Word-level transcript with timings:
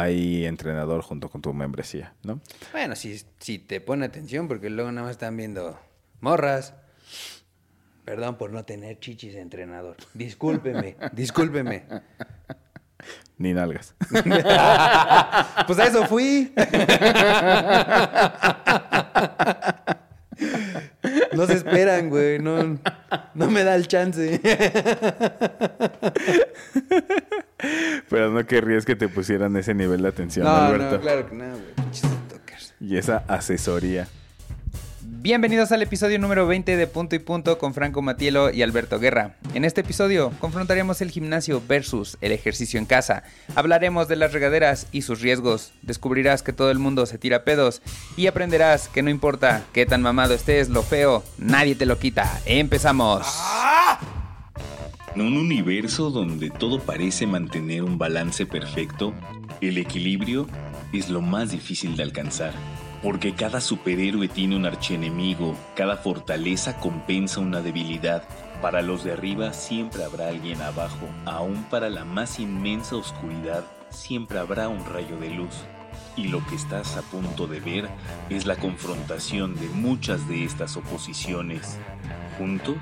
hay 0.00 0.46
entrenador 0.46 1.02
junto 1.02 1.28
con 1.28 1.42
tu 1.42 1.52
membresía, 1.52 2.14
¿no? 2.22 2.40
Bueno, 2.72 2.96
si, 2.96 3.20
si 3.38 3.58
te 3.58 3.80
pone 3.80 4.06
atención, 4.06 4.48
porque 4.48 4.70
luego 4.70 4.90
nada 4.90 5.06
más 5.06 5.12
están 5.12 5.36
viendo 5.36 5.78
morras. 6.20 6.74
Perdón 8.04 8.36
por 8.36 8.50
no 8.50 8.64
tener 8.64 8.98
chichis 8.98 9.34
de 9.34 9.40
entrenador. 9.40 9.96
Discúlpeme, 10.14 10.96
discúlpeme. 11.12 11.84
Ni 13.38 13.52
nalgas. 13.52 13.94
pues 15.66 15.78
a 15.78 15.86
eso 15.86 16.06
fui. 16.06 16.52
No 21.32 21.46
se 21.46 21.54
esperan, 21.54 22.10
güey. 22.10 22.38
No, 22.38 22.78
no 23.34 23.50
me 23.50 23.64
da 23.64 23.74
el 23.74 23.88
chance. 23.88 24.40
Pero 28.08 28.30
no 28.30 28.44
querrías 28.46 28.84
que 28.84 28.96
te 28.96 29.08
pusieran 29.08 29.56
ese 29.56 29.74
nivel 29.74 30.02
de 30.02 30.08
atención, 30.08 30.44
No, 30.44 30.54
Alberto. 30.54 30.96
no, 30.96 31.00
claro 31.00 31.28
que 31.28 31.34
no, 31.34 31.44
güey. 31.44 31.62
Y 32.80 32.96
esa 32.96 33.24
asesoría. 33.28 34.08
Bienvenidos 35.04 35.70
al 35.70 35.82
episodio 35.82 36.18
número 36.18 36.48
20 36.48 36.76
de 36.76 36.86
Punto 36.88 37.14
y 37.14 37.20
Punto 37.20 37.56
con 37.58 37.74
Franco 37.74 38.02
Matielo 38.02 38.50
y 38.50 38.62
Alberto 38.62 38.98
Guerra. 38.98 39.36
En 39.54 39.64
este 39.64 39.82
episodio 39.82 40.32
confrontaremos 40.40 41.00
el 41.00 41.12
gimnasio 41.12 41.62
versus 41.68 42.18
el 42.20 42.32
ejercicio 42.32 42.80
en 42.80 42.86
casa. 42.86 43.22
Hablaremos 43.54 44.08
de 44.08 44.16
las 44.16 44.32
regaderas 44.32 44.88
y 44.90 45.02
sus 45.02 45.20
riesgos. 45.20 45.72
Descubrirás 45.82 46.42
que 46.42 46.52
todo 46.52 46.72
el 46.72 46.80
mundo 46.80 47.06
se 47.06 47.18
tira 47.18 47.44
pedos 47.44 47.82
y 48.16 48.26
aprenderás 48.26 48.88
que 48.88 49.02
no 49.02 49.10
importa 49.10 49.62
qué 49.72 49.86
tan 49.86 50.02
mamado 50.02 50.34
estés, 50.34 50.68
lo 50.68 50.82
feo, 50.82 51.22
nadie 51.38 51.76
te 51.76 51.86
lo 51.86 52.00
quita. 52.00 52.40
Empezamos. 52.44 53.24
En 55.14 55.20
un 55.20 55.36
universo 55.36 56.10
donde 56.10 56.48
todo 56.48 56.78
parece 56.78 57.26
mantener 57.26 57.82
un 57.82 57.98
balance 57.98 58.46
perfecto, 58.46 59.12
el 59.60 59.76
equilibrio 59.76 60.46
es 60.90 61.10
lo 61.10 61.20
más 61.20 61.50
difícil 61.50 61.96
de 61.96 62.02
alcanzar. 62.02 62.54
Porque 63.02 63.34
cada 63.34 63.60
superhéroe 63.60 64.28
tiene 64.28 64.56
un 64.56 64.64
archienemigo, 64.64 65.54
cada 65.76 65.98
fortaleza 65.98 66.78
compensa 66.78 67.40
una 67.40 67.60
debilidad. 67.60 68.26
Para 68.62 68.80
los 68.80 69.04
de 69.04 69.12
arriba 69.12 69.52
siempre 69.52 70.02
habrá 70.02 70.28
alguien 70.28 70.62
abajo, 70.62 71.06
aún 71.26 71.62
para 71.64 71.90
la 71.90 72.06
más 72.06 72.40
inmensa 72.40 72.96
oscuridad 72.96 73.64
siempre 73.90 74.38
habrá 74.38 74.68
un 74.68 74.82
rayo 74.86 75.18
de 75.18 75.28
luz. 75.28 75.66
Y 76.16 76.28
lo 76.28 76.44
que 76.46 76.56
estás 76.56 76.96
a 76.96 77.02
punto 77.02 77.46
de 77.46 77.60
ver 77.60 77.88
es 78.28 78.44
la 78.46 78.56
confrontación 78.56 79.54
de 79.54 79.68
muchas 79.68 80.28
de 80.28 80.44
estas 80.44 80.76
oposiciones. 80.76 81.78
Juntos 82.36 82.76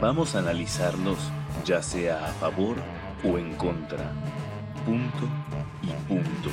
vamos 0.00 0.34
a 0.34 0.38
analizarlos, 0.38 1.18
ya 1.64 1.82
sea 1.82 2.26
a 2.26 2.32
favor 2.34 2.76
o 3.24 3.38
en 3.38 3.54
contra. 3.54 4.12
Punto 4.86 5.28
y 5.82 5.88
punto. 6.08 6.50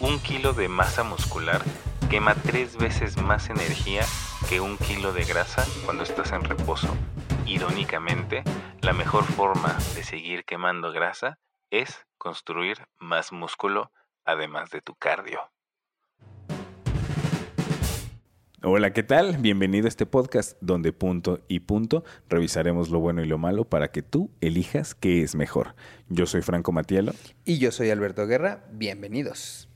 Un 0.00 0.20
kilo 0.20 0.52
de 0.52 0.68
masa 0.68 1.02
muscular 1.02 1.62
quema 2.08 2.34
tres 2.34 2.76
veces 2.76 3.16
más 3.16 3.50
energía 3.50 4.02
que 4.48 4.60
un 4.60 4.78
kilo 4.78 5.12
de 5.12 5.24
grasa 5.24 5.66
cuando 5.84 6.04
estás 6.04 6.32
en 6.32 6.44
reposo. 6.44 6.88
Irónicamente, 7.46 8.44
la 8.80 8.92
mejor 8.92 9.24
forma 9.24 9.76
de 9.94 10.04
seguir 10.04 10.44
quemando 10.44 10.92
grasa 10.92 11.38
es 11.70 12.06
construir 12.16 12.78
más 12.98 13.32
músculo 13.32 13.92
además 14.24 14.70
de 14.70 14.80
tu 14.80 14.94
cardio. 14.94 15.40
Hola, 18.62 18.92
¿qué 18.92 19.04
tal? 19.04 19.36
Bienvenido 19.38 19.86
a 19.86 19.88
este 19.88 20.04
podcast 20.04 20.58
donde 20.60 20.92
punto 20.92 21.44
y 21.46 21.60
punto 21.60 22.04
revisaremos 22.28 22.90
lo 22.90 22.98
bueno 22.98 23.22
y 23.22 23.26
lo 23.26 23.38
malo 23.38 23.64
para 23.64 23.92
que 23.92 24.02
tú 24.02 24.30
elijas 24.40 24.96
qué 24.96 25.22
es 25.22 25.36
mejor. 25.36 25.76
Yo 26.08 26.26
soy 26.26 26.42
Franco 26.42 26.72
Matielo. 26.72 27.12
Y 27.44 27.58
yo 27.58 27.70
soy 27.70 27.90
Alberto 27.90 28.26
Guerra. 28.26 28.64
Bienvenidos. 28.72 29.68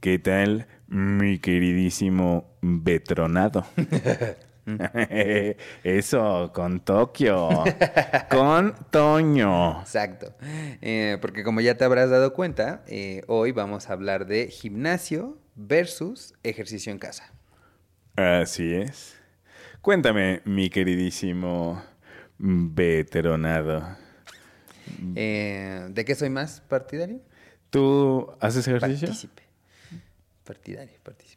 ¿Qué 0.00 0.18
tal, 0.18 0.68
mi 0.88 1.38
queridísimo 1.38 2.58
Betronado? 2.60 3.64
Eso, 5.84 6.52
con 6.54 6.80
Tokio. 6.80 7.48
con 8.30 8.74
Toño. 8.90 9.80
Exacto. 9.80 10.34
Eh, 10.80 11.18
porque 11.20 11.44
como 11.44 11.60
ya 11.60 11.76
te 11.76 11.84
habrás 11.84 12.10
dado 12.10 12.32
cuenta, 12.34 12.82
eh, 12.86 13.22
hoy 13.26 13.52
vamos 13.52 13.88
a 13.88 13.92
hablar 13.92 14.26
de 14.26 14.48
gimnasio 14.48 15.38
versus 15.54 16.34
ejercicio 16.42 16.92
en 16.92 16.98
casa. 16.98 17.32
Así 18.16 18.74
es. 18.74 19.16
Cuéntame, 19.80 20.42
mi 20.44 20.70
queridísimo 20.70 21.82
Betronado. 22.38 23.96
Eh, 25.14 25.86
¿De 25.90 26.04
qué 26.04 26.14
soy 26.14 26.30
más 26.30 26.60
partidario? 26.60 27.20
¿Tú 27.70 28.32
haces 28.40 28.66
ejercicio? 28.66 29.08
Partícipe. 29.08 29.42
Partidario, 30.44 30.98
partícipe. 31.02 31.27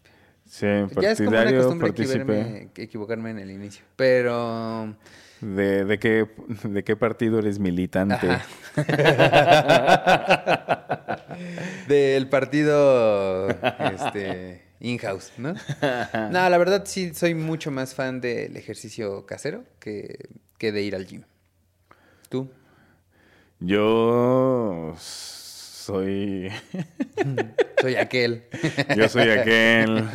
Sí, 0.51 0.67
Ya 0.99 1.11
es 1.11 1.17
como 1.17 1.29
una 1.29 1.49
costumbre 1.49 1.89
equivocarme, 1.91 2.69
equivocarme 2.75 3.29
en 3.29 3.39
el 3.39 3.51
inicio. 3.51 3.85
Pero. 3.95 4.93
¿De, 5.39 5.85
de 5.85 5.97
qué, 5.97 6.27
¿De 6.65 6.83
qué 6.83 6.97
partido 6.97 7.39
eres 7.39 7.57
militante? 7.57 8.27
Del 11.87 12.27
partido 12.27 13.47
este, 13.47 14.63
in-house, 14.81 15.31
¿no? 15.37 15.53
No, 16.31 16.49
la 16.49 16.57
verdad 16.57 16.83
sí 16.85 17.13
soy 17.13 17.33
mucho 17.33 17.71
más 17.71 17.95
fan 17.95 18.19
del 18.19 18.57
ejercicio 18.57 19.25
casero 19.25 19.63
que, 19.79 20.19
que 20.57 20.73
de 20.73 20.81
ir 20.81 20.95
al 20.95 21.05
gym. 21.05 21.23
¿Tú? 22.27 22.51
Yo 23.61 24.95
soy. 25.91 26.49
Soy 27.81 27.95
aquel. 27.95 28.43
Yo 28.95 29.09
soy 29.09 29.29
aquel. 29.29 30.07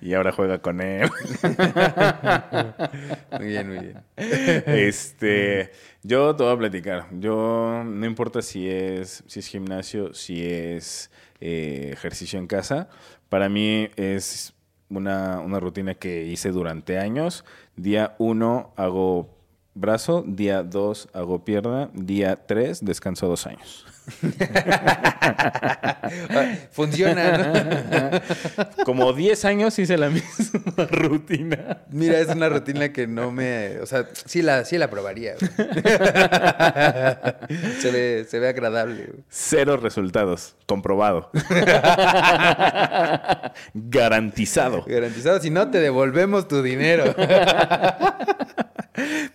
y 0.00 0.14
ahora 0.14 0.32
juega 0.32 0.60
con 0.60 0.80
él. 0.80 1.08
Muy 3.38 3.46
bien, 3.46 3.68
muy 3.68 3.78
bien. 3.78 4.04
Este, 4.16 5.70
yo 6.02 6.34
te 6.34 6.42
voy 6.42 6.52
a 6.52 6.58
platicar. 6.58 7.06
Yo 7.12 7.84
no 7.84 8.04
importa 8.04 8.42
si 8.42 8.68
es, 8.68 9.22
si 9.28 9.38
es 9.38 9.46
gimnasio, 9.46 10.12
si 10.12 10.44
es 10.44 11.08
eh, 11.40 11.90
ejercicio 11.92 12.40
en 12.40 12.48
casa. 12.48 12.88
Para 13.28 13.48
mí 13.48 13.88
es 13.94 14.54
una, 14.88 15.38
una 15.38 15.60
rutina 15.60 15.94
que 15.94 16.24
hice 16.24 16.50
durante 16.50 16.98
años. 16.98 17.44
Día 17.76 18.16
uno 18.18 18.72
hago 18.76 19.38
brazo, 19.74 20.24
día 20.26 20.64
dos 20.64 21.08
hago 21.12 21.44
pierna, 21.44 21.90
día 21.94 22.44
tres 22.44 22.84
descanso 22.84 23.28
dos 23.28 23.46
años. 23.46 23.86
Funciona, 26.72 27.38
¿no? 27.38 27.52
Como 28.84 29.12
10 29.12 29.44
años 29.44 29.78
hice 29.78 29.96
la 29.96 30.10
misma 30.10 30.86
rutina. 30.90 31.82
Mira, 31.90 32.18
es 32.18 32.26
una 32.28 32.48
rutina 32.48 32.92
que 32.92 33.06
no 33.06 33.30
me... 33.30 33.78
O 33.80 33.86
sea, 33.86 34.08
sí 34.26 34.42
la, 34.42 34.64
sí 34.64 34.78
la 34.78 34.90
probaría. 34.90 35.36
Se 37.78 37.90
ve, 37.90 38.26
se 38.28 38.40
ve 38.40 38.48
agradable. 38.48 39.10
Cero 39.28 39.76
resultados. 39.76 40.56
Comprobado. 40.66 41.30
Garantizado. 43.74 44.84
Garantizado. 44.86 45.40
Si 45.40 45.50
no, 45.50 45.70
te 45.70 45.78
devolvemos 45.78 46.48
tu 46.48 46.62
dinero. 46.62 47.14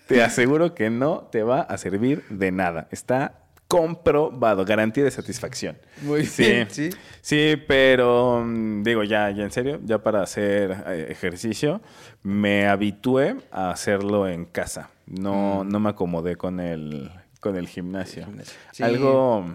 Te 0.07 0.23
aseguro 0.23 0.73
que 0.75 0.89
no 0.89 1.29
te 1.31 1.43
va 1.43 1.61
a 1.61 1.77
servir 1.77 2.25
de 2.29 2.51
nada. 2.51 2.89
Está 2.91 3.46
comprobado. 3.67 4.63
Garantía 4.65 5.03
de 5.03 5.11
satisfacción. 5.11 5.77
Muy 6.01 6.25
Sí, 6.25 6.43
bien, 6.43 6.67
sí. 6.69 6.89
sí, 7.21 7.55
pero 7.67 8.43
mm, 8.45 8.83
digo, 8.83 9.03
ya, 9.03 9.29
ya 9.31 9.43
en 9.43 9.51
serio, 9.51 9.79
ya 9.83 9.99
para 10.01 10.21
hacer 10.21 10.71
eh, 10.87 11.07
ejercicio, 11.09 11.81
me 12.23 12.67
habitué 12.67 13.37
a 13.51 13.71
hacerlo 13.71 14.27
en 14.27 14.45
casa. 14.45 14.89
No, 15.05 15.63
no 15.63 15.79
me 15.79 15.89
acomodé 15.89 16.35
con 16.35 16.59
el, 16.59 17.11
con 17.39 17.55
el 17.55 17.67
gimnasio. 17.67 18.23
Mm. 18.23 18.25
gimnasio. 18.29 18.53
Sí. 18.71 18.83
Algo, 18.83 19.45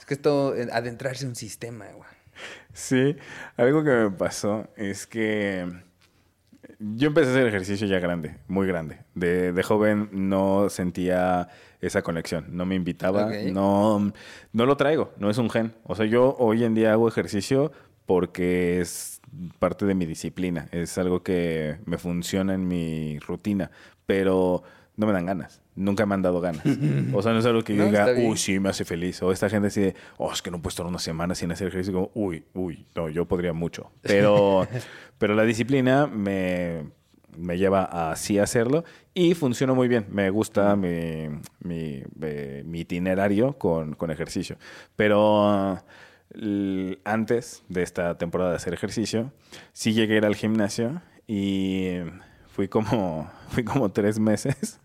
Es 0.00 0.06
que 0.06 0.14
esto, 0.14 0.54
eh, 0.56 0.68
adentrarse 0.72 1.24
en 1.24 1.30
un 1.30 1.36
sistema, 1.36 1.86
güey. 1.94 2.08
sí, 2.72 3.16
algo 3.56 3.82
que 3.82 3.90
me 3.90 4.10
pasó 4.10 4.68
es 4.76 5.06
que 5.06 5.66
yo 6.78 7.08
empecé 7.08 7.28
a 7.28 7.32
hacer 7.32 7.46
ejercicio 7.46 7.86
ya 7.86 7.98
grande, 8.00 8.36
muy 8.48 8.66
grande. 8.66 8.98
De, 9.14 9.52
de 9.52 9.62
joven 9.62 10.08
no 10.12 10.68
sentía 10.68 11.48
esa 11.86 12.02
conexión, 12.02 12.46
no 12.50 12.66
me 12.66 12.74
invitaba, 12.74 13.30
no, 13.52 14.12
no 14.52 14.66
lo 14.66 14.76
traigo, 14.76 15.12
no 15.18 15.30
es 15.30 15.38
un 15.38 15.50
gen. 15.50 15.74
O 15.84 15.94
sea, 15.94 16.06
yo 16.06 16.36
hoy 16.38 16.64
en 16.64 16.74
día 16.74 16.92
hago 16.92 17.08
ejercicio 17.08 17.72
porque 18.06 18.80
es 18.80 19.20
parte 19.58 19.86
de 19.86 19.94
mi 19.94 20.06
disciplina, 20.06 20.68
es 20.72 20.96
algo 20.98 21.22
que 21.22 21.78
me 21.84 21.98
funciona 21.98 22.54
en 22.54 22.68
mi 22.68 23.18
rutina, 23.18 23.70
pero 24.06 24.62
no 24.96 25.06
me 25.06 25.12
dan 25.12 25.26
ganas. 25.26 25.62
Nunca 25.74 26.06
me 26.06 26.14
han 26.14 26.22
dado 26.22 26.40
ganas. 26.40 26.64
O 27.12 27.22
sea, 27.22 27.32
no 27.32 27.38
es 27.38 27.46
algo 27.46 27.62
que 27.62 27.76
yo 27.76 27.84
No, 27.84 27.90
diga, 27.90 28.08
uy, 28.16 28.36
sí, 28.36 28.58
me 28.58 28.70
hace 28.70 28.84
feliz. 28.84 29.22
O 29.22 29.30
esta 29.30 29.48
gente 29.50 29.68
así 29.68 29.80
de, 29.80 29.94
oh, 30.16 30.32
es 30.32 30.40
que 30.40 30.50
no 30.50 30.58
puedo 30.62 30.70
estar 30.70 30.86
una 30.86 30.98
semana 30.98 31.34
sin 31.34 31.52
hacer 31.52 31.68
ejercicio. 31.68 31.92
Como, 31.92 32.10
uy, 32.14 32.44
uy, 32.54 32.86
no, 32.94 33.08
yo 33.08 33.26
podría 33.26 33.52
mucho. 33.52 33.90
Pero, 34.02 34.66
pero 35.18 35.34
la 35.34 35.42
disciplina 35.42 36.06
me, 36.06 36.84
me 37.36 37.58
lleva 37.58 37.82
a 37.84 38.12
así 38.12 38.38
hacerlo 38.38 38.84
y 39.14 39.34
funciona 39.34 39.72
muy 39.74 39.88
bien. 39.88 40.06
Me 40.10 40.30
gusta 40.30 40.76
mi, 40.76 41.28
mi, 41.60 42.02
eh, 42.22 42.62
mi 42.66 42.80
itinerario 42.80 43.58
con, 43.58 43.94
con 43.94 44.10
ejercicio. 44.10 44.56
Pero 44.96 45.78
l- 46.34 46.98
antes 47.04 47.64
de 47.68 47.82
esta 47.82 48.16
temporada 48.18 48.50
de 48.50 48.56
hacer 48.56 48.74
ejercicio, 48.74 49.32
sí 49.72 49.92
llegué 49.92 50.14
a 50.14 50.18
ir 50.18 50.24
al 50.26 50.36
gimnasio 50.36 51.02
y 51.26 51.98
fui 52.48 52.68
como, 52.68 53.30
fui 53.48 53.64
como 53.64 53.90
tres 53.90 54.18
meses, 54.18 54.80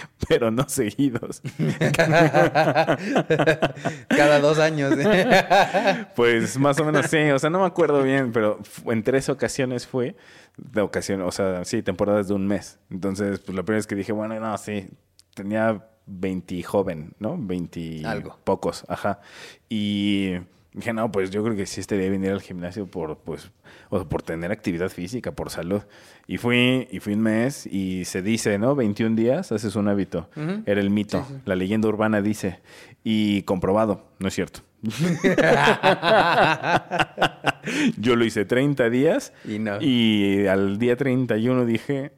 pero 0.28 0.50
no 0.50 0.68
seguidos. 0.68 1.42
Cada 4.08 4.40
dos 4.40 4.58
años. 4.58 4.94
¿eh? 4.98 6.06
Pues 6.16 6.58
más 6.58 6.78
o 6.80 6.84
menos 6.84 7.06
sí, 7.06 7.30
o 7.30 7.38
sea, 7.38 7.50
no 7.50 7.60
me 7.60 7.66
acuerdo 7.66 8.02
bien, 8.02 8.32
pero 8.32 8.58
en 8.86 9.02
tres 9.02 9.28
ocasiones 9.28 9.86
fue, 9.86 10.16
de 10.56 10.80
ocasión, 10.80 11.22
o 11.22 11.30
sea, 11.30 11.64
sí, 11.64 11.82
temporadas 11.82 12.28
de 12.28 12.34
un 12.34 12.46
mes. 12.46 12.78
Entonces, 12.90 13.40
pues 13.40 13.56
la 13.56 13.62
primera 13.62 13.78
vez 13.78 13.86
que 13.86 13.94
dije, 13.94 14.12
bueno, 14.12 14.38
no, 14.38 14.56
sí, 14.58 14.88
tenía 15.34 15.86
20 16.06 16.62
joven, 16.62 17.12
¿no? 17.18 17.36
20 17.38 18.02
Algo. 18.04 18.38
pocos, 18.44 18.84
ajá. 18.88 19.20
Y 19.68 20.34
dije, 20.74 20.92
no, 20.92 21.10
pues 21.12 21.30
yo 21.30 21.42
creo 21.44 21.54
que 21.56 21.66
sí 21.66 21.80
estaría 21.80 22.08
bien 22.10 22.24
ir 22.24 22.30
al 22.30 22.40
gimnasio 22.40 22.86
por, 22.86 23.18
pues, 23.18 23.50
o 23.90 24.04
por 24.08 24.22
tener 24.22 24.50
actividad 24.52 24.88
física, 24.88 25.32
por 25.32 25.50
salud. 25.50 25.82
Y 26.26 26.38
fui, 26.38 26.88
y 26.90 27.00
fui 27.00 27.12
un 27.14 27.20
mes 27.22 27.66
y 27.66 28.04
se 28.04 28.22
dice, 28.22 28.58
¿no? 28.58 28.74
21 28.74 29.16
días 29.16 29.52
haces 29.52 29.76
un 29.76 29.88
hábito. 29.88 30.28
Era 30.66 30.80
el 30.80 30.90
mito, 30.90 31.26
la 31.44 31.54
leyenda 31.56 31.88
urbana 31.88 32.22
dice. 32.22 32.60
Y 33.04 33.42
comprobado, 33.42 34.06
no 34.18 34.28
es 34.28 34.34
cierto. 34.34 34.60
Yo 37.98 38.16
lo 38.16 38.24
hice 38.24 38.44
30 38.44 38.90
días 38.90 39.32
Y 39.44 39.58
no. 39.58 39.80
y 39.80 40.46
al 40.46 40.78
día 40.78 40.96
31 40.96 41.64
dije, 41.66 42.12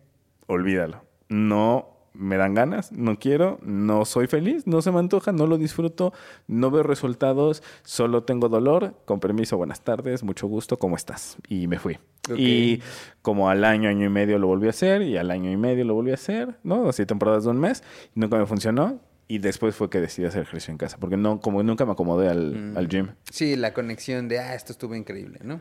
olvídalo. 0.47 1.05
No 1.29 1.94
me 2.15 2.37
dan 2.37 2.55
ganas, 2.55 2.93
no 2.93 3.19
quiero, 3.19 3.59
no 3.63 4.05
soy 4.05 4.27
feliz, 4.29 4.67
no 4.67 4.81
se 4.83 4.93
me 4.93 5.01
antoja, 5.01 5.33
no 5.33 5.47
lo 5.47 5.59
disfruto, 5.59 6.13
no 6.47 6.71
veo 6.71 6.83
resultados, 6.85 7.63
solo 7.83 8.23
tengo 8.23 8.49
dolor. 8.49 8.95
Con 9.05 9.21
permiso, 9.21 9.57
buenas 9.57 9.81
tardes, 9.83 10.23
mucho 10.23 10.47
gusto, 10.47 10.79
¿cómo 10.79 10.97
estás? 10.97 11.37
Y 11.49 11.67
me 11.67 11.79
fui. 11.79 11.99
Y 12.37 12.81
como 13.21 13.51
al 13.51 13.65
año, 13.65 13.89
año 13.89 14.07
y 14.07 14.09
medio 14.09 14.39
lo 14.39 14.47
volví 14.47 14.69
a 14.69 14.71
hacer 14.71 15.03
y 15.03 15.17
al 15.17 15.31
año 15.31 15.51
y 15.51 15.57
medio 15.57 15.85
lo 15.85 15.95
volví 15.95 16.13
a 16.13 16.15
hacer, 16.15 16.55
¿no? 16.63 16.89
Así 16.89 17.05
temporadas 17.05 17.45
de 17.45 17.51
un 17.51 17.59
mes, 17.61 17.83
nunca 18.15 18.39
me 18.39 18.47
funcionó. 18.47 19.01
Y 19.27 19.39
después 19.39 19.75
fue 19.75 19.89
que 19.89 20.01
decidí 20.01 20.27
hacer 20.27 20.43
ejercicio 20.43 20.71
en 20.71 20.77
casa, 20.77 20.99
porque 21.01 21.17
no, 21.17 21.41
como 21.41 21.63
nunca 21.63 21.87
me 21.87 21.93
acomodé 21.93 22.29
al, 22.29 22.73
Mm. 22.73 22.77
al 22.77 22.89
gym. 22.89 23.09
Sí, 23.31 23.57
la 23.57 23.73
conexión 23.73 24.29
de, 24.29 24.39
ah, 24.39 24.55
esto 24.55 24.71
estuvo 24.73 24.95
increíble, 24.95 25.41
¿no? 25.43 25.61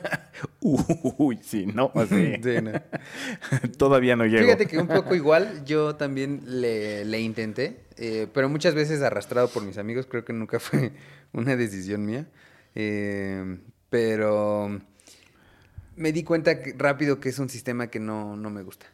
Uy, 0.60 1.38
sí, 1.42 1.66
no, 1.66 1.90
así. 1.94 2.34
Sí, 2.42 2.56
no. 2.62 2.72
Todavía 3.78 4.16
no 4.16 4.26
llego. 4.26 4.44
Fíjate 4.44 4.66
que 4.66 4.78
un 4.78 4.88
poco 4.88 5.14
igual 5.14 5.64
yo 5.64 5.96
también 5.96 6.42
le, 6.46 7.04
le 7.04 7.20
intenté, 7.20 7.80
eh, 7.96 8.26
pero 8.32 8.48
muchas 8.48 8.74
veces 8.74 9.02
arrastrado 9.02 9.48
por 9.48 9.64
mis 9.64 9.78
amigos, 9.78 10.06
creo 10.06 10.24
que 10.24 10.32
nunca 10.32 10.60
fue 10.60 10.92
una 11.32 11.56
decisión 11.56 12.04
mía. 12.06 12.26
Eh, 12.74 13.58
pero 13.90 14.80
me 15.96 16.12
di 16.12 16.24
cuenta 16.24 16.58
rápido 16.76 17.20
que 17.20 17.28
es 17.28 17.38
un 17.38 17.48
sistema 17.48 17.88
que 17.88 18.00
no, 18.00 18.36
no 18.36 18.50
me 18.50 18.62
gusta. 18.62 18.86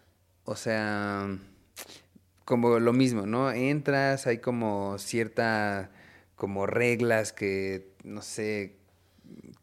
O 0.45 0.57
sea, 0.57 1.29
como 2.45 2.79
lo 2.81 2.93
mismo, 2.93 3.27
¿no? 3.27 3.53
Entras, 3.53 4.27
hay 4.27 4.39
como 4.39 4.99
cierta, 4.99 5.91
como 6.35 6.67
reglas 6.67 7.33
que, 7.33 7.93
no 8.05 8.23
sé, 8.23 8.78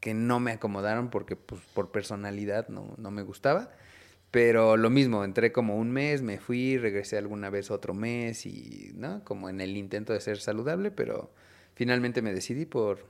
que 0.05 0.13
no 0.13 0.39
me 0.39 0.51
acomodaron 0.51 1.09
porque 1.09 1.35
pues, 1.35 1.59
por 1.73 1.89
personalidad 1.89 2.67
no, 2.69 2.93
no 2.97 3.09
me 3.09 3.23
gustaba. 3.23 3.71
Pero 4.29 4.77
lo 4.77 4.91
mismo, 4.91 5.23
entré 5.23 5.51
como 5.51 5.77
un 5.77 5.89
mes, 5.89 6.21
me 6.21 6.37
fui, 6.37 6.77
regresé 6.77 7.17
alguna 7.17 7.49
vez 7.49 7.71
otro 7.71 7.95
mes 7.95 8.45
y, 8.45 8.91
¿no? 8.93 9.23
Como 9.23 9.49
en 9.49 9.61
el 9.61 9.75
intento 9.75 10.13
de 10.13 10.21
ser 10.21 10.37
saludable, 10.37 10.91
pero 10.91 11.33
finalmente 11.73 12.21
me 12.21 12.35
decidí 12.35 12.67
por 12.67 13.07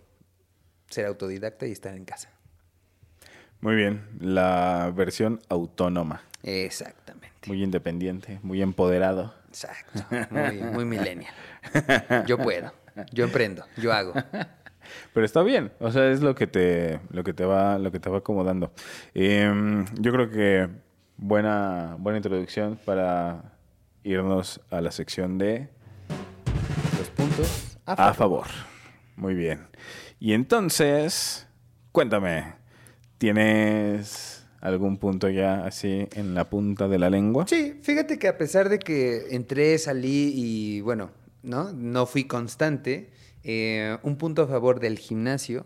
ser 0.89 1.07
autodidacta 1.07 1.67
y 1.67 1.73
estar 1.73 1.93
en 1.95 2.05
casa. 2.05 2.29
Muy 3.59 3.75
bien, 3.75 4.07
la 4.21 4.93
versión 4.95 5.41
autónoma, 5.49 6.23
Exactamente. 6.43 7.49
muy 7.49 7.61
independiente, 7.61 8.39
muy 8.41 8.61
empoderado. 8.61 9.35
Exacto. 9.49 10.01
Muy, 10.31 10.61
muy 10.61 10.85
millennial. 10.85 11.33
Yo 12.25 12.37
puedo. 12.37 12.71
Yo 13.11 13.25
emprendo. 13.25 13.65
Yo 13.75 13.91
hago. 13.91 14.13
Pero 15.13 15.25
está 15.25 15.41
bien, 15.43 15.71
o 15.79 15.91
sea, 15.91 16.09
es 16.11 16.21
lo 16.21 16.35
que 16.35 16.47
te, 16.47 16.99
lo 17.11 17.23
que 17.23 17.33
te 17.33 17.45
va, 17.45 17.77
lo 17.79 17.91
que 17.91 17.99
te 17.99 18.09
va 18.09 18.19
acomodando. 18.19 18.71
Em, 19.13 19.85
yo 19.99 20.11
creo 20.11 20.29
que 20.29 20.69
buena, 21.17 21.95
buena 21.99 22.17
introducción 22.17 22.77
para 22.85 23.53
irnos 24.03 24.61
a 24.69 24.81
la 24.81 24.91
sección 24.91 25.37
de 25.37 25.69
Los 26.99 27.09
puntos 27.09 27.77
a 27.85 27.93
a 27.93 28.13
favor. 28.13 28.15
favor. 28.15 28.47
Muy 29.15 29.33
bien. 29.33 29.67
Y 30.19 30.33
entonces, 30.33 31.47
cuéntame, 31.91 32.53
¿tienes 33.17 34.45
algún 34.61 34.97
punto 34.97 35.29
ya 35.29 35.65
así 35.65 36.07
en 36.13 36.33
la 36.33 36.49
punta 36.49 36.87
de 36.87 36.99
la 36.99 37.09
lengua? 37.09 37.45
Sí, 37.47 37.79
fíjate 37.81 38.17
que 38.19 38.27
a 38.27 38.37
pesar 38.37 38.69
de 38.69 38.79
que 38.79 39.27
entré, 39.35 39.77
salí 39.77 40.31
y 40.35 40.81
bueno, 40.81 41.11
¿no? 41.43 41.71
No 41.73 42.05
fui 42.05 42.25
constante, 42.25 43.09
eh, 43.45 43.97
un 44.01 44.17
punto 44.17 44.41
a 44.41 44.47
favor 44.47 44.79
del 44.79 44.97
gimnasio 44.97 45.65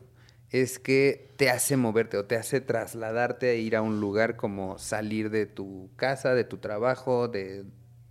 es 0.51 0.79
que 0.79 1.31
te 1.37 1.49
hace 1.49 1.77
moverte 1.77 2.17
o 2.17 2.25
te 2.25 2.35
hace 2.35 2.59
trasladarte 2.59 3.51
a 3.51 3.53
ir 3.53 3.75
a 3.75 3.81
un 3.81 4.01
lugar 4.01 4.35
como 4.35 4.77
salir 4.77 5.29
de 5.29 5.45
tu 5.45 5.89
casa, 5.95 6.33
de 6.33 6.43
tu 6.43 6.57
trabajo, 6.57 7.29
de, 7.29 7.63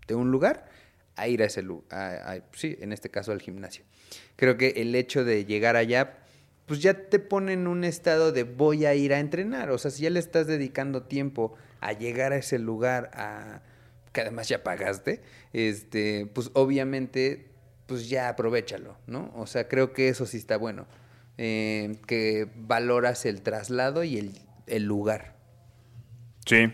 de 0.07 0.15
un 0.15 0.31
lugar, 0.31 0.69
a 1.17 1.29
ir 1.29 1.43
a 1.43 1.47
ese 1.47 1.63
lugar, 1.63 2.45
sí, 2.53 2.79
en 2.81 2.93
este 2.93 3.11
caso 3.11 3.33
al 3.33 3.43
gimnasio. 3.43 3.85
Creo 4.37 4.57
que 4.57 4.69
el 4.77 4.95
hecho 4.95 5.25
de 5.25 5.45
llegar 5.45 5.77
allá, 5.77 6.19
pues 6.65 6.81
ya 6.81 7.09
te 7.09 7.19
pone 7.19 7.53
en 7.53 7.67
un 7.67 7.85
estado 7.85 8.33
de 8.33 8.45
voy 8.45 8.87
a 8.87 8.95
ir 8.95 9.13
a 9.13 9.19
entrenar. 9.19 9.71
O 9.71 9.79
sea, 9.79 9.91
si 9.91 10.05
ya 10.05 10.11
le 10.11 10.21
estás 10.21 10.47
dedicando 10.47 11.03
tiempo 11.03 11.55
a 11.81 11.93
llegar 11.93 12.33
a 12.33 12.37
ese 12.37 12.59
lugar, 12.59 13.11
a 13.15 13.63
que 14.13 14.23
además 14.23 14.49
ya 14.49 14.63
pagaste, 14.63 15.21
este, 15.53 16.27
pues 16.33 16.51
obviamente, 16.55 17.48
pues 17.89 18.09
ya 18.09 18.29
aprovechalo, 18.29 18.97
¿no? 19.09 19.33
O 19.35 19.49
sea, 19.49 19.67
creo 19.67 19.93
que 19.93 20.09
eso 20.11 20.27
sí 20.27 20.37
está 20.37 20.57
bueno. 20.59 20.87
Eh, 21.39 21.97
que 22.07 22.47
valoras 22.55 23.27
el 23.27 23.43
traslado 23.43 24.05
y 24.05 24.17
el, 24.19 24.33
el 24.67 24.85
lugar. 24.85 25.35
Sí, 26.45 26.71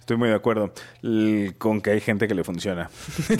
estoy 0.00 0.16
muy 0.16 0.28
de 0.28 0.34
acuerdo 0.34 0.72
con 1.58 1.80
que 1.80 1.90
hay 1.90 2.00
gente 2.00 2.26
que 2.26 2.34
le 2.34 2.42
funciona. 2.42 2.90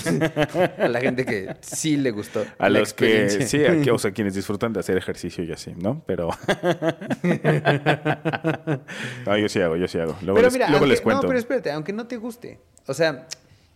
A 0.79 0.87
la 0.89 1.01
gente 1.01 1.25
que 1.25 1.57
sí 1.63 1.97
le 1.97 2.11
gustó. 2.13 2.45
A 2.59 2.69
los 2.69 2.95
que, 2.95 3.29
sí, 3.31 3.65
a 3.65 3.81
que- 3.83 3.91
o 3.91 3.99
sea, 3.99 4.13
quienes 4.13 4.35
disfrutan 4.35 4.73
de 4.73 4.81
hacer 4.81 4.97
ejercicio 4.97 5.43
y 5.45 5.51
así, 5.53 5.73
¿no? 5.77 6.03
Pero... 6.07 6.31
no, 9.27 9.37
yo 9.39 9.49
sí 9.49 9.61
hago, 9.61 9.77
yo 9.77 9.89
sí 9.89 9.99
hago. 9.99 10.17
Luego, 10.23 10.37
pero 10.37 10.47
les, 10.49 10.53
mira, 10.53 10.69
luego 10.69 10.85
aunque- 10.85 10.89
les 10.95 11.01
cuento. 11.01 11.23
No, 11.23 11.29
pero 11.29 11.39
espérate, 11.39 11.71
aunque 11.73 11.93
no 11.93 12.07
te 12.07 12.17
guste. 12.17 12.61
O 12.87 12.95
sea, 12.95 13.27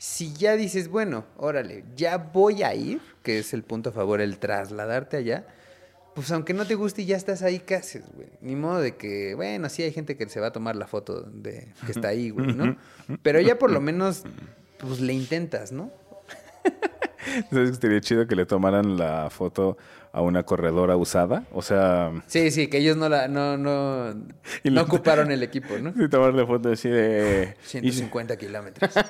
si 0.00 0.32
ya 0.32 0.56
dices, 0.56 0.88
bueno, 0.88 1.26
órale, 1.36 1.84
ya 1.94 2.16
voy 2.16 2.62
a 2.62 2.74
ir, 2.74 3.02
que 3.22 3.38
es 3.38 3.52
el 3.52 3.62
punto 3.62 3.90
a 3.90 3.92
favor, 3.92 4.22
el 4.22 4.38
trasladarte 4.38 5.18
allá, 5.18 5.46
pues 6.14 6.32
aunque 6.32 6.54
no 6.54 6.64
te 6.64 6.74
guste 6.74 7.02
y 7.02 7.04
ya 7.04 7.18
estás 7.18 7.42
ahí, 7.42 7.58
¿qué 7.58 7.74
haces, 7.74 8.04
güey? 8.14 8.30
Ni 8.40 8.56
modo 8.56 8.80
de 8.80 8.96
que, 8.96 9.34
bueno, 9.34 9.68
sí 9.68 9.82
hay 9.82 9.92
gente 9.92 10.16
que 10.16 10.26
se 10.30 10.40
va 10.40 10.46
a 10.46 10.52
tomar 10.52 10.74
la 10.74 10.86
foto 10.86 11.20
de 11.20 11.74
que 11.84 11.92
está 11.92 12.08
ahí, 12.08 12.30
güey, 12.30 12.54
¿no? 12.54 12.78
Pero 13.22 13.42
ya 13.42 13.58
por 13.58 13.70
lo 13.70 13.82
menos, 13.82 14.22
pues 14.78 15.00
le 15.00 15.12
intentas, 15.12 15.70
¿no? 15.70 15.92
¿Sabes 17.50 17.68
que 17.68 17.74
estaría 17.74 18.00
chido 18.00 18.26
que 18.26 18.36
le 18.36 18.46
tomaran 18.46 18.96
la 18.96 19.28
foto 19.28 19.76
a 20.12 20.20
una 20.22 20.42
corredora 20.44 20.96
usada? 20.96 21.44
O 21.52 21.62
sea... 21.62 22.10
Sí, 22.26 22.50
sí, 22.50 22.66
que 22.68 22.78
ellos 22.78 22.96
no 22.96 23.08
la, 23.08 23.28
no, 23.28 23.56
no, 23.56 24.10
Y 24.64 24.70
no 24.70 24.82
ocuparon 24.82 25.30
el 25.30 25.42
equipo, 25.42 25.78
¿no? 25.78 25.92
Sí, 25.92 26.08
tomarle 26.08 26.46
foto 26.46 26.70
así 26.72 26.88
de... 26.88 27.54
y- 27.64 27.68
150 27.68 28.36
kilómetros. 28.36 28.90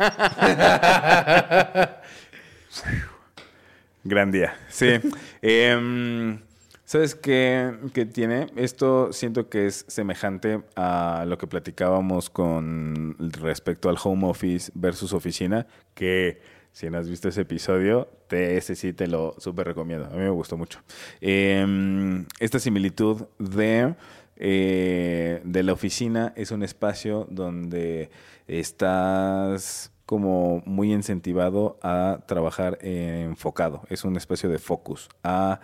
Gran 4.05 4.31
día, 4.31 4.55
sí. 4.69 4.99
Em, 5.43 6.41
¿Sabes 6.85 7.15
qué, 7.15 7.73
qué 7.95 8.05
tiene? 8.07 8.47
Esto 8.57 9.13
siento 9.13 9.49
que 9.49 9.67
es 9.67 9.85
semejante 9.87 10.63
a 10.75 11.25
lo 11.29 11.39
que 11.39 11.47
platicábamos 11.47 12.31
con 12.31 13.15
respecto 13.19 13.89
al 13.89 13.97
home 14.03 14.27
office 14.27 14.73
versus 14.75 15.13
oficina, 15.13 15.67
que 15.95 16.41
si 16.73 16.89
no 16.89 16.99
has 16.99 17.09
visto 17.09 17.29
ese 17.29 17.43
episodio, 17.43 18.09
te, 18.29 18.57
ese 18.57 18.75
sí 18.75 18.93
te 18.93 19.07
lo 19.07 19.35
súper 19.39 19.67
recomiendo. 19.67 20.07
A 20.07 20.11
mí 20.11 20.19
me 20.19 20.31
gustó 20.31 20.57
mucho. 20.57 20.81
Em, 21.21 22.27
esta 22.39 22.59
similitud 22.59 23.27
de, 23.39 23.95
eh, 24.37 25.41
de 25.45 25.63
la 25.63 25.73
oficina 25.73 26.33
es 26.37 26.51
un 26.51 26.63
espacio 26.63 27.27
donde 27.31 28.11
estás 28.47 29.93
como 30.07 30.63
muy 30.67 30.93
incentivado 30.93 31.79
a 31.83 32.21
trabajar 32.27 32.79
enfocado. 32.83 33.83
Es 33.91 34.05
un 34.05 34.17
espacio 34.17 34.49
de 34.49 34.59
focus. 34.59 35.09
A, 35.23 35.61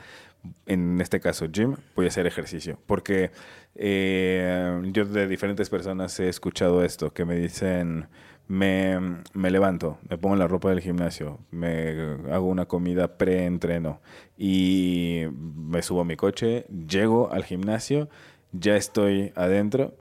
en 0.66 1.00
este 1.00 1.18
caso, 1.18 1.46
gym, 1.50 1.76
voy 1.96 2.06
a 2.06 2.08
hacer 2.08 2.26
ejercicio. 2.26 2.78
Porque 2.86 3.32
eh, 3.74 4.80
yo 4.92 5.04
de 5.04 5.26
diferentes 5.26 5.68
personas 5.68 6.18
he 6.20 6.28
escuchado 6.28 6.84
esto, 6.84 7.12
que 7.12 7.24
me 7.24 7.34
dicen, 7.34 8.06
me, 8.48 8.98
me 9.32 9.50
levanto, 9.50 9.98
me 10.08 10.18
pongo 10.18 10.36
la 10.36 10.46
ropa 10.46 10.70
del 10.70 10.80
gimnasio, 10.80 11.40
me 11.50 12.16
hago 12.30 12.46
una 12.46 12.66
comida 12.66 13.18
pre-entreno 13.18 14.00
y 14.38 15.24
me 15.32 15.82
subo 15.82 16.02
a 16.02 16.04
mi 16.04 16.16
coche, 16.16 16.66
llego 16.68 17.32
al 17.32 17.44
gimnasio, 17.44 18.08
ya 18.52 18.76
estoy 18.76 19.32
adentro, 19.34 19.94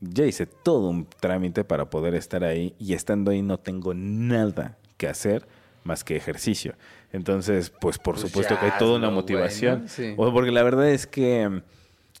ya 0.00 0.24
hice 0.24 0.46
todo 0.46 0.88
un 0.88 1.06
trámite 1.06 1.64
para 1.64 1.90
poder 1.90 2.14
estar 2.14 2.44
ahí 2.44 2.74
y 2.78 2.94
estando 2.94 3.30
ahí 3.30 3.42
no 3.42 3.58
tengo 3.58 3.94
nada 3.94 4.78
que 4.96 5.08
hacer 5.08 5.46
más 5.84 6.04
que 6.04 6.16
ejercicio. 6.16 6.74
Entonces, 7.12 7.70
pues 7.70 7.98
por 7.98 8.14
Pues 8.14 8.28
supuesto 8.28 8.54
ya 8.54 8.60
que 8.60 8.66
hay 8.66 8.78
toda 8.78 8.98
una 8.98 9.10
motivación. 9.10 9.86
O 10.16 10.32
porque 10.32 10.52
la 10.52 10.62
verdad 10.62 10.88
es 10.88 11.06
que 11.06 11.62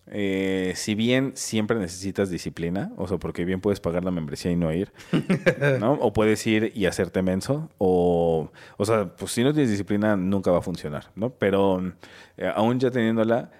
eh, 0.08 0.72
si 0.76 0.94
bien 0.94 1.32
siempre 1.34 1.78
necesitas 1.78 2.28
disciplina, 2.28 2.92
o 2.96 3.06
sea, 3.06 3.18
porque 3.18 3.44
bien 3.44 3.60
puedes 3.60 3.80
pagar 3.80 4.04
la 4.04 4.10
membresía 4.10 4.50
y 4.50 4.56
no 4.56 4.72
ir, 4.72 4.92
¿no? 5.80 5.94
O 5.94 6.12
puedes 6.12 6.46
ir 6.46 6.72
y 6.74 6.86
hacerte 6.86 7.22
menso, 7.22 7.70
o, 7.78 8.50
o 8.76 8.84
sea, 8.84 9.14
pues 9.16 9.32
si 9.32 9.44
no 9.44 9.52
tienes 9.52 9.70
disciplina 9.70 10.16
nunca 10.16 10.50
va 10.50 10.58
a 10.58 10.62
funcionar, 10.62 11.10
¿no? 11.14 11.30
Pero 11.30 11.92
eh, 12.36 12.50
aún 12.54 12.80
ya 12.80 12.90
teniéndola, 12.90 13.50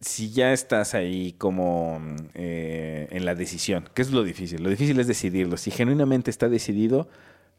si 0.00 0.32
ya 0.32 0.52
estás 0.52 0.94
ahí 0.94 1.32
como 1.38 2.00
eh, 2.34 3.06
en 3.10 3.24
la 3.24 3.34
decisión, 3.36 3.88
¿qué 3.94 4.02
es 4.02 4.10
lo 4.10 4.24
difícil? 4.24 4.62
Lo 4.62 4.70
difícil 4.70 4.98
es 4.98 5.06
decidirlo. 5.06 5.56
Si 5.56 5.70
genuinamente 5.70 6.30
está 6.30 6.48
decidido, 6.48 7.08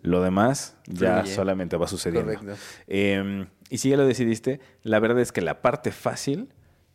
lo 0.02 0.22
demás 0.22 0.76
ya 0.86 1.22
Fluye. 1.22 1.34
solamente 1.34 1.78
va 1.78 1.88
sucediendo. 1.88 2.34
Correcto. 2.34 2.62
Eh, 2.88 3.48
y 3.70 3.78
si 3.78 3.90
ya 3.90 3.98
lo 3.98 4.06
decidiste, 4.06 4.60
la 4.84 5.00
verdad 5.00 5.22
es 5.22 5.32
que 5.32 5.40
la 5.42 5.62
parte 5.62 5.92
fácil 5.94 6.50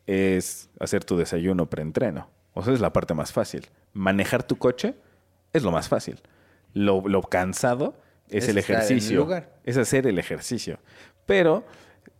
es 0.08 0.70
hacer 0.80 1.04
tu 1.04 1.18
desayuno 1.18 1.68
preentreno. 1.68 2.28
O 2.54 2.62
sea, 2.64 2.72
es 2.72 2.80
la 2.80 2.92
parte 2.92 3.12
más 3.12 3.30
fácil. 3.30 3.66
Manejar 3.92 4.42
tu 4.42 4.56
coche 4.56 4.94
es 5.52 5.62
lo 5.62 5.70
más 5.70 5.88
fácil. 5.88 6.18
Lo, 6.72 7.06
lo 7.06 7.20
cansado 7.22 7.94
es, 8.28 8.44
Es 8.44 8.50
el 8.50 8.58
ejercicio. 8.58 9.20
lugar. 9.20 9.52
Es 9.64 9.76
hacer 9.76 10.06
el 10.06 10.18
ejercicio. 10.18 10.78
Pero 11.26 11.64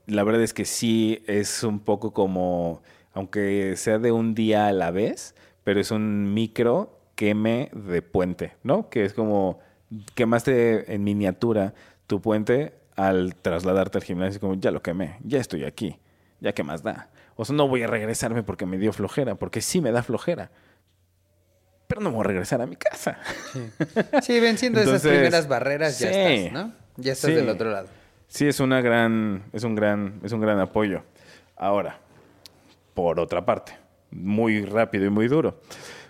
la 0.07 0.23
verdad 0.23 0.43
es 0.43 0.53
que 0.53 0.67
sí 0.67 1.25
es 1.27 1.63
un 1.63 1.81
poco 1.81 2.13
como, 2.13 2.83
aunque 3.15 3.75
sea 3.77 3.99
de 3.99 4.13
un 4.13 4.35
día 4.35 4.67
a 4.67 4.73
la 4.73 4.91
vez, 4.91 5.35
pero 5.65 5.81
es 5.81 5.91
un 5.91 6.35
micro 6.35 7.01
queme 7.15 7.71
de 7.73 8.03
puente, 8.03 8.53
¿no? 8.63 8.91
Que 8.91 9.05
es 9.07 9.15
como 9.15 9.61
quemaste 10.15 10.95
en 10.95 11.05
miniatura 11.05 11.73
tu 12.07 12.21
puente 12.21 12.75
al 12.97 13.35
trasladarte 13.35 13.97
al 13.99 14.05
gimnasio, 14.05 14.41
como 14.41 14.55
ya 14.55 14.71
lo 14.71 14.83
quemé, 14.83 15.17
ya 15.25 15.39
estoy 15.39 15.65
aquí, 15.65 15.99
ya 16.41 16.53
qué 16.53 16.63
más 16.63 16.83
da. 16.83 17.11
O 17.37 17.45
sea, 17.45 17.55
no 17.55 17.69
voy 17.69 17.83
a 17.83 17.87
regresarme 17.87 18.43
porque 18.43 18.67
me 18.67 18.79
dio 18.79 18.93
flojera, 18.93 19.35
porque 19.37 19.61
sí 19.61 19.81
me 19.81 19.93
da 19.93 20.03
flojera. 20.03 20.51
Pero 21.87 22.01
no 22.03 22.11
voy 22.11 22.21
a 22.21 22.25
regresar 22.25 22.61
a 22.61 22.67
mi 22.67 22.77
casa. 22.77 23.19
Sí, 24.23 24.39
venciendo 24.41 24.81
esas 24.81 25.03
primeras 25.03 25.49
barreras 25.49 25.99
ya 25.99 26.11
estás, 26.11 26.53
¿no? 26.53 26.73
Ya 26.97 27.13
estás 27.13 27.31
Sí. 27.31 27.37
del 27.37 27.49
otro 27.49 27.71
lado. 27.71 27.89
Sí, 28.27 28.47
es 28.47 28.61
una 28.61 28.81
gran, 28.83 29.45
es 29.53 29.65
un 29.65 29.75
gran, 29.75 30.21
es 30.23 30.33
un 30.33 30.41
gran 30.41 30.61
apoyo. 30.61 31.03
Ahora, 31.57 31.99
por 32.95 33.19
otra 33.21 33.47
parte, 33.47 33.73
muy 34.11 34.65
rápido 34.65 35.07
y 35.07 35.11
muy 35.11 35.29
duro. 35.29 35.61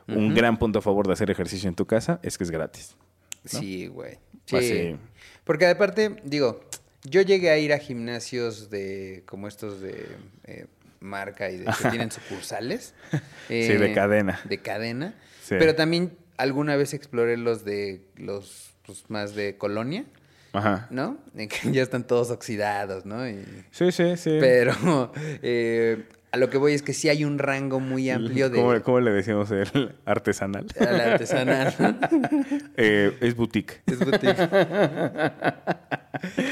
Un 0.08 0.34
gran 0.34 0.56
punto 0.58 0.78
a 0.78 0.82
favor 0.82 1.06
de 1.06 1.12
hacer 1.12 1.30
ejercicio 1.30 1.68
en 1.68 1.74
tu 1.74 1.86
casa 1.86 2.18
es 2.22 2.38
que 2.38 2.44
es 2.44 2.50
gratis. 2.50 2.96
Sí, 3.44 3.86
güey. 3.86 4.18
Sí. 4.46 4.56
Así. 4.56 4.96
Porque 5.44 5.66
aparte, 5.66 6.16
digo, 6.24 6.60
yo 7.04 7.22
llegué 7.22 7.50
a 7.50 7.58
ir 7.58 7.72
a 7.72 7.78
gimnasios 7.78 8.70
de 8.70 9.22
como 9.26 9.48
estos 9.48 9.80
de 9.80 10.06
eh, 10.44 10.66
marca 11.00 11.50
y 11.50 11.58
de 11.58 11.64
que 11.66 11.88
tienen 11.90 12.10
sucursales. 12.10 12.94
Sí, 13.48 13.68
de 13.68 13.92
cadena. 13.92 14.40
De 14.44 14.58
cadena. 14.58 15.14
Sí. 15.42 15.54
Pero 15.58 15.74
también 15.74 16.16
alguna 16.36 16.76
vez 16.76 16.94
exploré 16.94 17.36
los 17.36 17.64
de 17.64 18.02
los 18.16 18.74
pues, 18.84 19.04
más 19.08 19.34
de 19.34 19.56
colonia, 19.56 20.04
Ajá. 20.52 20.86
¿no? 20.90 21.18
En 21.36 21.48
que 21.48 21.72
ya 21.72 21.82
están 21.82 22.06
todos 22.06 22.30
oxidados, 22.30 23.04
¿no? 23.06 23.28
Y- 23.28 23.44
Sí, 23.70 23.92
sí, 23.92 24.16
sí. 24.16 24.38
pero 24.40 25.12
eh, 25.42 26.04
a 26.30 26.36
lo 26.36 26.50
que 26.50 26.58
voy 26.58 26.72
es 26.74 26.82
que 26.82 26.92
sí 26.92 27.08
hay 27.08 27.24
un 27.24 27.38
rango 27.38 27.80
muy 27.80 28.10
amplio 28.10 28.50
de 28.50 28.58
¿Cómo, 28.58 28.82
cómo 28.82 29.00
le 29.00 29.10
decimos 29.12 29.50
el 29.50 29.94
artesanal? 30.04 30.66
al 30.78 31.00
artesanal. 31.00 31.74
Eh, 32.76 33.16
es 33.20 33.34
boutique. 33.34 33.80
Es 33.86 33.98
boutique. 33.98 34.36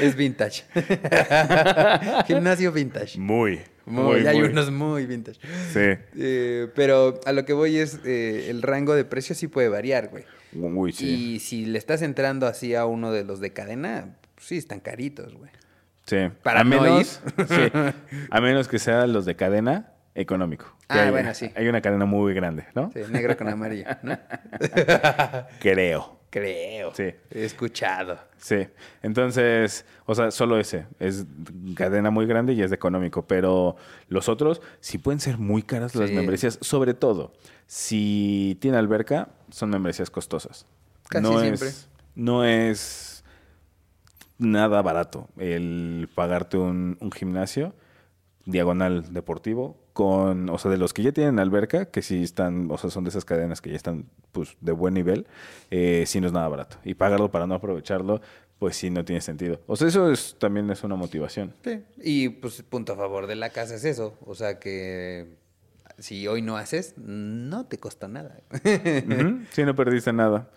es 0.01 0.17
vintage. 0.17 0.65
Gimnasio 2.27 2.73
vintage. 2.73 3.19
Muy, 3.19 3.61
Muy, 3.85 4.03
muy, 4.21 4.27
hay 4.27 4.41
muy. 4.41 4.49
unos 4.49 4.71
muy 4.71 5.07
vintage. 5.07 5.39
Sí. 5.73 6.01
Eh, 6.17 6.69
pero 6.75 7.21
a 7.27 7.33
lo 7.33 7.45
que 7.45 7.53
voy 7.53 7.77
es, 7.79 8.01
eh, 8.05 8.47
el 8.51 8.63
rango 8.63 8.95
de 8.95 9.05
precios 9.05 9.39
sí 9.39 9.47
puede 9.49 9.69
variar, 9.69 10.09
güey. 10.09 10.25
Uy, 10.53 10.93
sí. 10.93 11.35
Y 11.35 11.39
si 11.41 11.67
le 11.67 11.79
estás 11.79 12.03
entrando 12.03 12.47
así 12.47 12.75
a 12.75 12.87
uno 12.87 13.13
de 13.13 13.25
los 13.25 13.41
de 13.41 13.53
cadena, 13.53 14.17
pues 14.35 14.47
sí, 14.49 14.57
están 14.57 14.81
caritos, 14.81 15.35
güey. 15.35 15.51
Sí. 16.07 16.17
Para 16.43 16.61
a 16.61 16.65
no 16.65 16.81
menos, 16.83 17.21
sí, 17.49 17.73
a 18.31 18.41
menos 18.41 18.69
que 18.69 18.79
sean 18.79 19.13
los 19.13 19.25
de 19.25 19.35
cadena 19.37 19.93
económico. 20.15 20.67
Ah, 20.89 21.03
hay- 21.03 21.11
bueno, 21.11 21.35
sí. 21.35 21.51
Hay 21.57 21.67
una 21.69 21.81
cadena 21.81 22.05
muy 22.07 22.33
grande, 22.33 22.65
¿no? 22.75 22.91
Sí, 22.95 23.01
negro 23.11 23.37
con 23.37 23.49
amarillo, 23.49 23.87
¿no? 24.03 24.17
Creo. 25.61 26.17
Creo. 26.31 26.93
Sí. 26.95 27.15
He 27.31 27.45
escuchado. 27.45 28.19
Sí. 28.37 28.69
Entonces, 29.03 29.87
o 30.05 30.15
sea, 30.15 30.31
solo 30.31 30.59
ese. 30.59 30.87
Es 30.99 31.25
cadena 31.75 32.11
muy 32.11 32.27
grande 32.27 32.53
y 32.53 32.63
es 32.63 32.71
de 32.71 32.77
económico. 32.77 33.27
Pero 33.27 33.77
los 34.09 34.29
otros 34.29 34.61
sí 34.81 34.99
pueden 34.99 35.19
ser 35.21 35.39
muy 35.39 35.63
caras 35.63 35.95
las 35.95 36.11
Sí. 36.11 36.15
membresías. 36.17 36.59
Sobre 36.61 36.93
todo, 36.95 37.33
si 37.67 38.59
tiene 38.61 38.77
alberca, 38.77 39.29
son 39.51 39.71
membresías 39.71 40.11
costosas. 40.11 40.67
Casi 41.09 41.23
no 41.23 41.41
siempre. 41.41 41.69
Es, 41.69 41.89
no 42.15 42.45
es 42.45 43.16
nada 44.39 44.83
barato 44.83 45.29
el 45.39 46.09
pagarte 46.15 46.57
un, 46.59 46.99
un 47.01 47.13
gimnasio 47.13 47.75
diagonal 48.45 49.13
deportivo 49.13 49.77
con, 49.93 50.51
o 50.51 50.59
sea, 50.59 50.71
de 50.71 50.77
los 50.77 50.93
que 50.93 51.03
ya 51.03 51.13
tienen 51.13 51.39
alberca, 51.39 51.87
que 51.87 52.03
sí 52.03 52.23
están, 52.23 52.71
o 52.71 52.77
sea, 52.77 52.91
son 52.91 53.05
de 53.05 53.11
esas 53.11 53.25
cadenas 53.25 53.63
que 53.63 53.71
ya 53.71 53.77
están, 53.77 54.05
pues, 54.33 54.57
de 54.61 54.73
buen 54.73 54.93
nivel, 54.93 55.27
eh, 55.71 56.05
sí 56.07 56.21
no 56.21 56.27
es 56.27 56.35
nada 56.35 56.47
barato. 56.49 56.77
Y 56.85 56.95
pagarlo 56.95 57.31
para 57.31 57.47
no 57.47 57.55
aprovecharlo, 57.55 58.21
pues 58.59 58.77
sí 58.77 58.91
no 58.91 59.05
tiene 59.05 59.21
sentido. 59.23 59.61
O 59.67 59.75
sea, 59.75 59.89
eso 59.89 60.11
es, 60.13 60.37
también 60.39 60.71
es 60.71 60.85
una 60.85 60.97
motivación. 60.97 61.55
Sí. 61.65 61.83
Y 62.03 62.29
pues 62.29 62.63
punto 62.63 62.93
a 62.93 62.97
favor 62.97 63.27
de 63.27 63.37
la 63.37 63.51
casa 63.51 63.75
es 63.75 63.85
eso. 63.85 64.19
O 64.25 64.35
sea 64.35 64.59
que 64.59 65.37
si 65.99 66.27
hoy 66.29 66.43
no 66.43 66.57
haces, 66.57 66.95
no 66.99 67.67
te 67.67 67.79
costó 67.79 68.09
nada. 68.09 68.39
Ujú, 68.53 69.41
Sí, 69.53 69.65
no 69.65 69.75
perdiste 69.75 70.13
nada. 70.13 70.51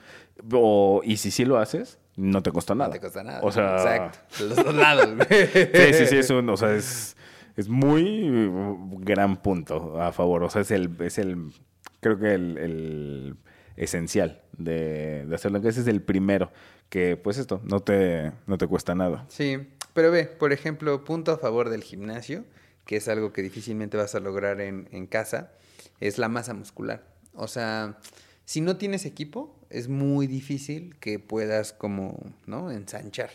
O, 0.51 1.01
y 1.03 1.17
si 1.17 1.31
sí 1.31 1.45
lo 1.45 1.57
haces, 1.57 1.97
no 2.19 2.43
te 2.43 2.51
costó 2.51 2.75
nada. 2.75 2.89
No 2.89 2.93
te 2.93 2.99
cuesta 2.99 3.23
nada. 3.23 3.39
O 3.41 3.51
sea, 3.51 3.77
Exacto. 3.77 4.19
Los 4.45 4.55
dos 4.57 4.75
lados. 4.75 5.09
Sí, 5.29 5.93
sí, 5.93 6.05
sí, 6.05 6.17
es 6.17 6.29
un, 6.29 6.49
o 6.49 6.57
sea, 6.57 6.73
es, 6.75 7.15
es 7.55 7.69
muy 7.69 8.29
uh, 8.29 8.99
gran 8.99 9.37
punto 9.41 10.01
a 10.01 10.11
favor. 10.11 10.43
O 10.43 10.49
sea, 10.49 10.61
es 10.61 10.71
el, 10.71 10.95
es 10.99 11.17
el, 11.17 11.53
creo 12.01 12.19
que 12.19 12.33
el, 12.33 12.57
el 12.57 13.35
esencial 13.77 14.41
de, 14.57 15.25
de 15.25 15.35
hacerlo, 15.35 15.59
ese 15.59 15.81
es 15.81 15.87
el 15.87 16.01
primero, 16.01 16.51
que 16.89 17.15
pues 17.15 17.37
esto, 17.37 17.61
no 17.63 17.79
te, 17.79 18.31
no 18.45 18.57
te 18.57 18.67
cuesta 18.67 18.93
nada. 18.95 19.25
Sí, 19.29 19.57
pero 19.93 20.11
ve, 20.11 20.25
por 20.25 20.51
ejemplo, 20.51 21.05
punto 21.05 21.31
a 21.31 21.37
favor 21.37 21.69
del 21.69 21.83
gimnasio, 21.83 22.43
que 22.85 22.97
es 22.97 23.07
algo 23.07 23.31
que 23.31 23.41
difícilmente 23.41 23.97
vas 23.97 24.15
a 24.15 24.19
lograr 24.19 24.59
en, 24.59 24.89
en 24.91 25.07
casa, 25.07 25.51
es 25.99 26.17
la 26.17 26.27
masa 26.27 26.53
muscular. 26.53 27.03
O 27.33 27.47
sea, 27.47 27.97
si 28.45 28.61
no 28.61 28.77
tienes 28.77 29.05
equipo, 29.05 29.58
es 29.69 29.87
muy 29.87 30.27
difícil 30.27 30.95
que 30.99 31.19
puedas 31.19 31.73
como, 31.73 32.17
¿no? 32.45 32.71
Ensanchar. 32.71 33.29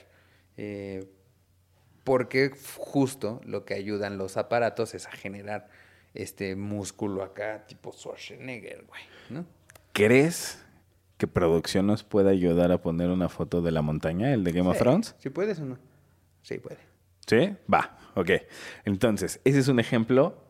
Eh, 0.56 1.08
porque 2.04 2.50
justo 2.76 3.40
lo 3.44 3.64
que 3.64 3.74
ayudan 3.74 4.18
los 4.18 4.36
aparatos 4.36 4.94
es 4.94 5.06
a 5.06 5.12
generar 5.12 5.68
este 6.12 6.54
músculo 6.54 7.22
acá, 7.22 7.66
tipo 7.66 7.92
Schwarzenegger, 7.92 8.84
güey, 8.86 9.02
¿no? 9.30 9.46
¿Crees 9.92 10.62
que 11.16 11.26
producción 11.26 11.86
nos 11.86 12.04
puede 12.04 12.30
ayudar 12.30 12.72
a 12.72 12.82
poner 12.82 13.10
una 13.10 13.28
foto 13.28 13.62
de 13.62 13.70
la 13.70 13.82
montaña, 13.82 14.32
el 14.32 14.44
de 14.44 14.52
Game 14.52 14.68
of. 14.68 14.78
Thrones? 14.78 15.14
¿Sí 15.18 15.30
puedes 15.30 15.58
o 15.60 15.64
no? 15.64 15.78
Sí, 16.42 16.58
puede. 16.58 16.78
¿Sí? 17.26 17.56
Va, 17.72 17.98
ok. 18.14 18.30
Entonces, 18.84 19.40
ese 19.44 19.60
es 19.60 19.68
un 19.68 19.80
ejemplo 19.80 20.43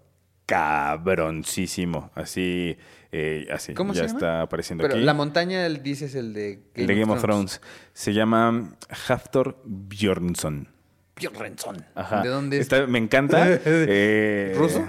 cabroncísimo. 0.47 2.11
Así, 2.15 2.77
eh, 3.13 3.47
así. 3.53 3.75
¿Cómo 3.75 3.93
ya 3.93 4.03
se 4.03 4.07
llama? 4.09 4.19
está 4.19 4.43
apareciendo 4.43 4.83
Pero 4.83 4.95
aquí. 4.95 5.05
la 5.05 5.15
montaña, 5.15 5.67
el- 5.67 5.83
dices 5.83 6.15
el 6.15 6.33
de 6.33 6.63
el 6.75 6.87
de 6.87 6.95
Game 6.95 7.13
of 7.13 7.21
Thrones. 7.21 7.61
Se 7.93 8.13
llama 8.13 8.77
Haftor 9.09 9.61
Bjornsson. 9.65 10.69
Bjornsson. 11.17 11.85
Ajá. 11.95 12.23
¿De 12.23 12.29
dónde 12.29 12.57
es? 12.57 12.63
Está- 12.63 12.87
me 12.87 12.99
encanta. 12.99 13.45
eh, 13.65 14.55
¿Ruso? 14.57 14.85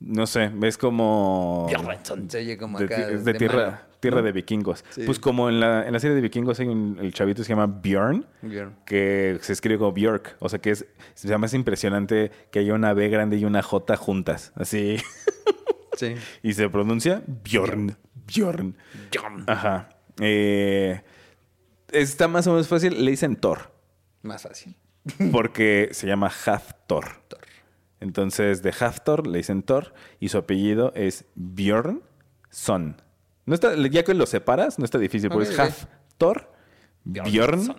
No 0.00 0.26
sé, 0.26 0.50
ves 0.54 0.78
como... 0.78 1.66
Bjornsson. 1.70 2.30
Se 2.30 2.38
oye 2.38 2.56
como 2.56 2.78
de, 2.78 2.86
acá. 2.86 2.96
ti- 3.08 3.14
es 3.14 3.24
de 3.24 3.34
tierra, 3.34 3.66
malo. 3.66 3.78
Tierra 4.00 4.22
de 4.22 4.32
vikingos. 4.32 4.84
Sí. 4.90 5.02
Pues 5.04 5.18
como 5.18 5.48
en 5.48 5.60
la, 5.60 5.86
en 5.86 5.92
la 5.92 6.00
serie 6.00 6.14
de 6.14 6.22
vikingos 6.22 6.58
hay 6.60 6.68
un, 6.68 6.98
el 7.00 7.12
chavito 7.12 7.38
que 7.42 7.44
se 7.44 7.50
llama 7.50 7.66
Bjorn, 7.66 8.26
Bjorn. 8.42 8.76
que 8.84 9.38
se 9.42 9.52
escribe 9.52 9.78
como 9.78 9.92
Bjork. 9.92 10.36
O 10.40 10.48
sea 10.48 10.58
que 10.58 10.70
es, 10.70 10.86
se 11.14 11.28
llama 11.28 11.46
es 11.46 11.54
impresionante 11.54 12.30
que 12.50 12.60
haya 12.60 12.74
una 12.74 12.92
B 12.94 13.08
grande 13.08 13.36
y 13.36 13.44
una 13.44 13.62
J 13.62 13.96
juntas. 13.96 14.52
Así. 14.56 14.96
Sí. 15.96 16.14
y 16.42 16.52
se 16.54 16.68
pronuncia 16.68 17.22
Bjorn. 17.26 17.96
Bjorn. 18.26 18.76
Bjorn. 19.12 19.44
Ajá. 19.46 19.88
Eh, 20.20 21.02
está 21.92 22.28
más 22.28 22.46
o 22.46 22.52
menos 22.52 22.68
fácil. 22.68 23.04
Le 23.04 23.10
dicen 23.10 23.36
Thor. 23.36 23.72
Más 24.22 24.42
fácil. 24.42 24.76
Porque 25.32 25.88
se 25.92 26.06
llama 26.06 26.28
Hafthor. 26.28 27.22
Thor. 27.28 27.40
Entonces, 28.00 28.62
de 28.62 28.70
Hafthor 28.70 29.26
le 29.26 29.38
dicen 29.38 29.62
Thor. 29.62 29.92
Y 30.18 30.28
su 30.28 30.38
apellido 30.38 30.92
es 30.94 31.26
Bjorn 31.34 32.02
Son. 32.50 33.02
No 33.46 33.54
está, 33.54 33.74
ya 33.88 34.04
que 34.04 34.14
lo 34.14 34.26
separas, 34.26 34.78
no 34.78 34.84
está 34.84 34.98
difícil, 34.98 35.30
porque 35.30 35.48
Ok, 35.48 35.52
es 35.52 35.58
ok. 35.58 35.66
Hafthor 35.66 36.52
Bjorn. 37.04 37.74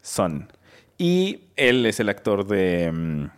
Son. 0.00 0.52
Y 0.98 1.48
él 1.56 1.86
es 1.86 2.00
el 2.00 2.08
actor 2.08 2.46
de 2.46 2.90
mm, 2.92 3.30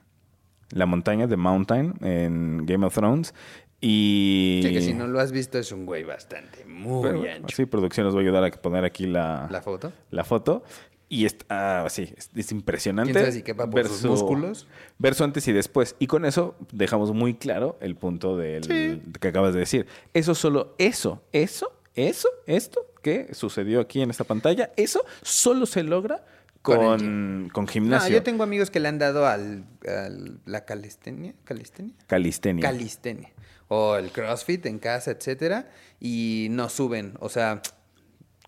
La 0.71 0.87
Montaña, 0.87 1.27
de 1.27 1.37
Mountain, 1.37 1.95
en 2.01 2.67
Game 2.67 2.87
of 2.87 2.95
Thrones. 2.95 3.35
Y. 3.81 4.61
Sí, 4.63 4.73
que 4.73 4.81
si 4.81 4.95
no 4.95 5.07
lo 5.07 5.21
has 5.21 5.31
visto 5.31 5.59
es 5.59 5.71
un 5.73 5.85
güey 5.85 6.05
bastante, 6.05 6.65
muy 6.65 7.03
Pero 7.03 7.23
ancho. 7.31 7.55
Sí, 7.55 7.67
producción 7.67 8.07
nos 8.07 8.15
va 8.15 8.21
a 8.21 8.23
ayudar 8.23 8.45
a 8.45 8.51
poner 8.51 8.85
aquí 8.85 9.07
la, 9.07 9.49
¿La 9.51 9.61
foto? 9.61 9.93
la 10.11 10.25
foto. 10.25 10.63
Y 11.09 11.27
está, 11.27 11.85
ah, 11.85 11.91
sí, 11.91 12.13
es, 12.17 12.31
es 12.35 12.51
impresionante. 12.53 13.13
¿Quién 13.13 13.23
sabe 13.25 13.33
si 13.33 13.43
quepa 13.43 13.69
por 13.69 13.87
sus 13.87 14.05
músculos? 14.05 14.67
Ver 14.99 15.15
su 15.15 15.23
antes 15.25 15.47
y 15.49 15.53
después. 15.53 15.95
Y 15.99 16.07
con 16.07 16.25
eso 16.25 16.57
dejamos 16.73 17.13
muy 17.13 17.35
claro 17.35 17.77
el 17.81 17.95
punto 17.97 18.37
del 18.37 19.03
que 19.21 19.29
acabas 19.29 19.53
de 19.55 19.61
decir. 19.61 19.87
Eso 20.15 20.35
solo, 20.35 20.75
eso, 20.79 21.23
eso, 21.33 21.73
eso, 21.95 22.29
esto 22.47 22.87
que 23.03 23.35
sucedió 23.35 23.81
aquí 23.81 24.01
en 24.01 24.11
esta 24.11 24.25
pantalla, 24.25 24.73
eso 24.77 25.05
solo 25.23 25.67
se 25.67 25.83
logra 25.83 26.25
Con 26.63 26.79
con, 26.79 27.51
con 27.53 27.65
No, 27.67 27.71
gimnasio. 27.71 28.15
yo 28.15 28.23
tengo 28.23 28.43
amigos 28.43 28.71
que 28.71 28.81
le 28.81 28.89
han 28.89 28.99
dado 28.99 29.27
al, 29.27 29.67
al- 29.87 30.41
la 30.47 30.65
calistenia, 30.65 31.35
calistenia, 31.45 31.95
Calistenia. 32.07 32.63
calistenia 32.63 33.31
o 33.69 33.97
el 33.97 34.11
CrossFit 34.11 34.65
en 34.67 34.79
casa, 34.79 35.11
etcétera, 35.11 35.69
y 36.01 36.49
no 36.51 36.69
suben, 36.71 37.15
o 37.21 37.29
sea, 37.29 37.61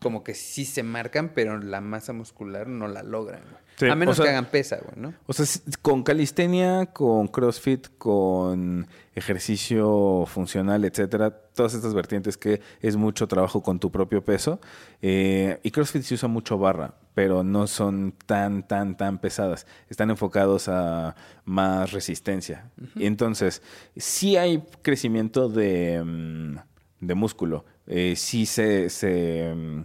como 0.06 0.22
que 0.22 0.34
sí 0.34 0.64
se 0.64 0.84
marcan, 0.84 1.32
pero 1.34 1.58
la 1.58 1.80
masa 1.80 2.12
muscular 2.12 2.68
no 2.68 2.86
la 2.86 3.02
logran. 3.02 3.40
güey. 3.42 3.66
Sí, 3.76 3.86
a 3.88 3.94
menos 3.96 4.12
o 4.12 4.22
sea- 4.22 4.24
que 4.26 4.30
hagan 4.30 4.46
pesa, 4.46 4.76
güey, 4.82 4.94
¿no? 4.96 5.12
O 5.26 5.32
sea, 5.32 5.44
con 5.82 6.04
calistenia, 6.04 6.86
con 6.86 7.26
CrossFit, 7.26 7.88
con 7.98 8.86
ejercicio 9.14 10.24
funcional, 10.26 10.84
etcétera, 10.84 11.30
todas 11.30 11.74
estas 11.74 11.92
vertientes 11.92 12.36
que 12.38 12.60
es 12.80 12.96
mucho 12.96 13.26
trabajo 13.26 13.62
con 13.62 13.78
tu 13.80 13.90
propio 13.90 14.24
peso. 14.24 14.60
eh, 15.02 15.58
y 15.62 15.70
CrossFit 15.72 16.02
se 16.02 16.14
usa 16.14 16.28
mucho 16.28 16.56
barra, 16.56 16.94
pero 17.14 17.42
no 17.42 17.66
son 17.66 18.14
tan, 18.26 18.66
tan, 18.66 18.96
tan 18.96 19.18
pesadas. 19.18 19.66
Están 19.90 20.10
enfocados 20.10 20.68
a 20.68 21.14
más 21.44 21.92
resistencia. 21.92 22.70
Y 22.94 23.06
entonces, 23.06 23.60
sí 23.96 24.36
hay 24.36 24.62
crecimiento 24.82 25.48
de, 25.48 26.02
mm, 26.04 26.56
de 27.00 27.14
músculo. 27.14 27.64
Eh, 27.86 28.14
sí 28.16 28.46
se, 28.46 28.88
se, 28.90 29.52
mm, 29.54 29.82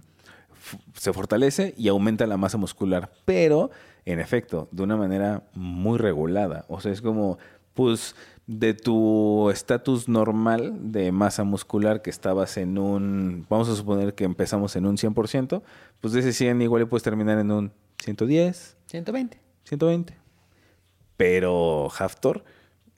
se 0.93 1.13
fortalece 1.13 1.73
y 1.77 1.87
aumenta 1.87 2.27
la 2.27 2.37
masa 2.37 2.57
muscular, 2.57 3.11
pero 3.25 3.71
en 4.05 4.19
efecto, 4.19 4.67
de 4.71 4.83
una 4.83 4.97
manera 4.97 5.43
muy 5.53 5.97
regulada. 5.97 6.65
O 6.67 6.81
sea, 6.81 6.91
es 6.91 7.01
como, 7.01 7.37
pues, 7.73 8.15
de 8.47 8.73
tu 8.73 9.49
estatus 9.49 10.09
normal 10.09 10.91
de 10.91 11.11
masa 11.11 11.43
muscular 11.43 12.01
que 12.01 12.09
estabas 12.09 12.57
en 12.57 12.77
un, 12.77 13.45
vamos 13.49 13.69
a 13.69 13.75
suponer 13.75 14.15
que 14.15 14.23
empezamos 14.23 14.75
en 14.75 14.85
un 14.85 14.97
100%, 14.97 15.61
pues 16.01 16.13
de 16.13 16.19
ese 16.19 16.33
100 16.33 16.61
igual 16.61 16.87
puedes 16.87 17.03
terminar 17.03 17.37
en 17.37 17.51
un 17.51 17.71
110, 17.99 18.77
120. 18.87 19.39
120. 19.63 20.17
Pero 21.15 21.89
Haftor 21.97 22.43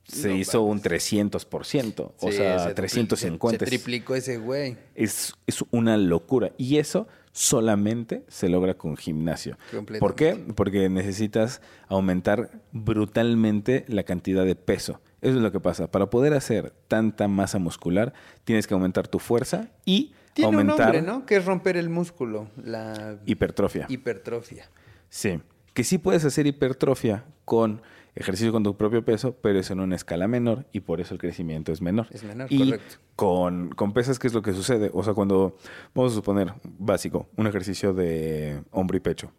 se 0.03 0.29
No 0.29 0.35
hizo 0.35 0.61
un 0.63 0.77
mames. 0.83 0.83
300%, 1.11 2.11
o 2.19 2.31
Sí, 2.31 2.37
sea, 2.37 2.59
se 2.59 2.69
dupli- 2.71 2.75
350. 2.75 3.65
Se, 3.65 3.69
triplicó 3.69 4.15
ese 4.15 4.37
güey. 4.37 4.77
Es, 4.95 5.33
es 5.47 5.63
una 5.71 5.97
locura. 5.97 6.51
Y 6.57 6.77
eso 6.77 7.07
solamente 7.31 8.23
se 8.27 8.49
logra 8.49 8.75
con 8.75 8.95
gimnasio. 8.97 9.57
¿Por 9.99 10.15
qué? 10.15 10.35
Porque 10.55 10.87
necesitas 10.89 11.61
aumentar 11.87 12.51
brutalmente 12.71 13.85
la 13.87 14.03
cantidad 14.03 14.45
de 14.45 14.55
peso. 14.55 15.01
Eso 15.21 15.37
es 15.37 15.41
lo 15.41 15.51
que 15.51 15.59
pasa. 15.59 15.89
Para 15.89 16.09
poder 16.09 16.33
hacer 16.33 16.73
tanta 16.87 17.27
masa 17.27 17.57
muscular, 17.59 18.13
tienes 18.43 18.67
que 18.67 18.73
aumentar 18.73 19.07
tu 19.07 19.19
fuerza 19.19 19.69
y 19.85 20.13
Tiene 20.33 20.47
aumentar 20.57 20.89
un 20.89 20.95
nombre, 20.95 21.01
¿no? 21.01 21.25
Que 21.25 21.37
es 21.37 21.45
romper 21.45 21.77
el 21.77 21.89
músculo, 21.89 22.49
la 22.61 23.17
hipertrofia. 23.25 23.85
hipertrofia. 23.89 24.69
Sí. 25.09 25.39
Que 25.73 25.83
sí 25.83 25.97
puedes 25.97 26.25
hacer 26.25 26.45
hipertrofia 26.45 27.23
con 27.45 27.81
ejercicio 28.15 28.51
con 28.51 28.63
tu 28.63 28.77
propio 28.77 29.03
peso, 29.03 29.35
pero 29.41 29.59
es 29.59 29.71
en 29.71 29.79
una 29.79 29.95
escala 29.95 30.27
menor 30.27 30.65
y 30.71 30.81
por 30.81 31.01
eso 31.01 31.13
el 31.13 31.19
crecimiento 31.19 31.71
es 31.71 31.81
menor. 31.81 32.07
Es 32.11 32.23
menor, 32.23 32.51
y 32.51 32.59
correcto. 32.59 32.95
Con, 33.15 33.69
con 33.69 33.93
pesas, 33.93 34.19
¿qué 34.19 34.27
es 34.27 34.33
lo 34.33 34.41
que 34.41 34.53
sucede? 34.53 34.91
O 34.93 35.03
sea, 35.03 35.13
cuando, 35.13 35.57
vamos 35.93 36.13
a 36.13 36.15
suponer, 36.15 36.53
básico, 36.63 37.27
un 37.35 37.47
ejercicio 37.47 37.93
de 37.93 38.61
hombro 38.71 38.97
y 38.97 38.99
pecho, 38.99 39.31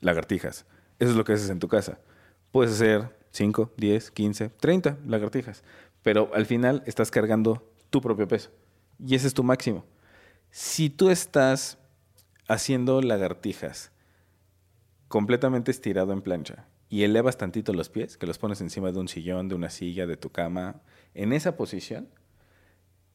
lagartijas. 0.00 0.66
Eso 0.98 1.10
es 1.10 1.16
lo 1.16 1.24
que 1.24 1.32
haces 1.32 1.50
en 1.50 1.58
tu 1.58 1.68
casa. 1.68 1.98
Puedes 2.50 2.72
hacer 2.72 3.16
5, 3.30 3.72
10, 3.76 4.10
15, 4.10 4.48
30 4.48 4.98
lagartijas, 5.06 5.62
pero 6.02 6.30
al 6.34 6.46
final 6.46 6.82
estás 6.86 7.10
cargando 7.10 7.70
tu 7.90 8.00
propio 8.00 8.26
peso 8.26 8.50
y 8.98 9.14
ese 9.14 9.26
es 9.26 9.34
tu 9.34 9.44
máximo. 9.44 9.84
Si 10.50 10.88
tú 10.90 11.10
estás 11.10 11.78
haciendo 12.48 13.02
lagartijas 13.02 13.92
completamente 15.08 15.70
estirado 15.70 16.12
en 16.12 16.22
plancha 16.22 16.66
y 16.88 17.04
elevas 17.04 17.36
tantito 17.36 17.72
los 17.72 17.88
pies, 17.88 18.16
que 18.16 18.26
los 18.26 18.38
pones 18.38 18.60
encima 18.60 18.92
de 18.92 18.98
un 18.98 19.08
sillón, 19.08 19.48
de 19.48 19.54
una 19.54 19.70
silla, 19.70 20.06
de 20.06 20.16
tu 20.16 20.30
cama, 20.30 20.80
en 21.14 21.32
esa 21.32 21.56
posición, 21.56 22.08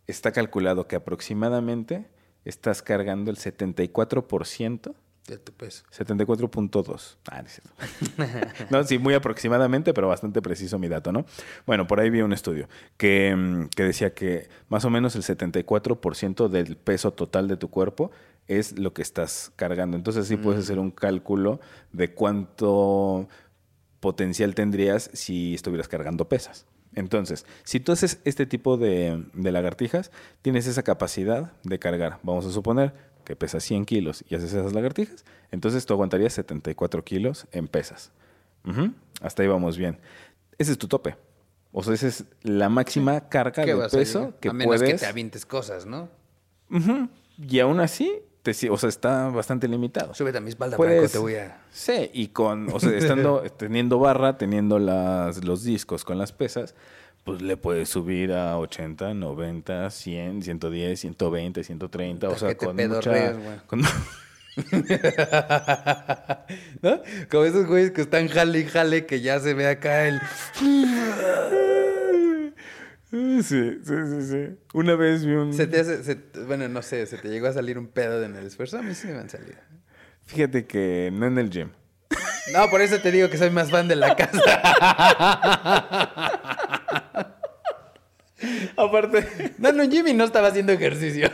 está 0.08 0.32
calculado 0.32 0.88
que 0.88 0.96
aproximadamente 0.96 2.08
estás 2.46 2.82
cargando 2.82 3.32
el 3.32 3.38
74%, 3.38 4.94
De 5.26 5.38
tu 5.38 5.54
peso. 5.54 5.86
74.2. 5.90 7.16
Ah, 7.32 7.42
no 7.42 7.48
es 7.48 7.62
cierto. 7.62 8.68
no, 8.70 8.84
sí, 8.84 9.00
muy 9.00 9.14
aproximadamente, 9.14 9.94
pero 9.94 10.10
bastante 10.10 10.42
preciso 10.42 10.78
mi 10.78 10.90
dato, 10.90 11.14
¿no? 11.14 11.26
Bueno, 11.66 11.88
por 11.88 12.02
ahí 12.02 12.10
vi 12.10 12.22
un 12.22 12.34
estudio 12.34 12.68
que, 12.98 13.34
mm, 13.34 13.70
que 13.70 13.84
decía 13.84 14.14
que 14.14 14.50
más 14.68 14.84
o 14.84 14.90
menos 14.90 15.16
el 15.16 15.24
74% 15.24 16.50
del 16.50 16.76
peso 16.76 17.12
total 17.12 17.48
de 17.48 17.56
tu 17.56 17.70
cuerpo 17.70 18.12
es 18.48 18.78
lo 18.78 18.94
que 18.94 19.02
estás 19.02 19.52
cargando. 19.56 19.96
Entonces 19.96 20.28
sí 20.28 20.36
puedes 20.36 20.66
hacer 20.66 20.80
un 20.80 20.92
cálculo 20.92 21.62
de 21.94 22.14
cuánto 22.14 23.30
potencial 24.04 24.54
tendrías 24.54 25.10
si 25.14 25.56
estuvieras 25.56 25.88
cargando 25.88 26.28
pesas. 26.28 26.66
Entonces, 26.94 27.46
si 27.64 27.80
tú 27.80 27.94
haces 27.94 28.20
este 28.26 28.46
tipo 28.46 28.76
de, 28.78 29.24
de 29.34 29.52
lagartijas, 29.52 30.12
tienes 30.42 30.68
esa 30.68 30.84
capacidad 30.84 31.54
de 31.64 31.80
cargar. 31.80 32.20
Vamos 32.22 32.46
a 32.46 32.52
suponer 32.52 32.94
que 33.24 33.36
pesas 33.38 33.64
100 33.64 33.86
kilos 33.86 34.26
y 34.30 34.36
haces 34.36 34.54
esas 34.54 34.74
lagartijas, 34.74 35.24
entonces 35.52 35.86
tú 35.86 35.94
aguantarías 35.94 36.34
74 36.34 37.04
kilos 37.06 37.48
en 37.54 37.68
pesas. 37.70 38.12
Hasta 39.22 39.42
ahí 39.42 39.48
vamos 39.48 39.78
bien. 39.78 39.98
Ese 40.58 40.74
es 40.74 40.78
tu 40.78 40.88
tope. 40.88 41.16
O 41.72 41.82
sea, 41.82 41.94
esa 41.94 42.08
es 42.08 42.26
la 42.44 42.68
máxima 42.70 43.30
carga 43.30 43.64
¿Qué 43.64 43.74
de 43.74 43.84
a 43.86 43.88
peso 43.88 44.20
llegar? 44.20 44.40
que 44.40 44.50
a 44.50 44.54
menos 44.54 44.76
puedes. 44.78 44.92
que 44.94 45.00
te 45.00 45.06
avientes 45.06 45.46
cosas, 45.46 45.86
¿no? 45.86 46.10
Y 47.40 47.60
aún 47.60 47.80
así, 47.80 48.20
te, 48.44 48.70
o 48.70 48.78
sea, 48.78 48.90
está 48.90 49.30
bastante 49.30 49.68
limitado. 49.68 50.14
Súbete 50.14 50.38
a 50.38 50.42
mi 50.42 50.50
espalda, 50.50 50.78
Puedes- 50.78 50.98
Franco, 51.00 51.12
te 51.12 51.18
voy 51.18 51.36
a... 51.36 51.58
Sí, 51.72 52.12
y 52.14 52.28
con, 52.28 52.70
o 52.72 52.80
sea, 52.80 52.92
estando, 52.96 53.42
teniendo 53.58 53.98
barra, 54.00 54.38
teniendo 54.38 54.78
las, 54.80 55.44
los 55.44 55.64
discos 55.64 56.04
con 56.06 56.18
las 56.20 56.32
pesas, 56.34 56.76
pues 57.24 57.42
le 57.42 57.56
puedes 57.58 57.88
subir 57.90 58.34
a 58.34 58.58
80, 58.60 59.14
90, 59.14 59.90
100, 59.90 60.42
110, 60.44 61.00
120, 61.00 61.64
130, 61.64 62.30
o 62.30 62.36
sea, 62.38 62.56
con 62.58 62.76
mucha... 62.76 63.32
güey. 63.32 63.58
con- 63.66 63.82
¿No? 66.82 67.02
Como 67.32 67.44
esos 67.46 67.66
güeyes 67.66 67.92
que 67.92 68.02
están 68.02 68.28
jale 68.28 68.60
y 68.60 68.66
jale 68.66 69.06
que 69.06 69.22
ya 69.22 69.40
se 69.40 69.54
ve 69.54 69.68
acá 69.68 70.08
el... 70.08 70.20
Sí, 73.14 73.44
sí, 73.44 73.78
sí, 73.86 74.22
sí. 74.28 74.56
Una 74.74 74.96
vez 74.96 75.24
vi 75.24 75.34
un... 75.34 75.54
Se 75.54 75.68
te 75.68 75.80
hace, 75.82 76.04
se- 76.04 76.18
bueno, 76.48 76.68
no 76.68 76.82
sé, 76.82 77.06
se 77.06 77.18
te 77.20 77.28
llegó 77.30 77.46
a 77.46 77.54
salir 77.54 77.78
un 77.78 77.86
pedo 77.86 78.24
en 78.24 78.36
el 78.36 78.48
esfuerzo. 78.48 78.80
A 78.80 78.82
mí 78.82 78.96
sí 78.96 79.06
me 79.08 79.20
han 79.20 79.30
salido. 79.30 79.60
Fíjate 80.26 80.66
que 80.66 81.12
no 81.14 81.28
en 81.28 81.38
el 81.38 81.52
gym. 81.52 81.70
No, 82.54 82.70
por 82.72 82.82
eso 82.82 82.98
te 83.00 83.12
digo 83.12 83.30
que 83.30 83.38
soy 83.38 83.52
más 83.52 83.70
fan 83.70 83.88
de 83.88 83.96
la 83.98 84.16
casa. 84.16 84.42
Aparte, 88.76 89.54
No, 89.58 89.72
no, 89.72 89.84
Jimmy 89.90 90.14
no 90.14 90.24
estaba 90.26 90.48
haciendo 90.50 90.74
ejercicio. 90.74 91.30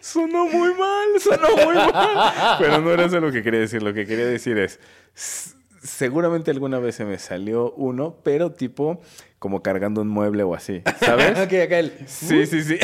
sonó 0.00 0.46
muy 0.46 0.74
mal, 0.74 1.08
sonó 1.20 1.48
muy 1.66 1.74
mal. 1.74 2.56
Pero 2.58 2.80
no 2.80 2.90
era 2.92 3.04
eso 3.06 3.20
lo 3.20 3.30
que 3.32 3.42
quería 3.42 3.60
decir. 3.60 3.82
Lo 3.82 3.92
que 3.92 4.06
quería 4.06 4.26
decir 4.26 4.56
es, 4.58 4.78
seguramente 5.82 6.50
alguna 6.50 6.78
vez 6.78 6.94
se 6.96 7.04
me 7.04 7.18
salió 7.18 7.72
uno, 7.72 8.16
pero 8.22 8.52
tipo 8.52 9.00
como 9.38 9.62
cargando 9.62 10.00
un 10.02 10.08
mueble 10.08 10.42
o 10.44 10.54
así, 10.54 10.82
¿sabes? 11.00 11.30
ok, 11.38 11.52
acá 11.64 11.78
el... 11.80 11.92
Sí, 12.06 12.46
sí, 12.46 12.62
sí. 12.62 12.78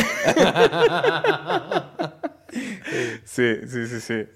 sí, 3.25 3.57
sí, 3.67 3.87
sí, 3.87 4.01
sí. 4.01 4.27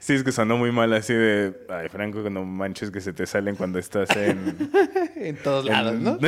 Sí, 0.00 0.14
es 0.14 0.24
que 0.24 0.32
sonó 0.32 0.56
muy 0.56 0.72
mal 0.72 0.92
así 0.92 1.14
de, 1.14 1.54
ay, 1.68 1.88
Franco, 1.88 2.18
no 2.30 2.44
manches 2.44 2.90
que 2.90 3.00
se 3.00 3.12
te 3.12 3.26
salen 3.26 3.54
cuando 3.54 3.78
estás 3.78 4.10
en... 4.16 4.70
En 5.14 5.36
todos 5.36 5.66
en- 5.66 5.72
lados, 5.72 6.00
¿no? 6.00 6.18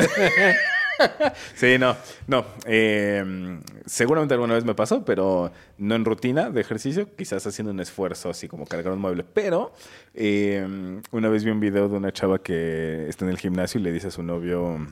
Sí, 1.55 1.77
no, 1.77 1.95
no. 2.27 2.45
eh, 2.65 3.59
seguramente 3.85 4.33
alguna 4.33 4.53
vez 4.53 4.63
me 4.63 4.75
pasó, 4.75 5.03
pero 5.05 5.51
no 5.77 5.95
en 5.95 6.05
rutina 6.05 6.49
de 6.49 6.61
ejercicio, 6.61 7.15
quizás 7.15 7.45
haciendo 7.47 7.71
un 7.71 7.79
esfuerzo 7.79 8.29
así 8.29 8.47
como 8.47 8.65
cargar 8.65 8.93
un 8.93 8.99
mueble. 8.99 9.23
Pero 9.23 9.73
eh, 10.13 11.01
una 11.11 11.29
vez 11.29 11.43
vi 11.43 11.51
un 11.51 11.59
video 11.59 11.89
de 11.89 11.97
una 11.97 12.11
chava 12.11 12.39
que 12.41 13.07
está 13.07 13.25
en 13.25 13.31
el 13.31 13.37
gimnasio 13.37 13.79
y 13.79 13.83
le 13.83 13.91
dice 13.91 14.07
a 14.07 14.11
su 14.11 14.23
novio, 14.23 14.87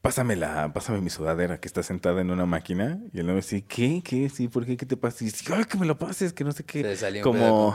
pásame 0.00 0.36
la, 0.36 0.72
pásame 0.72 1.00
mi 1.00 1.10
sudadera 1.10 1.58
que 1.58 1.68
está 1.68 1.82
sentada 1.82 2.20
en 2.20 2.30
una 2.30 2.46
máquina. 2.46 2.98
Y 3.12 3.20
el 3.20 3.26
novio 3.26 3.40
dice, 3.40 3.64
¿qué? 3.64 4.02
¿Qué? 4.04 4.28
Sí, 4.28 4.48
¿por 4.48 4.66
qué? 4.66 4.76
¿Qué 4.76 4.86
te 4.86 4.96
pasa? 4.96 5.24
Y 5.24 5.28
dice, 5.28 5.52
ay, 5.54 5.64
que 5.64 5.78
me 5.78 5.86
lo 5.86 5.98
pases, 5.98 6.32
que 6.32 6.44
no 6.44 6.52
sé 6.52 6.64
qué. 6.64 6.82
Se 6.82 6.96
salió 6.96 7.20
un 7.20 7.38
como 7.38 7.74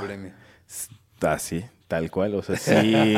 así, 1.22 1.66
tal 1.88 2.12
cual. 2.12 2.36
O 2.36 2.44
sea, 2.44 2.56
sí 2.58 3.16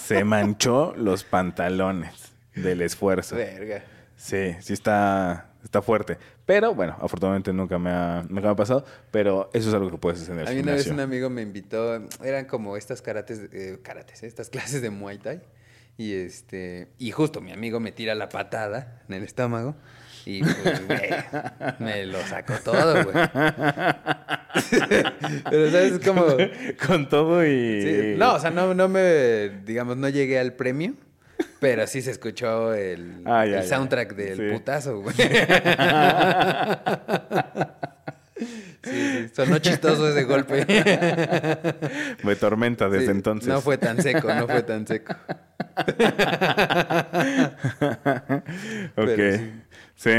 se 0.00 0.24
manchó 0.24 0.94
los 0.96 1.24
pantalones 1.24 2.32
del 2.54 2.82
esfuerzo. 2.82 3.36
Verga. 3.36 3.82
Sí, 4.16 4.54
sí 4.60 4.72
está, 4.72 5.50
está 5.64 5.80
fuerte. 5.82 6.18
Pero 6.44 6.74
bueno, 6.74 6.96
afortunadamente 7.00 7.52
nunca 7.52 7.78
me, 7.78 7.90
ha, 7.90 8.24
nunca 8.28 8.48
me 8.48 8.52
ha 8.52 8.56
pasado. 8.56 8.84
Pero 9.10 9.50
eso 9.52 9.68
es 9.68 9.74
algo 9.74 9.90
que 9.90 9.98
puedes 9.98 10.20
hacer 10.20 10.34
en 10.34 10.40
el 10.40 10.48
A 10.48 10.50
mí 10.50 10.60
una 10.60 10.72
vez 10.72 10.86
un 10.88 11.00
amigo 11.00 11.30
me 11.30 11.42
invitó, 11.42 12.06
eran 12.22 12.44
como 12.46 12.76
estas 12.76 13.02
karates, 13.02 13.48
eh, 13.52 13.78
karates, 13.82 14.22
¿eh? 14.22 14.26
estas 14.26 14.50
clases 14.50 14.82
de 14.82 14.90
Muay 14.90 15.18
Thai. 15.18 15.40
Y 15.96 16.14
este, 16.14 16.88
y 16.98 17.10
justo 17.10 17.40
mi 17.40 17.52
amigo 17.52 17.78
me 17.78 17.92
tira 17.92 18.14
la 18.14 18.28
patada 18.30 19.02
en 19.08 19.14
el 19.14 19.22
estómago. 19.22 19.74
Y 20.26 20.42
pues, 20.42 20.86
güey, 20.86 21.00
me 21.78 22.04
lo 22.06 22.20
sacó 22.26 22.54
todo, 22.64 23.04
güey. 23.04 23.14
Pero, 25.50 25.70
¿sabes? 25.70 25.92
Es 25.92 25.98
como... 26.06 26.24
Con 26.86 27.08
todo 27.08 27.44
y... 27.46 27.82
sí, 27.82 28.14
no, 28.16 28.34
o 28.34 28.40
sea, 28.40 28.50
no, 28.50 28.74
no 28.74 28.88
me, 28.88 29.50
digamos, 29.64 29.96
no 29.96 30.08
llegué 30.08 30.38
al 30.38 30.52
premio. 30.54 30.94
Pero 31.58 31.86
sí 31.86 32.02
se 32.02 32.10
escuchó 32.10 32.74
el, 32.74 33.22
Ah, 33.24 33.46
ya, 33.46 33.60
el 33.60 33.62
ya. 33.62 33.68
soundtrack 33.76 34.14
del 34.14 34.36
Sí. 34.36 34.42
putazo, 34.52 35.00
güey. 35.00 35.14
Sí, 38.82 38.90
sí, 38.92 39.28
sonó 39.36 39.58
chistoso 39.58 40.08
ese 40.08 40.24
golpe. 40.24 40.64
Me 42.24 42.34
tormenta 42.36 42.88
desde 42.88 43.04
Sí, 43.06 43.10
entonces. 43.10 43.48
No 43.48 43.60
fue 43.60 43.76
tan 43.76 44.00
seco, 44.00 44.32
no 44.32 44.48
fue 44.48 44.62
tan 44.62 44.86
seco. 44.86 45.14
ok. 48.96 49.20
Sí. 50.02 50.10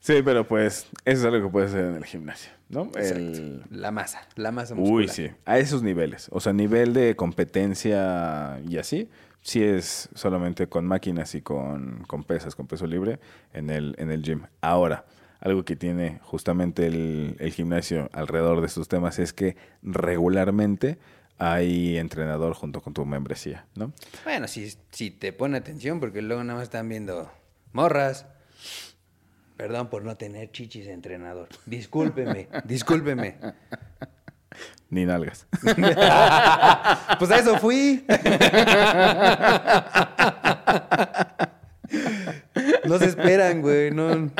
sí. 0.00 0.22
pero 0.24 0.46
pues 0.46 0.86
eso 1.04 1.18
es 1.20 1.24
algo 1.24 1.46
que 1.46 1.52
puedes 1.52 1.70
hacer 1.70 1.84
en 1.86 1.94
el 1.96 2.04
gimnasio, 2.04 2.50
¿no? 2.68 2.90
El- 2.96 3.62
La 3.70 3.90
masa, 3.92 4.26
la 4.34 4.50
masa 4.50 4.74
Uy, 4.74 4.80
muscular. 4.80 5.08
sí. 5.10 5.30
A 5.44 5.58
esos 5.58 5.82
niveles. 5.82 6.28
O 6.32 6.40
sea, 6.40 6.52
nivel 6.52 6.92
de 6.94 7.14
competencia 7.16 8.60
y 8.68 8.78
así, 8.78 9.08
sí 9.42 9.62
es 9.62 10.08
solamente 10.14 10.66
con 10.68 10.84
máquinas 10.86 11.34
y 11.36 11.42
con, 11.42 12.02
con 12.08 12.24
pesas, 12.24 12.54
con 12.56 12.66
peso 12.66 12.86
libre 12.86 13.20
en 13.52 13.70
el, 13.70 13.94
en 13.98 14.10
el 14.10 14.22
gym. 14.22 14.42
Ahora, 14.60 15.04
algo 15.40 15.64
que 15.64 15.76
tiene 15.76 16.18
justamente 16.22 16.86
el, 16.86 17.36
el 17.38 17.52
gimnasio 17.52 18.08
alrededor 18.12 18.60
de 18.62 18.66
estos 18.66 18.88
temas 18.88 19.18
es 19.18 19.32
que 19.32 19.56
regularmente 19.82 20.98
hay 21.38 21.98
entrenador 21.98 22.54
junto 22.54 22.80
con 22.80 22.94
tu 22.94 23.04
membresía, 23.04 23.66
¿no? 23.74 23.92
Bueno, 24.24 24.48
si, 24.48 24.72
si 24.90 25.10
te 25.10 25.32
pone 25.32 25.58
atención, 25.58 26.00
porque 26.00 26.22
luego 26.22 26.42
nada 26.44 26.58
más 26.58 26.64
están 26.64 26.88
viendo 26.88 27.30
morras. 27.72 28.26
Perdón 29.56 29.88
por 29.88 30.02
no 30.04 30.16
tener 30.16 30.50
chichis 30.50 30.86
de 30.86 30.92
entrenador. 30.92 31.48
Discúlpeme, 31.66 32.48
discúlpeme. 32.64 33.36
Ni 34.90 35.04
nalgas. 35.06 35.46
Pues 37.18 37.30
a 37.30 37.38
eso 37.38 37.58
fui. 37.58 38.04
No 42.84 42.98
se 42.98 43.06
esperan, 43.06 43.62
güey. 43.62 43.90
No, 43.90 44.30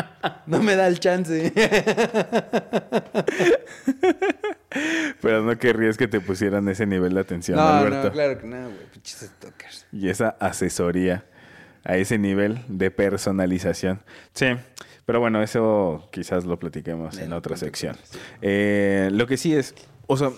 no 0.46 0.62
me 0.62 0.76
da 0.76 0.86
el 0.86 0.98
chance. 1.00 1.52
Pero 5.20 5.42
no 5.42 5.56
querrías 5.58 5.96
que 5.96 6.08
te 6.08 6.20
pusieran 6.20 6.68
ese 6.68 6.86
nivel 6.86 7.14
de 7.14 7.20
atención, 7.20 7.56
No, 7.56 7.66
Alberto. 7.66 8.04
no, 8.04 8.12
claro 8.12 8.38
que 8.38 8.46
no, 8.46 8.56
güey. 8.64 8.86
Pinches 8.92 9.30
stalkers. 9.36 9.86
y 9.92 10.08
esa 10.08 10.30
asesoría 10.40 11.24
a 11.84 11.96
ese 11.96 12.18
nivel 12.18 12.60
de 12.68 12.90
personalización. 12.90 14.00
Sí, 14.32 14.46
pero 15.06 15.20
bueno, 15.20 15.42
eso 15.42 16.08
quizás 16.10 16.44
lo 16.44 16.58
platiquemos 16.58 17.18
en 17.18 17.24
En 17.24 17.32
otra 17.32 17.56
sección. 17.56 17.96
sí. 18.04 18.18
Eh, 18.42 19.08
lo 19.12 19.26
que 19.26 19.36
sí 19.36 19.54
es, 19.54 19.74
o 20.06 20.16
sea, 20.16 20.30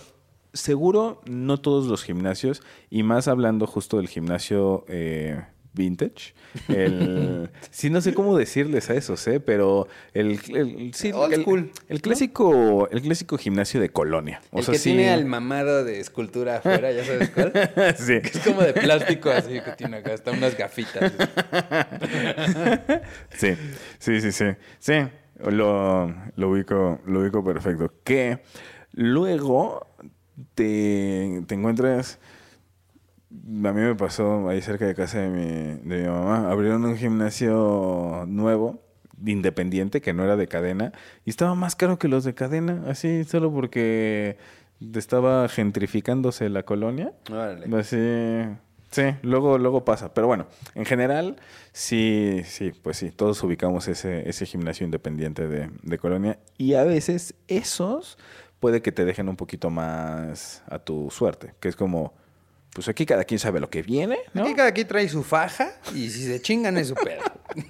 seguro 0.52 1.20
no 1.26 1.58
todos 1.58 1.86
los 1.86 2.02
gimnasios, 2.02 2.62
y 2.90 3.02
más 3.02 3.28
hablando 3.28 3.66
justo 3.66 3.98
del 3.98 4.08
gimnasio 4.08 4.84
eh, 4.88 5.44
vintage, 5.76 6.34
el, 6.68 7.50
sí 7.70 7.90
no 7.90 8.00
sé 8.00 8.14
cómo 8.14 8.36
decirles 8.36 8.90
a 8.90 8.94
esos, 8.94 9.24
¿eh? 9.28 9.38
pero 9.38 9.86
el, 10.14 10.40
el- 10.48 10.92
sí, 10.94 11.12
Old 11.12 11.34
el- 11.34 11.42
school, 11.42 11.70
el 11.88 12.00
clásico, 12.02 12.88
el 12.90 13.02
clásico 13.02 13.38
gimnasio 13.38 13.80
de 13.80 13.90
colonia. 13.90 14.40
O 14.50 14.58
el 14.58 14.64
sea, 14.64 14.72
que 14.72 14.78
sí- 14.78 14.90
tiene 14.90 15.10
al 15.10 15.26
mamado 15.26 15.84
de 15.84 16.00
escultura 16.00 16.56
afuera, 16.56 16.90
¿ya 16.90 17.04
sabes 17.04 17.30
cuál? 17.30 17.52
sí. 17.98 18.20
Que 18.20 18.38
es 18.38 18.40
como 18.44 18.62
de 18.62 18.72
plástico 18.72 19.30
así 19.30 19.60
que 19.60 19.72
tiene 19.76 19.98
acá, 19.98 20.14
hasta 20.14 20.32
unas 20.32 20.56
gafitas. 20.56 21.12
Sí, 23.36 23.54
sí, 23.98 24.20
sí, 24.20 24.32
sí. 24.32 24.44
Sí, 24.78 24.94
lo, 25.44 26.08
lo, 26.36 26.50
ubico, 26.50 27.00
lo 27.06 27.20
ubico 27.20 27.44
perfecto. 27.44 27.92
Que 28.04 28.38
luego 28.92 29.86
te, 30.54 31.42
te 31.46 31.54
encuentras... 31.54 32.18
A 33.30 33.72
mí 33.72 33.80
me 33.80 33.94
pasó 33.96 34.48
ahí 34.48 34.60
cerca 34.62 34.86
de 34.86 34.94
casa 34.94 35.20
de 35.20 35.28
mi, 35.28 35.88
de 35.88 36.02
mi 36.02 36.08
mamá. 36.08 36.50
Abrieron 36.50 36.84
un 36.84 36.96
gimnasio 36.96 38.24
nuevo, 38.28 38.82
independiente, 39.24 40.00
que 40.00 40.12
no 40.12 40.24
era 40.24 40.36
de 40.36 40.46
cadena. 40.46 40.92
Y 41.24 41.30
estaba 41.30 41.54
más 41.54 41.74
caro 41.74 41.98
que 41.98 42.08
los 42.08 42.24
de 42.24 42.34
cadena, 42.34 42.84
así, 42.86 43.24
solo 43.24 43.52
porque 43.52 44.38
estaba 44.94 45.48
gentrificándose 45.48 46.48
la 46.48 46.62
colonia. 46.62 47.12
Órale. 47.30 47.76
Así, 47.76 47.96
sí, 48.90 49.16
luego, 49.22 49.58
luego 49.58 49.84
pasa. 49.84 50.14
Pero 50.14 50.28
bueno, 50.28 50.46
en 50.74 50.84
general, 50.84 51.36
sí, 51.72 52.42
sí, 52.44 52.72
pues 52.82 52.96
sí, 52.98 53.10
todos 53.10 53.42
ubicamos 53.42 53.88
ese, 53.88 54.28
ese 54.28 54.46
gimnasio 54.46 54.84
independiente 54.84 55.48
de, 55.48 55.70
de 55.82 55.98
Colonia. 55.98 56.38
Y 56.58 56.74
a 56.74 56.84
veces 56.84 57.34
esos 57.48 58.18
puede 58.60 58.82
que 58.82 58.92
te 58.92 59.04
dejen 59.04 59.28
un 59.28 59.36
poquito 59.36 59.70
más 59.70 60.62
a 60.68 60.78
tu 60.78 61.10
suerte. 61.10 61.54
Que 61.60 61.68
es 61.68 61.76
como, 61.76 62.14
pues 62.76 62.88
aquí 62.88 63.06
cada 63.06 63.24
quien 63.24 63.38
sabe 63.38 63.58
lo 63.58 63.70
que 63.70 63.80
viene, 63.82 64.18
¿no? 64.34 64.42
Aquí 64.42 64.54
cada 64.54 64.70
quien 64.72 64.86
trae 64.86 65.08
su 65.08 65.22
faja 65.22 65.70
y 65.94 66.10
si 66.10 66.26
se 66.26 66.42
chingan 66.42 66.76
es 66.76 66.88
su 66.88 66.94
pedo. 66.94 67.22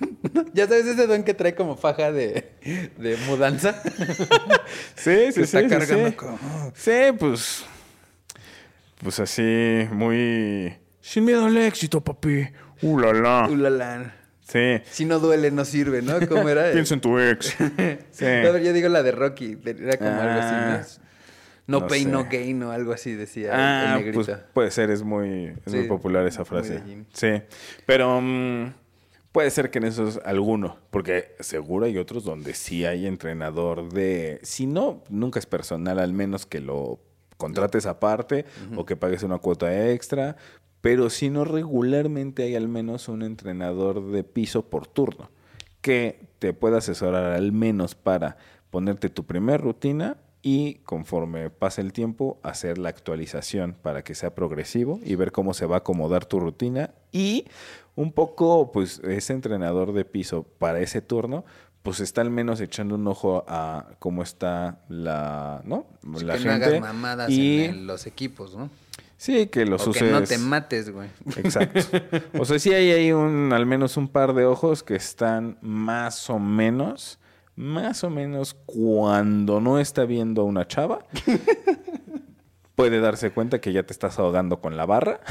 ya 0.52 0.66
sabes 0.66 0.84
ese 0.84 1.06
don 1.06 1.22
que 1.22 1.32
trae 1.32 1.54
como 1.54 1.76
faja 1.76 2.10
de, 2.10 2.50
de 2.98 3.16
mudanza. 3.28 3.80
Sí, 4.96 5.10
que 5.10 5.32
sí, 5.32 5.40
está 5.42 5.60
sí, 5.60 5.64
sí, 5.66 5.70
cargando 5.70 6.08
sí. 6.08 6.12
como- 6.14 6.38
Sí, 6.74 6.90
pues, 7.16 7.64
pues 9.00 9.20
así, 9.20 9.86
muy... 9.92 10.74
Sin 11.00 11.24
miedo 11.24 11.44
al 11.46 11.56
éxito, 11.56 12.02
papi. 12.02 12.48
Uh, 12.82 12.98
la, 12.98 13.12
la. 13.12 13.48
Ulala. 13.48 14.12
Sí. 14.42 14.80
Si 14.90 15.04
no 15.04 15.20
duele, 15.20 15.52
no 15.52 15.64
sirve, 15.64 16.02
¿no? 16.02 16.14
¿Cómo 16.26 16.48
era? 16.48 16.70
Piensa 16.72 16.94
en 16.94 17.00
tu 17.00 17.16
ex. 17.16 17.54
Sí. 18.10 18.24
A 18.24 18.50
ver, 18.50 18.60
yo 18.64 18.72
digo 18.72 18.88
la 18.88 19.04
de 19.04 19.12
Rocky. 19.12 19.56
Era 19.64 19.96
como 19.98 20.10
algo 20.10 20.40
así. 20.40 20.52
Ah, 20.52 20.80
¿no? 20.98 21.05
No, 21.66 21.80
no 21.80 21.86
pain, 21.88 22.04
sé. 22.04 22.10
no 22.10 22.24
gain 22.30 22.62
o 22.62 22.70
algo 22.70 22.92
así 22.92 23.12
decía 23.14 23.50
Ah, 23.52 23.94
el, 23.96 24.04
negrito. 24.04 24.24
pues 24.24 24.38
puede 24.52 24.70
ser, 24.70 24.90
es 24.90 25.02
muy, 25.02 25.52
es 25.66 25.74
muy 25.74 25.84
popular 25.88 26.26
esa 26.26 26.44
frase. 26.44 26.82
Sí, 27.12 27.42
pero 27.86 28.20
mm, 28.20 28.72
puede 29.32 29.50
ser 29.50 29.70
que 29.70 29.78
en 29.78 29.84
esos 29.84 30.20
alguno, 30.24 30.78
porque 30.90 31.34
seguro 31.40 31.86
hay 31.86 31.98
otros 31.98 32.24
donde 32.24 32.54
sí 32.54 32.84
hay 32.86 33.06
entrenador 33.06 33.92
de, 33.92 34.38
si 34.42 34.66
no, 34.66 35.02
nunca 35.08 35.38
es 35.40 35.46
personal, 35.46 35.98
al 35.98 36.12
menos 36.12 36.46
que 36.46 36.60
lo 36.60 37.00
contrates 37.36 37.84
aparte 37.86 38.46
o 38.76 38.86
que 38.86 38.96
pagues 38.96 39.22
una 39.22 39.38
cuota 39.38 39.90
extra, 39.90 40.36
pero 40.80 41.10
si 41.10 41.30
no, 41.30 41.44
regularmente 41.44 42.44
hay 42.44 42.54
al 42.54 42.68
menos 42.68 43.08
un 43.08 43.22
entrenador 43.22 44.10
de 44.12 44.22
piso 44.24 44.70
por 44.70 44.86
turno 44.86 45.30
que 45.80 46.28
te 46.38 46.52
pueda 46.52 46.78
asesorar 46.78 47.32
al 47.32 47.52
menos 47.52 47.94
para 47.94 48.36
ponerte 48.70 49.08
tu 49.10 49.24
primer 49.26 49.60
rutina 49.60 50.16
y 50.48 50.74
conforme 50.84 51.50
pase 51.50 51.80
el 51.80 51.92
tiempo 51.92 52.38
hacer 52.44 52.78
la 52.78 52.88
actualización 52.88 53.74
para 53.82 54.04
que 54.04 54.14
sea 54.14 54.32
progresivo 54.32 55.00
y 55.02 55.16
ver 55.16 55.32
cómo 55.32 55.54
se 55.54 55.66
va 55.66 55.74
a 55.74 55.78
acomodar 55.78 56.24
tu 56.24 56.38
rutina 56.38 56.90
y 57.10 57.46
un 57.96 58.12
poco 58.12 58.70
pues 58.70 59.00
ese 59.00 59.32
entrenador 59.32 59.92
de 59.92 60.04
piso 60.04 60.44
para 60.58 60.78
ese 60.78 61.02
turno 61.02 61.44
pues 61.82 61.98
está 61.98 62.20
al 62.20 62.30
menos 62.30 62.60
echando 62.60 62.94
un 62.94 63.08
ojo 63.08 63.44
a 63.48 63.88
cómo 63.98 64.22
está 64.22 64.78
la 64.88 65.62
no 65.64 65.84
la 66.22 66.34
que 66.38 66.44
no 66.44 66.50
gente 66.52 66.64
hagas 66.66 66.80
mamadas 66.80 67.28
y 67.30 67.64
en 67.64 67.70
el- 67.70 67.86
los 67.88 68.06
equipos, 68.06 68.54
¿no? 68.54 68.70
sí 69.16 69.48
que 69.48 69.66
los 69.66 69.84
o 69.84 69.90
uses 69.90 70.02
que 70.04 70.10
no 70.12 70.22
te 70.22 70.38
mates, 70.38 70.90
güey. 70.90 71.08
Exacto. 71.38 71.80
O 72.38 72.44
sea, 72.44 72.58
sí 72.60 72.72
hay 72.72 72.90
ahí 72.92 73.10
un, 73.12 73.52
al 73.52 73.66
menos 73.66 73.96
un 73.96 74.06
par 74.08 74.32
de 74.34 74.44
ojos 74.44 74.82
que 74.84 74.94
están 74.94 75.58
más 75.62 76.28
o 76.30 76.38
menos, 76.38 77.18
más 77.56 78.04
o 78.04 78.10
menos 78.10 78.54
cuando 78.66 79.60
no 79.60 79.78
está 79.80 80.04
viendo 80.04 80.42
a 80.42 80.44
una 80.44 80.66
chava, 80.68 81.04
puede 82.74 83.00
darse 83.00 83.30
cuenta 83.30 83.60
que 83.60 83.72
ya 83.72 83.82
te 83.84 83.92
estás 83.92 84.18
ahogando 84.18 84.60
con 84.60 84.76
la 84.76 84.86
barra. 84.86 85.20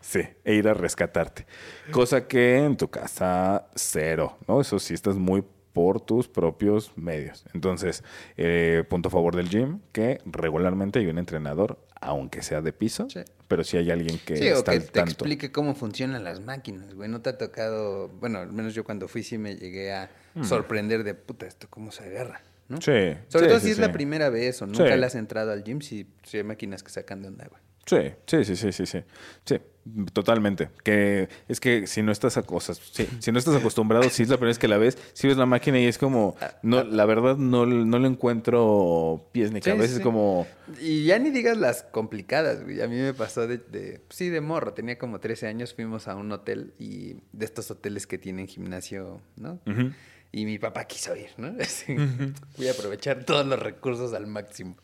Sí, 0.00 0.20
e 0.44 0.54
ir 0.54 0.68
a 0.68 0.74
rescatarte. 0.74 1.46
Cosa 1.90 2.26
que 2.26 2.56
en 2.64 2.78
tu 2.78 2.88
casa, 2.88 3.66
cero, 3.74 4.38
¿no? 4.46 4.60
Eso 4.62 4.78
sí, 4.78 4.94
estás 4.94 5.16
muy 5.16 5.44
por 5.74 6.00
tus 6.00 6.28
propios 6.28 6.92
medios. 6.96 7.44
Entonces, 7.52 8.02
eh, 8.38 8.84
punto 8.88 9.08
a 9.08 9.10
favor 9.12 9.36
del 9.36 9.50
gym, 9.50 9.80
que 9.92 10.18
regularmente 10.24 10.98
hay 10.98 11.08
un 11.08 11.18
entrenador, 11.18 11.78
aunque 12.00 12.42
sea 12.42 12.62
de 12.62 12.72
piso, 12.72 13.08
Sí. 13.10 13.20
pero 13.48 13.64
si 13.64 13.76
hay 13.76 13.90
alguien 13.90 14.18
que 14.24 14.36
Sí, 14.38 14.48
o 14.50 14.54
está 14.58 14.72
que 14.72 14.78
al 14.78 14.84
te 14.84 14.90
tanto. 14.92 15.10
explique 15.10 15.52
cómo 15.52 15.74
funcionan 15.74 16.24
las 16.24 16.40
máquinas, 16.40 16.94
güey. 16.94 17.10
No 17.10 17.20
te 17.20 17.30
ha 17.30 17.36
tocado, 17.36 18.08
bueno, 18.08 18.38
al 18.38 18.52
menos 18.52 18.74
yo 18.74 18.84
cuando 18.84 19.08
fui 19.08 19.22
sí 19.22 19.36
me 19.36 19.56
llegué 19.56 19.92
a 19.92 20.08
sorprender 20.42 21.04
de 21.04 21.14
puta 21.14 21.46
esto 21.46 21.66
cómo 21.70 21.90
se 21.92 22.04
agarra, 22.04 22.42
¿no? 22.68 22.76
Mm. 22.78 22.80
Sí. 22.82 22.92
Sobre 23.28 23.44
sí, 23.46 23.48
todo 23.48 23.58
sí, 23.60 23.64
si 23.66 23.70
es 23.72 23.76
sí. 23.76 23.82
la 23.82 23.92
primera 23.92 24.28
vez 24.30 24.60
o 24.62 24.66
nunca 24.66 24.92
Sí. 24.92 24.98
le 25.00 25.06
has 25.06 25.14
entrado 25.14 25.52
al 25.52 25.64
gym, 25.64 25.80
si, 25.80 26.06
si 26.24 26.36
hay 26.38 26.44
máquinas 26.44 26.82
que 26.82 26.90
sacan 26.90 27.22
de 27.22 27.28
onda, 27.28 27.46
güey. 27.48 27.62
Sí, 27.86 28.12
sí, 28.26 28.44
sí, 28.44 28.54
sí, 28.56 28.72
sí, 28.72 28.84
sí. 28.84 28.98
Sí, 29.46 29.56
totalmente. 30.12 30.68
Que 30.84 31.30
es 31.48 31.58
que 31.58 31.86
si 31.86 32.02
no 32.02 32.12
estás 32.12 32.36
a 32.36 32.42
cosas, 32.42 32.78
sí, 32.92 33.08
si 33.18 33.32
no 33.32 33.38
estás 33.38 33.54
acostumbrado, 33.56 34.10
si 34.10 34.22
es 34.24 34.28
la 34.28 34.36
primera 34.36 34.50
vez 34.50 34.58
que 34.58 34.68
la 34.68 34.76
ves, 34.76 34.98
si 35.14 35.26
ves 35.26 35.38
la 35.38 35.46
máquina 35.46 35.80
y 35.80 35.86
es 35.86 35.96
como, 35.96 36.36
no, 36.62 36.84
la 36.84 37.06
verdad 37.06 37.38
no, 37.38 37.64
no 37.64 37.98
le 37.98 38.08
encuentro 38.08 39.28
pies 39.32 39.52
ni 39.52 39.60
Sí, 39.62 39.70
cabeza, 39.70 39.88
sí. 39.88 39.94
es 39.96 40.00
como, 40.00 40.46
Y 40.80 41.04
ya 41.04 41.18
ni 41.18 41.30
digas 41.30 41.56
las 41.56 41.82
complicadas, 41.82 42.62
güey. 42.62 42.80
A 42.82 42.88
mí 42.88 42.96
me 42.96 43.14
pasó 43.14 43.46
de, 43.46 43.56
de- 43.58 44.02
sí, 44.10 44.28
de 44.28 44.40
morro. 44.42 44.74
Tenía 44.74 44.98
como 44.98 45.20
13 45.20 45.46
años, 45.46 45.74
fuimos 45.74 46.08
a 46.08 46.14
un 46.16 46.30
hotel 46.32 46.74
y 46.78 47.14
de 47.32 47.44
estos 47.44 47.70
hoteles 47.70 48.06
que 48.06 48.18
tienen 48.18 48.46
gimnasio, 48.48 49.20
¿no? 49.36 49.60
ujú, 49.66 49.92
Y 50.30 50.44
mi 50.44 50.58
papá 50.58 50.84
quiso 50.84 51.16
ir, 51.16 51.30
¿no? 51.38 51.54
Así, 51.60 51.94
Voy 52.56 52.68
a 52.68 52.72
aprovechar 52.72 53.24
todos 53.24 53.46
los 53.46 53.58
recursos 53.58 54.12
al 54.12 54.26
máximo. 54.26 54.76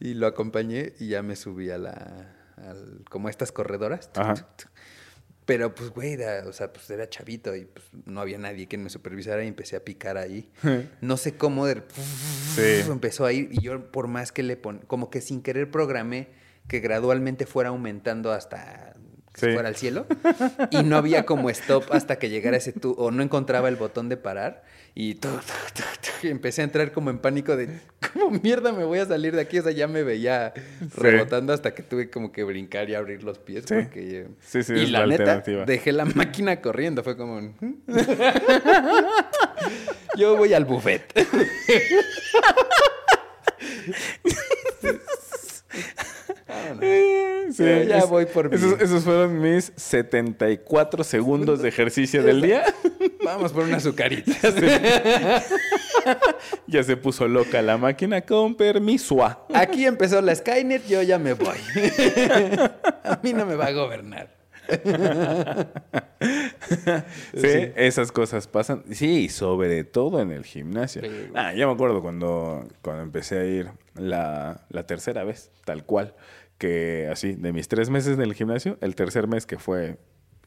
Y 0.00 0.14
lo 0.14 0.26
acompañé 0.26 0.92
y 1.00 1.08
ya 1.08 1.22
me 1.22 1.36
subí 1.36 1.70
a 1.70 1.78
la, 1.78 2.36
al- 2.56 3.02
como 3.08 3.28
a 3.28 3.30
estas 3.30 3.50
corredoras. 3.52 4.10
Ajá. 4.14 4.34
Pero 5.46 5.74
pues, 5.74 5.90
güey, 5.90 6.14
era, 6.14 6.44
o 6.48 6.52
sea, 6.54 6.72
pues 6.72 6.88
era 6.88 7.08
chavito 7.10 7.54
y 7.54 7.66
pues 7.66 7.84
no 8.06 8.20
había 8.22 8.38
nadie 8.38 8.66
que 8.66 8.78
me 8.78 8.88
supervisara 8.88 9.44
y 9.44 9.48
empecé 9.48 9.76
a 9.76 9.80
picar 9.84 10.16
ahí. 10.16 10.50
No 11.02 11.16
sé 11.18 11.36
cómo 11.36 11.66
de, 11.66 11.82
Sí. 12.54 12.80
empezó 12.90 13.24
a 13.26 13.32
ir 13.32 13.48
y 13.52 13.60
yo 13.62 13.90
por 13.90 14.06
más 14.08 14.32
que 14.32 14.42
le 14.42 14.56
pon, 14.56 14.80
como 14.86 15.10
que 15.10 15.20
sin 15.20 15.42
querer 15.42 15.70
programé 15.70 16.28
que 16.68 16.80
gradualmente 16.80 17.44
fuera 17.44 17.68
aumentando 17.70 18.32
hasta 18.32 18.94
que 19.34 19.40
se 19.40 19.52
fuera 19.52 19.68
al 19.68 19.74
cielo 19.76 20.06
y 20.70 20.82
no 20.84 20.96
había 20.96 21.26
como 21.26 21.50
stop 21.50 21.84
hasta 21.90 22.16
que 22.20 22.30
llegara 22.30 22.56
ese 22.56 22.72
tu 22.72 22.92
o 22.92 23.10
no 23.10 23.20
encontraba 23.22 23.68
el 23.68 23.74
botón 23.76 24.08
de 24.08 24.16
parar 24.16 24.62
y, 24.94 25.16
tu, 25.16 25.28
tu, 25.28 25.34
tu, 25.74 25.82
tu, 26.00 26.28
y 26.28 26.30
empecé 26.30 26.60
a 26.60 26.64
entrar 26.64 26.92
como 26.92 27.10
en 27.10 27.18
pánico 27.18 27.56
de 27.56 27.80
cómo 28.12 28.30
mierda 28.42 28.70
me 28.72 28.84
voy 28.84 29.00
a 29.00 29.06
salir 29.06 29.34
de 29.34 29.42
aquí, 29.42 29.58
o 29.58 29.62
sea, 29.64 29.72
ya 29.72 29.88
me 29.88 30.04
veía 30.04 30.54
rebotando 30.96 31.52
hasta 31.52 31.74
que 31.74 31.82
tuve 31.82 32.10
como 32.10 32.30
que 32.30 32.44
brincar 32.44 32.88
y 32.88 32.94
abrir 32.94 33.24
los 33.24 33.38
pies 33.40 33.64
Sí. 33.66 33.74
porque 33.74 34.28
Sí, 34.40 34.62
sí, 34.62 34.72
y 34.74 34.82
es 34.84 34.90
la, 34.92 35.00
la 35.00 35.06
neta 35.06 35.42
dejé 35.66 35.90
la 35.92 36.04
máquina 36.04 36.60
corriendo, 36.60 37.02
fue 37.02 37.16
como 37.16 37.40
"Mm". 37.40 37.74
yo 40.16 40.36
voy 40.36 40.54
al 40.54 40.64
buffet. 40.64 41.12
Sí, 47.52 47.62
Ya- 47.62 47.82
ya 47.84 47.98
es- 47.98 48.08
voy 48.08 48.26
por 48.26 48.48
mí. 48.50 48.56
esos, 48.56 48.80
esos 48.80 49.04
fueron 49.04 49.40
mis 49.40 49.72
74 49.76 51.04
segundos 51.04 51.60
de 51.62 51.68
ejercicio 51.68 52.22
del 52.22 52.40
día. 52.40 52.64
Vamos 53.24 53.52
por 53.52 53.64
una 53.64 53.76
azucarita. 53.78 54.32
Ya 56.66 56.82
se 56.82 56.98
puso 56.98 57.26
loca 57.28 57.62
la 57.62 57.78
máquina 57.78 58.20
con 58.20 58.54
permiso. 58.56 59.24
Aquí 59.54 59.86
empezó 59.86 60.20
la 60.20 60.34
Skynet, 60.34 60.86
yo 60.86 61.00
ya 61.00 61.18
me 61.18 61.32
voy. 61.32 61.56
A 63.04 63.18
mí 63.22 63.32
no 63.32 63.46
me 63.46 63.54
va 63.54 63.66
a 63.68 63.72
gobernar. 63.72 64.28
Sí, 67.34 67.72
esas 67.76 68.12
cosas 68.12 68.46
pasan. 68.46 68.82
Sí, 68.92 69.28
sobre 69.28 69.84
todo 69.84 70.20
en 70.20 70.30
el 70.30 70.44
gimnasio. 70.44 71.02
Sí, 71.02 71.30
ah, 71.34 71.52
ya 71.54 71.66
me 71.66 71.72
acuerdo 71.72 72.02
cuando, 72.02 72.66
cuando 72.82 73.02
empecé 73.02 73.38
a 73.38 73.44
ir 73.44 73.70
la, 73.94 74.60
la 74.70 74.86
tercera 74.86 75.24
vez, 75.24 75.50
tal 75.64 75.84
cual. 75.84 76.14
Que 76.64 77.10
así, 77.12 77.34
de 77.34 77.52
mis 77.52 77.68
tres 77.68 77.90
meses 77.90 78.14
en 78.14 78.22
el 78.22 78.32
gimnasio, 78.32 78.78
el 78.80 78.94
tercer 78.94 79.28
mes 79.28 79.44
que 79.44 79.58
fue 79.58 79.98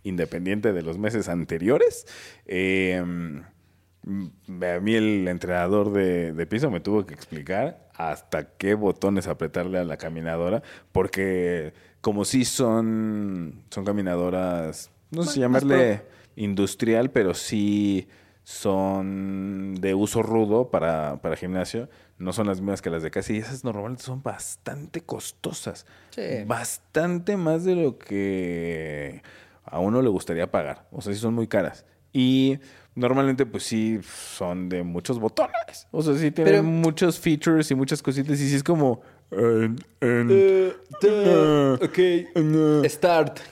independiente 0.01 0.73
de 0.73 0.82
los 0.82 0.97
meses 0.97 1.30
anteriores, 1.30 2.08
eh, 2.47 3.03
mm, 3.03 4.63
a 4.63 4.80
mí 4.80 4.95
el 4.95 5.27
entrenador 5.27 5.93
de, 5.93 6.34
de 6.34 6.47
piso 6.47 6.71
me 6.71 6.80
tuvo 6.80 7.06
que 7.06 7.13
explicar 7.13 7.88
hasta 7.93 8.47
qué 8.56 8.73
botones 8.73 9.27
apretarle 9.27 9.77
a 9.77 9.84
la 9.84 9.97
caminadora, 9.97 10.63
porque 10.91 11.73
como 12.01 12.25
si 12.25 12.45
son, 12.45 13.62
son 13.69 13.86
caminadoras, 13.86 14.89
no 15.12 15.21
sé 15.21 15.27
más 15.27 15.36
llamarle 15.38 16.01
industrial, 16.36 17.12
pero 17.12 17.36
sí 17.36 18.08
son 18.43 19.75
de 19.75 19.93
uso 19.93 20.23
rudo 20.23 20.71
para, 20.71 21.21
para 21.21 21.36
gimnasio. 21.36 21.89
No 22.17 22.34
son 22.34 22.47
las 22.47 22.60
mismas 22.62 22.82
que 22.82 22.89
las 22.89 23.03
de 23.03 23.12
casa. 23.12 23.32
Y 23.34 23.38
esas 23.38 23.63
normalmente 23.63 24.03
son 24.03 24.23
bastante 24.23 25.01
costosas. 25.01 25.86
Sí. 26.10 26.21
Bastante 26.47 27.38
más 27.38 27.63
de 27.63 27.75
lo 27.75 27.97
que 27.99 29.21
a 29.63 29.80
uno 29.80 30.01
le 30.01 30.10
gustaría 30.10 30.49
pagar. 30.49 30.88
O 30.91 31.01
sea, 31.01 31.13
sí 31.13 31.19
son 31.19 31.34
muy 31.36 31.47
caras. 31.47 31.86
Y 32.13 32.58
normalmente, 32.95 33.45
pues 33.45 33.63
sí, 33.63 33.99
son 34.01 34.69
de 34.69 34.82
muchos 34.84 35.19
botones. 35.19 35.88
O 35.91 36.01
sea, 36.01 36.13
sí 36.15 36.32
tienen 36.32 36.53
Pero- 36.53 36.63
muchos 36.63 37.19
features 37.19 37.69
y 37.69 37.75
muchas 37.75 38.01
cositas. 38.01 38.39
Y 38.39 38.49
sí 38.49 38.56
es 38.56 38.63
como... 38.63 39.01
eh, 39.32 39.70
en- 40.02 40.28
eh, 40.32 41.78
ok. 41.82 41.98
eh, 41.98 42.90
Start. 42.90 43.40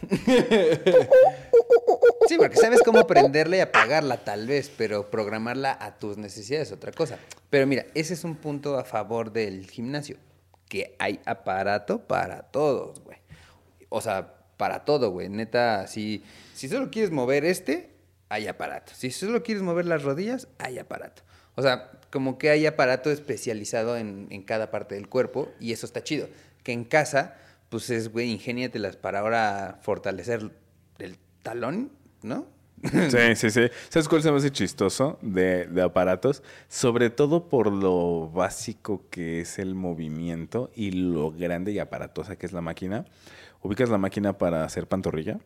Sí, 2.27 2.37
porque 2.37 2.57
sabes 2.57 2.81
cómo 2.83 3.05
prenderla 3.05 3.57
y 3.57 3.59
apagarla, 3.59 4.23
tal 4.23 4.47
vez, 4.47 4.71
pero 4.75 5.11
programarla 5.11 5.77
a 5.79 5.95
tus 5.99 6.17
necesidades 6.17 6.69
es 6.69 6.73
otra 6.73 6.91
cosa. 6.91 7.19
Pero 7.49 7.67
mira, 7.67 7.85
ese 7.93 8.15
es 8.15 8.23
un 8.23 8.35
punto 8.35 8.77
a 8.79 8.83
favor 8.83 9.31
del 9.31 9.69
gimnasio, 9.69 10.17
que 10.67 10.95
hay 10.97 11.19
aparato 11.25 11.99
para 11.99 12.41
todos, 12.43 12.99
güey. 13.01 13.17
O 13.89 14.01
sea, 14.01 14.33
para 14.57 14.85
todo, 14.85 15.11
güey. 15.11 15.29
Neta, 15.29 15.85
si, 15.87 16.23
si 16.55 16.67
solo 16.67 16.89
quieres 16.89 17.11
mover 17.11 17.45
este, 17.45 17.91
hay 18.29 18.47
aparato. 18.47 18.93
Si 18.95 19.11
solo 19.11 19.43
quieres 19.43 19.61
mover 19.63 19.85
las 19.85 20.01
rodillas, 20.03 20.47
hay 20.57 20.79
aparato. 20.79 21.21
O 21.55 21.61
sea, 21.61 21.91
como 22.15 22.37
que 22.37 22.49
hay 22.49 22.65
aparato 22.65 23.11
especializado 23.11 23.97
en, 23.97 24.27
en 24.29 24.41
cada 24.41 24.71
parte 24.71 24.95
del 24.95 25.09
cuerpo 25.09 25.51
y 25.59 25.73
eso 25.73 25.85
está 25.85 26.01
chido. 26.01 26.29
Que 26.63 26.71
en 26.71 26.85
casa, 26.85 27.35
pues 27.67 27.89
es, 27.89 28.09
güey, 28.09 28.31
ingéniatelas 28.31 28.95
para 28.95 29.19
ahora 29.19 29.79
fortalecer 29.81 30.49
el 30.99 31.17
talón, 31.43 31.91
¿no? 32.23 32.47
Sí, 33.09 33.35
sí, 33.35 33.49
sí. 33.49 33.63
¿Sabes 33.89 34.07
cuál 34.07 34.23
se 34.23 34.31
me 34.31 34.37
hace 34.37 34.49
chistoso 34.49 35.19
de, 35.21 35.65
de 35.67 35.81
aparatos? 35.81 36.41
Sobre 36.69 37.09
todo 37.09 37.49
por 37.49 37.69
lo 37.69 38.29
básico 38.29 39.03
que 39.09 39.41
es 39.41 39.59
el 39.59 39.75
movimiento 39.75 40.71
y 40.73 40.91
lo 40.91 41.33
grande 41.33 41.73
y 41.73 41.79
aparatosa 41.79 42.37
que 42.37 42.45
es 42.45 42.53
la 42.53 42.61
máquina. 42.61 43.03
¿Ubicas 43.61 43.89
la 43.89 43.97
máquina 43.97 44.37
para 44.37 44.63
hacer 44.63 44.87
pantorrilla? 44.87 45.41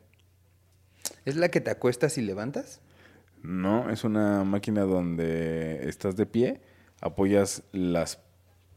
¿Es 1.25 1.35
la 1.35 1.49
que 1.49 1.61
te 1.61 1.71
acuestas 1.71 2.19
y 2.19 2.21
levantas? 2.21 2.79
No, 3.43 3.89
es 3.89 4.03
una 4.03 4.43
máquina 4.43 4.81
donde 4.83 5.87
estás 5.87 6.15
de 6.15 6.25
pie, 6.25 6.61
apoyas 7.01 7.63
las, 7.71 8.19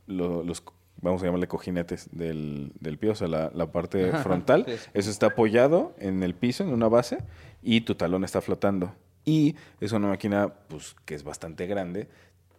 lo- 0.07 0.43
los, 0.45 0.63
vamos 1.01 1.23
a 1.23 1.27
llamarle 1.27 1.49
cojinetes 1.49 2.09
del, 2.13 2.73
del 2.79 2.99
pie, 2.99 3.11
o 3.11 3.15
sea, 3.15 3.29
la, 3.29 3.51
la 3.55 3.73
parte 3.73 4.13
frontal. 4.23 4.65
sí. 4.69 4.75
Eso 4.95 5.11
está 5.11 5.27
apoyado 5.27 5.95
en 5.99 6.23
el 6.23 6.35
piso, 6.35 6.63
en 6.63 6.71
una 6.73 6.89
base, 6.89 7.19
y 7.63 7.81
tu 7.83 7.95
talón 7.97 8.23
está 8.25 8.41
flotando. 8.41 8.95
Y 9.25 9.57
es 9.81 9.93
una 9.93 10.09
máquina, 10.09 10.53
pues, 10.69 10.95
que 11.05 11.15
es 11.15 11.23
bastante 11.25 11.67
grande. 11.67 12.09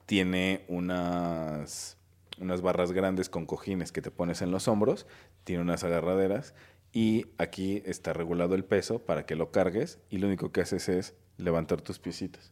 Tiene 0.06 0.64
unas, 0.68 1.98
unas 2.40 2.62
barras 2.62 2.92
grandes 2.92 3.30
con 3.30 3.46
cojines 3.46 3.92
que 3.92 4.02
te 4.02 4.12
pones 4.12 4.42
en 4.42 4.52
los 4.52 4.68
hombros. 4.68 5.06
Tiene 5.44 5.62
unas 5.62 5.84
agarraderas. 5.84 6.54
Y 6.94 7.26
aquí 7.38 7.82
está 7.86 8.14
regulado 8.14 8.56
el 8.56 8.64
peso 8.64 9.00
para 9.00 9.26
que 9.26 9.36
lo 9.36 9.52
cargues. 9.52 10.00
Y 10.10 10.20
lo 10.20 10.28
único 10.28 10.52
que 10.52 10.62
haces 10.62 10.88
es 10.90 11.16
levantar 11.38 11.82
tus 11.82 12.00
piecitos. 12.00 12.52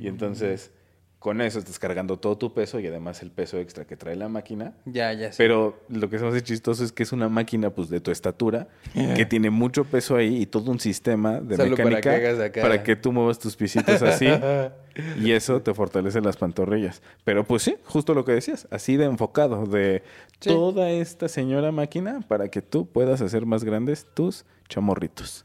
Y 0.00 0.08
entonces, 0.08 0.70
con 1.18 1.40
eso 1.42 1.58
estás 1.58 1.78
cargando 1.78 2.18
todo 2.18 2.38
tu 2.38 2.54
peso 2.54 2.80
y 2.80 2.86
además 2.86 3.20
el 3.22 3.30
peso 3.30 3.58
extra 3.58 3.84
que 3.84 3.94
trae 3.96 4.16
la 4.16 4.28
máquina. 4.30 4.72
Ya, 4.86 5.12
ya 5.12 5.32
sé. 5.32 5.36
Pero 5.42 5.78
lo 5.90 6.08
que 6.08 6.18
se 6.18 6.24
me 6.24 6.30
hace 6.30 6.42
chistoso 6.42 6.82
es 6.82 6.92
que 6.92 7.02
es 7.02 7.12
una 7.12 7.28
máquina 7.28 7.68
pues 7.70 7.90
de 7.90 8.00
tu 8.00 8.10
estatura 8.10 8.68
que 8.94 9.26
tiene 9.26 9.50
mucho 9.50 9.84
peso 9.84 10.16
ahí 10.16 10.42
y 10.42 10.46
todo 10.46 10.70
un 10.70 10.80
sistema 10.80 11.40
de 11.40 11.56
Solo 11.56 11.76
para 11.76 11.88
mecánica 11.90 12.10
que 12.20 12.26
hagas 12.26 12.40
acá. 12.40 12.62
para 12.62 12.82
que 12.82 12.96
tú 12.96 13.12
muevas 13.12 13.38
tus 13.38 13.54
pisitos 13.56 14.00
así 14.02 14.26
y 15.22 15.32
eso 15.32 15.60
te 15.60 15.74
fortalece 15.74 16.20
las 16.22 16.36
pantorrillas. 16.38 17.02
Pero 17.24 17.44
pues 17.44 17.62
sí, 17.64 17.76
justo 17.84 18.14
lo 18.14 18.24
que 18.24 18.32
decías, 18.32 18.66
así 18.70 18.96
de 18.96 19.04
enfocado 19.04 19.66
de 19.66 20.02
Sí. 20.40 20.50
toda 20.50 20.90
esta 20.90 21.28
señora 21.28 21.70
máquina 21.72 22.20
para 22.28 22.48
que 22.50 22.62
tú 22.62 22.86
puedas 22.86 23.20
hacer 23.20 23.44
más 23.46 23.64
grandes 23.64 24.06
tus 24.14 24.44
chamorritos. 24.68 25.44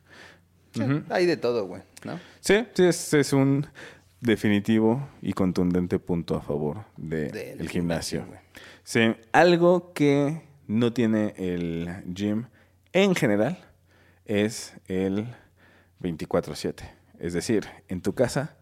Sí. 0.74 0.84
Hay 1.10 1.26
de 1.26 1.36
todo, 1.38 1.66
güey, 1.66 1.82
¿no? 2.04 2.20
Sí, 2.40 2.66
sí, 2.74 2.84
es, 2.84 3.14
es 3.14 3.34
un 3.34 3.68
definitivo 4.20 5.08
y 5.22 5.34
contundente 5.34 6.00
punto 6.00 6.36
a 6.36 6.42
favor 6.42 6.86
del 6.98 7.32
Del 7.32 7.70
gimnasio. 7.70 8.26
Sí, 8.84 9.16
algo 9.32 9.94
que 9.94 10.42
no 10.68 10.94
tiene 10.94 11.34
el 11.38 11.90
gym 12.14 12.46
en 12.94 13.16
general 13.16 13.58
es 14.26 14.76
el 14.88 15.28
24/7. 16.02 16.84
Es 17.20 17.34
decir, 17.34 17.68
en 17.88 18.02
tu 18.02 18.14
casa 18.14 18.58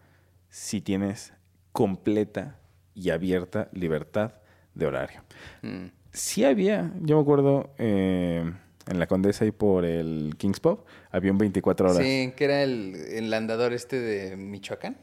sí 0.48 0.80
tienes 0.80 1.32
completa 1.72 2.58
y 2.94 3.10
abierta 3.10 3.68
libertad 3.72 4.34
de 4.74 4.86
horario. 4.86 5.22
Mm. 5.62 5.86
Sí 6.12 6.44
había, 6.44 6.92
yo 7.00 7.16
me 7.16 7.22
acuerdo, 7.22 7.72
eh, 7.78 8.52
en 8.88 8.98
la 8.98 9.06
Condesa 9.06 9.44
y 9.44 9.50
por 9.52 9.84
el 9.84 10.34
Kings 10.38 10.60
Pop, 10.60 10.86
había 11.10 11.32
un 11.32 11.38
24 11.38 11.90
horas. 11.90 12.04
Sí, 12.04 12.32
que 12.36 12.44
era 12.44 12.62
el, 12.62 12.94
el 13.10 13.32
andador 13.34 13.72
este 13.72 13.98
de 14.00 14.36
Michoacán. 14.36 14.96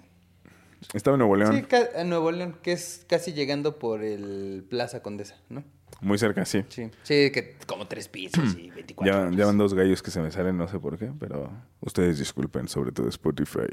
Estaba 0.93 1.15
en 1.15 1.19
Nuevo 1.19 1.35
León, 1.35 1.55
Sí, 1.55 1.61
ca- 1.63 1.89
en 1.95 2.09
Nuevo 2.09 2.31
León, 2.31 2.55
que 2.61 2.71
es 2.71 3.03
casi 3.09 3.33
llegando 3.33 3.79
por 3.79 4.03
el 4.03 4.63
Plaza 4.69 5.01
Condesa, 5.01 5.35
¿no? 5.49 5.63
muy 6.01 6.19
cerca, 6.19 6.45
sí. 6.45 6.63
Sí. 6.69 6.91
Sí, 7.01 7.31
que 7.31 7.55
como 7.65 7.87
tres 7.87 8.07
pisos 8.07 8.55
y 8.55 8.69
24 8.75 9.11
Ya, 9.11 9.21
horas. 9.21 9.35
ya 9.35 9.45
van 9.47 9.57
dos 9.57 9.73
gallos 9.73 10.03
que 10.03 10.11
se 10.11 10.19
me 10.21 10.29
salen, 10.29 10.55
no 10.57 10.67
sé 10.67 10.77
por 10.79 10.97
qué, 10.99 11.11
pero 11.19 11.49
ustedes 11.79 12.19
disculpen, 12.19 12.67
sobre 12.67 12.91
todo 12.91 13.09
Spotify. 13.09 13.65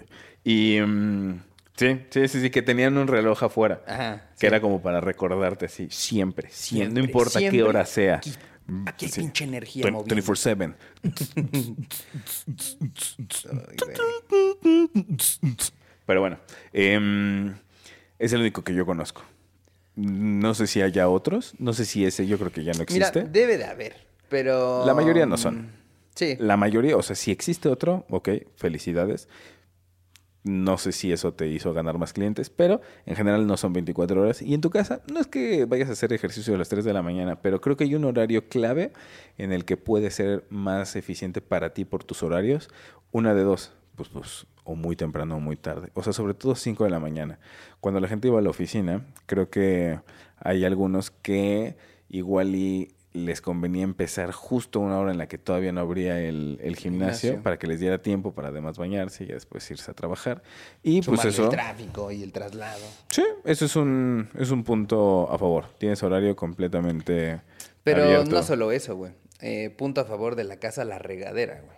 Y 0.42 0.80
mm, 0.80 1.42
sí, 1.76 2.00
sí, 2.08 2.28
sí, 2.28 2.40
sí, 2.40 2.50
que 2.50 2.62
tenían 2.62 2.96
un 2.96 3.08
reloj 3.08 3.42
afuera, 3.42 3.82
Ajá. 3.86 4.30
que 4.32 4.38
sí. 4.40 4.46
era 4.46 4.60
como 4.62 4.80
para 4.80 5.02
recordarte 5.02 5.66
así, 5.66 5.88
siempre, 5.90 6.48
siempre, 6.50 6.54
Siempre, 6.86 7.02
no 7.02 7.04
importa 7.06 7.38
siempre. 7.38 7.58
qué 7.58 7.62
hora 7.64 7.84
sea. 7.84 8.20
Aquí- 8.86 9.06
hay 9.06 9.12
sí. 9.12 9.20
pinche 9.20 9.44
energía 9.44 9.82
Twen- 9.84 9.92
moviendo. 9.92 10.14
24/7. 10.14 10.74
Ay, 13.50 13.76
güey. 13.84 13.96
Pero 16.06 16.20
bueno, 16.20 16.38
em, 16.72 17.54
es 18.18 18.32
el 18.32 18.40
único 18.40 18.62
que 18.62 18.74
yo 18.74 18.84
conozco. 18.86 19.22
No 19.96 20.54
sé 20.54 20.66
si 20.66 20.82
haya 20.82 21.08
otros, 21.08 21.54
no 21.58 21.72
sé 21.72 21.84
si 21.84 22.04
ese 22.04 22.26
yo 22.26 22.38
creo 22.38 22.52
que 22.52 22.64
ya 22.64 22.72
no 22.72 22.84
Mira, 22.90 23.08
existe. 23.08 23.28
debe 23.30 23.58
de 23.58 23.64
haber, 23.64 24.06
pero... 24.28 24.84
La 24.84 24.92
mayoría 24.94 25.24
no 25.24 25.36
son. 25.36 25.70
Sí. 26.14 26.36
La 26.38 26.56
mayoría, 26.56 26.96
o 26.96 27.02
sea, 27.02 27.16
si 27.16 27.30
existe 27.30 27.68
otro, 27.68 28.04
ok, 28.10 28.28
felicidades. 28.56 29.28
No 30.44 30.76
sé 30.76 30.92
si 30.92 31.10
eso 31.10 31.32
te 31.32 31.48
hizo 31.48 31.72
ganar 31.72 31.96
más 31.96 32.12
clientes, 32.12 32.50
pero 32.50 32.82
en 33.06 33.16
general 33.16 33.46
no 33.46 33.56
son 33.56 33.72
24 33.72 34.20
horas. 34.20 34.42
Y 34.42 34.52
en 34.52 34.60
tu 34.60 34.68
casa, 34.68 35.00
no 35.10 35.18
es 35.18 35.26
que 35.26 35.64
vayas 35.64 35.88
a 35.88 35.92
hacer 35.92 36.12
ejercicio 36.12 36.54
a 36.54 36.58
las 36.58 36.68
3 36.68 36.84
de 36.84 36.92
la 36.92 37.02
mañana, 37.02 37.40
pero 37.40 37.62
creo 37.62 37.78
que 37.78 37.84
hay 37.84 37.94
un 37.94 38.04
horario 38.04 38.46
clave 38.48 38.92
en 39.38 39.52
el 39.52 39.64
que 39.64 39.78
puede 39.78 40.10
ser 40.10 40.44
más 40.50 40.96
eficiente 40.96 41.40
para 41.40 41.72
ti 41.72 41.86
por 41.86 42.04
tus 42.04 42.22
horarios. 42.22 42.68
Una 43.10 43.34
de 43.34 43.42
dos, 43.42 43.72
pues, 43.96 44.10
pues 44.10 44.46
o 44.64 44.74
muy 44.74 44.96
temprano 44.96 45.36
o 45.36 45.40
muy 45.40 45.56
tarde. 45.56 45.90
O 45.94 46.02
sea, 46.02 46.12
sobre 46.12 46.34
todo 46.34 46.54
5 46.54 46.84
de 46.84 46.90
la 46.90 47.00
mañana. 47.00 47.38
Cuando 47.80 48.00
la 48.00 48.08
gente 48.08 48.28
iba 48.28 48.38
a 48.38 48.42
la 48.42 48.50
oficina, 48.50 49.06
creo 49.26 49.48
que 49.48 49.98
hay 50.38 50.64
algunos 50.64 51.10
que 51.10 51.76
igual 52.10 52.54
y 52.54 52.93
les 53.14 53.40
convenía 53.40 53.84
empezar 53.84 54.32
justo 54.32 54.80
una 54.80 54.98
hora 54.98 55.12
en 55.12 55.18
la 55.18 55.28
que 55.28 55.38
todavía 55.38 55.70
no 55.72 55.80
abría 55.80 56.20
el, 56.20 56.58
el 56.60 56.76
gimnasio, 56.76 57.30
Gimnasio. 57.30 57.42
para 57.44 57.58
que 57.58 57.66
les 57.68 57.78
diera 57.80 58.02
tiempo 58.02 58.34
para 58.34 58.48
además 58.48 58.76
bañarse 58.76 59.22
y 59.24 59.28
después 59.28 59.70
irse 59.70 59.90
a 59.90 59.94
trabajar. 59.94 60.42
Y 60.82 61.00
pues 61.00 61.24
eso... 61.24 61.44
el 61.44 61.50
tráfico 61.50 62.10
y 62.10 62.22
el 62.24 62.32
traslado. 62.32 62.84
Sí, 63.08 63.24
eso 63.44 63.64
es 63.66 63.76
un, 63.76 64.28
es 64.36 64.50
un 64.50 64.64
punto 64.64 65.30
a 65.30 65.38
favor. 65.38 65.66
Tienes 65.78 66.02
horario 66.02 66.34
completamente 66.34 67.40
Pero 67.84 68.02
abierto. 68.02 68.30
no 68.32 68.42
solo 68.42 68.72
eso, 68.72 68.96
güey. 68.96 69.12
Eh, 69.40 69.70
punto 69.70 70.00
a 70.00 70.04
favor 70.04 70.34
de 70.34 70.44
la 70.44 70.58
casa, 70.58 70.84
la 70.84 70.98
regadera, 70.98 71.60
güey. 71.64 71.76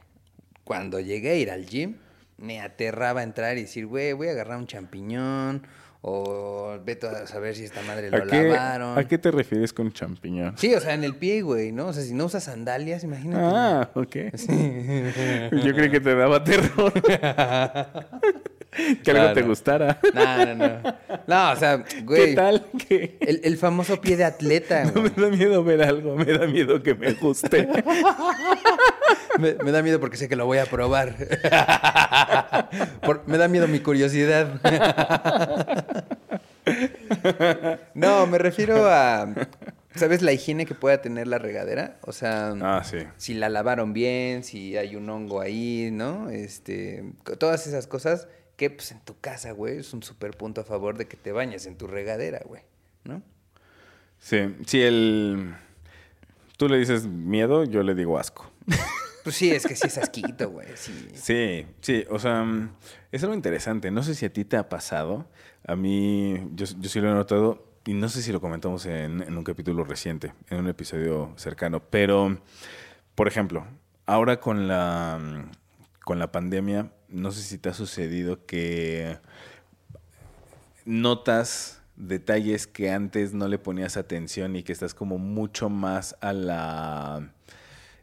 Cuando 0.64 1.00
llegué 1.00 1.30
a 1.30 1.34
ir 1.36 1.50
al 1.50 1.66
gym, 1.66 1.96
me 2.38 2.60
aterraba 2.60 3.22
entrar 3.22 3.58
y 3.58 3.62
decir, 3.62 3.86
güey, 3.86 4.14
voy 4.14 4.28
a 4.28 4.30
agarrar 4.30 4.56
un 4.58 4.66
champiñón 4.66 5.66
o 6.02 6.78
vete 6.84 7.06
a 7.08 7.26
saber 7.26 7.54
si 7.56 7.64
esta 7.64 7.82
madre 7.82 8.10
lo 8.10 8.18
¿A 8.18 8.26
qué, 8.26 8.42
lavaron. 8.44 8.98
¿A 8.98 9.04
qué 9.08 9.18
te 9.18 9.30
refieres 9.30 9.72
con 9.72 9.92
champiñón? 9.92 10.56
Sí, 10.56 10.72
o 10.74 10.80
sea, 10.80 10.94
en 10.94 11.04
el 11.04 11.16
pie, 11.16 11.42
güey, 11.42 11.72
¿no? 11.72 11.88
O 11.88 11.92
sea, 11.92 12.02
si 12.04 12.14
no 12.14 12.26
usas 12.26 12.44
sandalias, 12.44 13.02
imagínate. 13.04 13.42
Ah, 13.44 13.90
ok. 13.94 14.16
Yo 15.64 15.74
creí 15.74 15.90
que 15.90 16.00
te 16.00 16.14
daba 16.14 16.44
terror. 16.44 16.92
que 19.02 19.10
algo 19.10 19.32
te 19.32 19.42
gustara. 19.42 19.98
No, 20.14 20.46
no, 20.46 20.54
no. 20.54 20.82
No, 21.26 21.52
o 21.52 21.56
sea, 21.56 21.84
güey. 22.04 22.26
¿Qué 22.26 22.34
tal? 22.34 22.66
que 22.86 23.16
El, 23.20 23.40
el 23.42 23.56
famoso 23.56 24.00
pie 24.00 24.16
de 24.16 24.24
atleta, 24.24 24.84
No 24.84 24.92
güey. 25.00 25.10
me 25.16 25.22
da 25.22 25.28
miedo 25.30 25.64
ver 25.64 25.82
algo, 25.82 26.14
me 26.14 26.26
da 26.26 26.46
miedo 26.46 26.82
que 26.82 26.94
me 26.94 27.12
guste. 27.14 27.68
Me, 29.38 29.54
me 29.54 29.70
da 29.70 29.82
miedo 29.82 30.00
porque 30.00 30.16
sé 30.16 30.28
que 30.28 30.36
lo 30.36 30.46
voy 30.46 30.58
a 30.58 30.66
probar. 30.66 31.16
Por- 33.02 33.26
me 33.28 33.38
da 33.38 33.48
miedo 33.48 33.68
mi 33.68 33.80
curiosidad. 33.80 34.60
no, 37.94 38.26
me 38.26 38.38
refiero 38.38 38.88
a. 38.90 39.32
¿Sabes 39.94 40.20
la 40.20 40.32
higiene 40.32 40.66
que 40.66 40.74
pueda 40.74 41.00
tener 41.00 41.26
la 41.26 41.38
regadera? 41.38 41.96
O 42.02 42.12
sea, 42.12 42.54
ah, 42.60 42.84
sí. 42.84 42.98
si 43.16 43.32
la 43.32 43.48
lavaron 43.48 43.94
bien, 43.94 44.44
si 44.44 44.76
hay 44.76 44.94
un 44.94 45.08
hongo 45.08 45.40
ahí, 45.40 45.88
¿no? 45.90 46.28
Este, 46.28 47.02
todas 47.38 47.66
esas 47.66 47.86
cosas 47.86 48.28
que 48.56 48.68
pues 48.68 48.92
en 48.92 49.00
tu 49.00 49.18
casa, 49.18 49.52
güey, 49.52 49.78
es 49.78 49.94
un 49.94 50.02
súper 50.02 50.36
punto 50.36 50.60
a 50.60 50.64
favor 50.64 50.98
de 50.98 51.06
que 51.06 51.16
te 51.16 51.32
bañes 51.32 51.64
en 51.66 51.76
tu 51.78 51.86
regadera, 51.86 52.40
güey, 52.44 52.62
¿no? 53.04 53.22
Sí, 54.18 54.54
sí, 54.66 54.82
el... 54.82 55.54
Tú 56.58 56.68
le 56.68 56.78
dices 56.78 57.06
miedo, 57.06 57.64
yo 57.64 57.82
le 57.82 57.94
digo 57.94 58.18
asco. 58.18 58.50
Pues 59.26 59.34
sí, 59.34 59.50
es 59.50 59.66
que 59.66 59.74
sí 59.74 59.88
es 59.88 59.98
asquito, 59.98 60.50
güey, 60.50 60.68
sí. 60.76 61.66
Sí, 61.80 62.04
o 62.10 62.18
sea, 62.20 62.44
mm, 62.44 62.76
es 63.10 63.24
algo 63.24 63.34
interesante. 63.34 63.90
No 63.90 64.04
sé 64.04 64.14
si 64.14 64.24
a 64.24 64.32
ti 64.32 64.44
te 64.44 64.56
ha 64.56 64.68
pasado. 64.68 65.28
A 65.66 65.74
mí, 65.74 66.48
yo, 66.54 66.64
yo 66.78 66.88
sí 66.88 67.00
lo 67.00 67.10
he 67.10 67.12
notado 67.12 67.66
y 67.84 67.94
no 67.94 68.08
sé 68.08 68.22
si 68.22 68.30
lo 68.30 68.40
comentamos 68.40 68.86
en, 68.86 69.22
en 69.22 69.36
un 69.36 69.42
capítulo 69.42 69.82
reciente, 69.82 70.32
en 70.48 70.58
un 70.58 70.68
episodio 70.68 71.32
cercano, 71.34 71.80
pero, 71.80 72.40
por 73.16 73.26
ejemplo, 73.26 73.66
ahora 74.06 74.38
con 74.38 74.68
la, 74.68 75.18
mm, 75.20 75.50
con 76.04 76.20
la 76.20 76.30
pandemia, 76.30 76.92
no 77.08 77.32
sé 77.32 77.42
si 77.42 77.58
te 77.58 77.70
ha 77.70 77.74
sucedido 77.74 78.46
que 78.46 79.18
notas 80.84 81.82
detalles 81.96 82.68
que 82.68 82.92
antes 82.92 83.34
no 83.34 83.48
le 83.48 83.58
ponías 83.58 83.96
atención 83.96 84.54
y 84.54 84.62
que 84.62 84.72
estás 84.72 84.94
como 84.94 85.18
mucho 85.18 85.68
más 85.68 86.16
a 86.20 86.32
la 86.32 87.32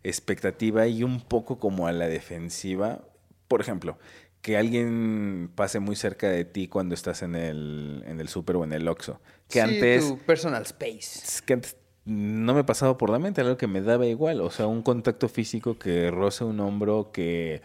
expectativa 0.03 0.87
y 0.87 1.03
un 1.03 1.21
poco 1.21 1.59
como 1.59 1.87
a 1.87 1.91
la 1.91 2.07
defensiva. 2.07 3.01
Por 3.47 3.61
ejemplo, 3.61 3.97
que 4.41 4.57
alguien 4.57 5.49
pase 5.55 5.79
muy 5.79 5.95
cerca 5.95 6.29
de 6.29 6.45
ti 6.45 6.67
cuando 6.67 6.95
estás 6.95 7.23
en 7.23 7.35
el, 7.35 8.03
en 8.05 8.19
el 8.19 8.27
súper 8.27 8.57
o 8.57 8.63
en 8.63 8.73
el 8.73 8.87
Oxxo. 8.87 9.21
Que 9.47 9.53
Sí, 9.53 9.59
antes, 9.59 10.07
tu 10.07 10.17
personal 10.19 10.63
space. 10.63 11.41
que 11.45 11.53
antes 11.53 11.77
no 12.05 12.53
me 12.53 12.63
pasaba 12.63 12.97
por 12.97 13.09
la 13.09 13.19
mente, 13.19 13.41
algo 13.41 13.57
que 13.57 13.67
me 13.67 13.81
daba 13.81 14.05
igual. 14.05 14.41
O 14.41 14.49
sea, 14.49 14.67
un 14.67 14.81
contacto 14.81 15.29
físico 15.29 15.79
que 15.79 16.11
roce 16.11 16.43
un 16.43 16.59
hombro, 16.59 17.11
que... 17.11 17.61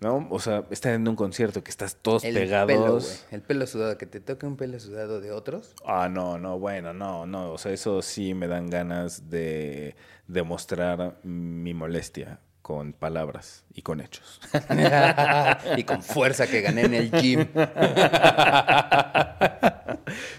¿No? 0.00 0.26
O 0.30 0.40
sea, 0.40 0.64
estar 0.70 0.94
en 0.94 1.06
un 1.06 1.14
concierto 1.14 1.62
que 1.62 1.70
estás 1.70 1.96
todos 1.96 2.24
El 2.24 2.32
pegados. 2.34 2.68
pelo. 2.70 3.36
El 3.36 3.42
pelo 3.42 3.66
sudado, 3.66 3.98
que 3.98 4.06
te 4.06 4.20
toque 4.20 4.46
un 4.46 4.56
pelo 4.56 4.80
sudado 4.80 5.20
de 5.20 5.30
otros. 5.30 5.74
Ah, 5.84 6.08
no, 6.10 6.38
no, 6.38 6.58
bueno, 6.58 6.94
no, 6.94 7.26
no. 7.26 7.52
O 7.52 7.58
sea, 7.58 7.72
eso 7.72 8.00
sí 8.00 8.32
me 8.32 8.48
dan 8.48 8.70
ganas 8.70 9.28
de 9.28 9.96
demostrar 10.26 11.18
mi 11.22 11.74
molestia 11.74 12.40
con 12.62 12.94
palabras 12.94 13.64
y 13.74 13.82
con 13.82 14.00
hechos. 14.00 14.40
y 15.76 15.84
con 15.84 16.02
fuerza 16.02 16.46
que 16.46 16.62
gané 16.62 16.82
en 16.82 16.94
el 16.94 17.10
gym. 17.10 17.46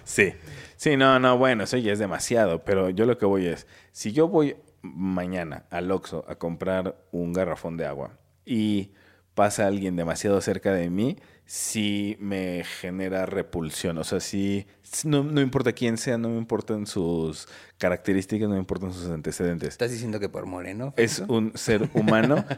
Sí, 0.03 0.33
sí, 0.75 0.97
no, 0.97 1.19
no, 1.19 1.37
bueno, 1.37 1.63
eso 1.63 1.77
ya 1.77 1.93
es 1.93 1.99
demasiado, 1.99 2.65
pero 2.65 2.89
yo 2.89 3.05
lo 3.05 3.17
que 3.17 3.25
voy 3.25 3.47
es, 3.47 3.67
si 3.91 4.11
yo 4.11 4.27
voy 4.27 4.57
mañana 4.81 5.65
al 5.69 5.89
Oxxo 5.91 6.25
a 6.27 6.35
comprar 6.35 6.95
un 7.11 7.31
garrafón 7.31 7.77
de 7.77 7.85
agua 7.85 8.17
y 8.45 8.91
pasa 9.33 9.67
alguien 9.67 9.95
demasiado 9.95 10.41
cerca 10.41 10.73
de 10.73 10.89
mí, 10.89 11.17
sí 11.45 12.17
me 12.19 12.63
genera 12.63 13.25
repulsión, 13.25 13.97
o 13.97 14.03
sea, 14.03 14.19
sí, 14.19 14.67
no, 15.03 15.23
no 15.23 15.41
importa 15.41 15.73
quién 15.73 15.97
sea, 15.97 16.17
no 16.17 16.29
me 16.29 16.37
importan 16.37 16.85
sus 16.85 17.47
características, 17.77 18.47
no 18.47 18.55
me 18.55 18.59
importan 18.59 18.93
sus 18.93 19.09
antecedentes. 19.09 19.69
¿Estás 19.69 19.91
diciendo 19.91 20.19
que 20.19 20.29
por 20.29 20.45
moreno? 20.45 20.93
Es 20.97 21.19
un 21.27 21.51
ser 21.55 21.89
humano. 21.93 22.45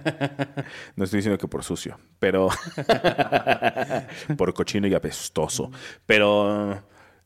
No 0.96 1.06
estoy 1.06 1.18
diciendo 1.18 1.40
que 1.40 1.48
por 1.48 1.64
sucio, 1.64 1.98
pero 2.20 2.50
por 4.38 4.54
cochino 4.54 4.88
y 4.88 4.94
apestoso. 4.94 5.72
Pero 6.06 6.84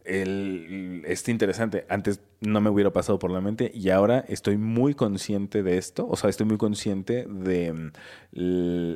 el, 0.07 1.03
es 1.05 1.27
interesante. 1.27 1.85
Antes 1.89 2.21
no 2.41 2.61
me 2.61 2.69
hubiera 2.69 2.91
pasado 2.91 3.19
por 3.19 3.31
la 3.31 3.41
mente 3.41 3.71
y 3.73 3.89
ahora 3.89 4.23
estoy 4.27 4.57
muy 4.57 4.93
consciente 4.93 5.63
de 5.63 5.77
esto. 5.77 6.07
O 6.07 6.15
sea, 6.15 6.29
estoy 6.29 6.45
muy 6.45 6.57
consciente 6.57 7.25
de 7.29 7.73
mm, 7.73 7.91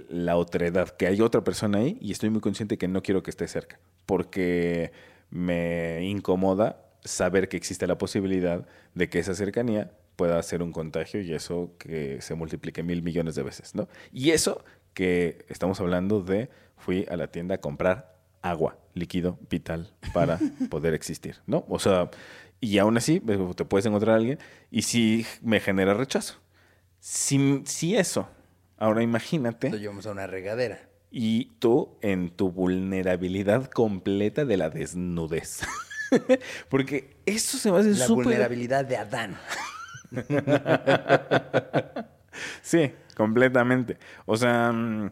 la 0.10 0.38
otredad, 0.38 0.90
que 0.90 1.08
hay 1.08 1.22
otra 1.22 1.44
persona 1.44 1.80
ahí 1.80 1.98
y 2.02 2.12
estoy 2.12 2.30
muy 2.30 2.42
consciente 2.42 2.78
que 2.78 2.88
no 2.88 3.04
quiero 3.04 3.24
que 3.24 3.32
esté 3.32 3.48
cerca 3.48 3.80
porque 4.06 4.92
me 5.30 6.04
incomoda 6.04 6.86
saber 7.04 7.50
que 7.50 7.58
existe 7.58 7.88
la 7.88 7.98
posibilidad 7.98 8.68
de 8.94 9.10
que 9.10 9.20
esa 9.20 9.34
cercanía 9.34 9.92
pueda 10.16 10.42
ser 10.44 10.62
un 10.62 10.72
contagio 10.72 11.22
y 11.22 11.34
eso 11.34 11.74
que 11.80 12.22
se 12.22 12.36
multiplique 12.36 12.84
mil 12.84 13.02
millones 13.02 13.36
de 13.36 13.44
veces, 13.44 13.74
¿no? 13.74 13.88
Y 14.12 14.32
eso 14.32 14.64
que 14.94 15.46
estamos 15.48 15.80
hablando 15.80 16.22
de 16.22 16.50
fui 16.78 17.06
a 17.10 17.16
la 17.16 17.28
tienda 17.28 17.56
a 17.56 17.58
comprar 17.60 18.11
agua, 18.42 18.78
líquido 18.94 19.38
vital 19.50 19.94
para 20.14 20.40
poder 20.70 20.94
existir, 20.94 21.38
¿no? 21.46 21.66
O 21.70 21.80
sea, 21.80 22.10
y 22.60 22.78
aún 22.78 22.98
así 22.98 23.22
eh, 23.28 23.54
te 23.56 23.66
puedes 23.66 23.86
encontrar 23.86 24.16
a 24.16 24.18
alguien 24.18 24.40
y 24.70 24.82
sí 24.84 25.26
me 25.42 25.60
genera 25.60 25.94
rechazo. 25.94 26.36
Si, 27.00 27.62
si 27.66 27.96
eso 27.96 28.30
Ahora 28.78 28.96
Lo 28.98 29.04
imagínate 29.04 29.70
llevamos 29.78 30.08
a 30.08 30.12
una 30.12 30.26
regadera. 30.26 30.80
y 31.12 31.46
tú 31.60 31.98
en 32.02 32.32
tu 32.32 32.52
vulnerabilidad 32.52 33.66
completa 33.70 34.44
de 34.44 34.58
la 34.58 34.72
desnudez. 34.72 35.62
Porque 36.70 37.16
eso 37.28 37.60
se 37.60 37.72
me 37.72 37.78
hace 37.78 37.92
La 37.92 38.08
súper... 38.08 38.26
vulnerabilidad 38.26 38.84
de 38.86 38.98
Adán. 38.98 39.38
Sí, 42.62 42.92
completamente. 43.16 43.98
O 44.26 44.38
sea, 44.38 44.72
mm, 44.72 45.12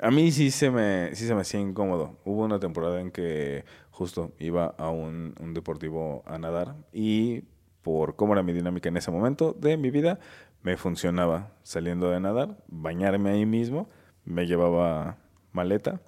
a 0.00 0.10
mí 0.10 0.30
sí 0.32 0.50
se 0.50 0.70
me, 0.70 1.14
sí 1.14 1.26
se 1.26 1.34
me 1.34 1.40
hacía 1.42 1.60
incómodo. 1.60 2.18
Hubo 2.24 2.44
una 2.44 2.58
temporada 2.60 3.00
en 3.00 3.10
que 3.10 3.64
justo 3.90 4.32
iba 4.38 4.74
a 4.78 4.90
un, 4.90 5.34
un 5.40 5.54
deportivo 5.54 6.22
a 6.26 6.38
nadar 6.38 6.74
y 6.92 7.44
por 7.82 8.16
cómo 8.16 8.32
era 8.32 8.42
mi 8.42 8.52
dinámica 8.52 8.88
en 8.88 8.96
ese 8.96 9.10
momento 9.10 9.52
de 9.52 9.76
mi 9.76 9.90
vida, 9.90 10.18
me 10.62 10.76
funcionaba 10.76 11.52
saliendo 11.62 12.10
de 12.10 12.18
nadar, 12.20 12.58
bañarme 12.66 13.30
ahí 13.30 13.46
mismo, 13.46 13.88
me 14.24 14.46
llevaba 14.46 15.18
maleta 15.52 16.00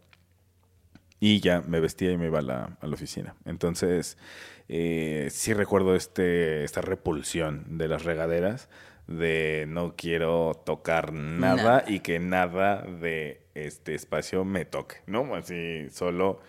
y 1.21 1.41
ya 1.41 1.63
me 1.63 1.81
vestía 1.81 2.11
y 2.13 2.17
me 2.19 2.27
iba 2.27 2.41
a 2.41 2.43
la, 2.43 2.77
a 2.81 2.87
la 2.87 2.95
oficina. 2.95 3.37
Entonces, 3.45 4.19
eh, 4.69 5.29
sí 5.31 5.55
recuerdo 5.55 5.95
este, 5.95 6.65
esta 6.65 6.81
repulsión 6.81 7.79
de 7.79 7.89
las 7.89 8.05
regaderas, 8.05 8.69
de 9.07 9.65
no 9.69 9.95
quiero 9.97 10.61
tocar 10.67 11.13
nada, 11.13 11.57
Nada. 11.57 11.85
y 11.87 12.01
que 12.01 12.19
nada 12.19 12.83
de 12.83 13.47
este 13.67 13.95
espacio 13.95 14.45
me 14.45 14.65
toque, 14.65 14.97
¿no? 15.07 15.35
Así 15.35 15.89
solo 15.91 16.41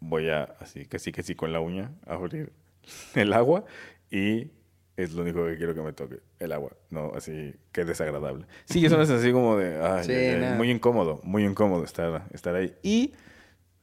voy 0.00 0.30
a, 0.30 0.44
así 0.60 0.86
que 0.86 0.98
sí 0.98 1.12
que 1.12 1.22
sí 1.22 1.34
con 1.34 1.52
la 1.52 1.60
uña, 1.60 1.92
a 2.06 2.14
abrir 2.14 2.52
el 3.14 3.32
agua 3.32 3.64
y 4.10 4.50
es 4.96 5.12
lo 5.12 5.22
único 5.22 5.46
que 5.46 5.56
quiero 5.56 5.74
que 5.74 5.80
me 5.80 5.92
toque, 5.92 6.20
el 6.38 6.52
agua, 6.52 6.72
¿no? 6.90 7.12
Así 7.14 7.54
que 7.72 7.84
desagradable. 7.84 8.46
Sí, 8.66 8.84
eso 8.84 9.00
es 9.00 9.10
así 9.10 9.32
como 9.32 9.56
de, 9.56 9.80
ay, 9.82 10.04
Sí, 10.04 10.12
ay, 10.12 10.28
ay, 10.28 10.40
no. 10.50 10.56
muy 10.56 10.70
incómodo, 10.70 11.20
muy 11.24 11.44
incómodo 11.44 11.84
estar, 11.84 12.26
estar 12.32 12.54
ahí. 12.54 12.74
Y 12.82 13.14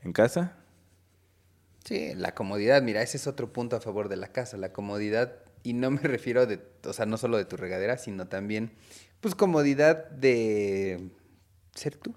en 0.03 0.13
casa, 0.13 0.55
Sí, 1.85 2.13
la 2.13 2.35
comodidad, 2.35 2.81
mira, 2.83 3.01
ese 3.01 3.17
es 3.17 3.25
otro 3.25 3.51
punto 3.51 3.75
a 3.75 3.81
favor 3.81 4.09
de 4.09 4.17
la 4.17 4.27
casa, 4.27 4.57
la 4.57 4.71
comodidad, 4.73 5.33
y 5.63 5.73
no 5.73 5.89
me 5.89 6.01
refiero 6.03 6.45
de, 6.45 6.59
o 6.85 6.93
sea, 6.93 7.05
no 7.07 7.17
solo 7.17 7.37
de 7.37 7.45
tu 7.45 7.57
regadera, 7.57 7.97
sino 7.97 8.27
también, 8.27 8.71
pues, 9.21 9.33
comodidad 9.33 10.07
de 10.11 11.09
ser 11.73 11.95
tú. 11.95 12.13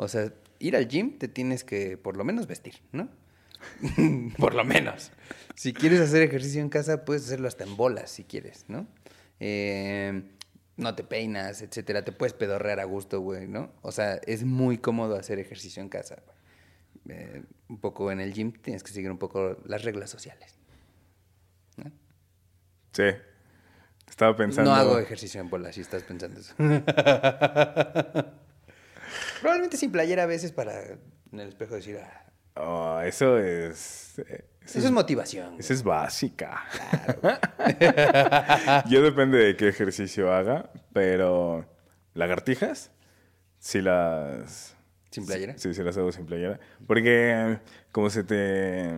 O 0.00 0.08
sea, 0.08 0.32
ir 0.58 0.76
al 0.76 0.88
gym 0.88 1.18
te 1.18 1.28
tienes 1.28 1.64
que, 1.64 1.98
por 1.98 2.16
lo 2.16 2.24
menos, 2.24 2.46
vestir, 2.46 2.80
¿no? 2.92 3.08
por 4.38 4.54
lo 4.54 4.64
menos. 4.64 5.12
Si 5.54 5.72
quieres 5.72 6.00
hacer 6.00 6.22
ejercicio 6.22 6.62
en 6.62 6.70
casa, 6.70 7.04
puedes 7.04 7.24
hacerlo 7.24 7.48
hasta 7.48 7.64
en 7.64 7.76
bolas, 7.76 8.10
si 8.10 8.24
quieres, 8.24 8.64
¿no? 8.68 8.86
Eh, 9.40 10.22
no 10.76 10.94
te 10.94 11.04
peinas, 11.04 11.60
etcétera, 11.60 12.04
te 12.04 12.12
puedes 12.12 12.32
pedorrear 12.32 12.80
a 12.80 12.84
gusto, 12.84 13.20
güey, 13.20 13.46
¿no? 13.46 13.72
O 13.82 13.92
sea, 13.92 14.14
es 14.26 14.44
muy 14.44 14.78
cómodo 14.78 15.16
hacer 15.16 15.38
ejercicio 15.38 15.82
en 15.82 15.90
casa, 15.90 16.16
güey 16.24 16.40
eh, 17.08 17.42
un 17.68 17.78
poco 17.78 18.12
en 18.12 18.20
el 18.20 18.32
gym 18.32 18.52
tienes 18.52 18.82
que 18.82 18.92
seguir 18.92 19.10
un 19.10 19.18
poco 19.18 19.56
las 19.64 19.84
reglas 19.84 20.10
sociales. 20.10 20.58
¿no? 21.76 21.90
sí, 22.92 23.04
estaba 24.08 24.36
pensando... 24.36 24.70
No 24.70 24.76
hago 24.76 24.98
ejercicio 24.98 25.40
en 25.40 25.48
bola, 25.48 25.72
si 25.72 25.80
estás 25.80 26.02
pensando 26.02 26.40
eso. 26.40 26.54
Probablemente 29.40 29.76
sin 29.76 29.90
playera 29.92 30.24
a 30.24 30.26
veces 30.26 30.52
para 30.52 30.80
en 30.84 31.40
el 31.40 31.48
espejo 31.48 31.74
decir, 31.74 31.98
ah, 31.98 32.26
Oh, 32.56 33.00
eso 33.00 33.38
es... 33.38 34.18
eh, 34.18 34.44
eso 34.64 34.78
es 34.80 34.90
motivación. 34.90 35.54
Esa 35.58 35.72
es 35.72 35.82
básica. 35.82 36.62
Yo 38.88 39.02
depende 39.02 39.38
de 39.38 39.56
qué 39.56 39.68
ejercicio 39.68 40.32
haga, 40.32 40.70
pero 40.92 41.64
lagartijas, 42.14 42.90
sí 43.58 43.80
las... 43.80 44.76
¿Sin 45.10 45.26
playera? 45.26 45.54
Sí, 45.58 45.72
sí 45.74 45.82
las 45.82 45.96
hago 45.96 46.12
sin 46.12 46.26
playera. 46.26 46.60
Porque 46.86 47.32
eh, 47.34 47.58
como 47.92 48.10
se 48.10 48.24
te... 48.24 48.90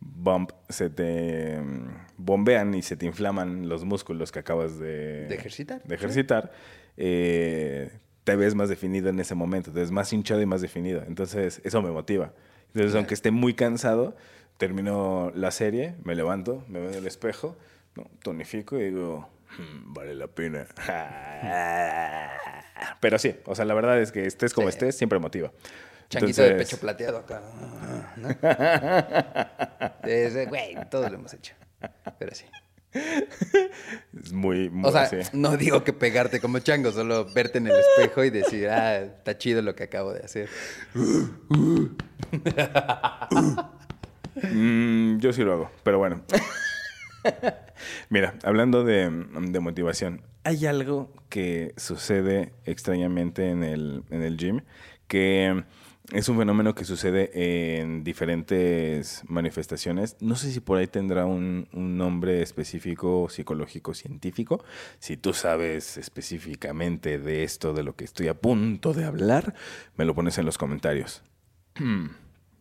Bump, 0.00 0.50
se 0.68 0.90
te 0.90 1.60
mm, 1.60 2.06
bombean 2.16 2.74
y 2.74 2.82
se 2.82 2.96
te 2.96 3.06
inflaman 3.06 3.68
los 3.68 3.84
músculos 3.84 4.32
que 4.32 4.40
acabas 4.40 4.78
de... 4.78 5.26
De 5.26 5.34
ejercitar, 5.34 5.82
De 5.84 5.94
ejercitar. 5.94 6.50
eh, 6.96 7.90
te 8.24 8.36
ves 8.36 8.54
más 8.54 8.68
definido 8.68 9.08
en 9.08 9.18
ese 9.20 9.34
momento, 9.34 9.72
te 9.72 9.80
ves 9.80 9.90
más 9.90 10.12
hinchado 10.12 10.40
y 10.40 10.46
más 10.46 10.60
definido. 10.60 11.02
Entonces, 11.06 11.60
eso 11.64 11.82
me 11.82 11.90
motiva. 11.90 12.32
Entonces, 12.68 12.94
aunque 12.94 13.14
esté 13.14 13.30
muy 13.30 13.54
cansado, 13.54 14.16
termino 14.58 15.32
la 15.34 15.50
serie, 15.50 15.96
me 16.04 16.14
levanto, 16.14 16.64
me 16.68 16.80
veo 16.80 16.90
en 16.90 16.96
el 16.96 17.06
espejo, 17.06 17.56
¿no? 17.96 18.04
tonifico 18.22 18.78
y 18.78 18.84
digo, 18.84 19.28
"Hmm, 19.58 19.92
vale 19.92 20.14
la 20.14 20.28
pena. 20.28 20.66
Pero 23.00 23.18
sí, 23.18 23.34
o 23.44 23.54
sea, 23.54 23.64
la 23.64 23.74
verdad 23.74 24.00
es 24.00 24.12
que 24.12 24.26
estés 24.26 24.54
como 24.54 24.68
Sí. 24.68 24.74
estés, 24.76 24.96
siempre 24.96 25.18
motiva. 25.18 25.52
Changuito 26.08 26.42
de 26.42 26.48
Entonces, 26.50 26.68
pecho 26.70 26.80
plateado 26.80 27.18
acá. 27.18 27.42
¿no? 28.16 28.28
Es, 30.08 30.34
eh, 30.36 30.46
Güey, 30.46 30.76
todos 30.90 31.10
lo 31.10 31.16
hemos 31.18 31.32
hecho. 31.34 31.54
Pero 32.18 32.34
sí. 32.34 32.44
Es 32.94 34.32
muy, 34.32 34.68
muy 34.70 34.88
O 34.88 34.92
sea, 34.92 35.06
sí. 35.06 35.16
no 35.32 35.56
digo 35.56 35.82
que 35.84 35.92
pegarte 35.92 36.40
como 36.40 36.58
chango, 36.58 36.92
solo 36.92 37.26
verte 37.32 37.58
en 37.58 37.66
el 37.66 37.74
espejo 37.76 38.24
y 38.24 38.30
decir, 38.30 38.68
ah, 38.68 38.98
está 38.98 39.38
chido 39.38 39.62
lo 39.62 39.74
que 39.74 39.84
acabo 39.84 40.12
de 40.12 40.20
hacer. 40.20 40.48
Mm, 44.50 45.18
yo 45.18 45.32
sí 45.32 45.42
lo 45.42 45.52
hago, 45.52 45.70
pero 45.82 45.98
bueno. 45.98 46.22
Mira, 48.08 48.34
hablando 48.42 48.84
de, 48.84 49.10
de 49.10 49.60
motivación, 49.60 50.22
hay 50.44 50.66
algo 50.66 51.12
que 51.28 51.74
sucede 51.76 52.52
extrañamente 52.64 53.50
en 53.50 53.62
el, 53.62 54.04
en 54.10 54.22
el 54.22 54.36
gym 54.36 54.60
que 55.06 55.64
es 56.10 56.28
un 56.28 56.36
fenómeno 56.36 56.74
que 56.74 56.84
sucede 56.84 57.78
en 57.80 58.02
diferentes 58.04 59.22
manifestaciones. 59.28 60.16
No 60.20 60.34
sé 60.36 60.50
si 60.50 60.60
por 60.60 60.78
ahí 60.78 60.86
tendrá 60.88 61.26
un, 61.26 61.68
un 61.72 61.96
nombre 61.96 62.42
específico, 62.42 63.28
psicológico, 63.30 63.94
científico. 63.94 64.64
Si 64.98 65.16
tú 65.16 65.32
sabes 65.32 65.96
específicamente 65.96 67.18
de 67.18 67.44
esto, 67.44 67.72
de 67.72 67.82
lo 67.84 67.94
que 67.94 68.04
estoy 68.04 68.28
a 68.28 68.34
punto 68.34 68.92
de 68.92 69.04
hablar, 69.04 69.54
me 69.96 70.04
lo 70.04 70.14
pones 70.14 70.36
en 70.38 70.44
los 70.46 70.58
comentarios. 70.58 71.22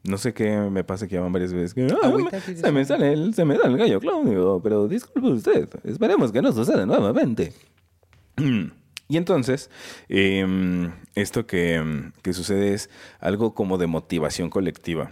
No 0.04 0.18
sé 0.18 0.34
qué 0.34 0.58
me 0.58 0.84
pasa 0.84 1.08
que 1.08 1.14
llaman 1.14 1.32
varias 1.32 1.54
veces. 1.54 1.76
que, 1.76 1.86
"Ah, 2.02 2.10
me- 2.10 2.56
se, 2.56 2.72
me 2.72 2.84
sale 2.86 3.14
el, 3.14 3.36
se 3.36 3.46
me 3.46 3.56
sale 3.56 3.74
el 3.74 3.78
gallo 3.78 4.00
Claudio, 4.00 4.60
pero 4.64 4.88
disculpe 4.88 5.28
usted. 5.28 5.70
Esperemos 5.84 6.32
que 6.32 6.42
no 6.42 6.52
suceda 6.52 6.88
nuevamente. 6.88 7.54
Y 9.12 9.18
entonces, 9.18 9.70
eh, 10.08 10.90
esto 11.16 11.46
que, 11.46 12.12
que 12.22 12.32
sucede 12.32 12.74
es 12.74 12.90
algo 13.20 13.54
como 13.54 13.78
de 13.78 13.86
motivación 13.86 14.50
colectiva. 14.50 15.12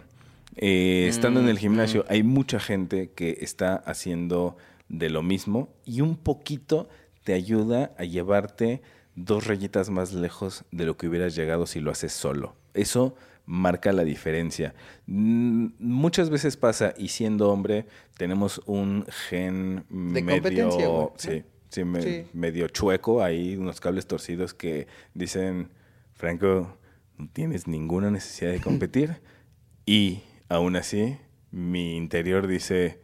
Eh, 0.55 1.07
estando 1.09 1.41
en 1.41 1.49
el 1.49 1.59
gimnasio, 1.59 2.05
hay 2.07 2.23
mucha 2.23 2.61
gente 2.61 3.11
que 3.11 3.39
está 3.41 3.75
haciendo 3.75 4.55
de 4.87 5.09
lo 5.09 5.21
mismo 5.21 5.67
y 5.83 5.99
un 5.99 6.15
poquito 6.15 6.87
te 7.25 7.33
ayuda 7.33 7.91
a 7.97 8.05
llevarte 8.05 8.81
dos 9.15 9.47
rayitas 9.47 9.89
más 9.89 10.13
lejos 10.13 10.63
de 10.71 10.85
lo 10.85 10.95
que 10.95 11.09
hubieras 11.09 11.35
llegado 11.35 11.65
si 11.65 11.81
lo 11.81 11.91
haces 11.91 12.13
solo. 12.13 12.55
Eso 12.73 13.17
marca 13.45 13.91
la 13.91 14.05
diferencia. 14.05 14.75
Mm, 15.07 15.71
Muchas 15.77 16.29
veces 16.29 16.55
pasa, 16.55 16.93
y 16.97 17.09
siendo 17.09 17.51
hombre, 17.51 17.85
tenemos 18.15 18.61
un 18.65 19.05
gen 19.27 19.83
De 19.89 20.23
competencia, 20.23 20.87
medio... 20.87 20.87
¿no? 20.87 21.13
Sí, 21.17 21.43
sí, 21.69 21.83
me- 21.83 22.01
Sí. 22.01 22.25
medio 22.33 22.67
chueco, 22.67 23.23
ahí 23.23 23.55
unos 23.55 23.79
cables 23.79 24.05
torcidos 24.07 24.53
que 24.53 24.87
dicen, 25.13 25.69
Franco, 26.13 26.77
no 27.17 27.29
tienes 27.31 27.67
ninguna 27.67 28.11
necesidad 28.11 28.51
de 28.51 28.59
competir. 28.61 29.21
y 29.85 30.21
aún 30.49 30.75
así, 30.75 31.17
mi 31.51 31.95
interior 31.97 32.45
dice, 32.47 32.99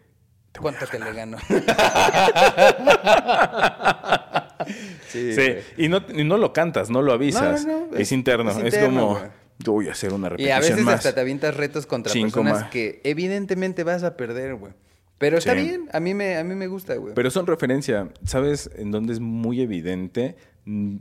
"Te 0.52 0.60
¿Cuánto 0.60 0.86
te 0.88 1.00
le 1.00 1.14
gano? 1.14 1.38
sí, 5.10 5.32
y 5.78 5.88
no, 5.90 6.02
y 6.14 6.24
no 6.24 6.38
lo 6.38 6.54
cantas, 6.54 6.90
no 6.90 7.02
lo 7.02 7.14
avisas. 7.14 7.66
No, 7.66 7.72
no, 7.80 7.88
no, 7.88 7.96
es, 7.96 8.02
es- 8.02 8.12
interno. 8.12 8.52
es 8.52 8.78
como, 8.78 9.10
güey. 9.16 9.24
yo 9.60 9.72
voy 9.74 9.90
a 9.90 9.92
hacer 9.94 10.14
una 10.14 10.28
Y 10.28 10.30
repetición 10.32 10.58
a 10.58 10.60
veces 10.62 10.82
más. 10.84 10.96
hasta 10.96 11.14
te 11.16 11.22
avientas 11.22 11.56
retos 11.56 11.86
contra 11.86 12.12
Cinco 12.12 12.42
personas 12.42 12.62
más. 12.64 12.72
que 12.72 13.02
evidentemente 13.04 13.84
vas 13.84 14.04
a 14.04 14.16
perder, 14.18 14.56
güey. 14.56 14.74
Pero 15.18 15.38
está 15.38 15.54
Sí. 15.54 15.62
bien, 15.62 15.90
a 15.94 16.00
mí 16.00 16.14
me, 16.14 16.36
a 16.38 16.44
mí 16.44 16.56
me 16.56 16.68
gusta, 16.68 16.96
güey. 16.96 17.14
Pero 17.14 17.32
son 17.32 17.48
referencia. 17.48 18.10
¿Sabes 18.26 18.70
en 18.76 18.92
dónde 18.92 19.14
es 19.14 19.20
muy 19.20 19.62
evidente? 19.62 20.36
Mm, 20.66 20.98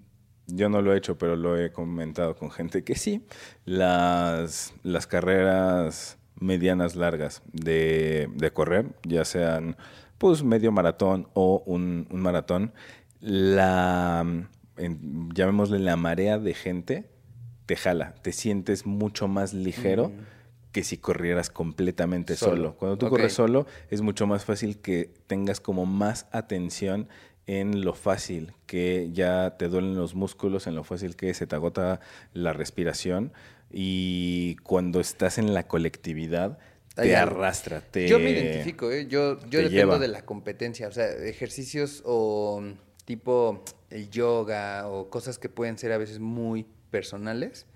Yo 0.47 0.69
no 0.69 0.83
lo 0.83 0.93
he 0.93 0.99
hecho, 0.99 1.17
pero 1.17 1.37
lo 1.37 1.59
he 1.59 1.73
comentado 1.73 2.37
con 2.37 2.51
gente 2.51 2.85
que 2.85 2.95
sí. 2.97 3.25
Las, 3.65 4.75
las 4.83 5.07
carreras 5.07 6.19
medianas 6.39 6.97
largas 6.97 7.41
de, 7.53 8.29
de 8.35 8.51
correr, 8.53 8.87
ya 9.05 9.25
sean 9.25 9.77
pues 10.19 10.43
medio 10.45 10.71
maratón 10.71 11.29
o 11.33 11.63
un, 11.67 12.07
un 12.11 12.21
maratón, 12.21 12.73
la 13.21 14.25
en- 14.77 15.31
llamémosle 15.35 15.79
la 15.79 15.97
marea 15.97 16.39
de 16.39 16.55
gente 16.55 17.05
te 17.67 17.77
jala, 17.77 18.15
te 18.23 18.33
sientes 18.33 18.85
mucho 18.85 19.27
más 19.29 19.55
ligero 19.55 20.13
que 20.75 20.83
si 20.83 20.99
corrieras 20.99 21.51
completamente 21.51 22.35
Solo. 22.35 22.57
solo. 22.57 22.77
Cuando 22.77 22.99
tú 22.99 23.09
corres 23.09 23.33
solo 23.33 23.65
es 23.91 24.01
mucho 24.01 24.27
más 24.27 24.45
fácil 24.45 24.79
que 24.79 25.09
tengas 25.29 25.61
como 25.61 25.87
más 25.87 26.27
atención 26.33 27.09
en 27.47 27.85
lo 27.85 27.95
fácil 27.95 28.55
que 28.67 29.11
ya 29.13 29.57
te 29.57 29.69
duelen 29.69 29.95
los 29.95 30.17
músculos, 30.17 30.67
en 30.67 30.75
lo 30.75 30.83
fácil 30.83 31.15
que 31.15 31.33
se 31.33 31.47
te 31.47 31.55
agota 31.55 32.01
la 32.33 32.53
respiración 32.53 33.33
y 33.71 34.57
cuando 34.65 34.99
estás 34.99 35.39
en 35.39 35.55
la 35.55 35.69
colectividad 35.69 36.59
te 36.97 37.15
arrastra, 37.15 37.81
te... 37.81 38.09
Yo 38.09 38.19
me 38.19 38.31
identifico, 38.31 38.91
¿eh? 38.91 39.07
yo, 39.07 39.39
yo 39.49 39.61
dependo 39.61 39.71
lleva. 39.71 39.99
de 40.01 40.09
la 40.09 40.25
competencia, 40.25 40.89
o 40.89 40.93
sea, 40.93 41.09
ejercicios 41.09 42.03
o 42.05 42.61
mm, 42.61 42.73
tipo 43.05 43.63
el 43.91 44.11
yoga 44.11 44.89
o 44.89 45.09
cosas 45.09 45.39
que 45.39 45.49
pueden 45.49 45.79
ser 45.79 45.93
a 45.93 45.99
veces 45.99 46.19
muy 46.19 46.67
personales, 46.91 47.67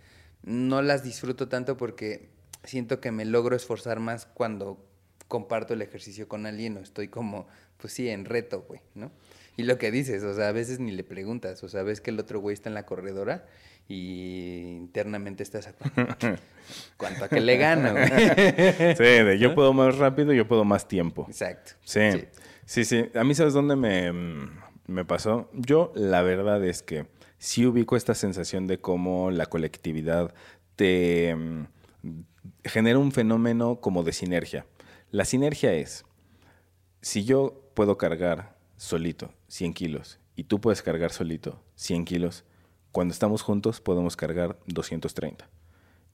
no 0.43 0.83
las 0.83 1.05
disfruto 1.05 1.49
tanto 1.49 1.77
porque 1.77 2.38
siento 2.65 3.01
que 3.01 3.13
me 3.13 3.25
logro 3.25 3.57
esforzar 3.57 4.01
más 4.01 4.27
cuando 4.27 4.85
comparto 5.29 5.75
el 5.75 5.83
ejercicio 5.83 6.27
con 6.29 6.47
alguien 6.47 6.77
o 6.77 6.81
estoy 6.81 7.09
como, 7.09 7.47
pues 7.77 7.93
sí, 7.93 8.09
en 8.09 8.25
reto, 8.25 8.65
güey, 8.67 8.81
¿no? 8.95 9.13
Y 9.57 9.65
lo 9.65 9.77
que 9.77 9.91
dices, 9.91 10.23
o 10.23 10.35
sea, 10.35 10.49
a 10.49 10.53
veces 10.53 10.79
ni 10.79 10.93
le 10.93 11.05
preguntas, 11.05 11.63
o 11.65 11.69
sea, 11.69 11.83
ves 11.83 12.01
que 12.01 12.11
el 12.11 12.19
otro 12.21 12.41
güey 12.41 12.55
está 12.55 12.69
en 12.69 12.75
la 12.75 12.87
corredora 12.87 13.45
y 13.89 14.77
internamente 14.77 15.43
estás 15.43 15.67
a 15.67 15.73
cuánto 16.97 17.25
a 17.25 17.29
que 17.29 17.41
le 17.41 17.57
gana, 17.57 17.93
güey. 17.93 18.05
Sí, 18.97 19.03
de 19.03 19.39
yo 19.39 19.55
puedo 19.55 19.73
más 19.73 19.99
rápido, 19.99 20.33
yo 20.33 20.47
puedo 20.47 20.65
más 20.65 20.87
tiempo. 20.87 21.27
Exacto. 21.29 21.73
Sí, 21.85 22.01
sí, 22.65 22.85
sí. 22.85 23.11
A 23.15 23.25
mí, 23.25 23.35
¿sabes 23.35 23.53
dónde 23.53 23.75
me, 23.75 24.13
mm, 24.13 24.61
me 24.87 25.05
pasó? 25.05 25.51
Yo, 25.53 25.93
la 25.97 26.23
verdad 26.23 26.65
es 26.65 26.83
que 26.83 27.07
sí 27.39 27.67
ubico 27.67 27.97
esta 27.97 28.15
sensación 28.15 28.67
de 28.67 28.79
cómo 28.79 29.31
la 29.33 29.47
colectividad 29.47 30.35
te 30.77 31.35
mm, 31.35 31.65
genera 32.65 32.99
un 32.99 33.13
fenómeno 33.13 33.81
como 33.81 34.03
de 34.03 34.13
sinergia. 34.13 34.67
La 35.11 35.25
sinergia 35.25 35.73
es, 35.73 36.05
si 37.01 37.25
yo 37.25 37.71
puedo 37.75 37.97
cargar 37.97 38.57
solito 38.77 39.33
100 39.49 39.75
kilos 39.75 40.19
y 40.37 40.45
tú 40.45 40.61
puedes 40.61 40.83
cargar 40.83 41.13
solito 41.13 41.63
100 41.77 42.05
kilos, 42.05 42.45
cuando 42.93 43.13
estamos 43.13 43.43
juntos 43.43 43.81
podemos 43.81 44.17
cargar 44.17 44.59
230. 44.67 45.49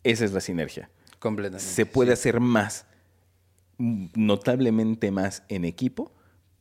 Esa 0.02 0.24
es 0.24 0.32
la 0.32 0.40
sinergia 0.40 0.90
Completamente. 1.18 1.64
se 1.64 1.86
puede 1.86 2.14
sí. 2.14 2.20
hacer 2.20 2.40
más, 2.40 2.86
notablemente 3.78 5.10
más 5.10 5.42
en 5.48 5.64
equipo 5.64 6.12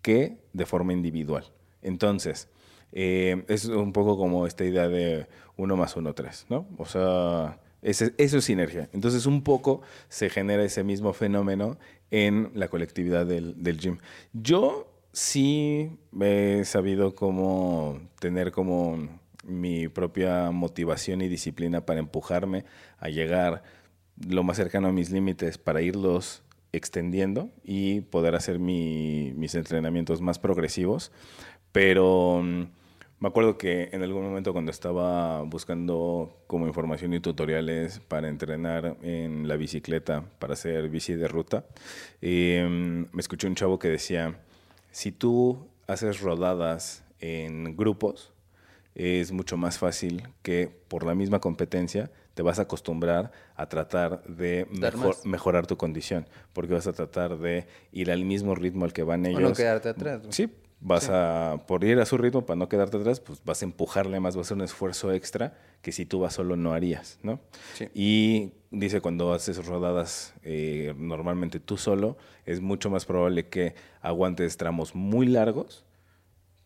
que 0.01 0.43
de 0.53 0.65
forma 0.65 0.93
individual. 0.93 1.45
Entonces, 1.82 2.47
eh, 2.91 3.43
es 3.47 3.65
un 3.65 3.91
poco 3.91 4.17
como 4.17 4.45
esta 4.47 4.63
idea 4.63 4.88
de 4.88 5.28
uno 5.57 5.76
más 5.76 5.95
uno, 5.95 6.13
tres, 6.13 6.45
¿no? 6.49 6.67
O 6.78 6.86
sea, 6.86 7.59
eso 7.84 8.05
es 8.17 8.45
sinergia. 8.45 8.89
Entonces, 8.93 9.25
un 9.25 9.43
poco 9.43 9.81
se 10.09 10.29
genera 10.29 10.63
ese 10.63 10.84
mismo 10.84 11.13
fenómeno 11.13 11.77
en 12.11 12.51
la 12.53 12.67
colectividad 12.67 13.25
del, 13.25 13.55
gym. 13.79 13.97
Yo 14.34 14.88
sí 15.11 15.91
he 16.19 16.63
sabido 16.65 17.15
cómo 17.15 17.99
tener 18.19 18.51
como 18.51 19.09
mi 19.45 19.88
propia 19.89 20.51
motivación 20.51 21.21
y 21.21 21.27
disciplina 21.27 21.86
para 21.86 21.99
empujarme 21.99 22.65
a 22.97 23.09
llegar 23.09 23.63
lo 24.27 24.43
más 24.43 24.57
cercano 24.57 24.88
a 24.88 24.93
mis 24.93 25.09
límites 25.09 25.57
para 25.57 25.81
irlos 25.81 26.43
extendiendo 26.71 27.49
y 27.63 28.01
poder 28.01 28.36
hacer 28.36 28.59
mi- 28.59 29.34
mis 29.36 29.55
entrenamientos 29.55 30.21
más 30.21 30.39
progresivos. 30.39 31.11
Pero 31.71 32.41
mm, 32.43 32.63
me 33.24 33.30
acuerdo 33.30 33.57
que 33.57 33.88
en 33.93 34.03
algún 34.03 34.21
momento 34.24 34.51
cuando 34.51 34.69
estaba 34.69 35.43
buscando 35.43 36.43
como 36.45 36.67
información 36.67 37.13
y 37.13 37.21
tutoriales 37.21 37.99
para 38.01 38.28
entrenar 38.28 38.97
en 39.01 39.47
la 39.47 39.55
bicicleta, 39.55 40.26
para 40.39 40.53
hacer 40.55 40.89
bici 40.89 41.13
de 41.13 41.30
ruta, 41.30 41.63
eh, 42.21 42.67
me 42.69 43.21
escuché 43.21 43.47
un 43.47 43.55
chavo 43.55 43.80
que 43.80 43.88
decía, 43.88 44.41
si 44.91 45.13
tú 45.13 45.69
haces 45.88 46.19
rodadas 46.19 47.05
en 47.21 47.78
grupos, 47.78 48.34
es 48.93 49.32
mucho 49.32 49.55
más 49.55 49.78
fácil 49.78 50.28
que 50.41 50.69
por 50.89 51.05
la 51.05 51.15
misma 51.15 51.39
competencia 51.39 52.11
te 52.34 52.41
vas 52.41 52.59
a 52.59 52.63
acostumbrar 52.63 53.32
a 53.55 53.69
tratar 53.69 54.21
de 54.26 54.67
mejor- 54.69 55.15
mejorar 55.24 55.65
tu 55.65 55.78
condición, 55.78 56.28
porque 56.51 56.74
vas 56.74 56.88
a 56.88 56.91
tratar 56.93 57.38
de 57.38 57.67
ir 57.93 58.11
al 58.11 58.26
mismo 58.26 58.53
ritmo 58.53 58.84
al 58.84 58.91
que 58.91 59.03
van 59.03 59.26
O 59.26 59.30
ellos. 59.30 59.41
no 59.41 59.53
quedarte 59.53 59.88
atrás. 59.88 60.24
Sí, 60.32 60.51
vas 60.86 61.03
Sí. 61.05 61.09
a, 61.13 61.63
por 61.65 61.84
ir 61.86 61.97
a 61.99 62.05
su 62.05 62.17
ritmo, 62.17 62.45
para 62.45 62.57
no 62.57 62.67
quedarte 62.67 62.97
atrás, 62.97 63.19
pues 63.21 63.41
vas 63.45 63.61
a 63.61 63.65
empujarle 63.65 64.19
más, 64.19 64.36
vas 64.36 64.45
a 64.45 64.47
hacer 64.47 64.57
un 64.57 64.63
esfuerzo 64.63 65.11
extra 65.13 65.57
que 65.81 65.91
si 65.93 66.05
tú 66.05 66.19
vas 66.19 66.34
solo 66.34 66.55
no 66.57 66.73
harías, 66.73 67.19
¿no? 67.23 67.39
Sí. 67.73 67.88
Y 67.93 68.51
dice, 68.69 68.99
cuando 69.01 69.34
haces 69.34 69.65
rodadas 69.65 70.34
eh, 70.43 70.93
normalmente 70.97 71.59
tú 71.59 71.77
solo, 71.77 72.17
es 72.45 72.59
mucho 72.59 72.89
más 72.89 73.05
probable 73.05 73.47
que 73.47 73.75
aguantes 74.01 74.57
tramos 74.57 74.93
muy 74.93 75.25
largos 75.27 75.86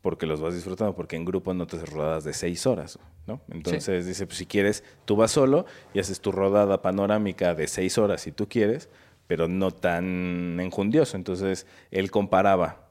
porque 0.01 0.26
los 0.26 0.39
vas 0.41 0.53
disfrutando, 0.55 0.95
porque 0.95 1.15
en 1.15 1.26
grupo 1.26 1.53
no 1.53 1.68
te 1.68 1.76
haces 1.78 1.89
rodadas 1.89 2.24
de 2.24 2.34
seis 2.34 2.65
horas, 2.65 2.97
¿no? 3.28 3.41
Entonces 3.51 4.05
dice, 4.05 4.26
pues 4.26 4.38
si 4.38 4.45
quieres, 4.45 4.84
tú 5.05 5.15
vas 5.15 5.32
solo 5.32 5.65
y 5.93 5.99
haces 5.99 6.22
tu 6.22 6.32
rodada 6.32 6.82
panorámica 6.82 7.53
de 7.55 7.68
seis 7.68 7.97
horas 7.97 8.22
si 8.22 8.32
tú 8.32 8.47
quieres, 8.47 8.89
pero 9.28 9.47
no 9.49 9.72
tan 9.72 10.57
enjundioso. 10.61 11.18
Entonces 11.18 11.68
él 11.91 12.09
comparaba 12.09 12.87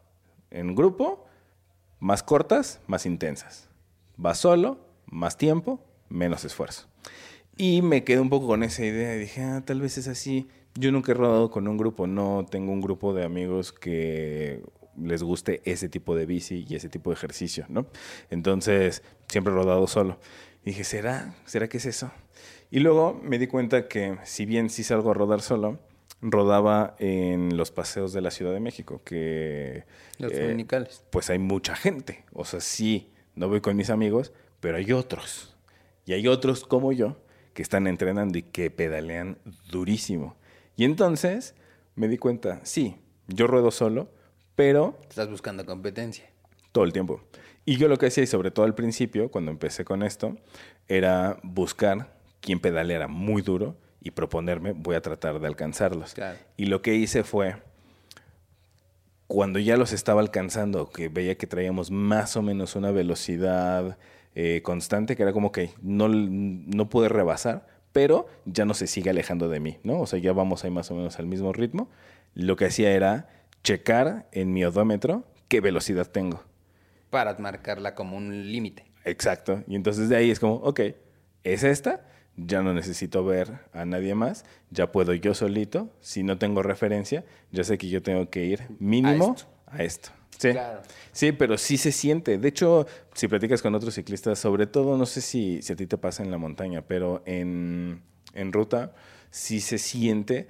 en 0.57 0.75
grupo, 0.75 1.27
más 2.01 2.23
cortas, 2.23 2.81
más 2.87 3.07
intensas. 3.07 3.69
Vas 4.17 4.39
solo, 4.39 4.79
más 5.07 5.37
tiempo, 5.37 5.81
menos 6.09 6.45
esfuerzo. 6.45 6.89
Y 7.57 7.83
me 7.83 8.05
quedé 8.05 8.21
un 8.21 8.31
poco 8.31 8.47
con 8.47 8.63
esa 8.63 8.85
idea 8.85 9.15
y 9.15 9.19
dije, 9.19 9.43
ah, 9.43 9.63
tal 9.65 9.81
vez 9.81 9.99
es 9.99 10.09
así. 10.09 10.49
Yo 10.75 10.93
nunca 10.93 11.13
he 11.13 11.15
rodado 11.15 11.51
con 11.51 11.69
un 11.69 11.77
grupo, 11.77 12.07
no 12.07 12.47
tengo 12.51 12.73
un 12.73 12.81
grupo 12.81 13.15
de 13.15 13.25
amigos 13.25 13.73
que 13.73 14.63
les 14.99 15.23
guste 15.23 15.63
ese 15.65 15.89
tipo 15.89 16.15
de 16.15 16.27
bici 16.27 16.67
y 16.69 16.75
ese 16.75 16.89
tipo 16.89 17.11
de 17.11 17.15
ejercicio, 17.15 17.67
¿no? 17.69 17.87
Entonces, 18.31 19.03
siempre 19.29 19.53
he 19.53 19.57
rodado 19.57 19.87
solo. 19.87 20.19
Y 20.63 20.71
dije, 20.71 20.85
¿será? 20.85 21.35
¿Será 21.45 21.69
que 21.69 21.79
es 21.79 21.87
eso? 21.87 22.11
Y 22.71 22.81
luego 22.81 23.19
me 23.23 23.39
di 23.39 23.47
cuenta 23.47 23.89
que 23.89 24.19
si 24.25 24.45
bien 24.45 24.71
sí 24.71 24.85
salgo 24.85 25.11
a 25.11 25.15
rodar 25.15 25.41
solo, 25.41 25.79
rodaba 26.31 26.97
en 26.99 27.57
los 27.57 27.71
paseos 27.71 28.13
de 28.13 28.21
la 28.21 28.31
Ciudad 28.31 28.53
de 28.53 28.61
México, 28.61 29.01
que... 29.05 29.85
Los 30.19 30.33
eh, 30.33 30.43
dominicales. 30.43 31.05
pues 31.11 31.31
hay 31.31 31.39
mucha 31.39 31.75
gente. 31.77 32.25
O 32.33 32.45
sea, 32.45 32.61
sí, 32.61 33.11
no 33.35 33.49
voy 33.49 33.61
con 33.61 33.77
mis 33.77 33.91
amigos, 33.91 34.33
pero 34.61 34.77
hay 34.77 34.93
otros. 34.93 35.57
Y 36.05 36.13
hay 36.13 36.29
otros 36.29 36.65
como 36.65 36.93
yo 36.93 37.17
que 37.55 37.63
están 37.63 37.87
entrenando 37.87 38.39
y 38.39 38.43
que 38.43 38.71
pedalean 38.71 39.39
durísimo. 39.71 40.37
Y 40.77 40.85
entonces 40.85 41.55
me 41.95 42.09
di 42.09 42.19
cuenta, 42.19 42.61
sí, 42.65 42.97
yo 43.29 43.47
ruedo 43.47 43.71
solo, 43.71 44.09
pero 44.55 44.99
Estás 45.09 45.31
buscando 45.31 45.65
competencia. 45.65 46.25
todo 46.73 46.85
el 46.85 46.93
tiempo. 46.93 47.23
Y 47.65 47.77
yo 47.79 47.89
lo 47.89 47.97
que 47.97 48.07
hacía, 48.07 48.25
y 48.25 48.27
sobre 48.27 48.51
todo 48.51 48.67
al 48.67 48.75
principio, 48.75 49.31
cuando 49.31 49.51
empecé 49.51 49.85
con 49.85 50.03
esto, 50.03 50.37
era 50.89 51.39
buscar 51.43 52.17
quién 52.41 52.61
pedaleara 52.61 53.09
muy 53.09 53.43
duro 53.43 53.77
y 54.07 54.13
proponerme, 54.13 54.71
voy 54.71 54.95
a 54.95 55.03
tratar 55.03 55.41
de 55.41 55.49
alcanzarlos. 55.49 56.15
Claro. 56.15 56.39
Y 56.57 56.67
lo 56.67 56.81
que 56.81 56.95
hice 56.95 57.25
fue, 57.25 57.57
cuando 59.27 59.59
ya 59.59 59.77
los 59.77 59.93
estaba 59.93 60.21
alcanzando, 60.21 60.91
que 60.91 61.09
veía 61.09 61.37
que 61.37 61.49
traíamos 61.49 61.91
más 61.91 62.37
o 62.37 62.43
menos 62.43 62.77
una 62.77 62.93
velocidad 62.93 63.99
eh, 64.37 64.61
constante, 64.63 65.17
que 65.17 65.25
era 65.25 65.33
como 65.33 65.51
que 65.51 65.71
no, 65.83 66.09
no 66.09 66.89
pude 66.89 67.09
rebasar, 67.09 67.67
pero 67.91 68.29
ya 68.45 68.65
no 68.65 68.75
se 68.75 68.87
sigue 68.87 69.11
alejando 69.11 69.49
de 69.49 69.59
mí, 69.59 69.79
¿no? 69.83 69.99
O 69.99 70.07
sea, 70.07 70.21
ya 70.21 70.33
vamos 70.33 70.65
ahí 70.65 70.71
más 70.71 70.89
o 70.93 70.95
menos 70.95 71.19
al 71.19 71.27
mismo 71.27 71.53
ritmo. 71.53 71.91
Lo 72.35 72.55
que 72.55 72.67
hacía 72.67 72.93
era 72.93 73.29
checar 73.65 74.29
en 74.31 74.53
mi 74.53 74.65
odómetro 74.65 75.25
qué 75.49 75.61
velocidad 75.61 76.07
tengo. 76.07 76.45
Para 77.11 77.37
marcarla 77.39 77.97
como 77.97 78.17
un 78.17 78.53
límite. 78.53 78.85
Exacto. 79.05 79.65
Y 79.67 79.75
entonces 79.75 80.09
de 80.09 80.15
ahí 80.15 80.31
es 80.31 80.39
como, 80.39 80.55
ok, 80.57 80.81
es 81.43 81.65
esta, 81.65 82.05
ya 82.37 82.63
no 82.63 82.75
necesito 82.75 83.25
ver 83.25 83.61
a 83.73 83.85
nadie 83.85 84.15
más, 84.15 84.45
ya 84.71 84.93
puedo 84.93 85.15
yo 85.15 85.35
solito, 85.35 85.91
si 86.01 86.23
no 86.23 86.39
tengo 86.39 86.63
referencia, 86.63 87.25
ya 87.51 87.65
sé 87.65 87.79
que 87.79 87.89
yo 87.89 88.03
tengo 88.03 88.29
que 88.31 88.45
ir 88.45 88.63
mínimo 88.79 89.35
esto. 89.37 89.49
a 89.67 89.83
esto. 89.83 90.11
Sí. 90.39 90.51
Claro. 90.53 90.83
Sí, 91.13 91.33
pero 91.33 91.57
sí 91.57 91.79
se 91.79 91.93
siente. 91.93 92.37
De 92.37 92.49
hecho, 92.49 92.87
si 93.15 93.27
platicas 93.27 93.63
con 93.63 93.75
otros 93.75 93.95
ciclistas, 93.95 94.39
sobre 94.39 94.67
todo, 94.67 94.99
no 94.99 95.07
sé 95.07 95.23
si, 95.23 95.63
si 95.63 95.73
a 95.73 95.77
ti 95.77 95.87
te 95.87 95.97
pasa 95.97 96.23
en 96.23 96.31
la 96.31 96.37
montaña, 96.37 96.83
pero 96.83 97.23
en, 97.25 98.03
en 98.35 98.53
ruta 98.53 98.95
sí 99.31 99.61
se 99.61 99.79
siente 99.79 100.49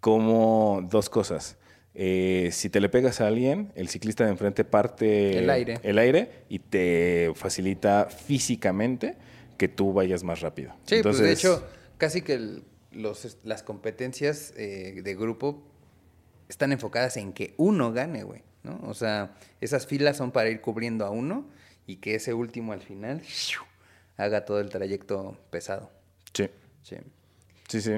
como 0.00 0.86
dos 0.90 1.08
cosas. 1.08 1.56
Eh, 1.94 2.48
si 2.52 2.68
te 2.70 2.80
le 2.80 2.88
pegas 2.88 3.20
a 3.20 3.26
alguien, 3.26 3.72
el 3.74 3.88
ciclista 3.88 4.24
de 4.24 4.30
enfrente 4.30 4.64
parte 4.64 5.38
El 5.38 5.50
aire. 5.50 5.78
el 5.82 5.98
aire 5.98 6.44
y 6.48 6.58
te 6.58 7.32
facilita 7.34 8.08
físicamente 8.10 9.16
que 9.56 9.68
tú 9.68 9.92
vayas 9.92 10.24
más 10.24 10.40
rápido. 10.40 10.74
Sí, 10.86 11.00
pues 11.02 11.18
de 11.18 11.32
hecho, 11.32 11.64
casi 11.98 12.22
que 12.22 12.34
el- 12.34 12.64
los, 12.90 13.38
las 13.44 13.62
competencias 13.62 14.52
eh, 14.56 15.00
de 15.02 15.14
grupo 15.14 15.62
están 16.48 16.72
enfocadas 16.72 17.16
en 17.16 17.32
que 17.32 17.54
uno 17.56 17.92
gane, 17.92 18.22
güey, 18.24 18.42
¿no? 18.62 18.78
O 18.84 18.92
sea, 18.94 19.34
esas 19.60 19.86
filas 19.86 20.16
son 20.18 20.30
para 20.32 20.50
ir 20.50 20.60
cubriendo 20.60 21.06
a 21.06 21.10
uno 21.10 21.46
y 21.86 21.96
que 21.96 22.14
ese 22.14 22.34
último 22.34 22.72
al 22.72 22.82
final 22.82 23.22
¡shiu! 23.22 23.62
haga 24.18 24.44
todo 24.44 24.60
el 24.60 24.68
trayecto 24.68 25.36
pesado. 25.50 25.90
Sí, 26.34 26.48
Sí. 26.82 26.96
sí, 27.68 27.80
sí. 27.80 27.92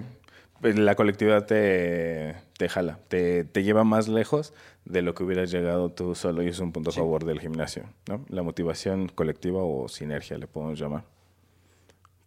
pues, 0.60 0.78
la 0.78 0.94
colectividad 0.94 1.44
te, 1.46 2.36
te 2.56 2.68
jala, 2.68 3.00
te, 3.08 3.44
te 3.44 3.62
lleva 3.64 3.82
más 3.82 4.06
lejos 4.08 4.52
de 4.84 5.02
lo 5.02 5.14
que 5.14 5.24
hubieras 5.24 5.50
llegado 5.50 5.90
tú 5.90 6.14
solo 6.14 6.42
y 6.42 6.48
es 6.48 6.58
un 6.60 6.70
punto 6.72 6.90
a 6.90 6.92
favor 6.92 7.24
del 7.24 7.40
gimnasio, 7.40 7.84
¿no? 8.08 8.24
La 8.28 8.42
motivación 8.42 9.08
colectiva 9.08 9.62
o 9.64 9.88
sinergia 9.88 10.38
le 10.38 10.46
podemos 10.46 10.78
llamar. 10.78 11.04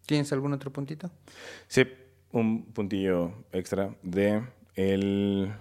¿Tienes 0.08 0.32
algún 0.32 0.54
otro 0.54 0.72
puntito? 0.72 1.10
Sí, 1.66 1.82
un 2.32 2.64
puntillo 2.72 3.44
extra 3.52 3.94
de 4.02 4.42
el 4.74 5.52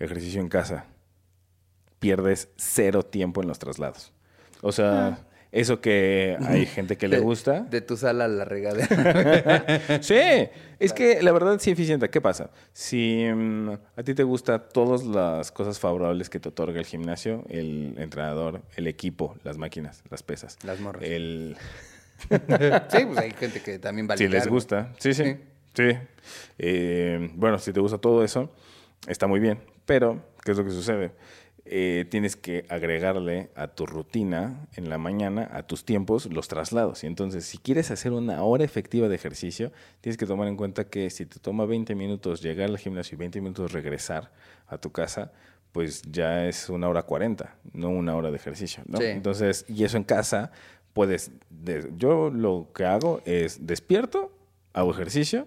ejercicio 0.00 0.40
en 0.40 0.48
casa. 0.48 0.86
Pierdes 2.00 2.48
cero 2.56 3.04
tiempo 3.04 3.40
en 3.40 3.46
los 3.46 3.60
traslados. 3.60 4.12
O 4.62 4.72
sea, 4.72 5.20
eso 5.52 5.80
que 5.80 6.36
hay 6.40 6.66
gente 6.74 6.96
que 6.96 7.06
le 7.06 7.18
De- 7.18 7.22
gusta. 7.22 7.60
De 7.60 7.80
tu 7.82 7.96
sala 7.96 8.24
a 8.24 8.28
la 8.28 8.44
regadera. 8.44 9.64
Sí, 10.02 10.18
es 10.80 10.92
que 10.92 11.22
la 11.22 11.30
verdad 11.30 11.60
sí 11.60 11.70
eficiente. 11.70 12.10
¿Qué 12.10 12.20
pasa? 12.20 12.50
Si 12.72 13.24
mm, 13.32 13.70
a 13.96 14.02
ti 14.02 14.12
te 14.14 14.24
gusta 14.24 14.58
todas 14.58 15.04
las 15.04 15.52
cosas 15.52 15.78
favorables 15.78 16.28
que 16.28 16.40
te 16.40 16.48
otorga 16.48 16.80
el 16.80 16.86
gimnasio, 16.86 17.44
el 17.48 17.94
entrenador, 17.98 18.62
el 18.74 18.88
equipo, 18.88 19.36
las 19.44 19.56
máquinas, 19.56 20.02
las 20.10 20.24
pesas, 20.24 20.58
Las 20.64 20.80
morras. 20.80 21.04
el 21.04 21.56
sí, 22.18 23.04
pues 23.06 23.18
hay 23.18 23.30
gente 23.32 23.60
que 23.62 23.78
también 23.78 24.08
va 24.08 24.14
a 24.14 24.16
si 24.16 24.28
les 24.28 24.46
gusta, 24.46 24.92
sí, 24.98 25.14
sí, 25.14 25.24
Sí. 25.24 25.36
sí. 25.74 25.98
Eh, 26.58 27.30
bueno, 27.34 27.58
si 27.58 27.72
te 27.72 27.80
gusta 27.80 27.98
todo 27.98 28.24
eso, 28.24 28.52
está 29.06 29.26
muy 29.26 29.40
bien. 29.40 29.58
Pero, 29.86 30.22
¿qué 30.44 30.52
es 30.52 30.56
lo 30.58 30.64
que 30.64 30.70
sucede? 30.70 31.12
Eh, 31.66 32.04
tienes 32.10 32.36
que 32.36 32.66
agregarle 32.68 33.50
a 33.54 33.68
tu 33.68 33.86
rutina 33.86 34.66
en 34.76 34.90
la 34.90 34.98
mañana, 34.98 35.48
a 35.52 35.62
tus 35.62 35.84
tiempos, 35.84 36.26
los 36.26 36.46
traslados. 36.48 37.04
Y 37.04 37.06
entonces, 37.06 37.44
si 37.46 37.58
quieres 37.58 37.90
hacer 37.90 38.12
una 38.12 38.42
hora 38.42 38.64
efectiva 38.64 39.08
de 39.08 39.14
ejercicio, 39.14 39.72
tienes 40.00 40.16
que 40.18 40.26
tomar 40.26 40.46
en 40.48 40.56
cuenta 40.56 40.84
que 40.84 41.08
si 41.10 41.24
te 41.26 41.38
toma 41.40 41.64
20 41.64 41.94
minutos 41.94 42.42
llegar 42.42 42.68
al 42.68 42.78
gimnasio 42.78 43.16
y 43.16 43.18
20 43.18 43.40
minutos 43.40 43.72
regresar 43.72 44.30
a 44.66 44.78
tu 44.78 44.92
casa, 44.92 45.32
pues 45.72 46.02
ya 46.02 46.46
es 46.46 46.68
una 46.68 46.88
hora 46.88 47.02
40, 47.02 47.56
no 47.72 47.88
una 47.88 48.14
hora 48.14 48.30
de 48.30 48.36
ejercicio. 48.36 48.82
¿no? 48.86 48.98
Sí. 48.98 49.04
Entonces, 49.06 49.64
y 49.66 49.84
eso 49.84 49.96
en 49.96 50.04
casa, 50.04 50.52
puedes. 50.94 51.30
de- 51.50 51.92
yo 51.98 52.30
lo 52.30 52.70
que 52.74 52.86
hago 52.86 53.20
es 53.26 53.66
despierto, 53.66 54.32
hago 54.72 54.90
ejercicio 54.92 55.46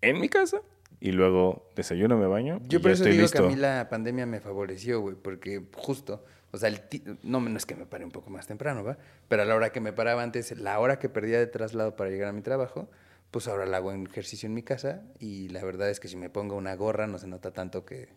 en 0.00 0.20
mi 0.20 0.28
casa 0.28 0.60
y 1.00 1.12
luego 1.12 1.70
desayuno, 1.76 2.16
me 2.18 2.26
baño. 2.26 2.60
Yo 2.68 2.78
y 2.78 2.82
por 2.82 2.90
ya 2.90 2.94
eso 2.94 3.02
estoy 3.04 3.12
digo 3.12 3.22
listo. 3.22 3.38
que 3.38 3.44
a 3.46 3.48
mí 3.50 3.56
la 3.56 3.88
pandemia 3.88 4.26
me 4.26 4.40
favoreció, 4.40 5.00
güey, 5.00 5.14
porque 5.16 5.62
justo, 5.74 6.24
o 6.50 6.56
sea, 6.58 6.68
el 6.70 6.80
no, 7.22 7.40
no 7.40 7.56
es 7.56 7.66
que 7.66 7.74
me 7.76 7.86
pare 7.86 8.04
un 8.04 8.10
poco 8.10 8.30
más 8.30 8.46
temprano, 8.46 8.82
¿va? 8.84 8.96
Pero 9.28 9.42
a 9.42 9.44
la 9.44 9.54
hora 9.54 9.70
que 9.70 9.80
me 9.80 9.92
paraba 9.92 10.22
antes, 10.22 10.56
la 10.58 10.78
hora 10.80 10.98
que 10.98 11.08
perdía 11.08 11.38
de 11.38 11.46
traslado 11.46 11.94
para 11.96 12.10
llegar 12.10 12.28
a 12.28 12.32
mi 12.32 12.42
trabajo, 12.42 12.88
pues 13.30 13.48
ahora 13.48 13.66
la 13.66 13.78
hago 13.78 13.92
en 13.92 14.06
ejercicio 14.06 14.46
en 14.46 14.54
mi 14.54 14.62
casa 14.62 15.02
y 15.18 15.48
la 15.48 15.64
verdad 15.64 15.90
es 15.90 16.00
que 16.00 16.08
si 16.08 16.16
me 16.16 16.30
pongo 16.30 16.56
una 16.56 16.74
gorra 16.76 17.06
no 17.06 17.18
se 17.18 17.26
nota 17.26 17.50
tanto 17.52 17.84
que, 17.84 18.08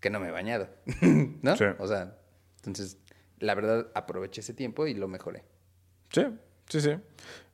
que 0.00 0.08
no 0.10 0.20
me 0.20 0.28
he 0.28 0.30
bañado, 0.30 0.68
¿no? 1.42 1.56
Sí. 1.56 1.64
O 1.78 1.86
sea, 1.88 2.16
entonces, 2.58 2.96
la 3.40 3.54
verdad 3.56 3.88
aproveché 3.94 4.40
ese 4.40 4.54
tiempo 4.54 4.86
y 4.86 4.94
lo 4.94 5.08
mejoré. 5.08 5.42
Sí, 6.12 6.26
sí, 6.68 6.80
sí. 6.80 6.90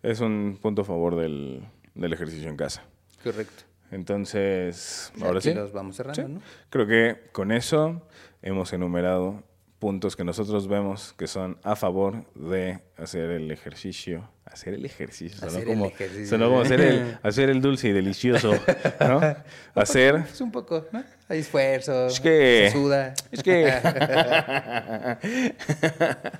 Es 0.03 0.21
un 0.21 0.59
punto 0.61 0.83
a 0.83 0.85
favor 0.85 1.17
del, 1.17 1.63
del 1.95 2.13
ejercicio 2.13 2.49
en 2.49 2.57
casa. 2.57 2.83
Correcto. 3.23 3.65
Entonces, 3.91 5.13
ahora 5.23 5.41
sí. 5.41 5.55
los 5.55 5.73
vamos 5.73 5.97
cerrando, 5.97 6.23
Sí. 6.23 6.29
¿no? 6.29 6.41
Creo 6.71 6.87
que 6.87 7.29
con 7.33 7.53
eso 7.53 8.07
hemos 8.43 8.73
enumerado 8.73 9.43
puntos 9.79 10.17
que 10.17 10.25
nosotros 10.25 10.67
vemos 10.69 11.15
que 11.17 11.27
son 11.27 11.57
a 11.63 11.77
favor 11.77 12.25
de 12.35 12.81
hacer 12.97 13.31
el 13.31 13.51
ejercicio. 13.51 14.29
Hacer 14.45 14.75
el 14.75 14.85
ejercicio. 14.85 15.39
Sonó, 15.39 15.51
Hacer 15.53 15.63
el 15.63 15.69
como, 15.69 15.87
ejercicio. 15.87 16.27
sonó 16.27 16.49
como 16.49 16.61
hacer 16.63 16.81
el, 16.81 17.19
hacer 17.23 17.51
el 17.51 17.61
dulce 17.61 17.89
y 17.89 17.93
delicioso. 17.93 18.53
¿no? 19.01 19.21
Hacer. 19.75 20.17
Es 20.17 20.41
un 20.41 20.51
poco, 20.51 20.87
¿no? 20.91 21.05
Hay 21.29 21.41
esfuerzo, 21.41 22.07
Es 22.09 22.21
que- 22.21 22.71
se 22.73 22.79
suda. 22.79 23.15
Es 23.31 23.43
que. 23.43 23.73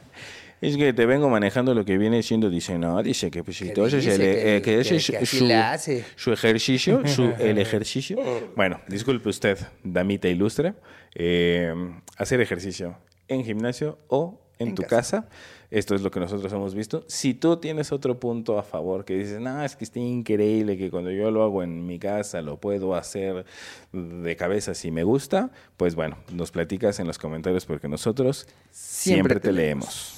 es 0.61 0.77
que 0.77 0.93
te 0.93 1.07
vengo 1.07 1.29
manejando 1.29 1.75
lo 1.75 1.85
que 1.85 1.99
viene 1.99 2.23
siendo 2.23 2.51
dice, 2.51 2.79
no, 2.79 3.03
dice 3.03 3.31
que 3.31 3.45
pues 3.45 3.57
si 3.59 3.73
Que 3.73 3.81
eh, 3.81 4.57
ese 4.81 5.13
que- 5.13 5.19
es 5.23 5.29
su, 5.31 5.47
le 5.47 5.55
hace. 5.55 6.05
su 6.17 6.33
ejercicio, 6.33 7.07
su, 7.07 7.33
el 7.39 7.59
ejercicio. 7.59 8.19
Bueno, 8.57 8.81
disculpe 8.89 9.29
usted, 9.29 9.59
damita 9.85 10.29
ilustre, 10.29 10.75
eh, 11.15 11.73
hacer 12.17 12.41
ejercicio 12.41 12.97
en 13.29 13.45
gimnasio 13.45 13.99
o 14.09 14.41
en, 14.59 14.69
En 14.69 14.75
tu 14.75 14.83
casa. 14.83 15.23
casa. 15.23 15.29
Esto 15.71 15.95
es 15.95 16.01
lo 16.01 16.11
que 16.11 16.19
nosotros 16.19 16.51
hemos 16.55 16.75
visto. 16.75 17.05
Si 17.09 17.35
tú 17.35 17.59
tienes 17.59 17.93
otro 17.93 18.19
punto 18.19 18.59
a 18.59 18.63
favor 18.63 19.05
que 19.05 19.15
dices, 19.19 19.39
no, 19.39 19.63
es 19.63 19.77
que 19.77 19.85
está 19.85 20.01
increíble 20.01 20.79
que 20.79 20.91
cuando 20.91 21.11
yo 21.11 21.31
lo 21.31 21.43
hago 21.43 21.63
en 21.63 21.87
mi 21.87 21.99
casa 21.99 22.41
lo 22.41 22.59
puedo 22.59 22.95
hacer 22.95 23.45
de 23.93 24.35
cabeza 24.37 24.73
si 24.75 24.91
me 24.91 25.05
gusta, 25.05 25.51
pues 25.77 25.95
bueno, 25.95 26.17
nos 26.33 26.51
platicas 26.53 26.99
en 27.01 27.07
los 27.07 27.19
comentarios 27.19 27.67
porque 27.67 27.87
nosotros 27.87 28.49
siempre, 28.71 28.71
Siempre 28.73 29.35
te 29.35 29.49
te 29.49 29.53
leemos. 29.53 30.18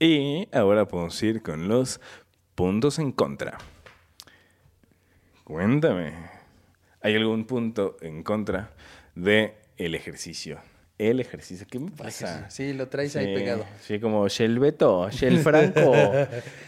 Y 0.00 0.48
ahora 0.52 0.88
podemos 0.88 1.22
ir 1.22 1.42
con 1.42 1.68
los 1.68 2.00
puntos 2.54 2.98
en 2.98 3.12
contra. 3.12 3.58
Cuéntame, 5.44 6.14
¿hay 7.02 7.16
algún 7.16 7.44
punto 7.44 7.96
en 8.00 8.22
contra 8.22 8.70
de 9.14 9.54
el 9.76 9.94
ejercicio? 9.94 10.58
El 10.96 11.18
ejercicio, 11.18 11.66
¿qué 11.70 11.78
me 11.78 11.90
pasa? 11.90 12.48
Sí, 12.50 12.74
lo 12.74 12.88
traes 12.88 13.16
ahí 13.16 13.26
Sí, 13.26 13.34
pegado. 13.34 13.64
Sí, 13.80 14.00
como 14.00 14.28
Shell 14.28 14.58
Beto, 14.58 15.08
Shell 15.10 15.38
Franco, 15.42 15.92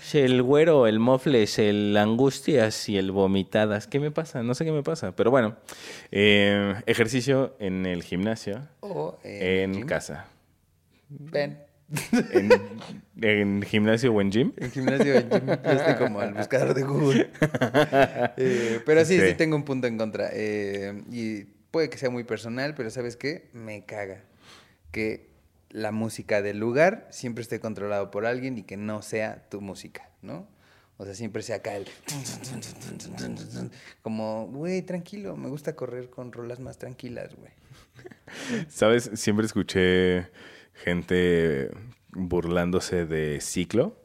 Shell 0.03 0.43
Güero, 0.43 0.87
el 0.87 0.99
Mofles, 0.99 1.59
el 1.59 1.95
Angustias 1.99 2.89
y 2.89 2.97
el 2.97 3.13
Vomitadas. 3.13 3.87
¿Qué 3.87 4.01
me 4.01 4.11
pasa? 4.11 4.43
No 4.43 4.55
sé 4.55 4.65
qué 4.65 4.73
me 4.73 4.83
pasa. 4.83 5.15
Pero 5.15 5.31
bueno, 5.31 5.57
eh, 6.11 6.75
ejercicio 6.87 7.55
en 7.59 7.85
el 7.85 8.03
gimnasio, 8.03 8.67
O 8.81 9.19
en 9.23 9.75
gym. 9.75 9.87
casa. 9.87 10.27
Ven. 11.11 11.59
En, 12.33 12.51
en 13.23 13.63
gimnasio 13.63 14.13
o 14.13 14.21
en 14.21 14.31
gym. 14.31 14.53
En 14.57 14.71
gimnasio, 14.71 15.15
en 15.15 15.31
gym. 15.31 15.47
Yo 15.47 15.71
estoy 15.71 15.95
como 15.97 16.23
el 16.23 16.35
buscador 16.35 16.75
de 16.75 16.83
Google. 16.83 17.31
Eh, 18.37 18.81
pero 18.87 19.05
sí, 19.05 19.19
sí, 19.21 19.29
Sí. 19.29 19.35
tengo 19.35 19.57
un 19.57 19.65
punto 19.65 19.87
en 19.87 19.99
contra. 19.99 20.31
Eh, 20.33 21.03
y 21.11 21.45
puede 21.71 21.91
que 21.91 21.99
sea 21.99 22.11
muy 22.11 22.25
personal, 22.25 22.75
pero 22.75 22.91
¿sabes 22.91 23.17
qué? 23.17 23.49
Me 23.53 23.85
caga. 23.85 24.23
Que 24.91 25.31
la 25.71 25.91
música 25.93 26.43
del 26.43 26.59
lugar 26.59 27.09
siempre 27.11 27.43
esté 27.43 27.61
controlado 27.61 28.11
por 28.11 28.27
alguien 28.27 28.59
y 28.59 28.63
que 28.63 28.77
no 28.77 29.03
sea 29.03 29.49
tu 29.49 29.61
música, 29.61 30.11
¿no? 30.23 30.47
O 30.99 31.05
sea, 31.05 31.15
siempre 31.15 31.43
sea 31.43 31.57
acá 31.57 31.75
el... 31.77 31.87
Como, 34.03 34.47
güey, 34.49 34.83
tranquilo, 34.83 35.37
me 35.37 35.49
gusta 35.49 35.75
correr 35.75 36.11
con 36.11 36.33
rolas 36.33 36.61
más 36.61 36.79
tranquilas, 36.79 37.35
güey. 37.37 37.51
¿Sabes? 38.69 39.11
Siempre 39.15 39.47
escuché 39.47 40.29
gente 40.75 41.71
burlándose 42.13 43.07
de 43.07 43.41
ciclo, 43.41 43.97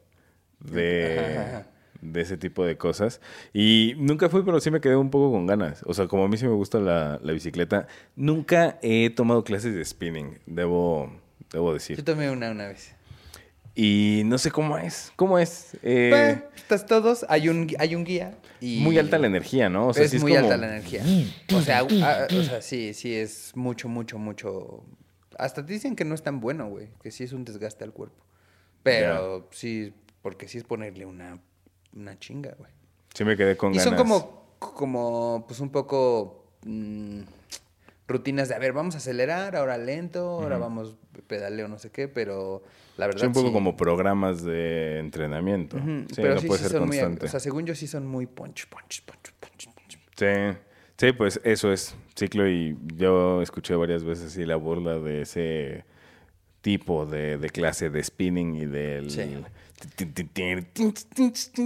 de, 0.60 1.62
de 2.00 2.20
ese 2.20 2.36
tipo 2.36 2.64
de 2.64 2.76
cosas. 2.76 3.20
Y 3.52 3.94
nunca 3.98 4.28
fui, 4.28 4.42
pero 4.42 4.60
sí 4.60 4.70
me 4.70 4.80
quedé 4.80 4.96
un 4.96 5.10
poco 5.10 5.30
con 5.32 5.46
ganas. 5.46 5.82
O 5.86 5.94
sea, 5.94 6.06
como 6.08 6.24
a 6.24 6.28
mí 6.28 6.36
sí 6.36 6.46
me 6.46 6.54
gusta 6.54 6.78
la, 6.80 7.18
la 7.22 7.32
bicicleta, 7.32 7.86
nunca 8.16 8.78
he 8.82 9.10
tomado 9.10 9.44
clases 9.44 9.74
de 9.74 9.84
spinning, 9.84 10.38
debo, 10.46 11.12
debo 11.52 11.68
Yo 11.68 11.74
decir. 11.74 12.02
tomé 12.04 12.30
una 12.30 12.50
una 12.50 12.68
vez. 12.68 12.94
Y 13.74 14.22
no 14.24 14.38
sé 14.38 14.50
cómo 14.50 14.76
es. 14.76 15.12
¿Cómo 15.14 15.38
es? 15.38 15.76
Eh, 15.84 16.08
Bueno, 16.10 16.42
estás 16.56 16.84
todos, 16.86 17.24
hay 17.28 17.48
un, 17.48 17.68
hay 17.78 17.94
un 17.94 18.02
guía 18.02 18.36
y... 18.60 18.80
muy 18.80 18.98
alta 18.98 19.18
la 19.18 19.28
energía, 19.28 19.68
¿no? 19.68 19.86
O 19.88 19.94
sea, 19.94 20.02
es 20.04 20.10
sí 20.10 20.18
muy 20.18 20.32
como- 20.32 20.44
alta 20.46 20.56
la 20.56 20.66
energía. 20.68 21.04
O 21.54 21.60
sea, 21.60 21.86
ah, 22.02 22.26
o 22.36 22.42
sea, 22.42 22.60
sí, 22.60 22.92
sí 22.92 23.14
es 23.14 23.52
mucho, 23.54 23.88
mucho, 23.88 24.18
mucho. 24.18 24.82
Hasta 25.38 25.64
te 25.64 25.72
dicen 25.72 25.96
que 25.96 26.04
no 26.04 26.14
es 26.14 26.22
tan 26.22 26.40
bueno, 26.40 26.68
güey. 26.68 26.88
Que 27.02 27.10
sí 27.10 27.24
es 27.24 27.32
un 27.32 27.44
desgaste 27.44 27.84
al 27.84 27.92
cuerpo. 27.92 28.22
Pero 28.82 29.48
sí, 29.52 29.94
porque 30.22 30.48
sí 30.48 30.58
es 30.58 30.64
ponerle 30.64 31.06
una, 31.06 31.38
una 31.94 32.18
chinga, 32.18 32.54
güey. 32.58 32.70
Sí 33.14 33.24
me 33.24 33.36
quedé 33.36 33.56
con 33.56 33.72
Y 33.72 33.78
ganas. 33.78 33.84
son 33.84 33.96
como, 33.96 34.56
como, 34.58 35.44
pues 35.48 35.60
un 35.60 35.70
poco 35.70 36.44
mm, 36.64 37.20
rutinas 38.06 38.48
de, 38.48 38.54
a 38.54 38.58
ver, 38.58 38.72
vamos 38.72 38.94
a 38.94 38.98
acelerar, 38.98 39.56
ahora 39.56 39.78
lento, 39.78 40.20
ahora 40.40 40.58
vamos 40.58 40.96
pedaleo, 41.26 41.68
no 41.68 41.78
sé 41.78 41.90
qué, 41.90 42.08
pero 42.08 42.62
la 42.96 43.06
verdad 43.06 43.20
Sí, 43.22 43.26
un 43.26 43.32
poco 43.32 43.48
sí. 43.48 43.52
como 43.52 43.76
programas 43.76 44.42
de 44.42 44.98
entrenamiento. 44.98 45.76
Ujú, 45.76 46.04
Sí, 46.08 46.14
pero 46.16 46.34
no 46.36 46.40
sí, 46.40 46.46
puede 46.46 46.58
sí 46.58 46.68
ser 46.68 46.72
son 46.78 46.86
muy, 46.88 46.98
o 46.98 47.26
sea, 47.28 47.40
según 47.40 47.66
yo 47.66 47.74
sí 47.74 47.86
son 47.86 48.06
muy 48.06 48.26
punch, 48.26 48.68
punch, 48.68 49.02
punch, 49.04 49.32
punch, 49.40 49.68
punch. 49.74 49.98
Sí, 50.16 50.58
sí, 50.98 51.12
pues 51.12 51.40
eso 51.44 51.72
es 51.72 51.94
ciclo 52.14 52.46
y 52.48 52.76
yo 52.96 53.40
escuché 53.40 53.74
varias 53.74 54.04
veces 54.04 54.26
así 54.26 54.44
la 54.44 54.56
burla 54.56 54.98
de 54.98 55.22
ese 55.22 55.84
tipo 56.60 57.06
de, 57.06 57.38
de 57.38 57.48
clase 57.50 57.88
de 57.88 58.04
spinning 58.04 58.56
y 58.56 58.66
del... 58.66 59.10
Sí. 59.10 59.42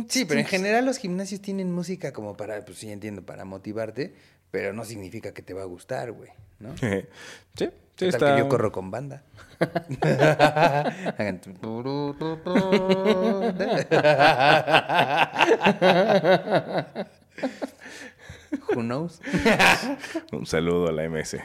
Sí, 0.08 0.24
pero 0.26 0.40
en 0.40 0.46
general 0.46 0.84
los 0.84 0.98
gimnasios 0.98 1.40
tienen 1.40 1.72
música 1.72 2.12
como 2.12 2.36
para, 2.36 2.62
pues 2.64 2.76
sí 2.78 2.90
entiendo, 2.90 3.22
para 3.22 3.46
motivarte, 3.46 4.14
pero 4.50 4.74
no 4.74 4.84
significa 4.84 5.32
que 5.32 5.40
te 5.40 5.54
va 5.54 5.62
a 5.62 5.66
gustar, 5.66 6.12
güey, 6.12 6.28
¿no? 6.60 6.76
Sí, 6.78 7.04
sí, 7.56 7.70
¿Qué 7.96 8.10
tal 8.10 8.18
está... 8.22 8.34
que 8.34 8.40
yo 8.42 8.48
corro 8.48 8.70
con 8.72 8.90
banda? 8.90 9.22
Who 18.68 18.82
knows? 18.82 19.20
Un 20.32 20.46
saludo 20.46 20.88
a 20.88 20.92
la 20.92 21.08
MS. 21.08 21.36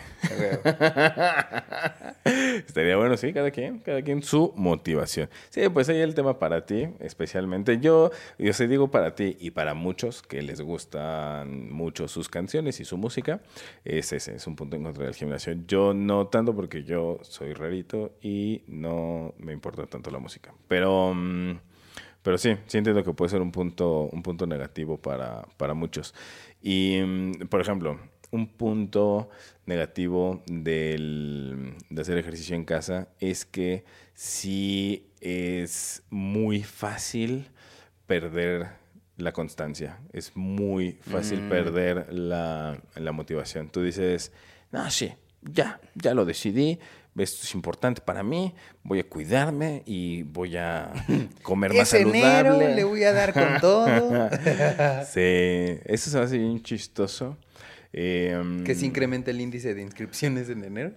Estaría 2.68 2.98
bueno, 2.98 3.16
sí, 3.18 3.34
cada 3.34 3.52
quien, 3.52 3.80
cada 3.80 4.02
quien 4.02 4.24
su 4.24 4.54
motivación. 4.56 5.30
Sí, 5.50 5.70
pues 5.70 5.90
ahí 5.90 6.00
el 6.00 6.16
tema 6.16 6.40
para 6.40 6.66
ti, 6.66 6.90
especialmente. 7.00 7.80
Yo, 7.80 8.12
yo 8.38 8.54
se 8.54 8.68
digo 8.68 8.92
para 8.92 9.16
ti 9.16 9.38
y 9.40 9.52
para 9.52 9.74
muchos 9.74 10.22
que 10.22 10.42
les 10.42 10.62
gustan 10.62 11.72
mucho 11.72 12.08
sus 12.08 12.30
canciones 12.30 12.80
y 12.80 12.86
su 12.86 12.98
música, 12.98 13.42
es 13.86 14.12
ese, 14.14 14.36
es 14.36 14.48
un 14.48 14.56
punto 14.56 14.76
en 14.76 14.84
contra 14.84 15.06
del 15.06 15.16
gimnasio. 15.16 15.56
Yo 15.68 15.94
no 15.94 16.28
tanto 16.28 16.56
porque 16.56 16.84
yo 16.84 17.20
soy 17.22 17.54
rarito 17.54 18.12
y 18.22 18.64
no 18.68 19.34
me 19.38 19.54
importa 19.54 19.86
tanto 19.86 20.12
la 20.12 20.20
música. 20.20 20.54
Pero, 20.68 21.14
mm, 21.14 21.60
pero 22.22 22.38
sí, 22.38 22.56
sí 22.68 22.78
entiendo 22.78 23.04
que 23.04 23.14
puede 23.14 23.30
ser 23.30 23.42
un 23.42 23.52
punto, 23.52 24.10
un 24.12 24.22
punto 24.22 24.46
negativo 24.46 24.98
para, 24.98 25.48
para 25.58 25.74
muchos. 25.74 26.14
Y, 26.62 27.00
mm, 27.06 27.48
por 27.50 27.62
ejemplo, 27.62 28.00
un 28.32 28.48
punto 28.48 29.30
negativo 29.66 30.44
del, 30.48 31.74
de 31.90 32.02
hacer 32.02 32.18
ejercicio 32.18 32.56
en 32.56 32.66
casa 32.66 33.08
es 33.20 33.46
que 33.46 33.84
sí 34.14 35.08
es 35.22 36.04
muy 36.10 36.64
fácil 36.64 37.48
perder 38.06 38.68
la 39.18 39.32
constancia. 39.32 40.00
Es 40.14 40.36
muy 40.36 41.00
fácil 41.02 41.42
Mm. 41.44 41.50
perder 41.50 42.14
la, 42.14 42.82
la 42.96 43.12
motivación. 43.12 43.70
Tú 43.70 43.82
dices, 43.82 44.32
no, 44.72 44.90
sí, 44.92 45.12
ya, 45.42 45.80
ya 45.96 46.14
lo 46.14 46.26
decidí. 46.26 46.80
Esto 47.18 47.40
es 47.44 47.54
importante 47.56 48.02
para 48.02 48.24
mí. 48.24 48.54
Voy 48.84 49.00
a 49.00 49.04
cuidarme 49.08 49.84
y 49.86 50.24
voy 50.24 50.58
a 50.58 50.92
comer 51.44 51.74
más 51.74 51.94
Es 51.94 52.02
enero, 52.02 52.52
saludable. 52.52 52.76
le 52.76 52.84
voy 52.84 53.04
a 53.04 53.14
dar 53.14 53.34
con 53.34 53.60
todo. 53.60 53.88
Sí, 55.06 55.80
eso 55.86 56.10
se 56.10 56.18
me 56.18 56.24
hace 56.24 56.38
bien 56.38 56.62
chistoso. 56.62 57.38
Eh, 57.94 58.62
que 58.66 58.76
se 58.76 58.86
incrementa 58.86 59.32
el 59.32 59.42
índice 59.42 59.74
de 59.74 59.82
inscripciones 59.82 60.50
en 60.50 60.64
enero. 60.64 60.92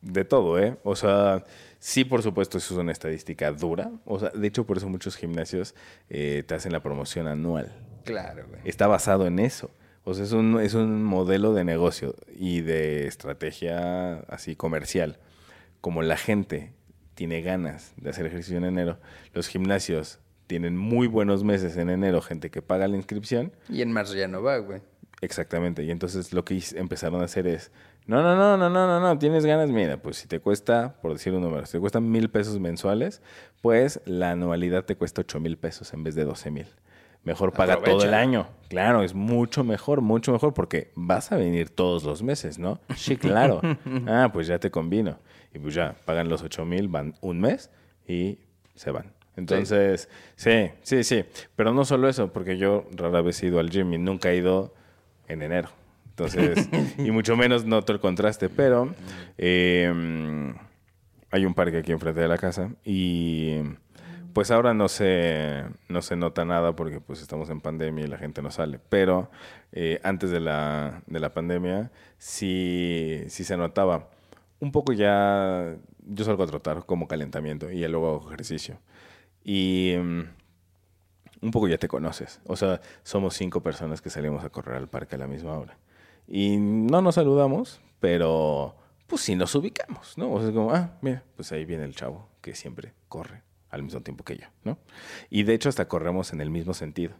De 0.00 0.24
todo, 0.24 0.58
¿eh? 0.58 0.76
O 0.82 0.96
sea, 0.96 1.44
sí, 1.78 2.04
por 2.04 2.22
supuesto, 2.22 2.58
eso 2.58 2.74
es 2.74 2.80
una 2.80 2.90
estadística 2.90 3.50
dura. 3.52 3.92
O 4.04 4.18
sea, 4.18 4.30
de 4.30 4.48
hecho, 4.48 4.66
por 4.66 4.76
eso 4.78 4.88
muchos 4.88 5.16
gimnasios 5.16 5.74
eh, 6.10 6.42
te 6.46 6.54
hacen 6.54 6.72
la 6.72 6.82
promoción 6.82 7.28
anual. 7.28 7.72
Claro, 8.04 8.44
güey. 8.48 8.60
Está 8.64 8.88
basado 8.88 9.26
en 9.28 9.38
eso. 9.38 9.70
O 10.04 10.14
sea, 10.14 10.24
es 10.24 10.32
un, 10.32 10.60
es 10.60 10.74
un 10.74 11.04
modelo 11.04 11.54
de 11.54 11.62
negocio 11.64 12.16
y 12.34 12.62
de 12.62 13.06
estrategia 13.06 14.20
así 14.28 14.56
comercial. 14.56 15.18
Como 15.82 16.00
la 16.00 16.16
gente 16.16 16.72
tiene 17.14 17.42
ganas 17.42 17.92
de 17.98 18.08
hacer 18.08 18.24
ejercicio 18.24 18.56
en 18.56 18.64
enero, 18.64 18.98
los 19.34 19.48
gimnasios 19.48 20.20
tienen 20.46 20.78
muy 20.78 21.06
buenos 21.06 21.44
meses 21.44 21.76
en 21.76 21.90
enero, 21.90 22.22
gente 22.22 22.50
que 22.50 22.62
paga 22.62 22.88
la 22.88 22.96
inscripción. 22.96 23.52
Y 23.68 23.82
en 23.82 23.92
marzo 23.92 24.14
ya 24.14 24.28
no 24.28 24.42
va, 24.42 24.56
güey. 24.56 24.80
Exactamente. 25.20 25.84
Y 25.84 25.90
entonces 25.90 26.32
lo 26.32 26.44
que 26.44 26.60
empezaron 26.74 27.20
a 27.20 27.24
hacer 27.24 27.46
es, 27.46 27.70
no, 28.06 28.22
no, 28.22 28.34
no, 28.34 28.56
no, 28.56 28.68
no, 28.70 28.86
no, 28.86 29.00
no, 29.00 29.18
tienes 29.18 29.46
ganas, 29.46 29.70
mira, 29.70 29.98
pues 29.98 30.16
si 30.16 30.26
te 30.26 30.40
cuesta, 30.40 30.96
por 31.00 31.12
decir 31.12 31.32
un 31.32 31.42
número, 31.42 31.64
si 31.66 31.72
te 31.72 31.80
cuesta 31.80 32.00
mil 32.00 32.30
pesos 32.30 32.58
mensuales, 32.58 33.22
pues 33.60 34.00
la 34.04 34.30
anualidad 34.32 34.84
te 34.84 34.96
cuesta 34.96 35.20
ocho 35.20 35.38
mil 35.38 35.56
pesos 35.58 35.92
en 35.92 36.02
vez 36.02 36.14
de 36.14 36.24
doce 36.24 36.50
mil. 36.50 36.66
Mejor 37.24 37.52
paga 37.52 37.80
todo 37.80 38.02
el 38.02 38.14
año. 38.14 38.48
Claro, 38.68 39.04
es 39.04 39.14
mucho 39.14 39.62
mejor, 39.62 40.00
mucho 40.00 40.32
mejor, 40.32 40.54
porque 40.54 40.90
vas 40.96 41.30
a 41.30 41.36
venir 41.36 41.70
todos 41.70 42.02
los 42.02 42.22
meses, 42.22 42.58
¿no? 42.58 42.80
Sí, 42.96 43.16
claro. 43.16 43.60
ah, 44.08 44.30
pues 44.32 44.48
ya 44.48 44.58
te 44.58 44.72
convino. 44.72 45.18
Y 45.54 45.58
pues 45.58 45.74
ya, 45.74 45.94
pagan 46.04 46.28
los 46.28 46.42
ocho 46.42 46.64
mil, 46.64 46.88
van 46.88 47.14
un 47.20 47.40
mes 47.40 47.70
y 48.06 48.38
se 48.74 48.90
van. 48.90 49.12
Entonces, 49.36 50.08
sí, 50.36 50.70
sí, 50.82 51.04
sí. 51.04 51.24
Pero 51.56 51.72
no 51.72 51.84
solo 51.84 52.08
eso, 52.08 52.32
porque 52.32 52.58
yo 52.58 52.86
rara 52.94 53.22
vez 53.22 53.42
he 53.42 53.46
ido 53.46 53.58
al 53.58 53.70
gym 53.70 53.92
y 53.94 53.98
nunca 53.98 54.30
he 54.30 54.36
ido 54.36 54.74
en 55.28 55.42
enero. 55.42 55.70
Entonces, 56.10 56.68
y 56.98 57.10
mucho 57.10 57.36
menos 57.36 57.64
noto 57.64 57.92
el 57.92 58.00
contraste, 58.00 58.48
pero 58.48 58.94
eh, 59.38 60.52
hay 61.30 61.46
un 61.46 61.54
parque 61.54 61.78
aquí 61.78 61.92
enfrente 61.92 62.20
de 62.20 62.28
la 62.28 62.38
casa 62.38 62.70
y 62.84 63.60
pues 64.34 64.50
ahora 64.50 64.74
no 64.74 64.88
se, 64.88 65.64
no 65.88 66.02
se 66.02 66.16
nota 66.16 66.44
nada 66.44 66.74
porque 66.76 67.00
pues 67.00 67.20
estamos 67.22 67.50
en 67.50 67.60
pandemia 67.60 68.04
y 68.04 68.08
la 68.08 68.18
gente 68.18 68.42
no 68.42 68.50
sale, 68.50 68.78
pero 68.88 69.30
eh, 69.72 70.00
antes 70.04 70.30
de 70.30 70.40
la, 70.40 71.02
de 71.06 71.20
la 71.20 71.32
pandemia 71.32 71.90
sí, 72.18 73.24
sí 73.28 73.44
se 73.44 73.56
notaba. 73.56 74.08
Un 74.62 74.70
poco 74.70 74.92
ya, 74.92 75.76
yo 76.06 76.24
salgo 76.24 76.44
a 76.44 76.46
trotar 76.46 76.86
como 76.86 77.08
calentamiento 77.08 77.68
y 77.68 77.80
ya 77.80 77.88
luego 77.88 78.10
hago 78.14 78.28
ejercicio. 78.28 78.78
Y 79.42 79.94
mm, 79.98 80.22
un 81.42 81.50
poco 81.50 81.66
ya 81.66 81.78
te 81.78 81.88
conoces. 81.88 82.40
O 82.46 82.54
sea, 82.54 82.80
somos 83.02 83.34
cinco 83.34 83.60
personas 83.60 84.00
que 84.00 84.08
salimos 84.08 84.44
a 84.44 84.50
correr 84.50 84.76
al 84.76 84.88
parque 84.88 85.16
a 85.16 85.18
la 85.18 85.26
misma 85.26 85.58
hora. 85.58 85.76
Y 86.28 86.58
no 86.58 87.02
nos 87.02 87.16
saludamos, 87.16 87.80
pero 87.98 88.76
pues 89.08 89.22
sí 89.22 89.34
nos 89.34 89.52
ubicamos, 89.56 90.16
¿no? 90.16 90.32
O 90.32 90.38
sea, 90.38 90.50
es 90.50 90.54
como, 90.54 90.72
ah, 90.72 90.92
mira, 91.00 91.24
pues 91.34 91.50
ahí 91.50 91.64
viene 91.64 91.84
el 91.84 91.96
chavo 91.96 92.28
que 92.40 92.54
siempre 92.54 92.94
corre 93.08 93.42
al 93.68 93.82
mismo 93.82 94.00
tiempo 94.02 94.22
que 94.22 94.36
yo, 94.36 94.46
¿no? 94.62 94.78
Y 95.28 95.42
de 95.42 95.54
hecho 95.54 95.70
hasta 95.70 95.88
corremos 95.88 96.32
en 96.32 96.40
el 96.40 96.50
mismo 96.50 96.72
sentido. 96.72 97.14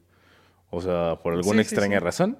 O 0.70 0.80
sea, 0.80 1.18
por 1.24 1.32
alguna 1.34 1.64
Sí, 1.64 1.70
sí, 1.70 1.74
extraña 1.74 1.98
sí. 1.98 2.04
razón, 2.04 2.38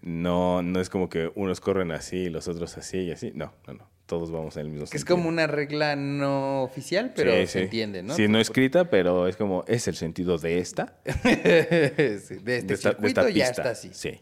no, 0.00 0.62
no 0.62 0.80
es 0.80 0.90
como 0.90 1.08
que 1.08 1.30
unos 1.36 1.60
corren 1.60 1.92
así 1.92 2.16
y 2.16 2.28
los 2.30 2.48
otros 2.48 2.76
así 2.76 2.98
y 2.98 3.12
así. 3.12 3.30
No, 3.36 3.52
no, 3.68 3.74
no. 3.74 3.91
Todos 4.12 4.30
vamos 4.30 4.54
en 4.56 4.66
el 4.66 4.68
mismo 4.72 4.80
Que 4.80 4.98
es 4.98 5.00
sentido. 5.00 5.16
como 5.16 5.30
una 5.30 5.46
regla 5.46 5.96
no 5.96 6.64
oficial, 6.64 7.14
pero 7.16 7.32
Sí, 7.32 7.46
se 7.46 7.46
sí. 7.46 7.58
entiende, 7.60 8.02
¿no? 8.02 8.14
Sí, 8.14 8.28
no 8.28 8.38
escrita, 8.40 8.90
pero 8.90 9.26
es 9.26 9.38
como, 9.38 9.64
es 9.66 9.88
el 9.88 9.94
sentido 9.94 10.36
de 10.36 10.58
esta. 10.58 10.98
Sí, 11.06 11.30
de 11.34 12.12
este 12.18 12.34
de 12.42 12.56
esta, 12.58 12.66
de 12.66 12.76
circuito 12.76 13.20
esta 13.22 13.30
ya 13.30 13.46
está 13.46 13.70
así. 13.70 13.88
Sí. 13.94 14.20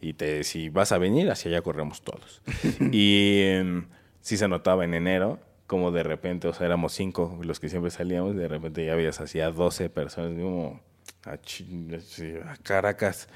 Y 0.00 0.12
te, 0.12 0.44
si 0.44 0.68
vas 0.68 0.92
a 0.92 0.98
venir, 0.98 1.28
hacia 1.32 1.48
allá 1.50 1.62
corremos 1.62 2.02
todos. 2.02 2.42
y 2.92 3.40
em, 3.42 3.86
sí 4.20 4.36
se 4.36 4.46
notaba 4.46 4.84
en 4.84 4.94
enero, 4.94 5.40
como 5.66 5.90
de 5.90 6.04
repente, 6.04 6.46
o 6.46 6.52
sea, 6.54 6.66
éramos 6.66 6.92
cinco 6.92 7.36
los 7.42 7.58
que 7.58 7.68
siempre 7.68 7.90
salíamos, 7.90 8.34
y 8.36 8.38
de 8.38 8.46
repente 8.46 8.86
ya 8.86 8.94
veías 8.94 9.18
así 9.18 9.40
a 9.40 9.50
12 9.50 9.90
personas, 9.90 10.40
como 10.40 10.80
a, 11.24 11.38
chi- 11.38 11.88
así, 11.96 12.34
a 12.36 12.56
Caracas. 12.62 13.28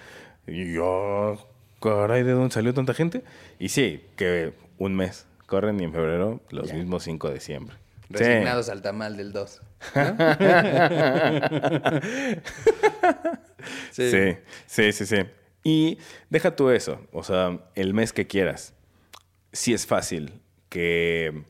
Y 0.46 0.74
yo, 0.74 1.44
caray, 1.82 2.22
¿de 2.22 2.30
dónde 2.32 2.54
salió 2.54 2.72
tanta 2.72 2.94
gente? 2.94 3.24
Y 3.58 3.70
sí, 3.70 4.04
que 4.14 4.52
un 4.78 4.94
mes 4.94 5.26
corren 5.48 5.80
y 5.80 5.84
en 5.84 5.92
febrero 5.92 6.40
los 6.50 6.68
Ya. 6.68 6.74
mismos 6.74 7.02
cinco 7.02 7.28
de 7.30 7.40
siempre. 7.40 7.74
Sí. 8.10 8.14
Resignados 8.24 8.68
al 8.68 8.80
tamal 8.82 9.16
del 9.16 9.32
2. 9.32 9.60
Sí. 13.90 14.36
sí, 14.66 14.92
sí, 14.92 15.06
sí, 15.06 15.16
Y 15.64 15.98
deja 16.30 16.54
tú 16.54 16.70
eso, 16.70 17.00
o 17.12 17.22
sea, 17.24 17.58
el 17.74 17.92
mes 17.92 18.12
que 18.12 18.26
quieras. 18.26 18.72
Sí 19.52 19.74
es 19.74 19.86
fácil 19.86 20.40
que 20.68 21.42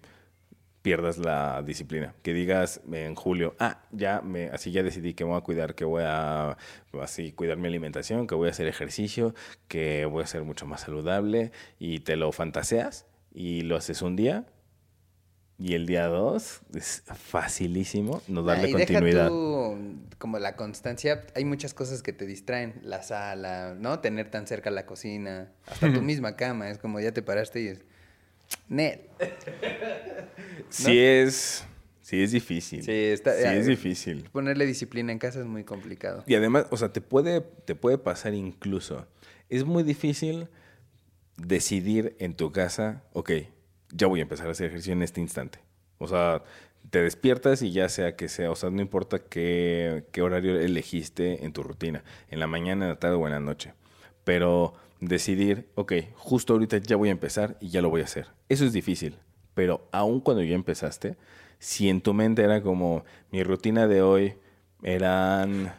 pierdas 0.82 1.18
la 1.18 1.62
disciplina, 1.62 2.14
que 2.22 2.32
digas 2.32 2.80
en 2.90 3.14
julio, 3.14 3.55
ah, 3.59 3.82
ya 3.92 4.20
me, 4.22 4.49
así 4.49 4.72
ya 4.72 4.82
decidí 4.82 5.12
que 5.14 5.24
me 5.24 5.30
voy 5.30 5.38
a 5.38 5.42
cuidar, 5.42 5.74
que 5.74 5.84
voy 5.84 6.03
a 6.07 6.57
así 7.03 7.32
cuidar 7.32 7.59
mi 7.59 7.68
alimentación, 7.68 8.26
que 8.26 8.34
voy 8.34 8.49
a 8.49 8.53
hacer 8.53 8.66
ejercicio, 8.66 9.34
que 9.68 10.07
voy 10.07 10.22
a 10.22 10.26
ser 10.26 10.42
mucho 10.44 10.66
más 10.66 10.80
saludable 10.80 11.53
y 11.78 12.01
te 12.01 12.16
lo 12.16 12.32
fantaseas 12.32 13.05
y 13.32 13.62
lo 13.62 13.76
haces 13.76 14.02
un 14.02 14.16
día 14.16 14.46
y 15.60 15.74
el 15.74 15.86
día 15.86 16.06
dos 16.06 16.60
es 16.74 17.02
facilísimo 17.14 18.22
no 18.28 18.42
darle 18.44 18.70
y 18.70 18.72
deja 18.74 18.86
continuidad. 18.86 19.28
tú, 19.28 19.76
como 20.18 20.38
la 20.38 20.54
constancia, 20.54 21.26
hay 21.34 21.44
muchas 21.44 21.74
cosas 21.74 22.00
que 22.02 22.12
te 22.12 22.26
distraen. 22.26 22.74
La 22.82 23.02
sala, 23.02 23.74
¿no? 23.78 23.98
Tener 23.98 24.30
tan 24.30 24.46
cerca 24.46 24.70
la 24.70 24.86
cocina, 24.86 25.50
hasta 25.66 25.92
tu 25.92 26.00
misma 26.02 26.36
cama. 26.36 26.70
Es 26.70 26.78
como 26.78 27.00
ya 27.00 27.12
te 27.12 27.22
paraste 27.22 27.60
y 27.60 27.66
es... 27.68 27.80
Nel. 28.68 29.00
Sí 30.70 30.98
es, 30.98 31.64
sí 32.02 32.22
es 32.22 32.32
difícil. 32.32 32.82
Sí, 32.82 32.92
está- 32.92 33.34
Sí 33.34 33.46
es 33.48 33.66
difícil. 33.66 34.28
Ponerle 34.32 34.64
disciplina 34.66 35.12
en 35.12 35.18
casa 35.18 35.40
es 35.40 35.46
muy 35.46 35.64
complicado. 35.64 36.22
Y 36.26 36.34
además, 36.34 36.66
o 36.70 36.76
sea, 36.76 36.92
te 36.92 37.00
puede, 37.00 37.40
te 37.40 37.74
puede 37.74 37.98
pasar 37.98 38.34
incluso. 38.34 39.06
Es 39.48 39.64
muy 39.64 39.82
difícil 39.82 40.48
decidir 41.39 42.16
en 42.18 42.34
tu 42.34 42.53
casa, 42.53 43.03
ok, 43.12 43.30
ya 43.93 44.07
voy 44.07 44.20
a 44.20 44.22
empezar 44.22 44.49
a 44.49 44.51
hacer 44.51 44.66
ejercicio 44.66 44.93
en 44.93 45.03
este 45.03 45.20
instante. 45.20 45.61
O 45.99 46.09
sea, 46.09 46.43
te 46.91 47.03
despiertas 47.03 47.62
y 47.62 47.72
ya 47.72 47.89
sea 47.89 48.16
que 48.16 48.28
sea, 48.28 48.51
o 48.51 48.57
sea, 48.57 48.70
no 48.70 48.82
importa 48.82 49.18
qué, 49.18 50.05
qué 50.12 50.22
horario 50.22 50.59
elegiste 50.59 51.45
en 51.45 51.53
tu 51.53 51.62
rutina, 51.62 52.05
en 52.28 52.41
la 52.41 52.47
mañana, 52.47 52.84
en 52.84 52.91
la 52.91 52.99
tarde 52.99 53.16
o 53.16 53.26
en 53.26 53.32
la 53.32 53.41
noche. 53.41 53.72
Pero 54.24 54.74
decidir, 55.01 55.68
ok, 55.74 55.93
justo 56.14 56.55
ahorita 56.55 56.78
ya 56.78 56.97
voy 56.97 57.09
a 57.09 57.12
empezar 57.12 57.57
y 57.61 57.68
ya 57.70 57.82
lo 57.82 57.91
voy 57.91 58.03
a 58.03 58.05
hacer. 58.05 58.26
Eso 58.49 58.64
es 58.64 58.72
difícil. 58.72 59.16
Pero 59.55 59.89
aún 59.93 60.20
cuando 60.20 60.43
ya 60.43 60.55
empezaste, 60.55 61.16
si 61.59 61.89
en 61.89 62.01
tu 62.01 62.14
mente 62.14 62.43
era 62.43 62.62
como, 62.62 63.05
mi 63.30 63.43
rutina 63.43 63.86
de 63.86 64.03
hoy 64.03 64.34
eran 64.82 65.72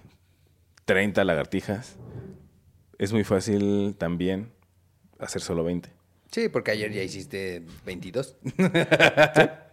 30 0.86 1.24
lagartijas, 1.24 1.97
es 2.97 3.14
muy 3.14 3.24
fácil 3.24 3.95
también 3.97 4.51
hacer 5.20 5.41
solo 5.41 5.63
20. 5.63 5.89
Sí, 6.32 6.49
porque 6.49 6.72
ayer 6.72 6.91
ya 6.91 7.01
hiciste 7.01 7.63
22. 7.86 8.36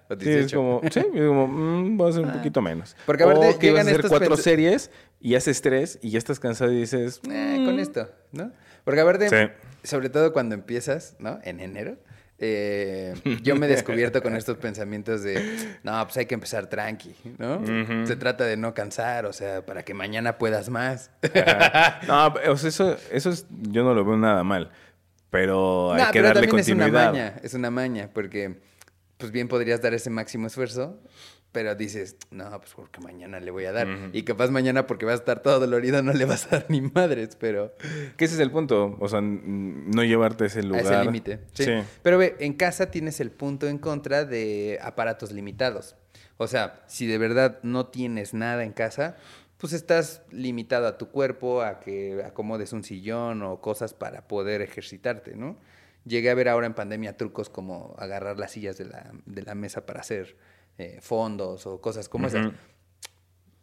o 0.09 0.15
Sí, 0.15 0.31
es 0.31 0.53
18. 0.53 0.57
como, 0.57 0.81
sí, 0.91 1.01
es 1.01 1.27
como, 1.27 1.49
mm, 1.49 1.97
voy 1.97 2.07
a 2.07 2.11
hacer 2.11 2.25
un 2.25 2.33
poquito 2.33 2.63
menos. 2.63 2.97
Porque 3.07 3.25
aparte 3.25 3.49
o 3.51 3.59
que 3.59 3.73
vas 3.73 3.87
a 3.87 3.91
hacer 3.91 4.05
cuatro 4.09 4.37
series 4.37 4.91
y 5.21 5.35
haces 5.35 5.61
tres 5.61 5.99
y 6.03 6.11
ya 6.11 6.19
estás 6.19 6.39
cansado 6.39 6.73
y 6.73 6.77
dices, 6.79 7.21
Eh, 7.31 7.63
con 7.65 7.79
esto, 7.81 8.09
¿no? 8.33 8.53
Porque 8.85 9.01
aparte, 9.01 9.29
Sí. 9.29 9.53
sobre 9.89 10.09
todo 10.09 10.33
cuando 10.33 10.55
empiezas, 10.55 11.17
¿no? 11.19 11.41
En 11.43 11.59
enero, 11.61 11.97
eh, 12.39 13.15
yo 13.43 13.57
me 13.57 13.67
he 13.67 13.69
descubierto 13.69 14.23
con 14.23 14.37
estos 14.37 14.59
pensamientos 14.59 15.23
de, 15.25 15.43
no, 15.83 16.05
pues 16.05 16.17
hay 16.19 16.27
que 16.27 16.35
empezar 16.35 16.67
tranqui, 16.69 17.15
¿no? 17.39 18.07
Se 18.07 18.15
trata 18.15 18.45
de 18.45 18.57
no 18.57 18.75
cansar, 18.75 19.27
o 19.27 19.33
sea, 19.33 19.65
para 19.67 19.85
que 19.85 19.93
mañana 19.95 20.39
puedas 20.39 20.69
más. 20.69 21.11
No, 22.07 22.27
o 22.49 22.57
sea, 22.57 22.69
eso, 22.69 22.97
eso 23.11 23.31
es, 23.31 23.47
yo 23.63 23.83
no 23.83 23.93
lo 23.95 24.05
veo 24.05 24.17
nada 24.17 24.45
mal. 24.45 24.71
Pero 25.31 25.93
hay 25.93 26.03
No, 26.03 26.07
que 26.11 26.19
pero 26.21 26.29
darle 26.29 26.43
también 26.47 26.61
es 26.61 26.69
una 26.69 26.85
continuidad. 26.85 27.13
maña, 27.13 27.41
es 27.43 27.55
una 27.55 27.71
maña, 27.71 28.11
porque 28.13 28.61
pues 29.19 29.33
bien 29.33 29.49
podrías 29.49 29.81
dar 29.83 29.95
ese 29.95 30.11
máximo 30.11 30.47
esfuerzo, 30.47 31.01
pero 31.53 31.75
dices, 31.75 32.17
no, 32.31 32.51
pues 32.61 32.73
porque 32.77 33.01
mañana 33.01 33.41
le 33.41 33.51
voy 33.51 33.65
a 33.65 33.73
dar. 33.73 33.89
Y 34.13 34.25
capaz 34.25 34.51
mañana 34.51 34.87
porque 34.87 35.07
vas 35.07 35.15
a 35.15 35.19
estar 35.19 35.41
todo 35.43 35.59
dolorido 35.59 36.03
no 36.03 36.13
le 36.13 36.27
vas 36.27 36.47
a 36.47 36.59
dar 36.59 36.67
ni 36.69 36.83
madres, 36.83 37.35
pero 37.41 37.73
Que 38.19 38.27
ese 38.27 38.35
es 38.35 38.41
el 38.41 38.51
punto. 38.51 38.97
O 39.01 39.09
sea, 39.09 39.21
no 39.23 40.05
llevarte 40.05 40.45
a 40.45 40.47
ese 40.49 40.61
a 40.61 40.63
lugar. 40.65 40.85
ese 40.85 41.05
límite. 41.05 41.41
Sí. 41.55 41.65
Sí. 41.65 41.73
Pero 42.03 42.19
ve, 42.19 42.37
en 42.41 42.53
casa 42.53 42.91
tienes 42.91 43.21
el 43.21 43.31
punto 43.31 43.69
en 43.69 43.79
contra 43.79 44.25
de 44.27 44.79
aparatos 44.83 45.33
limitados. 45.33 45.97
O 46.37 46.47
sea, 46.47 46.83
si 46.87 47.07
de 47.07 47.17
verdad 47.17 47.59
no 47.63 47.87
tienes 47.87 48.35
nada 48.35 48.63
en 48.63 48.73
casa, 48.73 49.17
pues 49.59 49.73
estás 49.73 50.23
limitado 50.31 50.87
a 50.87 50.99
tu 50.99 51.09
cuerpo, 51.11 51.63
a 51.63 51.81
que 51.81 52.23
acomodes 52.25 52.73
un 52.73 52.85
sillón 52.85 53.43
o 53.43 53.61
cosas 53.61 53.95
para 53.95 54.29
poder 54.29 54.61
ejercitarte, 54.63 55.35
¿no? 55.37 55.57
Llegué 56.05 56.31
a 56.31 56.35
ver 56.35 56.49
ahora 56.49 56.67
en 56.67 56.75
pandemia 56.75 57.17
trucos 57.17 57.49
como 57.51 57.95
agarrar 57.99 58.39
las 58.39 58.53
sillas 58.53 58.77
de 58.79 58.85
la, 58.85 59.13
de 59.25 59.43
la 59.43 59.55
mesa 59.55 59.87
para 59.87 60.01
hacer 60.01 60.37
eh, 60.79 60.99
fondos 61.01 61.67
o 61.67 61.81
cosas 61.81 62.09
como 62.09 62.27
esas. 62.29 62.47
Ujú. 62.47 62.55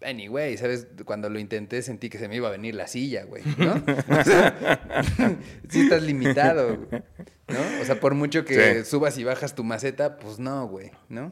Anyway, 0.05 0.57
¿sabes? 0.57 0.87
Cuando 1.05 1.29
lo 1.29 1.39
intenté 1.39 1.81
sentí 1.81 2.09
que 2.09 2.17
se 2.17 2.27
me 2.27 2.35
iba 2.35 2.49
a 2.49 2.51
venir 2.51 2.75
la 2.75 2.87
silla, 2.87 3.23
güey, 3.23 3.41
¿no? 3.57 3.75
O 4.19 4.23
sea, 4.25 5.39
sí 5.69 5.81
estás 5.83 6.03
limitado, 6.03 6.75
¿no? 7.47 7.81
O 7.81 7.85
sea, 7.85 8.01
por 8.01 8.13
mucho 8.13 8.43
que 8.43 8.83
Sí. 8.83 8.89
subas 8.89 9.17
y 9.17 9.23
bajas 9.23 9.55
tu 9.55 9.63
maceta, 9.63 10.17
pues 10.17 10.39
no, 10.39 10.67
güey, 10.67 10.91
¿no? 11.07 11.31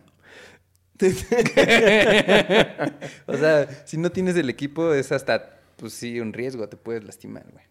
o 3.27 3.37
sea, 3.37 3.67
si 3.85 3.97
no 3.97 4.11
tienes 4.11 4.35
el 4.35 4.49
equipo 4.49 4.93
es 4.93 5.11
hasta, 5.11 5.57
pues 5.77 5.93
sí, 5.93 6.19
un 6.19 6.33
riesgo, 6.33 6.67
te 6.69 6.77
puedes 6.77 7.03
lastimar, 7.03 7.45
güey. 7.51 7.65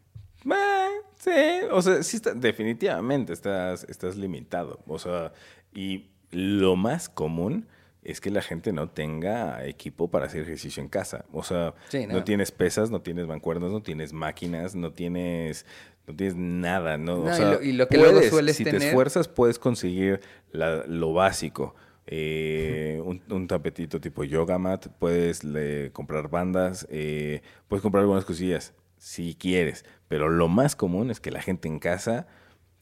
Sí, 1.18 1.30
o 1.70 1.82
sea, 1.82 2.02
sí 2.02 2.16
está, 2.16 2.32
definitivamente 2.32 3.34
estás, 3.34 3.84
estás 3.84 4.16
limitado. 4.16 4.80
O 4.86 4.98
sea, 4.98 5.32
y 5.74 6.06
lo 6.30 6.76
más 6.76 7.10
común 7.10 7.68
es 8.02 8.22
que 8.22 8.30
la 8.30 8.40
gente 8.40 8.72
no 8.72 8.88
tenga 8.88 9.66
equipo 9.66 10.10
para 10.10 10.24
hacer 10.26 10.40
ejercicio 10.42 10.82
en 10.82 10.88
casa. 10.88 11.26
O 11.32 11.42
sea, 11.44 11.74
Sí, 11.90 12.06
no. 12.06 12.14
no. 12.14 12.24
tienes 12.24 12.52
pesas, 12.52 12.90
no 12.90 13.02
tienes 13.02 13.26
mancuernas, 13.26 13.70
no 13.70 13.82
tienes 13.82 14.14
máquinas, 14.14 14.74
no 14.74 14.94
tienes, 14.94 15.66
no 16.06 16.16
tienes 16.16 16.36
nada. 16.36 16.96
No, 16.96 17.16
No, 17.18 17.24
o 17.24 17.32
y 17.32 17.36
sea, 17.36 17.50
lo- 17.52 17.62
y 17.62 17.72
lo 17.72 17.86
que 17.88 17.98
luego 17.98 18.22
sueles 18.22 18.56
si 18.56 18.64
te 18.64 18.74
esfuerzas, 18.78 19.28
puedes 19.28 19.58
conseguir 19.58 20.22
la- 20.52 20.84
lo 20.86 21.12
básico. 21.12 21.74
Eh, 22.12 23.00
un, 23.04 23.22
un 23.30 23.46
tapetito 23.46 24.00
tipo 24.00 24.24
yoga 24.24 24.58
mat, 24.58 24.88
puedes 24.98 25.44
le- 25.44 25.92
comprar 25.92 26.28
bandas, 26.28 26.84
eh, 26.90 27.40
puedes 27.68 27.82
comprar 27.82 28.00
algunas 28.02 28.24
cosillas 28.24 28.74
si 28.98 29.34
quieres, 29.36 29.84
pero 30.08 30.28
lo 30.28 30.48
más 30.48 30.74
común 30.74 31.10
es 31.12 31.20
que 31.20 31.30
la 31.30 31.40
gente 31.40 31.68
en 31.68 31.78
casa 31.78 32.26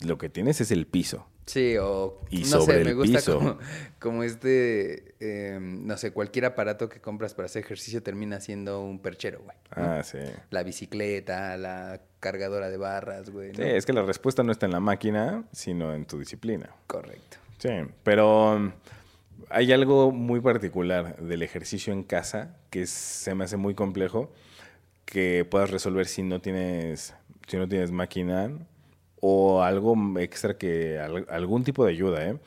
lo 0.00 0.16
que 0.16 0.30
tienes 0.30 0.60
es 0.62 0.70
el 0.70 0.86
piso. 0.86 1.26
Sí, 1.44 1.76
o 1.80 2.22
Y 2.30 2.40
no 2.40 2.44
sobre 2.46 2.64
sé, 2.76 2.80
el 2.80 2.86
me 2.88 2.94
gusta 2.94 3.18
piso. 3.18 3.38
como, 3.38 3.58
como 3.98 4.22
este, 4.22 5.14
eh, 5.20 5.58
no 5.60 5.96
sé, 5.96 6.10
cualquier 6.12 6.44
aparato 6.46 6.88
que 6.88 7.00
compras 7.00 7.34
para 7.34 7.46
hacer 7.46 7.64
ejercicio 7.64 8.02
termina 8.02 8.40
siendo 8.40 8.82
un 8.82 8.98
perchero, 8.98 9.40
güey. 9.42 9.56
¿no? 9.76 9.82
Ah, 9.92 10.02
sí. 10.02 10.18
La 10.50 10.62
bicicleta, 10.62 11.56
la 11.56 12.00
cargadora 12.20 12.68
de 12.70 12.76
barras, 12.78 13.30
güey. 13.30 13.54
Sí, 13.54 13.62
es 13.62 13.86
que 13.86 13.92
la 13.92 14.02
respuesta 14.02 14.42
no 14.42 14.52
está 14.52 14.66
en 14.66 14.72
la 14.72 14.80
máquina, 14.80 15.44
sino 15.52 15.94
en 15.94 16.04
tu 16.06 16.18
disciplina. 16.18 16.70
Correcto. 16.86 17.38
Sí, 17.58 17.70
pero 18.02 18.72
hay 19.50 19.72
algo 19.72 20.12
muy 20.12 20.40
particular 20.40 21.16
del 21.18 21.42
ejercicio 21.42 21.92
en 21.92 22.02
casa 22.02 22.56
que 22.70 22.86
se 22.86 23.34
me 23.34 23.44
hace 23.44 23.56
muy 23.56 23.74
complejo 23.74 24.32
que 25.04 25.46
puedas 25.50 25.70
resolver 25.70 26.06
si 26.06 26.22
no 26.22 26.40
tienes 26.40 27.14
si 27.46 27.56
no 27.56 27.68
tienes 27.68 27.90
máquina 27.92 28.50
o 29.20 29.62
algo 29.62 29.94
extra 30.20 30.58
que 30.58 30.98
al- 30.98 31.26
algún 31.30 31.64
tipo 31.64 31.84
de 31.84 31.92
ayuda, 31.92 32.24
¿eh? 32.28 32.38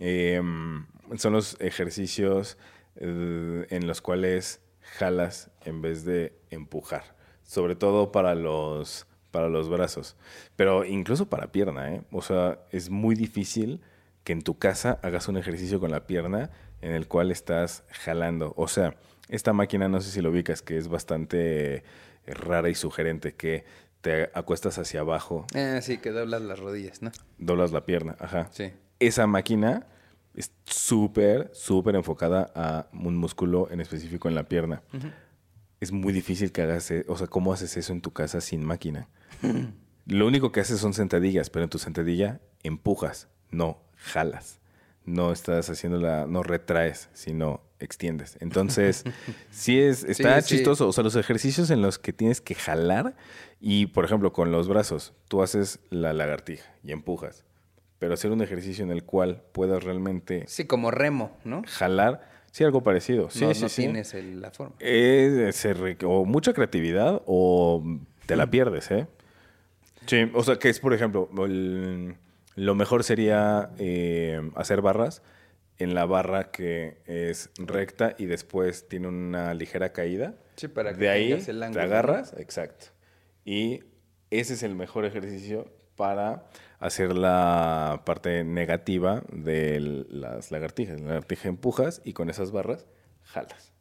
Em, 0.00 0.86
son 1.16 1.32
los 1.32 1.56
ejercicios 1.60 2.58
eh, 2.96 3.66
en 3.70 3.86
los 3.86 4.00
cuales 4.02 4.60
jalas 4.98 5.50
en 5.64 5.80
vez 5.82 6.04
de 6.04 6.38
empujar, 6.50 7.16
sobre 7.44 7.76
todo 7.76 8.12
para 8.12 8.34
los 8.34 9.06
para 9.30 9.48
los 9.48 9.68
brazos, 9.68 10.16
pero 10.56 10.84
incluso 10.84 11.28
para 11.28 11.52
pierna, 11.52 11.94
¿eh? 11.94 12.02
O 12.12 12.22
sea, 12.22 12.60
es 12.72 12.90
muy 12.90 13.14
difícil 13.14 13.80
que 14.28 14.34
en 14.34 14.42
tu 14.42 14.58
casa 14.58 14.98
hagas 15.02 15.26
un 15.28 15.38
ejercicio 15.38 15.80
con 15.80 15.90
la 15.90 16.06
pierna 16.06 16.50
en 16.82 16.92
el 16.92 17.08
cual 17.08 17.30
estás 17.30 17.82
jalando. 17.88 18.52
O 18.58 18.68
sea, 18.68 18.94
esta 19.30 19.54
máquina, 19.54 19.88
no 19.88 20.02
sé 20.02 20.10
si 20.10 20.20
lo 20.20 20.28
ubicas, 20.28 20.60
que 20.60 20.76
es 20.76 20.88
bastante 20.88 21.76
eh, 21.76 21.82
rara 22.26 22.68
y 22.68 22.74
sugerente, 22.74 23.32
que 23.34 23.64
te 24.02 24.24
acuestas 24.34 24.76
hacia 24.76 25.00
abajo, 25.00 25.46
Ah, 25.54 25.80
sí, 25.80 25.96
que 25.96 26.10
doblas 26.10 26.42
las 26.42 26.58
rodillas, 26.58 27.00
¿no? 27.00 27.10
doblas 27.38 27.72
la 27.72 27.86
pierna, 27.86 28.16
ajá. 28.20 28.48
Sí. 28.52 28.70
Esa 29.00 29.26
máquina 29.26 29.86
es 30.34 30.52
súper, 30.66 31.50
súper 31.54 31.94
enfocada 31.96 32.52
a 32.54 32.88
un 32.92 33.16
músculo 33.16 33.70
en 33.70 33.80
específico 33.80 34.28
en 34.28 34.34
la 34.34 34.42
pierna. 34.46 34.82
Es 35.80 35.90
muy 35.90 36.12
difícil 36.12 36.52
que 36.52 36.60
hagas, 36.60 36.90
e- 36.90 37.06
o 37.08 37.16
sea, 37.16 37.28
¿cómo 37.28 37.50
haces 37.54 37.78
eso 37.78 37.94
en 37.94 38.02
tu 38.02 38.12
casa 38.12 38.42
sin 38.42 38.62
máquina? 38.62 39.08
Lo 40.04 40.26
único 40.26 40.52
que 40.52 40.60
haces 40.60 40.80
son 40.80 40.92
sentadillas, 40.92 41.48
pero 41.48 41.64
en 41.64 41.70
tu 41.70 41.78
sentadilla 41.78 42.42
empujas, 42.62 43.28
no 43.50 43.87
jalas. 43.98 44.58
No 45.04 45.32
estás 45.32 45.70
haciendo 45.70 45.98
la, 45.98 46.26
no 46.26 46.42
retraes, 46.42 47.08
sino 47.14 47.62
extiendes. 47.80 48.36
Entonces, 48.40 49.04
sí 49.50 49.80
es, 49.80 50.04
está 50.04 50.40
Sí, 50.42 50.48
sí. 50.48 50.54
chistoso. 50.56 50.86
O 50.88 50.92
sea, 50.92 51.02
los 51.04 51.16
ejercicios 51.16 51.70
en 51.70 51.80
los 51.80 51.98
que 51.98 52.12
tienes 52.12 52.40
que 52.40 52.54
jalar 52.54 53.14
y, 53.60 53.86
por 53.86 54.04
ejemplo, 54.04 54.32
con 54.32 54.52
los 54.52 54.68
brazos, 54.68 55.14
tú 55.28 55.42
haces 55.42 55.80
la 55.90 56.12
lagartija 56.12 56.70
y 56.84 56.92
empujas. 56.92 57.44
Pero 57.98 58.14
hacer 58.14 58.30
un 58.32 58.42
ejercicio 58.42 58.84
en 58.84 58.90
el 58.90 59.02
cual 59.02 59.42
puedas 59.52 59.82
realmente 59.82 60.44
Sí, 60.46 60.66
como 60.66 60.90
remo, 60.90 61.36
¿no? 61.44 61.62
jalar, 61.66 62.28
sí, 62.52 62.62
algo 62.64 62.82
parecido. 62.82 63.30
Sí, 63.30 63.44
no, 63.44 63.54
sí, 63.54 63.62
no 63.62 63.68
sí. 63.70 63.82
tienes 63.82 64.14
el- 64.14 64.40
la 64.42 64.50
forma. 64.50 64.74
Es- 64.78 65.56
se 65.56 65.72
re- 65.74 65.96
o 66.04 66.24
mucha 66.24 66.52
creatividad 66.52 67.22
o 67.26 67.82
te 68.26 68.36
la 68.36 68.48
pierdes, 68.50 68.90
¿eh? 68.90 69.06
Sí, 70.06 70.30
o 70.34 70.44
sea, 70.44 70.56
que 70.58 70.68
es, 70.68 70.78
por 70.80 70.92
ejemplo, 70.94 71.28
el- 71.44 72.14
lo 72.58 72.74
mejor 72.74 73.04
sería 73.04 73.70
eh, 73.78 74.50
hacer 74.56 74.82
barras 74.82 75.22
en 75.78 75.94
la 75.94 76.06
barra 76.06 76.50
que 76.50 76.98
es 77.06 77.50
recta 77.56 78.14
y 78.18 78.26
después 78.26 78.88
tiene 78.88 79.08
una 79.08 79.54
ligera 79.54 79.92
caída. 79.92 80.34
Sí, 80.56 80.66
para 80.66 80.92
que 80.92 80.98
de 80.98 81.08
ahí 81.08 81.28
tengas 81.28 81.48
el 81.48 81.70
te 81.70 81.80
agarras, 81.80 82.34
exacto. 82.36 82.86
Y 83.44 83.84
ese 84.30 84.54
es 84.54 84.62
el 84.62 84.74
mejor 84.74 85.04
ejercicio 85.04 85.72
para 85.94 86.48
hacer 86.80 87.16
la 87.16 88.02
parte 88.04 88.42
negativa 88.42 89.22
de 89.32 89.78
las 90.10 90.50
lagartijas. 90.50 91.00
La 91.00 91.08
lagartija 91.08 91.48
empujas 91.48 92.02
y 92.04 92.12
con 92.12 92.28
esas 92.28 92.50
barras 92.50 92.86
jalas 93.22 93.72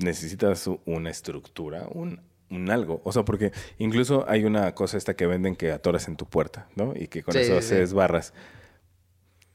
necesitas 0.00 0.68
una 0.86 1.10
estructura, 1.10 1.86
un, 1.90 2.20
un 2.50 2.70
algo. 2.70 3.00
O 3.04 3.12
sea, 3.12 3.24
porque 3.24 3.52
incluso 3.78 4.24
hay 4.28 4.44
una 4.44 4.74
cosa 4.74 4.98
esta 4.98 5.14
que 5.14 5.26
venden 5.26 5.56
que 5.56 5.70
atoras 5.72 6.08
en 6.08 6.16
tu 6.16 6.26
puerta, 6.26 6.68
¿no? 6.76 6.92
Y 6.96 7.08
que 7.08 7.22
con 7.22 7.34
Sí, 7.34 7.40
eso 7.40 7.52
sí, 7.52 7.58
haces 7.58 7.92
barras. 7.92 8.34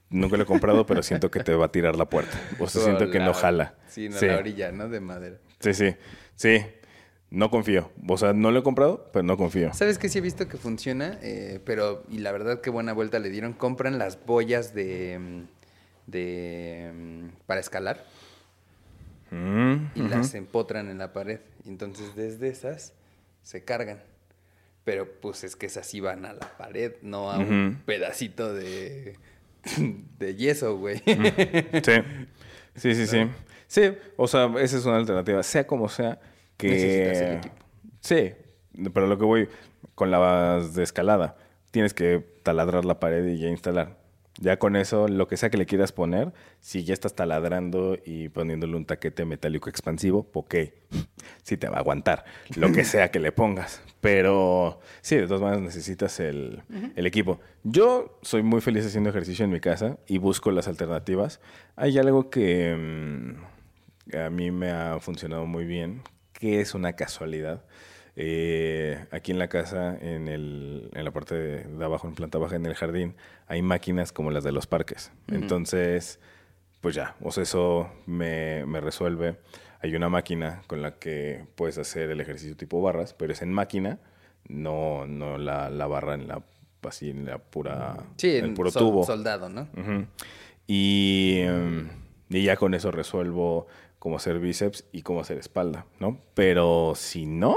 Nunca 0.09 0.37
lo 0.37 0.43
he 0.43 0.45
comprado, 0.45 0.85
pero 0.85 1.03
siento 1.03 1.29
que 1.29 1.43
te 1.43 1.53
va 1.55 1.65
a 1.65 1.71
tirar 1.71 1.95
la 1.95 2.05
puerta. 2.09 2.39
O 2.59 2.67
sea, 2.67 2.81
siento 2.83 3.09
que 3.09 3.19
no 3.19 3.33
jala. 3.33 3.75
Sí, 3.87 4.07
no, 4.09 4.17
sí, 4.17 4.27
la 4.27 4.37
orilla, 4.37 4.71
¿no? 4.71 4.87
De 4.87 4.99
madera. 4.99 5.37
sí, 5.59 5.73
sí, 5.73 5.95
sí. 6.35 6.65
No 7.31 7.49
confío. 7.49 7.91
O 8.07 8.17
sea, 8.17 8.33
no 8.33 8.51
lo 8.51 8.59
he 8.59 8.63
comprado, 8.63 9.09
pero 9.11 9.23
no 9.23 9.35
confío. 9.35 9.73
¿Sabes 9.73 9.97
qué 9.97 10.07
sí 10.07 10.19
he 10.19 10.21
visto 10.21 10.47
que 10.47 10.57
funciona? 10.57 11.19
Eh, 11.21 11.59
pero, 11.65 12.03
y 12.09 12.19
la 12.19 12.31
verdad, 12.31 12.61
qué 12.61 12.69
buena 12.69 12.93
vuelta 12.93 13.19
le 13.19 13.29
dieron. 13.29 13.53
Compran 13.53 13.97
las 13.97 14.23
boyas 14.25 14.73
de. 14.73 15.19
mm, 15.19 15.41
de 16.07 16.91
mm, 16.93 17.27
para 17.47 17.59
escalar 17.59 18.05
Mm, 19.35 19.91
y 19.95 20.01
las 20.03 20.33
empotran 20.33 20.89
en 20.89 20.97
la 20.97 21.11
pared. 21.11 21.41
Y 21.65 21.69
entonces, 21.69 22.15
desde 22.15 22.47
esas 22.47 22.93
se 23.43 23.65
cargan. 23.65 24.01
Pero, 24.85 25.19
pues 25.19 25.43
es 25.43 25.55
que 25.55 25.65
esas 25.65 25.91
van 25.99 26.25
a 26.25 26.33
la 26.33 26.57
pared, 26.57 26.93
no 27.01 27.31
a 27.31 27.37
un 27.39 27.81
pedacito 27.85 28.53
de. 28.53 29.17
de 30.19 30.35
yeso, 30.35 30.77
güey. 30.77 31.01
Sí, 31.05 32.01
sí, 32.75 32.95
sí, 32.95 33.07
sí. 33.07 33.27
Sí, 33.67 33.97
o 34.15 34.27
sea, 34.27 34.45
esa 34.59 34.77
es 34.77 34.85
una 34.85 34.97
alternativa. 34.97 35.41
Sea 35.43 35.65
como 35.65 35.89
sea, 35.89 36.19
que... 36.55 36.69
Necesitas 36.69 37.17
el 37.17 37.37
equipo. 37.37 37.55
Sí, 37.99 38.33
pero 38.93 39.07
lo 39.07 39.17
que 39.17 39.25
voy 39.25 39.49
con 39.95 40.11
las 40.11 40.75
de 40.75 40.83
escalada, 40.83 41.35
tienes 41.71 41.93
que 41.93 42.23
taladrar 42.43 42.85
la 42.85 42.99
pared 42.99 43.25
y 43.25 43.39
ya 43.39 43.47
instalar. 43.47 43.97
Ya 44.37 44.59
con 44.59 44.75
eso, 44.75 45.07
lo 45.07 45.27
que 45.27 45.37
sea 45.37 45.49
que 45.49 45.57
le 45.57 45.65
quieras 45.65 45.93
poner, 45.93 46.33
si 46.59 46.83
ya 46.83 46.93
estás 46.93 47.15
taladrando 47.15 47.97
y 48.03 48.27
poniéndole 48.27 48.75
un 48.75 48.85
taquete 48.85 49.23
metálico 49.23 49.69
expansivo, 49.69 50.29
ok, 50.33 50.55
sí 51.43 51.55
te 51.55 51.69
va 51.69 51.77
a 51.77 51.79
aguantar, 51.79 52.25
lo 52.57 52.71
que 52.73 52.83
sea 52.83 53.11
que 53.11 53.19
le 53.19 53.31
pongas. 53.31 53.81
Pero 54.01 54.81
sí, 55.01 55.15
de 55.15 55.25
todas 55.25 55.41
maneras 55.41 55.63
necesitas 55.63 56.19
el, 56.19 56.63
el 56.95 57.05
equipo. 57.05 57.39
Yo 57.63 58.19
soy 58.21 58.43
muy 58.43 58.61
feliz 58.61 58.85
haciendo 58.85 59.09
ejercicio 59.09 59.45
en 59.45 59.51
mi 59.51 59.59
casa 59.59 59.97
y 60.05 60.17
busco 60.17 60.51
las 60.51 60.67
alternativas. 60.67 61.39
Hay 61.75 61.97
algo 61.97 62.29
que 62.29 62.75
mm, 62.75 64.15
a 64.17 64.29
mí 64.29 64.51
me 64.51 64.71
ha 64.71 64.99
funcionado 64.99 65.45
muy 65.45 65.65
bien, 65.65 66.01
que 66.33 66.59
es 66.59 66.75
una 66.75 66.93
casualidad. 66.93 67.63
Eh, 68.17 69.05
aquí 69.11 69.31
en 69.31 69.39
la 69.39 69.47
casa, 69.49 69.97
en, 69.99 70.27
el, 70.29 70.89
en 70.93 71.03
la 71.03 71.11
parte 71.11 71.35
de, 71.35 71.63
de 71.65 71.85
abajo, 71.85 72.07
en 72.07 72.15
planta 72.15 72.37
baja, 72.37 72.55
en 72.55 72.65
el 72.65 72.73
jardín, 72.75 73.15
hay 73.47 73.61
máquinas 73.61 74.11
como 74.13 74.31
las 74.31 74.43
de 74.43 74.51
los 74.53 74.67
parques. 74.67 75.11
Entonces, 75.27 76.19
pues 76.81 76.95
ya, 76.95 77.15
o 77.21 77.31
sea, 77.31 77.43
eso 77.43 77.89
me, 78.05 78.65
me 78.65 78.79
resuelve. 78.79 79.37
Hay 79.81 79.95
una 79.95 80.07
máquina 80.09 80.61
con 80.67 80.81
la 80.81 80.95
que 80.97 81.45
puedes 81.55 81.77
hacer 81.77 82.09
el 82.09 82.21
ejercicio 82.21 82.55
tipo 82.55 82.81
barras, 82.81 83.13
pero 83.13 83.33
es 83.33 83.41
en 83.41 83.51
máquina, 83.51 83.99
no, 84.47 85.05
no 85.05 85.37
la, 85.37 85.69
la 85.69 85.85
barra 85.87 86.13
en 86.15 86.27
la, 86.27 86.41
así, 86.83 87.09
en 87.09 87.25
la 87.25 87.37
pura, 87.39 87.97
Sí, 88.17 88.37
en 88.37 88.45
el 88.45 88.53
puro 88.53 88.71
sol- 88.71 88.81
tubo. 88.83 89.05
soldado, 89.05 89.49
¿no? 89.49 89.67
Y, 90.67 91.39
em, 91.41 91.89
y 92.29 92.43
ya 92.43 92.55
con 92.55 92.73
eso 92.73 92.91
resuelvo 92.91 93.67
cómo 93.99 94.17
hacer 94.17 94.39
bíceps 94.39 94.85
y 94.91 95.01
cómo 95.01 95.19
hacer 95.21 95.37
espalda, 95.37 95.85
¿no? 95.99 96.19
Pero 96.33 96.93
si 96.95 97.25
no, 97.25 97.55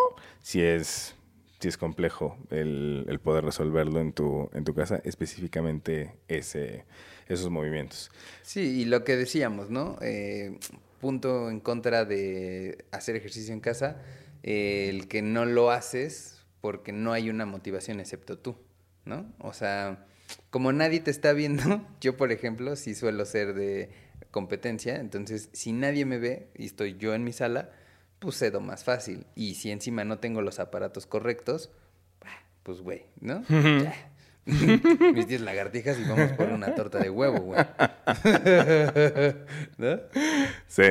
si 0.49 0.63
es, 0.63 1.15
si 1.61 1.69
es 1.69 1.77
complejo 1.77 2.39
el, 2.49 3.21
poder 3.23 3.45
resolverlo 3.45 4.01
en 4.01 4.15
tu, 4.15 4.49
en 4.55 4.65
tu 4.65 4.73
casa, 4.73 4.99
específicamente 5.05 6.15
ese, 6.27 6.87
esos 7.27 7.51
movimientos. 7.51 8.11
Sí, 8.45 8.81
y 8.81 8.87
lo 8.87 9.05
que 9.05 9.17
decíamos, 9.17 9.69
¿no? 9.69 9.99
Eh, 10.01 10.59
punto 11.03 11.51
en 11.51 11.61
contra 11.61 12.07
de 12.07 12.87
hacer 12.93 13.15
ejercicio 13.15 13.53
en 13.53 13.61
casa, 13.61 14.01
eh, 14.43 14.89
el 14.89 15.07
que 15.07 15.21
no 15.21 15.45
lo 15.45 15.71
haces 15.71 16.47
porque 16.63 16.93
no 16.93 17.13
hay 17.13 17.29
una 17.29 17.45
motivación 17.45 18.01
excepto 18.01 18.39
tú, 18.39 18.57
¿no? 19.05 19.31
O 19.41 19.53
sea, 19.53 20.07
como 20.49 20.73
nadie 20.73 21.01
te 21.01 21.11
está 21.11 21.35
viendo, 21.35 21.87
yo 22.01 22.17
por 22.17 22.33
ejemplo 22.33 22.75
sí 22.77 22.95
suelo 22.95 23.27
ser 23.27 23.53
de 23.53 23.91
competencia, 24.31 24.97
entonces 24.97 25.51
si 25.53 25.73
nadie 25.73 26.07
me 26.07 26.17
ve 26.17 26.49
y 26.57 26.65
estoy 26.65 26.97
yo 26.97 27.15
en 27.15 27.23
mi 27.23 27.35
sala, 27.35 27.71
pues 28.19 28.39
cedo 28.39 28.61
más 28.61 28.85
fácil. 28.85 29.27
Y 29.35 29.55
si 29.55 29.71
encima 29.71 30.05
no 30.05 30.19
tengo 30.19 30.43
los 30.43 30.59
aparatos 30.61 31.07
correctos, 31.07 31.71
pues 32.63 32.81
güey, 32.81 33.05
¿no? 33.21 33.43
Ya. 33.49 34.13
Mis 35.13 35.29
10 35.29 35.43
lagartijas 35.43 35.99
y 35.99 36.05
vamos 36.05 36.33
por 36.33 36.49
una 36.49 36.75
torta 36.75 36.99
de 36.99 37.11
huevo, 37.11 37.39
güey. 37.39 37.61
¿No? 39.77 40.01
Sí, 40.67 40.85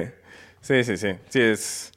sí, 0.62 0.84
sí, 0.84 0.96
sí. 0.96 1.16
Sí, 1.28 1.42
es, 1.42 1.92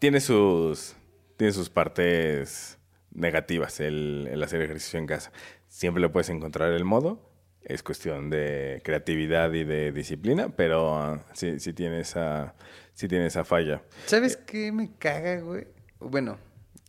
tiene, 0.00 0.18
sus, 0.18 0.96
tiene 1.36 1.52
sus 1.52 1.70
partes 1.70 2.78
negativas 3.12 3.78
el, 3.78 4.28
el 4.32 4.42
hacer 4.42 4.62
ejercicio 4.62 4.98
en 4.98 5.06
casa. 5.06 5.30
Siempre 5.68 6.00
le 6.00 6.08
puedes 6.08 6.28
encontrar 6.28 6.72
el 6.72 6.84
modo. 6.84 7.30
Es 7.62 7.84
cuestión 7.84 8.28
de 8.28 8.80
creatividad 8.84 9.52
y 9.52 9.62
de 9.62 9.92
disciplina, 9.92 10.48
pero 10.56 11.22
sí, 11.34 11.60
sí, 11.60 11.72
tiene 11.72 12.00
esa, 12.00 12.54
sí 12.96 13.06
tiene 13.06 13.26
esa 13.26 13.44
falla. 13.44 13.82
¿Sabes 14.06 14.36
qué 14.36 14.72
me 14.72 14.90
caga, 14.98 15.38
güey? 15.40 15.68
Bueno, 16.00 16.38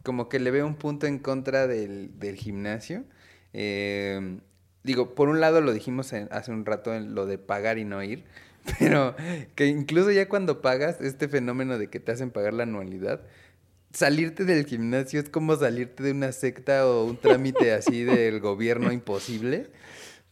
como 0.04 0.28
que 0.30 0.40
le 0.40 0.50
veo 0.52 0.66
un 0.66 0.76
punto 0.76 1.06
en 1.06 1.20
contra 1.20 1.68
del, 1.68 2.18
del 2.18 2.36
gimnasio. 2.36 3.04
Eh, 3.54 4.40
digo, 4.84 5.14
por 5.16 5.30
un 5.30 5.40
lado 5.40 5.62
lo 5.62 5.74
dijimos 5.74 6.12
en- 6.14 6.28
hace 6.32 6.52
un 6.52 6.66
rato 6.66 6.94
en 6.96 7.14
lo 7.14 7.26
de 7.26 7.38
pagar 7.38 7.78
y 7.78 7.86
no 7.86 8.02
ir, 8.04 8.24
pero 8.80 9.16
que 9.56 9.68
incluso 9.68 10.12
ya 10.12 10.28
cuando 10.30 10.62
pagas, 10.62 11.00
este 11.02 11.28
fenómeno 11.28 11.78
de 11.78 11.90
que 11.90 12.00
te 12.00 12.12
hacen 12.12 12.32
pagar 12.32 12.54
la 12.54 12.64
anualidad, 12.64 13.22
salirte 13.94 14.44
del 14.46 14.66
gimnasio 14.66 15.20
es 15.20 15.30
como 15.30 15.56
salirte 15.56 16.04
de 16.04 16.12
una 16.12 16.32
secta 16.32 16.88
o 16.88 17.06
un 17.06 17.18
trámite 17.18 17.74
así 17.74 18.04
del 18.04 18.40
gobierno 18.40 18.92
imposible. 18.92 19.68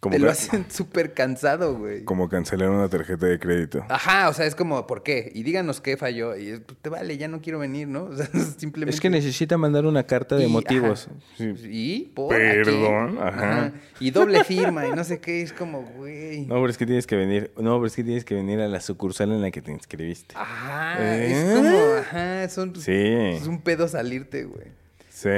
Como 0.02 0.14
te 0.14 0.20
lo 0.20 0.30
hacen 0.30 0.66
súper 0.70 1.14
cansado, 1.16 1.78
güey. 1.80 2.04
Como 2.04 2.30
cancelar 2.30 2.70
una 2.70 2.88
tarjeta 2.90 3.26
de 3.26 3.40
crédito. 3.40 3.84
Ajá, 3.90 4.30
o 4.30 4.34
sea, 4.34 4.46
es 4.46 4.54
como, 4.54 4.86
¿por 4.86 5.02
qué? 5.02 5.32
Y 5.34 5.42
díganos 5.42 5.82
qué 5.82 5.98
falló. 5.98 6.36
Y 6.36 6.50
es, 6.50 6.60
pues, 6.60 6.78
te 6.80 6.90
vale, 6.90 7.18
ya 7.18 7.28
no 7.28 7.42
quiero 7.42 7.58
venir, 7.60 7.88
¿no? 7.88 8.04
O 8.12 8.16
sea, 8.16 8.28
simplemente. 8.60 8.94
Es 8.96 9.02
que 9.02 9.10
necesita 9.10 9.58
mandar 9.58 9.86
una 9.88 10.04
carta 10.04 10.36
de 10.36 10.46
Y, 10.46 10.48
motivos. 10.48 11.08
ajá. 11.08 11.20
Sí. 11.38 11.54
¿Y? 11.72 12.00
¿Por? 12.14 12.36
¿A 12.36 12.38
Perdón, 12.38 13.18
ajá. 13.20 13.72
Y 14.00 14.12
doble 14.12 14.44
firma 14.44 14.86
y 14.86 14.92
no 14.92 15.04
sé 15.04 15.20
qué. 15.20 15.42
Es 15.42 15.54
como, 15.54 15.82
güey. 15.82 16.42
No, 16.46 16.56
pero 16.56 16.68
es 16.70 16.78
que 16.78 16.86
tienes 16.86 17.08
que 17.08 17.16
venir. 17.16 17.52
No, 17.58 17.76
pero 17.78 17.88
es 17.88 17.96
que 17.96 18.04
tienes 18.04 18.26
que 18.26 18.36
venir 18.36 18.60
a 18.62 18.68
la 18.68 18.82
sucursal 18.82 19.32
en 19.32 19.42
la 19.42 19.50
que 19.50 19.62
te 19.64 19.72
inscribiste. 19.72 20.36
Ajá, 20.38 20.98
¿Eh? 21.00 21.32
es 21.32 21.56
como, 21.56 21.78
ajá, 22.00 22.50
son, 22.50 22.76
Sí. 22.76 22.92
es 22.94 23.48
un 23.48 23.60
pedo 23.62 23.88
salirte, 23.88 24.44
güey. 24.44 24.68
Sí. 25.10 25.30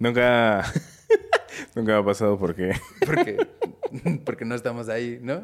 Nunca. 0.00 0.64
Nunca 1.74 1.92
me 1.92 1.98
ha 1.98 2.04
pasado 2.04 2.38
porque. 2.38 2.72
Porque, 3.04 3.46
porque 4.24 4.44
no 4.44 4.54
estamos 4.54 4.88
ahí, 4.88 5.20
¿no? 5.22 5.42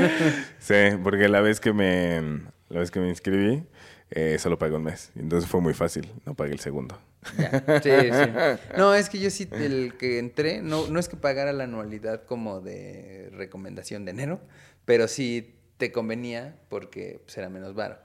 Sí, 0.58 0.74
porque 1.02 1.28
la 1.28 1.40
vez 1.40 1.60
que 1.60 1.72
me, 1.72 2.40
la 2.68 2.80
vez 2.80 2.90
que 2.90 3.00
me 3.00 3.08
inscribí, 3.08 3.62
eh, 4.10 4.38
solo 4.38 4.58
pagué 4.58 4.76
un 4.76 4.84
mes. 4.84 5.10
Entonces 5.16 5.48
fue 5.50 5.60
muy 5.60 5.74
fácil, 5.74 6.10
no 6.24 6.34
pagué 6.34 6.52
el 6.52 6.60
segundo. 6.60 6.98
Ya, 7.36 7.80
Sí, 7.82 7.90
sí. 7.90 8.60
No, 8.76 8.94
es 8.94 9.10
que 9.10 9.18
yo 9.18 9.28
sí, 9.30 9.48
el 9.52 9.94
que 9.98 10.18
entré, 10.18 10.62
no, 10.62 10.86
no 10.88 10.98
es 10.98 11.08
que 11.08 11.16
pagara 11.16 11.52
la 11.52 11.64
anualidad 11.64 12.24
como 12.24 12.60
de 12.60 13.28
recomendación 13.32 14.04
de 14.04 14.12
enero, 14.12 14.40
pero 14.86 15.06
sí 15.08 15.56
te 15.76 15.92
convenía 15.92 16.56
porque 16.68 17.20
pues, 17.24 17.36
era 17.36 17.50
menos 17.50 17.74
varo. 17.74 17.98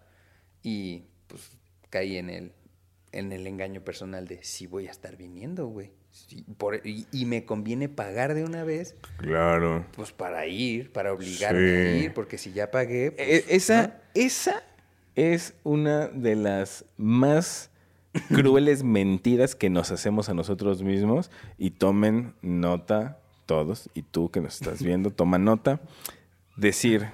Y 0.63 1.05
pues 1.27 1.51
caí 1.89 2.17
en 2.17 2.29
el, 2.29 2.51
en 3.11 3.31
el 3.31 3.47
engaño 3.47 3.81
personal 3.81 4.27
de 4.27 4.43
sí 4.43 4.67
voy 4.67 4.87
a 4.87 4.91
estar 4.91 5.15
viniendo, 5.15 5.67
güey. 5.67 5.91
Sí, 6.15 6.45
por- 6.57 6.79
y, 6.87 7.05
y 7.11 7.25
me 7.25 7.43
conviene 7.43 7.89
pagar 7.89 8.35
de 8.35 8.45
una 8.45 8.63
vez, 8.63 8.95
Claro. 9.17 9.85
pues 9.97 10.13
para 10.13 10.47
ir, 10.47 10.89
para 10.93 11.11
obligarme 11.11 11.59
a 11.75 11.97
ir, 11.97 12.13
porque 12.13 12.37
si 12.37 12.53
ya 12.53 12.71
pagué. 12.71 13.11
pues, 13.11 13.27
Eh, 13.27 13.45
esa, 13.49 13.87
¿no? 13.87 13.93
esa 14.13 14.63
es 15.15 15.55
una 15.63 16.07
de 16.07 16.37
las 16.37 16.85
más 16.95 17.69
crueles 18.29 18.81
mentiras 18.85 19.55
que 19.55 19.69
nos 19.69 19.91
hacemos 19.91 20.29
a 20.29 20.33
nosotros 20.33 20.83
mismos. 20.83 21.31
Y 21.57 21.71
tomen 21.71 22.33
nota 22.41 23.19
todos, 23.45 23.89
y 23.93 24.01
tú 24.03 24.31
que 24.31 24.39
nos 24.39 24.55
estás 24.61 24.81
viendo, 24.81 25.11
toma 25.11 25.37
nota. 25.37 25.81
Decir, 26.55 27.07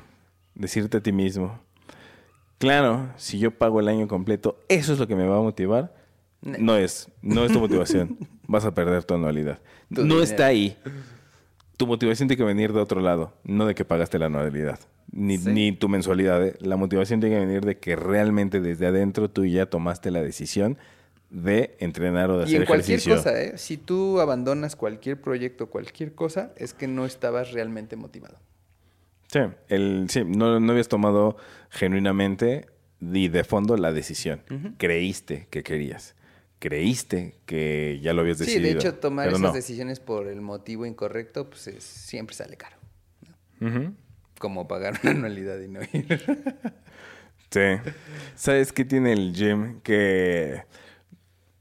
decirte 0.54 0.97
a 0.97 1.02
ti 1.02 1.12
mismo, 1.12 1.60
claro, 2.60 3.10
si 3.18 3.39
yo 3.39 3.49
pago 3.49 3.80
el 3.80 3.88
año 3.88 4.08
completo, 4.08 4.60
eso 4.70 4.93
es 4.93 4.99
lo 4.99 5.08
que 5.08 5.16
me 5.16 5.26
va 5.28 5.38
a 5.39 5.41
motivar. 5.41 5.95
No 6.43 6.76
es, 6.78 7.08
no 7.24 7.45
es 7.45 7.52
tu 7.52 7.60
motivación. 7.60 8.18
Vas 8.52 8.66
a 8.66 8.74
perder 8.74 9.04
tu 9.06 9.14
anualidad. 9.14 9.60
Tu 9.93 10.02
no 10.02 10.16
dinero. 10.16 10.24
está 10.24 10.45
ahí. 10.47 10.76
Tu 11.78 11.88
motivación 11.88 12.28
tiene 12.28 12.38
que 12.38 12.43
venir 12.43 12.74
de 12.74 12.80
otro 12.82 12.99
lado, 13.02 13.34
no 13.43 13.66
de 13.66 13.74
que 13.76 13.86
pagaste 13.86 14.20
la 14.20 14.26
anualidad, 14.28 14.78
ni, 15.12 15.38
Sí. 15.38 15.49
ni 15.52 15.72
tu 15.72 15.88
mensualidad. 15.89 16.45
¿eh? 16.45 16.56
La 16.60 16.76
motivación 16.76 17.20
tiene 17.22 17.36
que 17.38 17.45
venir 17.45 17.62
de 17.66 17.78
que 17.80 17.95
realmente 17.95 18.60
desde 18.60 18.88
adentro 18.88 19.30
tú 19.30 19.45
ya 19.45 19.66
tomaste 19.68 20.12
la 20.12 20.22
decisión 20.22 20.78
de 21.30 21.76
entrenar 21.80 22.30
o 22.30 22.38
de 22.39 22.43
Y 22.43 22.47
hacer 22.47 22.62
en 22.62 22.68
cualquier 22.68 22.99
ejercicio. 22.99 23.16
cosa, 23.16 23.41
¿eh? 23.41 23.58
Si 23.58 23.78
tú 23.78 24.20
abandonas 24.20 24.76
cualquier 24.76 25.22
proyecto, 25.22 25.68
cualquier 25.70 26.14
cosa, 26.14 26.52
es 26.58 26.74
que 26.74 26.88
no 26.89 27.06
estabas 27.06 27.54
realmente 27.54 27.95
motivado. 27.95 28.38
Sí, 29.28 29.39
el, 29.70 30.08
sí 30.10 30.24
no, 30.26 30.60
no 30.60 30.72
habías 30.74 30.89
tomado 30.89 31.38
genuinamente 31.70 32.68
y 32.99 33.30
de 33.30 33.43
fondo 33.45 33.78
la 33.78 33.91
decisión. 33.93 34.41
Creíste 34.78 35.47
que 35.49 35.64
querías. 35.64 36.16
Creíste 36.62 37.39
que 37.47 37.99
ya 38.03 38.14
lo 38.14 38.22
habías 38.22 38.38
Sí, 38.38 38.45
decidido. 38.45 38.68
de 38.74 38.80
hecho, 38.80 38.93
tomar 38.99 39.28
esas 39.30 39.41
no. 39.41 39.51
decisiones 39.51 39.99
por 39.99 40.28
el 40.28 40.41
motivo 40.41 40.86
incorrecto, 40.86 41.49
pues 41.49 41.66
es- 41.68 41.84
siempre 41.84 42.36
sale 42.36 42.55
caro. 42.55 42.78
Como 44.39 44.68
pagar 44.68 44.99
una 45.01 45.12
anualidad 45.12 45.59
y 45.59 45.68
no 45.68 45.82
ir. 45.82 46.22
Sí. 47.49 47.91
¿Sabes 48.36 48.72
qué 48.72 48.86
tiene 48.86 49.12
el 49.12 49.34
gym 49.34 49.82
que 49.82 50.64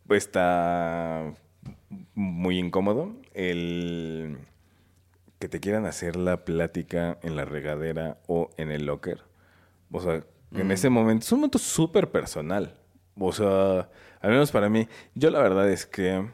está 0.09 1.34
muy 2.14 2.59
incómodo? 2.59 3.16
El 3.34 4.38
que 5.40 5.48
te 5.48 5.59
quieran 5.59 5.86
hacer 5.86 6.14
la 6.14 6.44
plática 6.44 7.18
en 7.22 7.34
la 7.34 7.44
regadera 7.44 8.18
o 8.28 8.51
en 8.57 8.70
el 8.70 8.86
locker. 8.86 9.22
O 9.90 10.01
sea, 10.01 10.22
en 10.53 10.70
ese 10.70 10.90
momento 10.90 11.24
es 11.24 11.32
un 11.32 11.40
momento 11.40 11.59
súper 11.59 12.11
personal. 12.12 12.76
O 13.18 13.32
sea, 13.32 13.88
al 14.21 14.31
menos 14.31 14.53
para 14.53 14.68
mí, 14.68 14.89
yo 15.14 15.31
la 15.31 15.41
verdad 15.41 15.71
es 15.71 15.87
que 15.87 16.25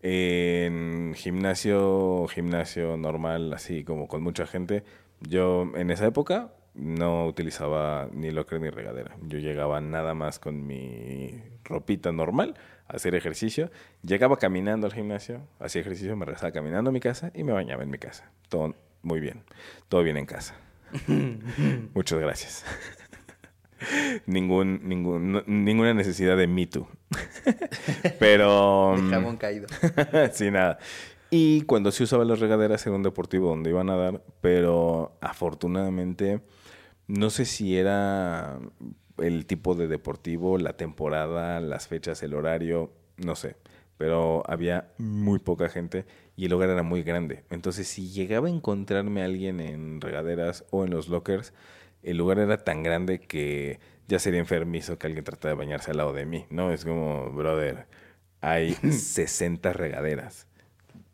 en 0.00 1.14
gimnasio, 1.14 2.26
gimnasio 2.28 2.96
normal, 2.96 3.52
así 3.52 3.84
como 3.84 4.08
con 4.08 4.22
mucha 4.22 4.46
gente, 4.46 4.84
yo 5.20 5.70
en 5.76 5.90
esa 5.90 6.06
época 6.06 6.52
no 6.74 7.26
utilizaba 7.26 8.08
ni 8.12 8.30
locker 8.30 8.60
ni 8.60 8.70
regadera. 8.70 9.16
Yo 9.22 9.38
llegaba 9.38 9.80
nada 9.80 10.14
más 10.14 10.38
con 10.38 10.66
mi 10.66 11.42
ropita 11.64 12.12
normal 12.12 12.54
a 12.88 12.96
hacer 12.96 13.14
ejercicio. 13.14 13.70
Llegaba 14.02 14.36
caminando 14.38 14.86
al 14.86 14.92
gimnasio, 14.92 15.46
hacía 15.60 15.82
ejercicio, 15.82 16.16
me 16.16 16.24
regresaba 16.24 16.52
caminando 16.52 16.90
a 16.90 16.92
mi 16.92 17.00
casa 17.00 17.30
y 17.34 17.44
me 17.44 17.52
bañaba 17.52 17.82
en 17.82 17.90
mi 17.90 17.98
casa. 17.98 18.32
Todo 18.48 18.74
muy 19.02 19.20
bien. 19.20 19.44
Todo 19.88 20.02
bien 20.02 20.16
en 20.16 20.26
casa. 20.26 20.54
Muchas 21.94 22.18
gracias. 22.18 22.98
Ningún, 24.26 24.80
ningún, 24.84 25.42
ninguna 25.46 25.94
necesidad 25.94 26.36
de 26.36 26.46
Me 26.46 26.66
Too. 26.66 26.88
Pero... 28.18 28.94
De 28.96 29.02
mm, 29.02 29.10
jabón 29.10 29.36
caído. 29.36 29.66
sí, 30.32 30.50
nada. 30.50 30.78
Y 31.30 31.62
cuando 31.62 31.92
se 31.92 32.04
usaba 32.04 32.24
las 32.24 32.40
regaderas 32.40 32.86
era 32.86 32.94
un 32.94 33.02
deportivo 33.02 33.48
donde 33.48 33.70
iban 33.70 33.88
a 33.88 33.96
dar, 33.96 34.22
pero 34.40 35.16
afortunadamente 35.20 36.42
no 37.06 37.30
sé 37.30 37.44
si 37.46 37.76
era 37.76 38.58
el 39.18 39.46
tipo 39.46 39.74
de 39.74 39.88
deportivo, 39.88 40.58
la 40.58 40.76
temporada, 40.76 41.60
las 41.60 41.88
fechas, 41.88 42.22
el 42.22 42.34
horario, 42.34 42.92
no 43.16 43.34
sé, 43.34 43.56
pero 43.96 44.42
había 44.46 44.92
muy 44.98 45.38
poca 45.38 45.68
gente 45.68 46.04
y 46.36 46.44
el 46.46 46.50
lugar 46.50 46.70
era 46.70 46.82
muy 46.82 47.02
grande. 47.02 47.44
Entonces, 47.50 47.88
si 47.88 48.10
llegaba 48.10 48.48
a 48.48 48.50
encontrarme 48.50 49.22
a 49.22 49.26
alguien 49.26 49.60
en 49.60 50.00
regaderas 50.00 50.64
o 50.70 50.84
en 50.84 50.90
los 50.90 51.08
lockers, 51.08 51.52
el 52.02 52.16
lugar 52.16 52.38
era 52.38 52.58
tan 52.58 52.82
grande 52.82 53.20
que 53.20 53.80
ya 54.08 54.18
sería 54.18 54.40
enfermizo 54.40 54.98
que 54.98 55.06
alguien 55.06 55.24
tratara 55.24 55.54
de 55.54 55.58
bañarse 55.58 55.90
al 55.90 55.96
lado 55.98 56.12
de 56.12 56.26
mí, 56.26 56.46
¿no? 56.50 56.72
Es 56.72 56.84
como, 56.84 57.30
brother, 57.30 57.86
hay 58.40 58.74
60 58.90 59.72
regaderas. 59.72 60.46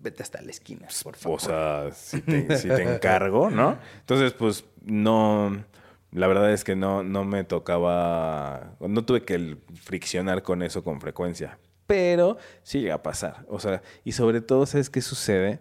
Vete 0.01 0.23
hasta 0.23 0.41
la 0.43 0.51
esquina, 0.51 0.89
por 1.03 1.17
favor. 1.17 1.39
O 1.39 1.41
sea, 1.41 1.91
si 1.93 2.21
te, 2.21 2.57
si 2.59 2.69
te 2.69 2.83
encargo, 2.83 3.51
¿no? 3.51 3.79
Entonces, 4.01 4.33
pues, 4.33 4.65
no... 4.83 5.65
La 6.11 6.27
verdad 6.27 6.51
es 6.53 6.65
que 6.65 6.75
no, 6.75 7.03
no 7.03 7.25
me 7.25 7.45
tocaba... 7.45 8.77
No 8.81 9.05
tuve 9.05 9.25
que 9.25 9.59
friccionar 9.75 10.43
con 10.43 10.63
eso 10.63 10.83
con 10.83 11.03
frecuencia. 11.03 11.59
Pero 11.87 12.39
sí 12.63 12.81
llega 12.81 12.95
a 12.95 13.03
pasar. 13.03 13.45
O 13.49 13.61
sea, 13.61 13.83
y 14.05 14.13
sobre 14.13 14.41
todo, 14.41 14.65
¿sabes 14.65 14.89
qué 14.89 15.03
sucede? 15.03 15.61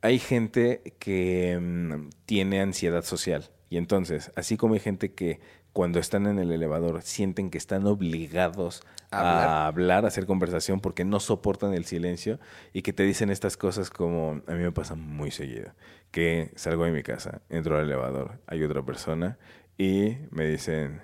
Hay 0.00 0.18
gente 0.18 0.94
que 0.98 1.56
mm, 1.60 2.08
tiene 2.24 2.60
ansiedad 2.60 3.04
social. 3.04 3.48
Y 3.68 3.78
entonces, 3.78 4.32
así 4.36 4.56
como 4.56 4.74
hay 4.74 4.80
gente 4.80 5.12
que 5.12 5.40
cuando 5.72 5.98
están 5.98 6.26
en 6.26 6.38
el 6.38 6.52
elevador 6.52 7.02
sienten 7.02 7.50
que 7.50 7.58
están 7.58 7.86
obligados 7.86 8.82
A 9.10 9.18
hablar. 9.18 9.48
a 9.48 9.66
hablar, 9.66 10.04
a 10.04 10.08
hacer 10.08 10.24
conversación 10.26 10.80
porque 10.80 11.04
no 11.04 11.20
soportan 11.20 11.74
el 11.74 11.84
silencio 11.84 12.38
y 12.72 12.82
que 12.82 12.92
te 12.92 13.02
dicen 13.02 13.28
estas 13.30 13.56
cosas 13.56 13.90
como 13.90 14.40
a 14.46 14.52
mí 14.52 14.62
me 14.62 14.72
pasa 14.72 14.94
muy 14.94 15.30
seguido, 15.30 15.72
que 16.12 16.50
salgo 16.54 16.84
de 16.84 16.92
mi 16.92 17.02
casa, 17.02 17.42
entro 17.50 17.76
al 17.76 17.84
elevador, 17.84 18.40
hay 18.46 18.62
otra 18.62 18.82
persona 18.82 19.36
y 19.76 20.16
me 20.30 20.46
dicen, 20.46 21.02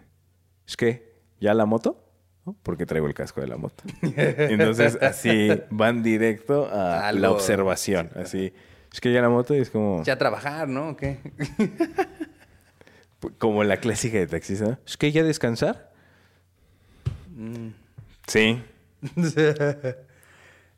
¿es 0.66 0.76
que 0.76 1.12
ya 1.40 1.52
la 1.54 1.66
moto? 1.66 1.98
Porque 2.62 2.86
traigo 2.86 3.06
el 3.06 3.14
casco 3.14 3.40
de 3.40 3.46
la 3.48 3.56
moto. 3.56 3.84
Entonces 4.02 4.96
así 5.02 5.50
van 5.70 6.02
directo 6.02 6.66
a 6.72 7.08
Algo- 7.08 7.20
la 7.20 7.30
observación, 7.30 8.10
así, 8.16 8.54
es 8.92 9.00
que 9.00 9.12
ya 9.12 9.20
la 9.20 9.28
moto 9.28 9.54
y 9.54 9.58
es 9.58 9.68
como, 9.70 10.02
Ya 10.04 10.16
trabajar, 10.16 10.68
¿no? 10.68 10.90
¿O 10.90 10.96
qué? 10.96 11.18
como 13.38 13.64
la 13.64 13.78
clásica 13.78 14.18
de 14.18 14.26
taxista, 14.26 14.78
¿es 14.86 14.96
que 14.96 15.12
ya 15.12 15.22
descansar? 15.22 15.92
Sí, 18.26 18.62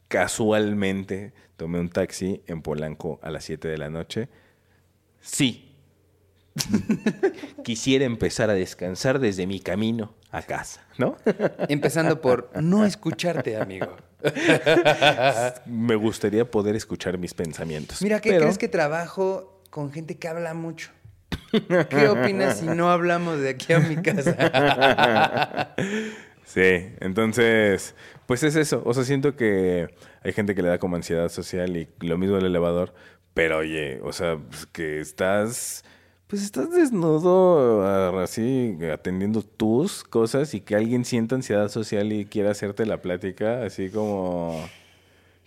casualmente 0.08 1.32
tomé 1.56 1.80
un 1.80 1.88
taxi 1.90 2.42
en 2.46 2.62
Polanco 2.62 3.18
a 3.22 3.30
las 3.30 3.44
7 3.44 3.68
de 3.68 3.78
la 3.78 3.90
noche. 3.90 4.28
Sí. 5.20 5.70
Quisiera 7.64 8.04
empezar 8.04 8.48
a 8.50 8.54
descansar 8.54 9.18
desde 9.18 9.46
mi 9.46 9.58
camino 9.60 10.14
a 10.30 10.42
casa, 10.42 10.86
¿no? 10.98 11.16
Empezando 11.68 12.20
por 12.20 12.50
no 12.62 12.84
escucharte, 12.84 13.56
amigo. 13.56 13.96
Me 15.66 15.96
gustaría 15.96 16.48
poder 16.48 16.76
escuchar 16.76 17.18
mis 17.18 17.34
pensamientos. 17.34 18.00
Mira, 18.02 18.20
¿qué 18.20 18.30
pero- 18.30 18.42
crees 18.42 18.58
que 18.58 18.68
trabajo 18.68 19.62
con 19.70 19.92
gente 19.92 20.16
que 20.16 20.28
habla 20.28 20.54
mucho? 20.54 20.90
¿Qué 21.88 22.08
opinas 22.08 22.58
si 22.58 22.66
no 22.66 22.90
hablamos 22.90 23.40
de 23.40 23.50
aquí 23.50 23.72
a 23.72 23.80
mi 23.80 23.96
casa? 23.96 25.72
Sí, 26.46 26.60
entonces, 27.00 27.94
pues 28.26 28.42
es 28.44 28.54
eso. 28.54 28.82
O 28.84 28.94
sea, 28.94 29.02
siento 29.04 29.34
que 29.34 29.88
hay 30.22 30.32
gente 30.32 30.54
que 30.54 30.62
le 30.62 30.68
da 30.68 30.78
como 30.78 30.94
ansiedad 30.94 31.28
social 31.28 31.76
y 31.76 31.88
lo 32.00 32.16
mismo 32.16 32.36
el 32.36 32.44
elevador, 32.46 32.94
pero 33.34 33.58
oye, 33.58 34.00
o 34.02 34.12
sea, 34.12 34.38
pues, 34.38 34.66
que 34.66 35.00
estás, 35.00 35.84
pues 36.28 36.42
estás 36.42 36.70
desnudo 36.70 37.82
ah, 37.84 38.22
así 38.22 38.78
atendiendo 38.92 39.42
tus 39.42 40.04
cosas 40.04 40.54
y 40.54 40.60
que 40.60 40.76
alguien 40.76 41.04
sienta 41.04 41.34
ansiedad 41.34 41.68
social 41.68 42.12
y 42.12 42.26
quiera 42.26 42.52
hacerte 42.52 42.86
la 42.86 43.02
plática, 43.02 43.64
así 43.64 43.90
como, 43.90 44.64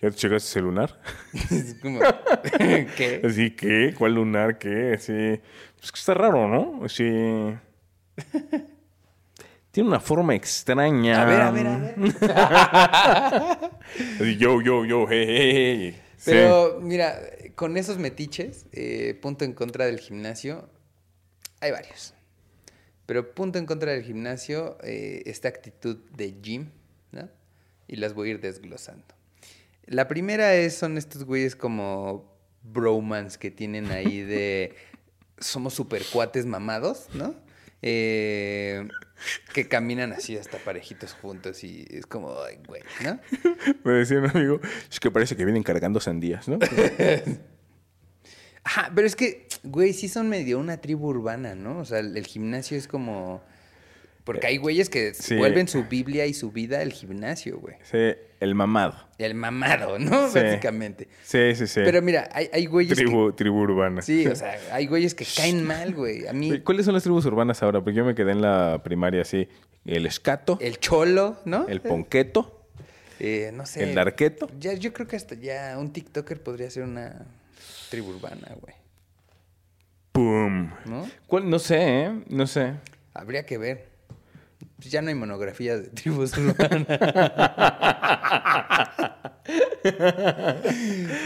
¿ya 0.02 0.10
te 0.10 0.16
checaste 0.16 0.58
el 0.58 0.66
lunar? 0.66 1.00
¿Qué? 2.58 3.22
Así 3.24 3.50
que, 3.52 3.94
¿cuál 3.96 4.14
lunar? 4.16 4.58
¿Qué? 4.58 4.94
Así, 4.94 5.40
pues 5.78 5.92
que 5.92 5.98
está 5.98 6.14
raro, 6.14 6.48
¿no? 6.48 6.84
Así. 6.84 7.04
Tiene 9.70 9.88
una 9.88 10.00
forma 10.00 10.34
extraña. 10.34 11.22
A 11.22 11.24
ver, 11.24 11.40
a 11.40 11.50
ver, 11.50 11.66
a 11.66 11.78
ver. 11.78 11.94
Yo, 14.38 14.60
yo, 14.60 14.84
yo, 14.84 15.06
hey, 15.08 15.24
hey, 15.28 15.52
hey. 15.54 16.02
Sí. 16.16 16.32
Pero 16.32 16.78
mira, 16.80 17.18
con 17.54 17.76
esos 17.76 17.96
metiches, 17.98 18.66
eh, 18.72 19.18
punto 19.20 19.44
en 19.44 19.52
contra 19.52 19.86
del 19.86 19.98
gimnasio, 20.00 20.68
hay 21.60 21.70
varios. 21.70 22.14
Pero 23.06 23.34
punto 23.34 23.58
en 23.58 23.66
contra 23.66 23.92
del 23.92 24.02
gimnasio, 24.02 24.78
eh, 24.82 25.22
esta 25.26 25.48
actitud 25.48 25.96
de 26.16 26.40
gym, 26.42 26.70
¿no? 27.12 27.28
Y 27.86 27.96
las 27.96 28.14
voy 28.14 28.28
a 28.28 28.32
ir 28.32 28.40
desglosando. 28.40 29.06
La 29.86 30.08
primera 30.08 30.54
es, 30.54 30.76
son 30.76 30.98
estos 30.98 31.24
güeyes 31.24 31.56
como 31.56 32.36
bromans 32.62 33.38
que 33.38 33.50
tienen 33.50 33.90
ahí 33.90 34.20
de 34.20 34.74
somos 35.40 35.74
super 35.74 36.02
cuates 36.12 36.46
mamados, 36.46 37.08
¿no? 37.14 37.34
Eh, 37.80 38.88
que 39.52 39.68
caminan 39.68 40.12
así 40.12 40.36
hasta 40.36 40.58
parejitos 40.58 41.12
juntos 41.12 41.62
y 41.64 41.86
es 41.90 42.06
como, 42.06 42.40
ay, 42.42 42.58
güey, 42.66 42.82
¿no? 43.04 43.20
Me 43.84 43.92
decía 43.92 44.18
un 44.18 44.30
amigo, 44.30 44.60
es 44.90 45.00
que 45.00 45.10
parece 45.10 45.36
que 45.36 45.44
vienen 45.44 45.62
cargando 45.62 46.00
sandías, 46.00 46.48
¿no? 46.48 46.58
Ajá, 48.64 48.92
pero 48.94 49.06
es 49.06 49.16
que, 49.16 49.48
güey, 49.62 49.92
sí 49.92 50.08
son 50.08 50.28
medio 50.28 50.58
una 50.58 50.80
tribu 50.80 51.08
urbana, 51.08 51.54
¿no? 51.54 51.78
O 51.78 51.84
sea, 51.84 52.00
el, 52.00 52.16
el 52.16 52.26
gimnasio 52.26 52.76
es 52.76 52.88
como... 52.88 53.42
Porque 54.28 54.46
hay 54.46 54.58
güeyes 54.58 54.90
que 54.90 55.14
Sí. 55.14 55.36
vuelven 55.36 55.68
su 55.68 55.84
Biblia 55.84 56.26
y 56.26 56.34
su 56.34 56.52
vida 56.52 56.82
el 56.82 56.92
gimnasio, 56.92 57.58
güey. 57.58 57.76
Sí, 57.82 58.14
el 58.40 58.54
mamado. 58.54 58.94
El 59.16 59.34
mamado, 59.34 59.98
¿no? 59.98 60.28
Sí. 60.28 60.38
Básicamente. 60.38 61.08
Sí, 61.22 61.54
sí, 61.54 61.66
sí. 61.66 61.80
Pero 61.82 62.02
mira, 62.02 62.28
hay, 62.34 62.50
hay 62.52 62.66
güeyes 62.66 62.94
tribu, 62.94 63.32
tribu 63.32 63.58
urbana. 63.62 63.96
que... 64.00 64.02
Sí, 64.02 64.26
o 64.26 64.36
sea, 64.36 64.58
hay 64.70 64.86
güeyes 64.86 65.14
que 65.14 65.24
caen 65.34 65.64
mal, 65.64 65.94
güey. 65.94 66.26
A 66.26 66.34
mí, 66.34 66.60
¿Cuáles 66.60 66.84
son 66.84 66.92
las 66.92 67.04
tribus 67.04 67.24
urbanas 67.24 67.62
ahora? 67.62 67.80
Porque 67.80 67.96
yo 67.96 68.04
me 68.04 68.14
quedé 68.14 68.32
en 68.32 68.42
la 68.42 68.82
primaria 68.84 69.22
así. 69.22 69.48
El 69.86 70.04
escato, 70.04 70.58
el 70.60 70.78
cholo, 70.78 71.38
¿no? 71.46 71.66
el 71.66 71.80
ponqueto, 71.80 72.66
Eh, 73.20 73.50
no 73.54 73.64
sé. 73.64 73.82
el 73.84 73.94
darqueto. 73.94 74.50
Ya, 74.60 74.74
yo 74.74 74.92
creo 74.92 75.08
que 75.08 75.16
hasta 75.16 75.36
ya 75.36 75.74
un 75.78 75.90
TikToker 75.90 76.42
podría 76.42 76.68
ser 76.68 76.82
una 76.82 77.24
tribu 77.88 78.10
urbana, 78.10 78.48
güey. 78.60 78.74
¡Pum! 80.12 80.70
¿No? 80.84 81.08
¿Cuál? 81.26 81.48
No 81.48 81.58
sé, 81.58 81.78
¿eh? 81.80 82.20
No 82.28 82.46
sé. 82.46 82.74
Habría 83.14 83.46
que 83.46 83.56
ver. 83.56 83.87
Pues 84.78 84.90
ya 84.92 85.02
no 85.02 85.08
hay 85.08 85.14
monografías 85.16 85.82
de 85.82 85.88
tribus 85.90 86.32
urbanas. 86.38 86.86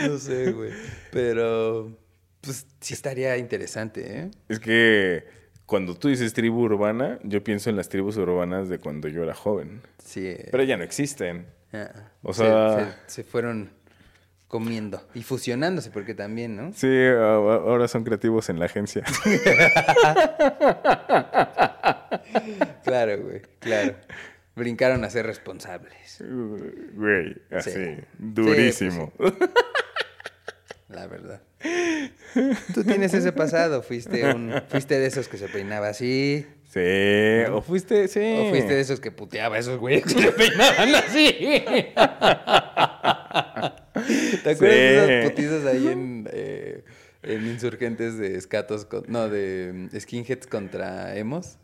no 0.09 0.19
sé, 0.19 0.53
güey. 0.53 0.71
Pero, 1.11 1.97
pues 2.41 2.67
sí 2.81 2.95
estaría 2.95 3.37
interesante, 3.37 4.19
¿eh? 4.21 4.31
Es 4.49 4.59
que 4.59 5.25
cuando 5.67 5.95
tú 5.97 6.09
dices 6.09 6.33
tribu 6.33 6.63
urbana, 6.63 7.19
yo 7.23 7.43
pienso 7.45 7.71
en 7.71 7.77
las 7.77 7.89
tribus 7.89 8.17
urbanas 8.17 8.69
de 8.69 8.79
cuando 8.79 9.09
yo 9.09 9.23
era 9.23 9.35
joven. 9.35 9.83
Sí. 10.05 10.35
Pero 10.51 10.63
ya 10.65 10.77
no 10.77 10.85
existen. 10.85 11.47
ah, 11.73 12.11
o 12.23 12.33
se- 12.33 12.45
sea- 12.45 12.99
Se, 13.07 13.23
se 13.23 13.25
fueron 13.25 13.71
comiendo 14.53 15.03
y 15.15 15.23
fusionándose, 15.23 15.91
porque 15.91 16.13
también, 16.15 16.55
¿no? 16.57 16.75
Sí, 16.75 16.87
ahora 17.09 17.89
son 17.89 18.05
creativos 18.05 18.51
en 18.51 18.59
la 18.61 18.67
agencia. 18.67 19.03
Claro, 22.85 23.19
güey, 23.23 23.41
claro. 23.61 23.95
Brincaron 24.55 25.03
a 25.05 25.11
ser 25.11 25.25
responsables, 25.27 26.23
Güey, 26.95 27.35
así, 27.51 27.71
Sí. 27.71 27.97
durísimo. 28.19 29.13
la 30.89 31.07
verdad. 31.07 31.41
Tú 32.75 32.85
tienes 32.85 33.15
ese 33.15 33.33
pasado, 33.33 33.83
fuiste 33.83 34.35
un, 34.35 34.53
fuiste 34.69 34.99
de 34.99 35.07
esos 35.07 35.29
que 35.29 35.39
se 35.39 35.49
peinaba 35.49 35.89
así. 35.89 36.47
Sí, 36.69 37.51
o 37.51 37.63
fuiste, 37.63 38.09
sí. 38.09 38.21
O 38.39 38.51
fuiste 38.51 38.75
de 38.75 38.81
esos 38.81 39.01
que 39.01 39.11
puteaba 39.11 39.57
a 39.57 39.59
esos 39.59 39.79
güeyes 39.79 40.05
que 40.05 40.11
se 40.21 40.33
peinaban 40.33 40.95
así. 40.97 41.37
¿Te 43.93 44.51
acuerdas 44.51 44.59
de 44.61 45.19
esas 45.21 45.31
putizas 45.31 45.67
ahí 45.67 45.89
en, 45.89 46.29
eh, 46.33 46.85
en 47.23 47.47
Insurgentes 47.47 48.17
de 48.19 48.37
escatos? 48.37 48.85
con- 48.85 49.05
no, 49.09 49.29
de 49.29 49.89
mm, 49.93 49.99
skinheads 50.01 50.47
contra 50.47 51.17
emos? 51.17 51.59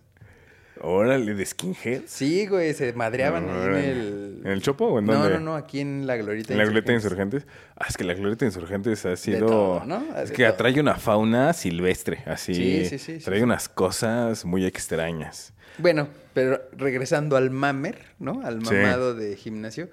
Órale, 0.81 1.35
de 1.35 1.45
skinhead. 1.45 2.03
Sí, 2.07 2.47
güey, 2.47 2.73
se 2.73 2.93
madreaban 2.93 3.49
ahí 3.49 3.67
en 3.67 3.75
el... 3.75 4.41
¿En 4.45 4.51
el 4.53 4.63
Chopo 4.63 4.85
o 4.87 4.99
en 5.01 5.07
No, 5.07 5.15
dónde? 5.15 5.31
no, 5.35 5.41
no, 5.41 5.57
aquí 5.57 5.81
en 5.81 6.07
la 6.07 6.17
Glorieta. 6.17 6.53
En 6.53 6.59
la 6.59 6.65
glorieta 6.65 6.93
de 6.93 6.99
Insurgentes. 6.99 7.47
Ah, 7.77 7.87
es 7.89 7.97
que 7.97 8.05
la 8.05 8.15
glorieta 8.15 8.45
de 8.45 8.51
insurgentes 8.51 9.05
ha 9.05 9.17
sido. 9.17 9.47
todo, 9.47 9.85
¿no? 9.85 10.05
Es 10.17 10.31
que 10.31 10.45
todo. 10.45 10.53
atrae 10.55 10.79
una 10.81 10.95
fauna 10.95 11.53
silvestre, 11.53 12.23
así. 12.27 12.55
Sí, 12.55 12.85
sí, 12.85 12.99
sí, 12.99 13.19
Trae 13.25 13.39
sí. 13.39 13.43
unas 13.45 13.69
cosas 13.69 14.45
muy 14.45 14.65
extrañas. 14.65 15.53
Bueno, 15.79 16.09
pero 16.33 16.61
regresando 16.77 17.37
al 17.37 17.51
mamer, 17.51 17.99
¿no? 18.21 18.41
Al 18.45 18.65
Sí. 18.65 18.73
mamado 18.75 19.15
de 19.17 19.35
gimnasio. 19.35 19.89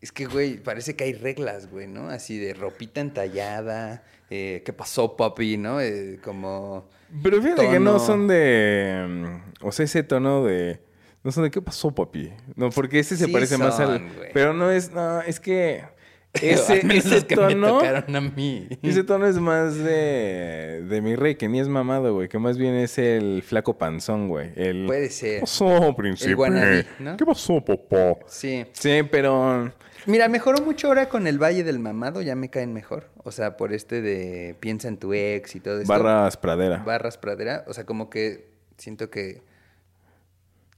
Es 0.00 0.12
que, 0.12 0.26
güey, 0.26 0.58
parece 0.58 0.94
que 0.94 1.04
hay 1.04 1.12
reglas, 1.14 1.70
güey, 1.70 1.86
¿no? 1.88 2.08
Así 2.08 2.38
de 2.38 2.54
ropita 2.54 3.00
entallada, 3.00 4.04
eh, 4.30 4.62
¿qué 4.64 4.72
pasó, 4.72 5.16
papi? 5.16 5.56
¿No? 5.56 5.80
Eh, 5.80 6.20
como... 6.22 6.88
Pero 7.22 7.42
fíjate 7.42 7.68
que 7.70 7.80
no 7.80 7.98
son 7.98 8.28
de. 8.28 9.06
mm, 9.08 9.66
O 9.66 9.72
sea, 9.72 9.84
ese 9.86 10.02
tono 10.02 10.44
de. 10.44 10.80
No 11.24 11.32
son 11.32 11.44
de 11.44 11.50
qué 11.50 11.62
pasó, 11.62 11.90
papi. 11.90 12.30
No, 12.54 12.68
porque 12.70 12.98
ese 12.98 13.16
se 13.16 13.24
Sí 13.26 13.32
parece 13.32 13.56
más 13.56 13.80
al. 13.80 14.06
Pero 14.34 14.52
no 14.52 14.70
es. 14.70 14.92
No, 14.92 15.22
es 15.22 15.40
que. 15.40 15.82
Ese, 16.42 16.82
ese 16.94 17.26
que 17.26 17.34
tono. 17.34 17.78
tocaron 17.78 18.14
a 18.14 18.20
mí. 18.20 18.68
Ese 18.82 19.02
tono 19.02 19.26
es 19.26 19.38
más 19.38 19.74
de. 19.76 20.84
De 20.86 21.00
mi 21.00 21.16
rey, 21.16 21.36
que 21.36 21.48
ni 21.48 21.58
es 21.60 21.66
mamado, 21.68 22.12
güey. 22.14 22.28
Que 22.28 22.38
más 22.38 22.58
bien 22.58 22.74
es 22.74 22.98
el 22.98 23.42
flaco 23.42 23.78
panzón, 23.78 24.28
güey. 24.28 24.50
El. 24.54 24.84
Puede 24.86 25.08
¿Qué 25.08 25.10
ser. 25.10 25.40
pasó, 25.40 25.94
príncipe? 25.96 26.34
wannabe, 26.34 26.84
¿no? 26.98 27.16
¿Qué 27.16 27.24
pasó, 27.24 27.64
popó? 27.64 28.18
Sí. 28.26 28.66
Sí, 28.72 29.00
pero. 29.10 29.72
Mira, 30.08 30.28
mejoró 30.28 30.62
mucho 30.62 30.88
ahora 30.88 31.08
con 31.10 31.26
el 31.26 31.38
Valle 31.40 31.64
del 31.64 31.78
Mamado, 31.78 32.22
ya 32.22 32.34
me 32.34 32.48
caen 32.48 32.72
mejor. 32.72 33.10
O 33.24 33.30
sea, 33.30 33.56
por 33.58 33.72
este 33.74 34.00
de 34.00 34.56
piensa 34.58 34.88
en 34.88 34.96
tu 34.96 35.12
ex 35.12 35.54
y 35.54 35.60
todo 35.60 35.80
esto. 35.80 35.92
Barras 35.92 36.36
Pradera. 36.38 36.78
Barras 36.78 37.18
Pradera. 37.18 37.64
O 37.66 37.74
sea, 37.74 37.84
como 37.84 38.08
que 38.08 38.48
siento 38.78 39.10
que 39.10 39.42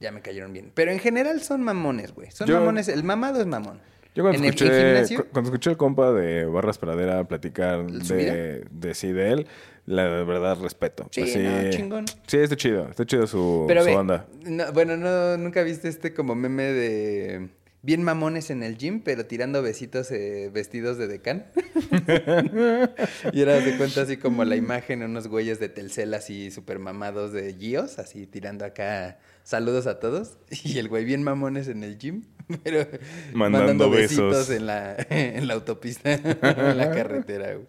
ya 0.01 0.11
me 0.11 0.21
cayeron 0.21 0.53
bien. 0.53 0.73
Pero 0.75 0.91
en 0.91 0.99
general 0.99 1.41
son 1.43 1.63
mamones, 1.63 2.13
güey. 2.13 2.31
Son 2.33 2.49
Yo- 2.49 2.59
mamones. 2.59 2.89
El 2.89 3.05
mamado 3.05 3.41
es 3.41 3.47
mamón. 3.47 3.81
Yo 4.17 4.25
cuando 4.25 4.39
el- 4.41 4.47
escuché, 4.47 4.67
en 4.67 4.87
gimnasio, 4.95 5.19
cu- 5.25 5.31
cuando 5.33 5.51
escuché 5.51 5.71
al 5.71 5.77
compa 5.77 6.13
de 6.13 6.45
Barras 6.47 6.79
Pradera 6.79 7.23
platicar 7.29 7.87
de, 7.87 8.65
de 8.69 8.95
sí 8.95 9.13
de 9.13 9.31
él, 9.31 9.47
la 9.87 10.09
verdad 10.25 10.59
respeto. 10.61 11.07
Sí, 11.13 11.23
Así- 11.23 11.39
no, 11.39 11.71
chingón. 11.71 12.05
Sí, 12.27 12.39
está 12.39 12.57
chido, 12.57 12.89
está 12.91 13.07
chido 13.07 13.29
su, 13.29 13.67
Pero 13.69 13.83
su 13.83 13.87
ve, 13.87 13.95
onda. 13.97 14.27
no, 14.45 14.73
bueno, 14.73 14.97
no, 14.97 15.37
nunca 15.37 15.63
viste 15.63 15.89
este 15.89 16.13
como 16.13 16.35
meme 16.35 16.65
de 16.65 17.49
bien 17.83 18.03
mamones 18.03 18.51
en 18.51 18.63
el 18.63 18.77
gym, 18.77 19.01
pero 19.01 19.27
tirando 19.27 19.63
besitos 19.63 20.11
eh, 20.11 20.51
vestidos 20.53 20.99
de 20.99 21.09
decán. 21.09 21.47
y 23.33 23.41
era 23.41 23.61
de 23.61 23.77
cuenta 23.77 24.03
así 24.03 24.17
como 24.17 24.45
la 24.45 24.57
imagen, 24.57 25.03
unos 25.03 25.29
güeyes 25.29 25.61
de 25.61 25.69
Telcel 25.69 26.13
así 26.15 26.51
súper 26.51 26.79
mamados 26.79 27.33
de 27.33 27.55
Gios, 27.55 27.99
así 27.99 28.27
tirando 28.27 28.65
acá 28.65 29.19
saludos 29.43 29.87
a 29.87 29.99
todos. 29.99 30.39
Y 30.65 30.79
el 30.79 30.89
güey 30.89 31.05
bien 31.05 31.23
mamones 31.23 31.69
en 31.69 31.85
el 31.85 31.99
gym, 31.99 32.25
pero 32.65 32.87
Mandando 33.33 33.89
besitos 33.91 34.49
besos. 34.49 34.51
en 34.51 34.67
la, 34.67 34.97
en 35.09 35.47
la 35.49 35.55
autopista, 35.55 36.13
en 36.13 36.77
la 36.77 36.91
carretera. 36.91 37.55
güey. 37.55 37.67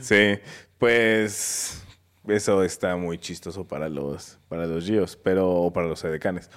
Sí, 0.00 0.38
pues 0.78 1.82
eso 2.26 2.64
está 2.64 2.96
muy 2.96 3.18
chistoso 3.18 3.66
para 3.66 3.88
los 3.88 4.38
para 4.48 4.66
los 4.66 4.84
Gios, 4.84 5.16
pero 5.16 5.48
o 5.50 5.72
para 5.72 5.86
los 5.86 6.02
edecanes. 6.04 6.50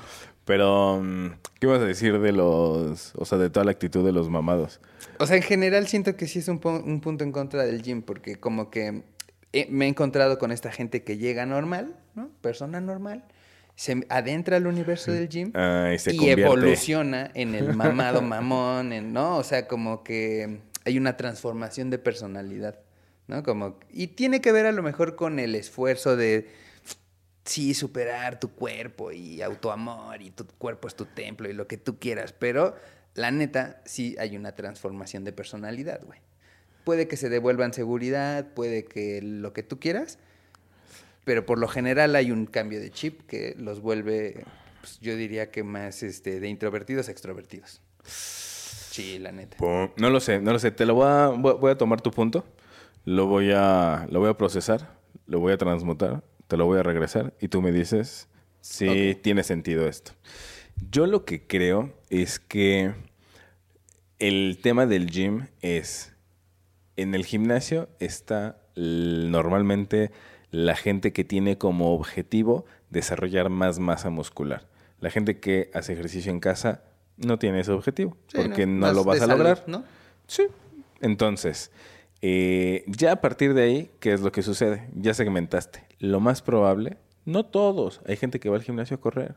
Pero 0.45 1.01
mm, 1.03 1.27
¿qué 1.59 1.67
ibas 1.67 1.81
a 1.81 1.85
decir 1.85 2.19
de 2.19 2.31
los, 2.31 3.13
o 3.15 3.25
sea, 3.25 3.37
de 3.37 3.49
toda 3.49 3.65
la 3.65 3.71
actitud 3.71 4.03
de 4.05 4.11
los 4.11 4.29
mamados? 4.29 4.79
O 5.19 5.25
sea, 5.27 5.35
en 5.37 5.43
general 5.43 5.87
siento 5.87 6.15
que 6.15 6.27
sí 6.27 6.39
es 6.39 6.47
un, 6.47 6.59
pu- 6.59 6.83
un 6.83 7.01
punto 7.01 7.23
en 7.23 7.31
contra 7.31 7.63
del 7.65 7.81
gym, 7.81 8.01
porque 8.01 8.35
como 8.37 8.69
que 8.71 9.03
eh, 9.53 9.67
me 9.69 9.85
he 9.85 9.87
encontrado 9.89 10.37
con 10.39 10.51
esta 10.51 10.71
gente 10.71 11.03
que 11.03 11.17
llega 11.17 11.45
normal, 11.45 11.95
¿no? 12.15 12.29
Persona 12.41 12.81
normal, 12.81 13.25
se 13.75 14.05
adentra 14.09 14.57
al 14.57 14.67
universo 14.67 15.11
del 15.11 15.29
gym 15.29 15.51
Ah, 15.55 15.91
y 15.93 15.99
se 15.99 16.13
y 16.13 16.17
convierte. 16.17 16.41
evoluciona 16.43 17.31
en 17.33 17.55
el 17.55 17.73
mamado 17.73 18.21
mamón, 18.23 18.91
en- 18.93 19.13
¿no? 19.13 19.37
O 19.37 19.43
sea, 19.43 19.67
como 19.67 20.03
que 20.03 20.59
hay 20.85 20.97
una 20.97 21.15
transformación 21.17 21.89
de 21.89 21.99
personalidad, 21.99 22.79
¿no? 23.27 23.43
Como, 23.43 23.77
y 23.91 24.07
tiene 24.07 24.41
que 24.41 24.51
ver 24.51 24.65
a 24.65 24.71
lo 24.71 24.81
mejor 24.83 25.15
con 25.15 25.37
el 25.39 25.53
esfuerzo 25.55 26.15
de, 26.15 26.49
sí, 27.49 27.73
superar 27.73 28.39
tu 28.39 28.51
cuerpo 28.51 29.11
y 29.11 29.41
autoamor 29.41 30.21
y 30.21 30.29
tu 30.29 30.45
cuerpo 30.45 30.87
es 30.87 30.95
tu 30.95 31.05
templo 31.05 31.49
y 31.49 31.53
lo 31.53 31.67
que 31.67 31.77
tú 31.77 31.97
quieras, 31.97 32.31
pero 32.31 32.75
la 33.15 33.31
neta, 33.31 33.81
sí 33.85 34.15
hay 34.19 34.37
una 34.37 34.53
transformación 34.53 35.23
de 35.23 35.33
personalidad, 35.33 36.01
güey. 36.05 36.19
Puede 36.83 37.07
que 37.07 37.17
se 37.17 37.27
devuelvan 37.27 37.73
seguridad, 37.73 38.53
puede 38.53 38.85
que 38.85 39.21
lo 39.21 39.51
que 39.51 39.63
tú 39.63 39.79
quieras, 39.79 40.19
pero 41.25 41.45
por 41.45 41.57
lo 41.57 41.67
general 41.67 42.15
hay 42.15 42.31
un 42.31 42.45
cambio 42.45 42.79
de 42.79 42.91
chip 42.91 43.21
que 43.25 43.55
los 43.57 43.81
vuelve, 43.81 44.45
pues, 44.81 44.99
yo 44.99 45.15
diría 45.15 45.49
que 45.49 45.63
más 45.63 46.03
este, 46.03 46.39
de 46.39 46.47
introvertidos 46.47 47.07
a 47.07 47.11
extrovertidos. 47.11 47.81
Sí, 48.03 49.17
la 49.17 49.31
neta. 49.31 49.57
No 49.97 50.09
lo 50.09 50.19
sé, 50.19 50.39
no 50.39 50.51
lo 50.51 50.59
sé. 50.59 50.71
Te 50.71 50.85
lo 50.85 50.93
voy 50.93 51.07
a, 51.07 51.27
voy 51.27 51.71
a 51.71 51.77
tomar 51.77 52.01
tu 52.01 52.11
punto. 52.11 52.45
Lo 53.05 53.27
voy 53.27 53.51
a, 53.55 54.07
lo 54.09 54.19
voy 54.19 54.29
a 54.29 54.33
procesar. 54.35 54.97
Lo 55.25 55.39
voy 55.39 55.53
a 55.53 55.57
transmutar. 55.57 56.23
Te 56.49 56.57
lo 56.57 56.65
voy 56.65 56.79
a 56.79 56.83
regresar. 56.83 57.35
Y 57.39 57.47
tú 57.47 57.61
me 57.61 57.71
dices 57.71 58.27
si 58.59 59.15
tiene 59.21 59.43
sentido 59.43 59.87
esto. 59.87 60.13
Yo 60.89 61.05
lo 61.05 61.23
que 61.23 61.45
creo 61.45 61.93
es 62.09 62.39
que 62.39 62.91
el 64.17 64.57
tema 64.61 64.87
del 64.87 65.11
gym 65.11 65.45
es. 65.61 66.15
En 66.97 67.13
el 67.13 67.23
gimnasio 67.23 67.87
está 67.99 68.57
normalmente 68.75 70.11
la 70.49 70.75
gente 70.75 71.13
que 71.13 71.23
tiene 71.23 71.59
como 71.59 71.93
objetivo 71.93 72.65
desarrollar 72.89 73.49
más 73.49 73.77
masa 73.77 74.09
muscular. 74.09 74.67
La 74.99 75.11
gente 75.11 75.39
que 75.39 75.69
hace 75.75 75.93
ejercicio 75.93 76.31
en 76.31 76.39
casa 76.39 76.83
no 77.15 77.37
tiene 77.37 77.59
ese 77.59 77.71
objetivo 77.71 78.17
Sí, 78.27 78.37
porque 78.37 78.65
no, 78.65 78.91
lo 78.91 79.03
vas 79.03 79.17
a 79.17 79.27
salud, 79.27 79.37
lograr. 79.37 79.63
¿no? 79.67 79.83
Sí. 80.25 80.47
Entonces, 80.99 81.71
eh, 82.23 82.83
ya 82.87 83.11
a 83.13 83.21
partir 83.21 83.53
de 83.53 83.61
ahí, 83.61 83.91
¿qué 83.99 84.13
es 84.13 84.21
lo 84.21 84.31
que 84.31 84.41
sucede? 84.41 84.89
Ya 84.95 85.13
segmentaste. 85.13 85.88
Lo 85.99 86.19
más 86.19 86.41
probable, 86.41 86.97
no 87.25 87.45
todos. 87.45 88.01
Hay 88.07 88.15
gente 88.17 88.39
que 88.39 88.49
va 88.49 88.55
al 88.57 88.63
gimnasio 88.63 88.97
a 88.97 89.01
correr. 89.01 89.35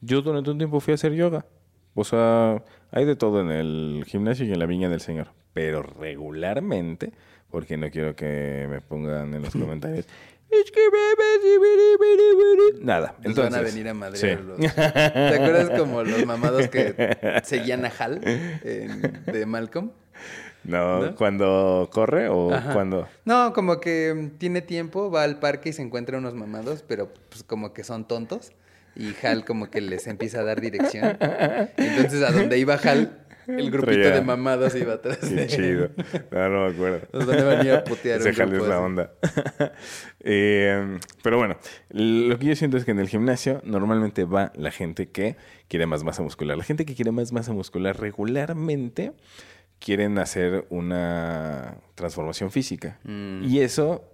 Yo 0.00 0.20
durante 0.22 0.50
un 0.50 0.58
tiempo 0.58 0.80
fui 0.80 0.92
a 0.92 0.94
hacer 0.96 1.12
yoga. 1.14 1.46
O 1.94 2.04
sea, 2.04 2.62
hay 2.90 3.04
de 3.04 3.16
todo 3.16 3.40
en 3.40 3.50
el 3.50 4.04
gimnasio 4.06 4.44
y 4.46 4.52
en 4.52 4.58
la 4.58 4.66
viña 4.66 4.88
del 4.88 5.00
Señor. 5.00 5.28
Pero 5.52 5.82
regularmente, 5.82 7.12
porque 7.50 7.76
no 7.76 7.90
quiero 7.90 8.16
que 8.16 8.66
me 8.68 8.80
pongan 8.80 9.34
en 9.34 9.42
los 9.42 9.52
comentarios. 9.52 10.06
"Es 10.50 10.70
que 10.70 10.80
me- 10.90 12.84
Nada. 12.84 13.14
Nos 13.18 13.26
Entonces, 13.26 13.52
van 13.52 13.60
a 13.60 13.62
venir 13.62 13.88
a 13.88 13.92
sí. 13.92 13.98
madrearlos. 13.98 14.58
¿Te 14.58 15.34
acuerdas 15.34 15.70
como 15.78 16.02
los 16.02 16.26
mamados 16.26 16.68
que 16.68 17.40
seguían 17.44 17.84
a 17.84 17.92
Hal 17.98 18.20
en- 18.24 19.24
de 19.26 19.46
Malcolm? 19.46 19.90
No, 20.64 21.00
¿No? 21.06 21.14
cuando 21.16 21.88
corre 21.92 22.28
o 22.28 22.52
Ajá. 22.54 22.72
cuando. 22.72 23.08
No, 23.24 23.52
como 23.52 23.80
que 23.80 24.14
mm, 24.14 24.38
tiene 24.38 24.62
tiempo, 24.62 25.10
va 25.10 25.24
al 25.24 25.38
parque 25.40 25.70
y 25.70 25.72
se 25.72 25.82
encuentra 25.82 26.18
unos 26.18 26.34
mamados, 26.34 26.84
pero 26.86 27.12
pues 27.28 27.42
como 27.42 27.72
que 27.72 27.82
son 27.84 28.06
tontos. 28.06 28.52
Y 28.94 29.14
Hal 29.26 29.44
como 29.46 29.70
que 29.70 29.80
les 29.80 30.06
empieza 30.06 30.40
a 30.40 30.44
dar 30.44 30.60
dirección. 30.60 31.16
Entonces 31.78 32.22
a 32.22 32.30
donde 32.30 32.58
iba 32.58 32.74
Hal, 32.74 33.18
el 33.46 33.70
grupito 33.70 33.92
Traía- 33.92 34.10
de 34.14 34.20
mamados 34.20 34.74
iba 34.76 34.92
atrás 34.94 35.16
Qué 35.20 35.34
de 35.34 35.46
chido. 35.46 35.88
No, 36.30 36.48
no 36.50 36.66
me 36.68 36.74
acuerdo. 36.74 37.00
Nos 37.12 37.26
van 37.26 37.38
a 37.40 37.44
venir 37.44 37.72
a 37.72 37.84
putear 37.84 38.20
Ese 38.20 38.28
un 38.28 38.34
jale 38.36 38.56
es 38.58 38.62
la 38.62 38.74
así. 38.76 38.84
onda. 38.84 39.12
Eh, 40.24 40.98
pero 41.22 41.38
bueno, 41.38 41.56
lo 41.90 42.38
que 42.38 42.46
yo 42.46 42.54
siento 42.56 42.76
es 42.76 42.84
que 42.84 42.92
en 42.92 43.00
el 43.00 43.08
gimnasio 43.08 43.60
normalmente 43.64 44.24
va 44.24 44.52
la 44.54 44.70
gente 44.70 45.08
que 45.08 45.36
quiere 45.68 45.86
más 45.86 46.04
masa 46.04 46.22
muscular. 46.22 46.56
La 46.56 46.62
gente 46.64 46.84
que 46.86 46.94
quiere 46.94 47.10
más 47.10 47.32
masa 47.32 47.52
muscular 47.52 47.98
regularmente 47.98 49.12
quieren 49.82 50.18
hacer 50.18 50.66
una 50.70 51.76
transformación 51.94 52.50
física. 52.50 52.98
Mm. 53.04 53.44
Y 53.44 53.60
eso 53.60 54.04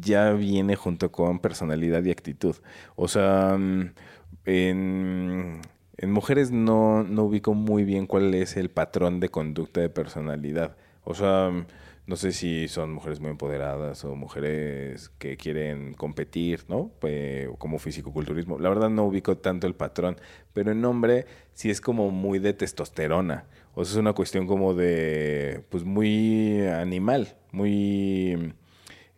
ya 0.00 0.32
viene 0.32 0.76
junto 0.76 1.12
con 1.12 1.38
personalidad 1.38 2.04
y 2.04 2.10
actitud. 2.10 2.56
O 2.96 3.08
sea, 3.08 3.56
mm, 3.56 3.92
en, 4.44 5.60
en 5.96 6.12
mujeres 6.12 6.50
no, 6.50 7.04
no 7.04 7.24
ubico 7.24 7.54
muy 7.54 7.84
bien 7.84 8.06
cuál 8.06 8.34
es 8.34 8.56
el 8.56 8.70
patrón 8.70 9.20
de 9.20 9.28
conducta 9.28 9.80
de 9.80 9.88
personalidad. 9.88 10.76
O 11.04 11.14
sea, 11.14 11.50
mm, 11.50 11.66
no 12.04 12.16
sé 12.16 12.32
si 12.32 12.66
son 12.66 12.92
mujeres 12.92 13.20
muy 13.20 13.30
empoderadas 13.30 14.04
o 14.04 14.16
mujeres 14.16 15.10
que 15.18 15.36
quieren 15.36 15.94
competir, 15.94 16.64
¿no? 16.68 16.90
Eh, 17.02 17.48
como 17.58 17.78
fisicoculturismo. 17.78 18.58
La 18.58 18.68
verdad 18.70 18.90
no 18.90 19.04
ubico 19.04 19.38
tanto 19.38 19.68
el 19.68 19.76
patrón, 19.76 20.16
pero 20.52 20.72
en 20.72 20.84
hombre 20.84 21.26
sí 21.54 21.70
es 21.70 21.80
como 21.80 22.10
muy 22.10 22.40
de 22.40 22.54
testosterona. 22.54 23.46
O 23.74 23.84
sea, 23.84 23.92
es 23.92 23.98
una 23.98 24.12
cuestión 24.12 24.46
como 24.46 24.74
de, 24.74 25.64
pues 25.70 25.84
muy 25.84 26.60
animal, 26.66 27.36
muy 27.52 28.52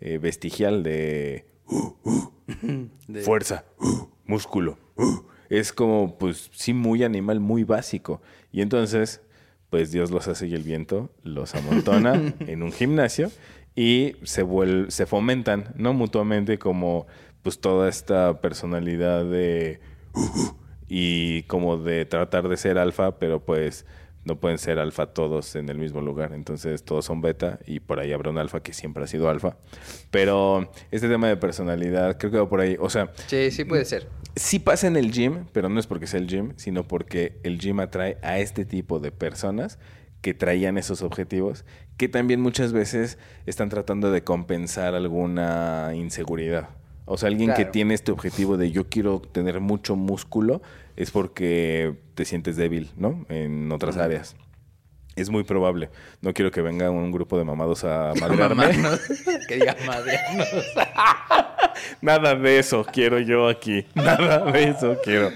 eh, 0.01 0.19
vestigial 0.19 0.83
de 0.83 1.45
De- 3.09 3.21
fuerza, 3.23 3.65
uh, 3.81 4.07
músculo. 4.27 4.79
Es 5.49 5.73
como, 5.73 6.17
pues 6.19 6.51
sí, 6.53 6.73
muy 6.73 7.03
animal, 7.05 7.41
muy 7.41 7.65
básico. 7.65 8.21
Y 8.53 8.61
entonces, 8.63 9.21
pues 9.71 9.91
Dios 9.93 10.11
los 10.11 10.29
hace 10.29 10.47
y 10.47 10.55
el 10.55 10.63
viento 10.63 11.11
los 11.23 11.55
amontona 11.55 12.15
en 12.47 12.63
un 12.63 12.73
gimnasio 12.73 13.31
y 13.77 14.15
se, 14.23 14.45
vuel- 14.45 14.89
se 14.91 15.05
fomentan, 15.07 15.75
¿no? 15.77 15.93
Mutuamente 15.95 16.59
como, 16.59 17.07
pues 17.43 17.61
toda 17.61 17.89
esta 17.89 18.41
personalidad 18.41 19.25
de... 19.25 19.81
y 20.89 21.43
como 21.45 21.77
de 21.79 22.05
tratar 22.05 22.49
de 22.49 22.57
ser 22.57 22.79
alfa, 22.79 23.19
pero 23.19 23.45
pues 23.45 23.85
no 24.25 24.37
pueden 24.41 24.59
ser 24.59 24.79
alfa 24.79 25.07
todos 25.07 25.55
en 25.57 25.69
el 25.69 25.79
mismo 25.79 26.01
lugar. 26.01 26.33
Entonces 26.33 26.83
todos 26.85 27.05
son 27.05 27.21
beta 27.21 27.59
y 27.67 27.81
por 27.81 28.01
ahí 28.01 28.13
habrá 28.13 28.31
un 28.31 28.39
alfa 28.39 28.61
que 28.63 28.73
siempre 28.73 29.05
ha 29.05 29.07
sido 29.07 29.29
alfa. 29.29 29.57
Pero 30.11 30.71
este 30.91 31.09
tema 31.09 31.29
de 31.29 31.37
personalidad, 31.37 32.17
creo 32.19 32.31
que 32.31 32.39
va 32.39 32.49
por 32.49 32.61
ahí. 32.61 32.77
O 32.81 32.91
sea, 32.91 33.13
Sí, 33.27 33.51
sí 33.51 33.65
puede 33.65 33.85
ser. 33.85 34.09
sí 34.37 34.59
pasa 34.59 34.87
en 34.87 34.97
el 34.97 35.13
gym, 35.13 35.45
pero 35.53 35.69
no 35.69 35.79
es 35.81 35.87
porque 35.87 36.07
sea 36.07 36.21
el 36.21 36.27
gym, 36.27 36.53
sino 36.57 36.85
porque 36.85 37.39
el 37.43 37.59
gym 37.59 37.81
atrae 37.81 38.19
a 38.23 38.39
este 38.39 38.65
tipo 38.65 38.99
de 39.01 39.13
personas 39.13 39.79
que 40.21 40.33
traían 40.33 40.79
esos 40.79 41.03
objetivos, 41.03 41.67
que 41.99 42.09
también 42.09 42.41
muchas 42.41 42.73
veces 42.73 43.19
están 43.45 43.69
tratando 43.69 44.11
de 44.11 44.25
compensar 44.25 44.95
alguna 44.95 45.91
inseguridad. 45.95 46.71
O 47.05 47.19
sea, 47.19 47.29
alguien 47.29 47.53
que 47.53 47.67
tiene 47.67 47.93
este 47.93 48.11
objetivo 48.13 48.57
de 48.57 48.71
yo 48.71 48.89
quiero 48.89 49.21
tener 49.21 49.61
mucho 49.61 49.95
músculo 49.95 50.63
es 50.97 51.11
porque 51.11 51.95
te 52.15 52.25
sientes 52.25 52.57
débil, 52.57 52.91
¿no? 52.97 53.27
En 53.29 53.71
otras 53.73 53.97
áreas. 53.97 54.37
Es 55.17 55.31
muy 55.31 55.45
probable. 55.45 55.91
No 56.21 56.33
quiero 56.35 56.51
que 56.51 56.61
venga 56.61 56.91
un 56.91 57.13
grupo 57.13 57.39
de 57.39 57.45
mamados 57.45 57.85
a 57.85 58.13
madrearme. 58.21 58.67
Que 59.49 59.57
diga 59.57 59.77
madre. 59.87 60.19
Nada 62.01 62.35
de 62.35 62.59
eso 62.59 62.85
quiero 62.85 63.19
yo 63.21 63.49
aquí. 63.49 63.87
Nada 63.95 64.51
de 64.51 64.65
eso 64.71 64.97
quiero. 65.05 65.31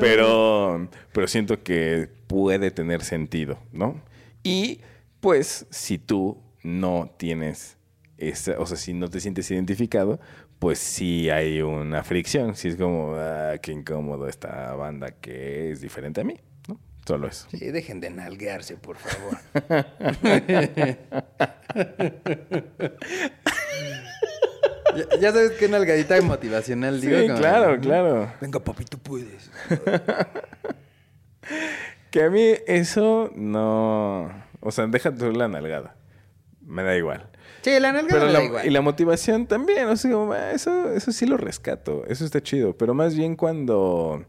Pero, 0.00 0.88
pero 1.12 1.26
siento 1.26 1.62
que 1.62 2.08
puede 2.26 2.70
tener 2.70 3.02
sentido, 3.02 3.58
¿no? 3.72 4.00
Y 4.42 4.80
pues 5.20 5.66
si 5.70 5.98
tú 5.98 6.42
no 6.62 7.10
tienes 7.16 7.76
esa, 8.18 8.58
o 8.58 8.66
sea, 8.66 8.76
si 8.76 8.92
no 8.92 9.08
te 9.08 9.20
sientes 9.20 9.50
identificado, 9.50 10.20
pues 10.58 10.78
sí 10.78 11.30
hay 11.30 11.62
una 11.62 12.02
fricción. 12.04 12.54
Sí 12.56 12.68
es 12.68 12.76
como, 12.76 13.14
ah, 13.16 13.54
qué 13.62 13.72
incómodo 13.72 14.28
esta 14.28 14.74
banda 14.74 15.12
que 15.12 15.70
es 15.70 15.80
diferente 15.80 16.20
a 16.22 16.24
mí, 16.24 16.36
¿no? 16.68 16.78
Solo 17.06 17.28
eso. 17.28 17.46
Sí, 17.50 17.58
dejen 17.70 18.00
de 18.00 18.10
nalguearse, 18.10 18.76
por 18.76 18.96
favor. 18.96 19.38
ya, 24.96 25.18
ya 25.20 25.32
sabes 25.32 25.52
qué 25.52 25.68
nalgadita 25.68 26.20
motivacional 26.22 27.00
digo. 27.00 27.18
Sí, 27.18 27.26
Como- 27.26 27.38
claro, 27.38 27.80
claro. 27.80 28.32
Venga, 28.40 28.60
papi, 28.60 28.84
tú 28.84 28.98
puedes. 28.98 29.50
Que 32.10 32.22
a 32.22 32.30
mí 32.30 32.52
eso 32.68 33.32
no... 33.34 34.30
O 34.60 34.70
sea, 34.70 34.86
deja 34.86 35.12
tú 35.12 35.32
la 35.32 35.48
nalgada. 35.48 35.96
Me 36.60 36.84
da 36.84 36.96
igual. 36.96 37.28
Sí, 37.64 37.70
la 37.80 37.92
nalgada 37.92 38.08
Pero 38.10 38.26
me 38.26 38.32
la, 38.32 38.38
da 38.40 38.44
igual. 38.44 38.66
y 38.66 38.70
la 38.70 38.82
motivación 38.82 39.46
también, 39.46 39.88
o 39.88 39.96
sea, 39.96 40.10
como, 40.12 40.32
ah, 40.34 40.50
eso, 40.52 40.92
eso 40.92 41.12
sí 41.12 41.24
lo 41.24 41.38
rescato, 41.38 42.04
eso 42.06 42.26
está 42.26 42.42
chido, 42.42 42.76
pero 42.76 42.92
más 42.92 43.16
bien 43.16 43.36
cuando, 43.36 44.22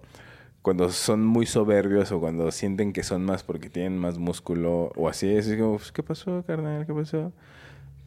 cuando 0.62 0.90
son 0.90 1.26
muy 1.26 1.45
soberbios 1.45 2.14
o 2.14 2.22
cuando 2.22 2.49
sienten 2.52 2.94
que 2.94 3.03
son 3.03 3.26
más 3.26 3.44
porque 3.44 3.70
tienen 3.70 3.98
más 3.98 4.18
músculo 4.18 4.94
o 4.95 5.10
así, 5.10 5.28
es 5.28 5.53
como, 5.57 5.76
pues, 5.78 5.91
¿qué 5.91 6.02
pasó, 6.02 6.45
carnal? 6.48 6.86
¿Qué 6.86 6.94
pasó? 6.94 7.34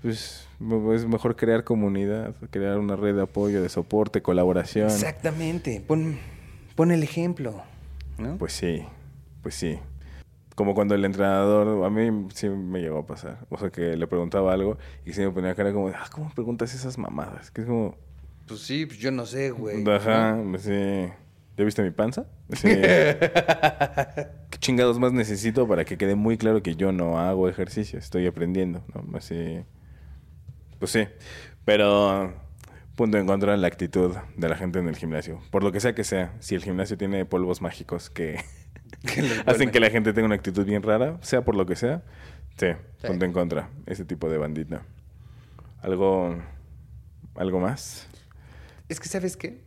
Pues 0.01 0.47
es 0.95 1.07
mejor 1.07 1.37
crear 1.37 1.63
comunidad, 1.65 2.35
crear 2.51 2.79
una 2.79 2.97
red 2.97 3.15
de 3.17 3.23
apoyo, 3.23 3.61
de 3.63 3.69
soporte, 3.69 4.23
colaboración. 4.23 4.87
Exactamente. 4.87 5.83
Pon, 5.87 6.19
pon 6.75 6.91
el 6.91 7.03
ejemplo. 7.03 7.63
¿no? 8.17 8.37
Pues 8.39 8.53
sí, 8.53 8.83
pues 9.43 9.57
sí. 9.57 9.79
Como 10.59 10.75
cuando 10.75 10.97
el 10.97 11.05
entrenador, 11.05 11.85
a 11.85 11.89
mí 11.89 12.27
sí 12.35 12.49
me 12.49 12.81
llegó 12.81 12.99
a 12.99 13.07
pasar. 13.07 13.47
O 13.49 13.57
sea, 13.59 13.71
que 13.71 13.97
le 13.97 14.09
preguntaba 14.09 14.53
algo 14.53 14.77
y 15.07 15.13
se 15.13 15.25
me 15.25 15.31
ponía 15.31 15.55
cara 15.55 15.73
como, 15.73 15.87
ah, 15.87 16.09
¿cómo 16.11 16.35
preguntas 16.35 16.75
esas 16.75 16.99
mamadas? 16.99 17.53
Que 17.53 17.61
es 17.61 17.69
como, 17.69 17.95
Pues 18.45 18.63
sí, 18.63 18.85
pues 18.85 18.99
yo 18.99 19.13
no 19.13 19.25
sé, 19.25 19.53
güey. 19.53 19.89
Ajá, 19.89 20.37
sí. 20.59 21.07
¿Ya 21.57 21.65
viste 21.65 21.85
mi 21.85 21.93
panza? 21.93 22.27
Sí. 22.55 22.71
¿Qué 24.51 24.59
chingados 24.59 24.99
más 24.99 25.13
necesito 25.13 25.69
para 25.69 25.85
que 25.85 25.97
quede 25.97 26.17
muy 26.17 26.37
claro 26.37 26.61
que 26.61 26.75
yo 26.75 26.91
no 26.91 27.21
hago 27.21 27.49
ejercicio? 27.49 27.97
Estoy 27.97 28.27
aprendiendo, 28.27 28.83
¿no? 28.93 29.17
Así. 29.17 29.61
Pues 30.81 30.91
sí. 30.91 31.07
Pero 31.65 32.35
punto 32.97 33.17
en 33.17 33.27
contra 33.27 33.57
la 33.57 33.69
actitud 33.69 34.17
de 34.37 34.49
la 34.49 34.57
gente 34.57 34.81
en 34.81 34.89
el 34.89 34.97
gimnasio. 34.97 35.39
Por 35.53 35.63
lo 35.63 35.71
que 35.71 35.79
sea 35.79 35.95
que 35.95 36.03
sea. 36.03 36.35
Si 36.41 36.57
el 36.57 36.65
gimnasio 36.65 36.99
tiene 36.99 37.25
polvos 37.25 37.63
mágicos 37.63 38.11
que 38.11 38.41
hacen 39.47 39.71
que 39.71 39.81
la 39.81 39.91
gente 39.91 40.13
tenga 40.13 40.27
una 40.27 40.35
actitud 40.35 40.65
bien 40.65 40.83
rara, 40.83 41.19
sea 41.23 41.43
por 41.45 41.55
lo 41.55 41.67
que 41.67 41.77
sea, 41.77 42.03
sí, 42.59 42.67
Sí. 43.01 43.07
punto 43.07 43.25
en 43.25 43.33
contra. 43.33 43.69
Ese 43.87 44.05
tipo 44.05 44.29
de 44.29 44.39
bandita. 44.39 44.83
¿Algo, 45.81 46.37
algo 47.37 47.61
más? 47.61 48.09
Es 48.89 48.99
que, 49.01 49.09
¿sabes 49.09 49.37
qué? 49.37 49.61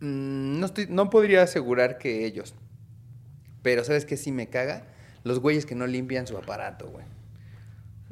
Mm, 0.00 0.60
no, 0.60 0.66
estoy, 0.66 0.86
no 0.88 1.10
podría 1.10 1.42
asegurar 1.42 1.98
que 1.98 2.24
ellos. 2.24 2.54
Pero, 3.62 3.82
¿sabes 3.84 4.04
qué 4.04 4.16
sí 4.16 4.30
me 4.32 4.46
caga? 4.48 4.84
Los 5.24 5.40
güeyes 5.40 5.66
que 5.66 5.74
no 5.74 5.86
limpian 5.86 6.26
su 6.26 6.36
aparato, 6.36 6.88
güey. 6.88 7.04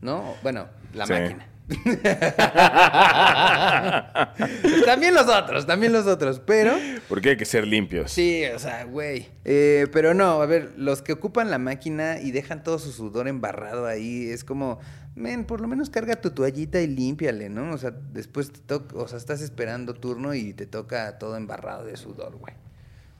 ¿No? 0.01 0.35
Bueno, 0.43 0.67
la 0.95 1.07
Sí. 1.07 1.13
máquina. 1.13 1.47
también 4.85 5.15
los 5.15 5.29
otros, 5.29 5.67
también 5.67 5.93
los 5.93 6.07
otros. 6.07 6.41
Pero, 6.47 6.77
Porque 7.09 7.31
hay 7.31 7.37
que 7.37 7.45
ser 7.45 7.67
limpios. 7.67 8.13
sí, 8.13 8.45
o 8.55 8.59
sea, 8.59 8.85
güey. 8.85 9.29
Eh, 9.45 9.89
pero 9.93 10.15
no, 10.15 10.41
a 10.41 10.47
ver, 10.47 10.73
los 10.77 11.03
que 11.03 11.13
ocupan 11.13 11.51
la 11.51 11.59
máquina 11.59 12.21
y 12.21 12.31
dejan 12.31 12.63
todo 12.63 12.79
su 12.79 12.93
sudor 12.93 13.27
embarrado 13.27 13.87
ahí, 13.87 14.31
es 14.31 14.45
como, 14.45 14.79
men, 15.17 15.45
por 15.45 15.61
lo 15.61 15.67
menos 15.67 15.91
carga 15.91 16.21
tu 16.21 16.31
toallita 16.31 16.81
y 16.81 16.87
límpiale, 16.87 17.49
¿no? 17.49 17.73
O 17.73 17.79
sea, 17.79 17.91
después 17.91 18.53
te 18.53 18.61
toca, 18.61 18.97
o 18.97 19.09
sea, 19.09 19.19
estás 19.19 19.41
esperando 19.41 19.95
turno 19.95 20.35
y 20.35 20.53
te 20.53 20.67
toca 20.67 21.19
todo 21.19 21.37
embarrado 21.37 21.85
de 21.85 21.97
sudor, 21.97 22.37
güey. 22.37 22.55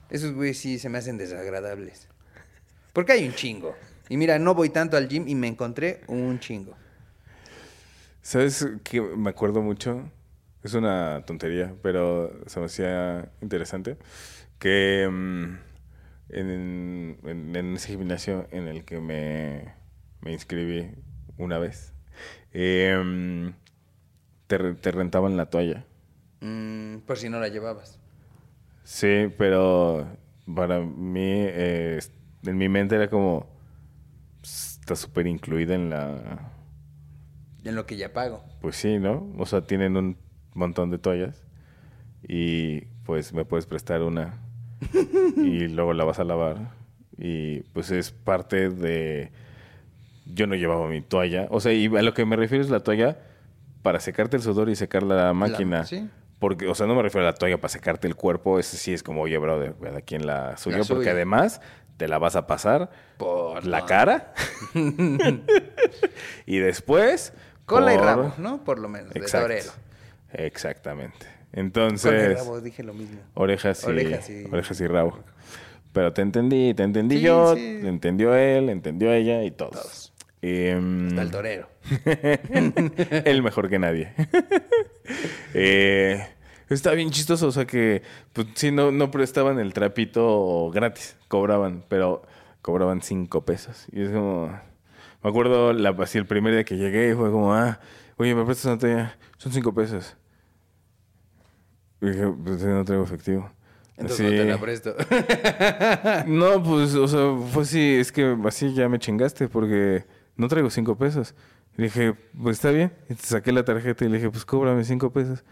Esos 0.09 0.33
güeyes 0.33 0.57
sí 0.57 0.79
se 0.79 0.87
me 0.87 0.99
hacen 0.99 1.17
desagradables. 1.17 2.07
Porque 2.93 3.11
hay 3.11 3.27
un 3.27 3.33
chingo. 3.33 3.75
Y 4.07 4.15
mira, 4.15 4.39
no 4.39 4.55
voy 4.55 4.69
tanto 4.69 4.95
al 4.95 5.09
gym 5.09 5.27
y 5.27 5.35
me 5.35 5.47
encontré 5.47 5.99
un 6.07 6.39
chingo. 6.39 6.73
¿Sabes 8.27 8.67
qué 8.83 8.99
me 8.99 9.29
acuerdo 9.29 9.61
mucho? 9.61 10.11
Es 10.61 10.73
una 10.73 11.23
tontería, 11.25 11.73
pero 11.81 12.29
se 12.45 12.59
me 12.59 12.65
hacía 12.65 13.31
interesante. 13.41 13.97
Que 14.59 15.07
mm, 15.09 15.55
en, 16.31 17.19
en- 17.23 17.55
en 17.55 17.73
ese 17.75 17.87
gimnasio 17.87 18.45
en 18.51 18.67
el 18.67 18.83
que 18.83 18.99
me, 18.99 19.73
me 20.19 20.33
inscribí 20.33 20.89
una 21.37 21.57
vez, 21.57 21.93
em, 22.51 23.53
te, 24.47 24.73
te 24.73 24.91
rentaban 24.91 25.37
la 25.37 25.49
toalla. 25.49 25.85
Mm, 26.41 26.97
por 27.05 27.17
si 27.17 27.29
no 27.29 27.39
la 27.39 27.47
llevabas. 27.47 27.97
Sí, 28.83 29.31
pero 29.37 30.05
para 30.53 30.81
mí, 30.81 31.21
eh, 31.23 31.99
en 32.43 32.57
mi 32.57 32.67
mente 32.67 32.95
era 32.95 33.09
como, 33.09 33.47
"Pues, 34.41 34.79
está 34.81 34.97
súper 34.97 35.27
incluida 35.27 35.75
en 35.75 35.89
la, 35.89 36.51
En 37.67 37.75
lo 37.75 37.85
que 37.85 37.97
ya 37.97 38.13
pago. 38.13 38.43
Pues 38.61 38.77
sí, 38.77 38.97
¿no? 38.97 39.29
O 39.37 39.45
sea, 39.45 39.61
tienen 39.61 39.97
un 39.97 40.17
montón 40.53 40.89
de 40.89 40.97
toallas 40.97 41.43
y 42.27 42.81
pues 43.05 43.33
me 43.33 43.45
puedes 43.45 43.65
prestar 43.65 44.01
una 44.01 44.39
y 45.37 45.67
luego 45.67 45.93
la 45.93 46.03
vas 46.03 46.19
a 46.19 46.23
lavar 46.23 46.71
y 47.17 47.61
pues 47.73 47.91
es 47.91 48.11
parte 48.11 48.69
de... 48.69 49.31
Yo 50.25 50.45
no 50.45 50.55
llevaba 50.55 50.87
mi 50.87 51.01
toalla. 51.01 51.47
O 51.49 51.59
sea, 51.59 51.73
y 51.73 51.87
a 51.87 52.01
lo 52.01 52.13
que 52.13 52.25
me 52.25 52.35
refiero 52.35 52.63
es 52.63 52.69
la 52.69 52.81
toalla 52.81 53.17
para 53.81 53.99
secarte 53.99 54.37
el 54.37 54.43
sudor 54.43 54.69
y 54.69 54.75
secar 54.75 55.03
la 55.03 55.33
máquina. 55.33 55.85
sí. 55.85 56.09
Porque, 56.39 56.67
o 56.67 56.75
sea, 56.75 56.85
no 56.85 56.93
me 56.93 57.01
refiero 57.01 57.25
a 57.25 57.31
la 57.31 57.35
toalla 57.35 57.57
para 57.57 57.69
secarte 57.69 58.07
el 58.07 58.15
cuerpo. 58.15 58.59
Ese 58.59 58.77
sí 58.77 58.93
es 58.93 59.01
como, 59.01 59.23
oye, 59.23 59.37
brother, 59.39 59.73
cada 59.81 60.01
quien 60.01 60.27
la 60.27 60.55
suya. 60.57 60.77
La 60.79 60.83
porque 60.83 61.09
además 61.09 61.61
te 61.97 62.07
la 62.07 62.19
vas 62.19 62.35
a 62.35 62.45
pasar 62.45 62.91
Por 63.17 63.65
la 63.65 63.85
cara 63.85 64.33
y 66.45 66.57
después... 66.59 67.33
Cola 67.67 67.93
y 67.93 67.97
rabo, 67.97 68.33
¿no? 68.39 68.63
Por 68.63 68.79
lo 68.79 68.89
menos, 68.89 69.13
de 69.13 69.19
torero. 69.21 69.71
Exactamente. 70.33 71.25
Cola 71.27 71.47
Entonces, 71.53 72.31
y 72.31 72.33
rabo, 72.35 72.61
dije 72.61 72.81
lo 72.83 72.93
mismo. 72.93 73.19
orejas 73.35 73.83
y, 73.83 73.87
Orejas 73.87 74.29
y- 74.29 74.45
orejas 74.45 74.81
y 74.81 74.87
rabo. 74.87 75.19
Pero 75.93 76.13
te 76.13 76.21
entendí, 76.21 76.73
te 76.73 76.83
entendí 76.83 77.17
Sí, 77.17 77.21
yo, 77.23 77.55
sí. 77.55 77.79
te 77.81 77.87
entendió 77.87 78.35
él, 78.35 78.69
entendió 78.69 79.11
ella 79.13 79.43
y 79.43 79.51
todos. 79.51 79.71
Todos. 79.73 80.13
Em, 80.41 81.07
Hasta 81.09 81.21
el 81.23 81.31
torero. 81.31 81.69
él 83.25 83.43
mejor 83.43 83.69
que 83.69 83.79
nadie. 83.79 84.13
Eh, 85.53 86.27
está 86.69 86.91
bien 86.91 87.11
chistoso, 87.11 87.47
o 87.47 87.51
sea 87.51 87.65
que, 87.65 88.01
pues 88.33 88.47
sí, 88.55 88.71
no, 88.71 88.91
no 88.91 89.09
prestaban 89.09 89.57
el 89.57 89.71
trapito 89.73 90.69
gratis, 90.71 91.15
cobraban, 91.29 91.83
pero 91.87 92.23
cobraban 92.61 93.01
cinco 93.01 93.45
pesos. 93.45 93.85
Y 93.93 94.01
es 94.03 94.09
como, 94.09 94.51
me 95.27 95.31
acuerdo 95.31 95.73
la, 95.73 95.89
así 95.89 96.17
el 96.17 96.25
primer 96.25 96.53
día 96.53 96.63
que 96.63 96.77
llegué 96.77 97.13
fue 97.13 97.29
como, 97.29 97.53
ah, 97.53 97.81
oye, 98.15 98.33
me 98.33 98.45
prestas 98.45 98.65
una 98.67 98.77
toalla, 98.77 99.17
son 99.37 99.51
cinco 99.51 99.73
pesos. 99.73 100.15
Y 101.99 102.11
dije, 102.11 102.27
pues 102.43 102.63
no 102.63 102.85
traigo 102.85 103.03
efectivo. 103.03 103.49
Entonces 103.97 104.25
Así- 104.25 104.35
no 104.35 104.41
te 104.41 104.49
la 104.49 104.57
presto. 104.57 104.95
no, 106.27 106.63
pues, 106.63 106.95
o 106.95 107.07
sea, 107.09 107.35
fue 107.51 107.63
así, 107.63 107.95
es 107.95 108.13
que 108.13 108.37
así 108.45 108.73
ya 108.73 108.87
me 108.87 108.99
chingaste 108.99 109.49
porque 109.49 110.05
no 110.37 110.47
traigo 110.47 110.69
cinco 110.69 110.97
pesos. 110.97 111.35
Y 111.77 111.81
le 111.81 111.83
dije, 111.87 112.13
pues 112.41 112.55
está 112.57 112.71
bien. 112.71 112.93
Y 113.09 113.15
te 113.15 113.23
saqué 113.23 113.51
la 113.51 113.65
tarjeta 113.65 114.05
y 114.05 114.07
le 114.07 114.17
dije, 114.17 114.29
pues 114.29 114.45
cóbrame 114.45 114.85
cinco 114.85 115.11
pesos. 115.11 115.43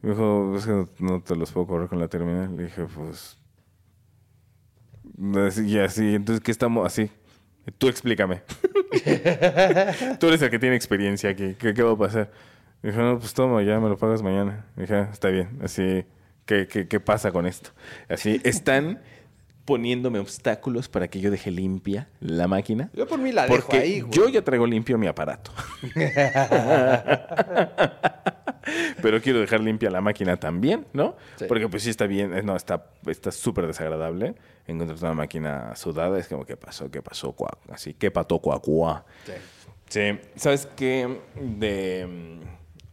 Me 0.00 0.10
dijo, 0.10 0.54
es 0.56 0.64
que 0.64 0.86
no, 0.98 1.20
te 1.20 1.36
los 1.36 1.52
puedo 1.52 1.66
cobrar 1.66 1.88
con 1.90 1.98
la 2.00 2.08
terminal. 2.08 2.56
Le 2.56 2.64
dije, 2.64 2.86
pues 2.86 3.36
y 5.62 5.78
así, 5.78 6.14
entonces, 6.14 6.42
¿qué 6.42 6.50
estamos 6.50 6.86
así? 6.86 7.10
Tú 7.78 7.88
explícame. 7.88 8.42
Tú 10.20 10.28
eres 10.28 10.42
el 10.42 10.50
que 10.50 10.58
tiene 10.58 10.76
experiencia 10.76 11.30
aquí. 11.30 11.54
¿Qué, 11.58 11.74
qué 11.74 11.82
va 11.82 11.92
a 11.92 11.98
pasar? 11.98 12.30
Dijo, 12.82 12.98
no, 13.00 13.18
pues 13.18 13.32
toma, 13.34 13.62
ya 13.62 13.80
me 13.80 13.88
lo 13.88 13.96
pagas 13.96 14.22
mañana. 14.22 14.66
Dije, 14.76 14.94
"Ah, 14.94 15.08
está 15.12 15.28
bien. 15.28 15.48
Así, 15.62 16.04
¿qué, 16.44 16.66
qué, 16.68 16.86
qué 16.86 17.00
pasa 17.00 17.32
con 17.32 17.46
esto? 17.46 17.70
Así, 18.08 18.40
están 18.44 19.00
poniéndome 19.64 20.18
obstáculos 20.18 20.90
para 20.90 21.08
que 21.08 21.20
yo 21.20 21.30
deje 21.30 21.50
limpia 21.50 22.08
la 22.20 22.46
máquina. 22.46 22.90
Yo 22.92 23.06
por 23.06 23.18
mí 23.18 23.32
la 23.32 23.44
dejo 23.46 23.54
Porque 23.56 23.78
ahí, 23.78 24.00
güey. 24.02 24.12
yo 24.12 24.28
ya 24.28 24.42
traigo 24.42 24.66
limpio 24.66 24.98
mi 24.98 25.06
aparato. 25.06 25.50
Pero 29.02 29.20
quiero 29.20 29.40
dejar 29.40 29.60
limpia 29.60 29.90
la 29.90 30.00
máquina 30.00 30.36
también, 30.36 30.86
¿no? 30.92 31.16
Sí. 31.36 31.44
Porque 31.48 31.68
pues 31.68 31.82
sí 31.82 31.90
está 31.90 32.06
bien, 32.06 32.34
eh, 32.36 32.42
no, 32.42 32.56
está 32.56 32.86
está 33.06 33.30
súper 33.30 33.66
desagradable 33.66 34.34
encontrar 34.66 34.98
una 35.00 35.14
máquina 35.14 35.76
sudada. 35.76 36.18
Es 36.18 36.28
como, 36.28 36.44
¿qué 36.44 36.56
pasó? 36.56 36.90
¿Qué 36.90 37.02
pasó? 37.02 37.32
Cuac? 37.32 37.58
Así, 37.70 37.94
¿qué 37.94 38.10
pató? 38.10 38.38
Cuac, 38.38 38.62
cuac? 38.62 39.04
Sí. 39.26 39.32
Sí, 39.88 40.18
¿sabes 40.36 40.66
qué? 40.76 41.20
De, 41.40 42.40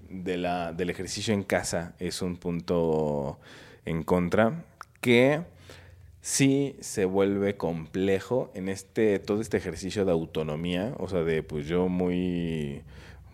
de 0.10 0.38
la, 0.38 0.74
del 0.74 0.90
ejercicio 0.90 1.34
en 1.34 1.44
casa 1.44 1.96
es 2.00 2.22
un 2.22 2.38
punto 2.38 3.40
en 3.86 4.04
contra 4.04 4.66
que 5.00 5.42
sí 6.22 6.76
se 6.82 7.06
vuelve 7.06 7.58
complejo 7.58 8.52
en 8.54 8.70
este 8.70 9.18
todo 9.20 9.42
este 9.42 9.58
ejercicio 9.58 10.06
de 10.06 10.12
autonomía, 10.12 10.94
o 11.00 11.08
sea, 11.08 11.24
de 11.24 11.42
pues 11.42 11.66
yo 11.66 11.88
muy 11.88 12.84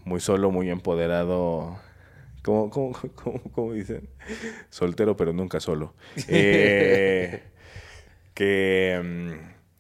muy 0.05 0.19
solo, 0.21 0.51
muy 0.51 0.69
empoderado. 0.69 1.77
¿Cómo, 2.47 2.69
cómo, 2.69 2.97
cómo, 3.15 3.41
cómo 3.51 3.73
dicen? 3.73 4.07
Soltero, 4.69 5.17
pero 5.17 5.33
nunca 5.33 5.59
solo. 5.59 5.93
Eh, 6.29 7.41
que 8.33 9.01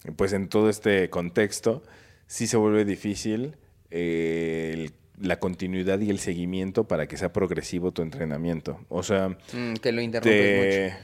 mm, 0.05 0.11
pues 0.17 0.33
en 0.33 0.49
todo 0.49 0.69
este 0.69 1.09
contexto 1.09 1.81
sí 2.25 2.45
se 2.47 2.57
vuelve 2.57 2.83
difícil 2.85 3.55
eh, 3.89 4.71
el- 4.73 4.93
la 5.25 5.39
continuidad 5.39 5.99
y 6.01 6.09
el 6.09 6.19
seguimiento 6.19 6.87
para 6.87 7.07
que 7.07 7.15
sea 7.17 7.31
progresivo 7.33 7.91
tu 7.91 8.01
entrenamiento. 8.01 8.79
O 8.89 9.01
sea, 9.01 9.29
Mm, 9.53 9.75
que 9.81 9.91
lo 9.93 10.01
interrumpes 10.01 10.51
te- 10.51 10.89
mucho. 10.89 11.03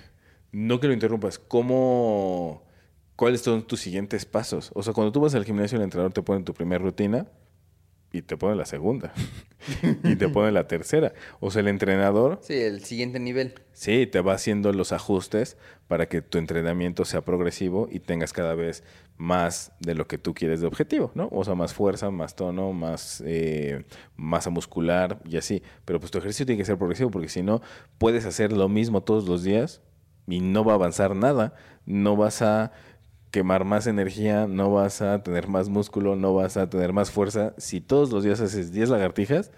no 0.52 0.80
que 0.82 0.88
lo 0.88 0.94
interrumpas, 0.94 1.40
¿cómo, 1.40 2.64
¿cuáles 3.16 3.42
son 3.42 3.66
tus 3.66 3.80
siguientes 3.80 4.26
pasos? 4.26 4.70
O 4.76 4.84
sea, 4.84 4.94
cuando 4.94 5.12
tú 5.12 5.22
vas 5.22 5.34
al 5.34 5.46
gimnasio, 5.46 5.78
el 5.78 5.84
entrenador 5.86 6.12
te 6.14 6.22
pone 6.22 6.44
tu 6.44 6.54
primera 6.54 6.84
rutina 6.84 7.26
y 8.14 8.22
te 8.22 8.38
pone 8.38 8.56
la 8.56 8.66
segunda 8.66 9.12
y 10.04 10.16
te 10.16 10.30
pone 10.30 10.52
la 10.52 10.68
tercera. 10.68 11.14
O 11.40 11.50
sea, 11.52 11.62
el 11.62 11.68
entrenador 11.68 12.40
Sí, 12.44 12.54
el 12.54 12.86
siguiente 12.86 13.20
nivel. 13.20 13.56
Sí, 13.74 14.06
te 14.08 14.22
va 14.22 14.34
haciendo 14.34 14.72
los 14.72 14.92
ajustes 14.92 15.58
para 15.88 16.08
que 16.08 16.22
tu 16.22 16.38
entrenamiento 16.38 17.06
sea 17.06 17.22
progresivo 17.22 17.90
y 17.92 18.00
tengas 18.00 18.32
cada 18.32 18.54
vez 18.54 18.84
más 19.18 19.72
de 19.80 19.96
lo 19.96 20.08
que 20.08 20.20
tú 20.20 20.34
quieres 20.36 20.62
de 20.62 20.68
objetivo, 20.68 21.12
¿no? 21.16 21.28
O 21.32 21.44
sea, 21.44 21.56
más 21.56 21.74
fuerza, 21.74 22.12
más 22.12 22.36
tono, 22.36 22.72
más 22.72 23.24
eh, 23.26 23.84
masa 24.16 24.52
muscular 24.52 25.20
y 25.26 25.38
así. 25.38 25.64
Pero 25.84 26.00
pues 26.00 26.12
tu 26.12 26.20
ejercicio 26.20 26.46
tiene 26.46 26.60
que 26.60 26.66
ser 26.66 26.78
progresivo 26.78 27.10
porque 27.10 27.30
si 27.30 27.42
no, 27.42 27.62
puedes 27.98 28.26
hacer 28.26 28.52
lo 28.54 28.70
mismo 28.70 29.02
todos 29.02 29.28
los 29.28 29.44
días 29.44 29.82
y 30.28 30.40
no 30.40 30.64
va 30.64 30.74
a 30.74 30.76
avanzar 30.76 31.16
nada. 31.16 31.56
No 31.86 32.16
vas 32.16 32.44
a 32.44 32.72
quemar 33.34 33.66
más 33.66 33.88
energía, 33.88 34.46
no 34.46 34.72
vas 34.72 35.02
a 35.02 35.24
tener 35.24 35.48
más 35.48 35.68
músculo, 35.68 36.16
no 36.16 36.36
vas 36.36 36.56
a 36.56 36.70
tener 36.70 36.94
más 36.94 37.10
fuerza. 37.10 37.56
Si 37.58 37.82
todos 37.82 38.12
los 38.12 38.24
días 38.24 38.40
haces 38.40 38.72
10 38.72 38.90
lagartijas, 38.90 39.50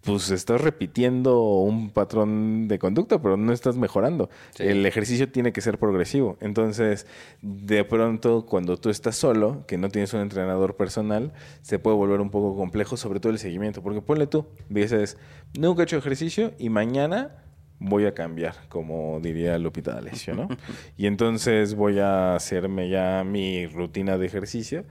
pues 0.00 0.30
estás 0.30 0.62
repitiendo 0.62 1.42
un 1.42 1.90
patrón 1.90 2.68
de 2.68 2.78
conducta, 2.78 3.20
pero 3.20 3.36
no 3.36 3.52
estás 3.52 3.76
mejorando. 3.76 4.30
Sí. 4.56 4.62
El 4.62 4.86
ejercicio 4.86 5.30
tiene 5.30 5.52
que 5.52 5.60
ser 5.60 5.78
progresivo. 5.78 6.38
Entonces, 6.40 7.06
de 7.42 7.84
pronto, 7.84 8.46
cuando 8.46 8.78
tú 8.78 8.88
estás 8.88 9.14
solo, 9.14 9.66
que 9.66 9.76
no 9.76 9.90
tienes 9.90 10.14
un 10.14 10.20
entrenador 10.20 10.74
personal, 10.74 11.34
se 11.60 11.78
puede 11.78 11.98
volver 11.98 12.22
un 12.22 12.30
poco 12.30 12.56
complejo, 12.56 12.96
sobre 12.96 13.20
todo 13.20 13.30
el 13.30 13.40
seguimiento. 13.40 13.82
Porque 13.82 14.00
ponle 14.00 14.26
tú, 14.26 14.46
dices, 14.70 15.18
nunca 15.52 15.82
he 15.82 15.84
hecho 15.84 15.98
ejercicio 15.98 16.54
y 16.58 16.70
mañana 16.70 17.42
voy 17.82 18.06
a 18.06 18.14
cambiar, 18.14 18.54
como 18.68 19.18
diría 19.20 19.58
Lupita 19.58 19.92
D'Alessio, 19.92 20.34
¿no? 20.34 20.48
y 20.96 21.06
entonces 21.06 21.74
voy 21.74 21.98
a 21.98 22.34
hacerme 22.36 22.88
ya 22.88 23.24
mi 23.24 23.66
rutina 23.66 24.18
de 24.18 24.26
ejercicio 24.26 24.84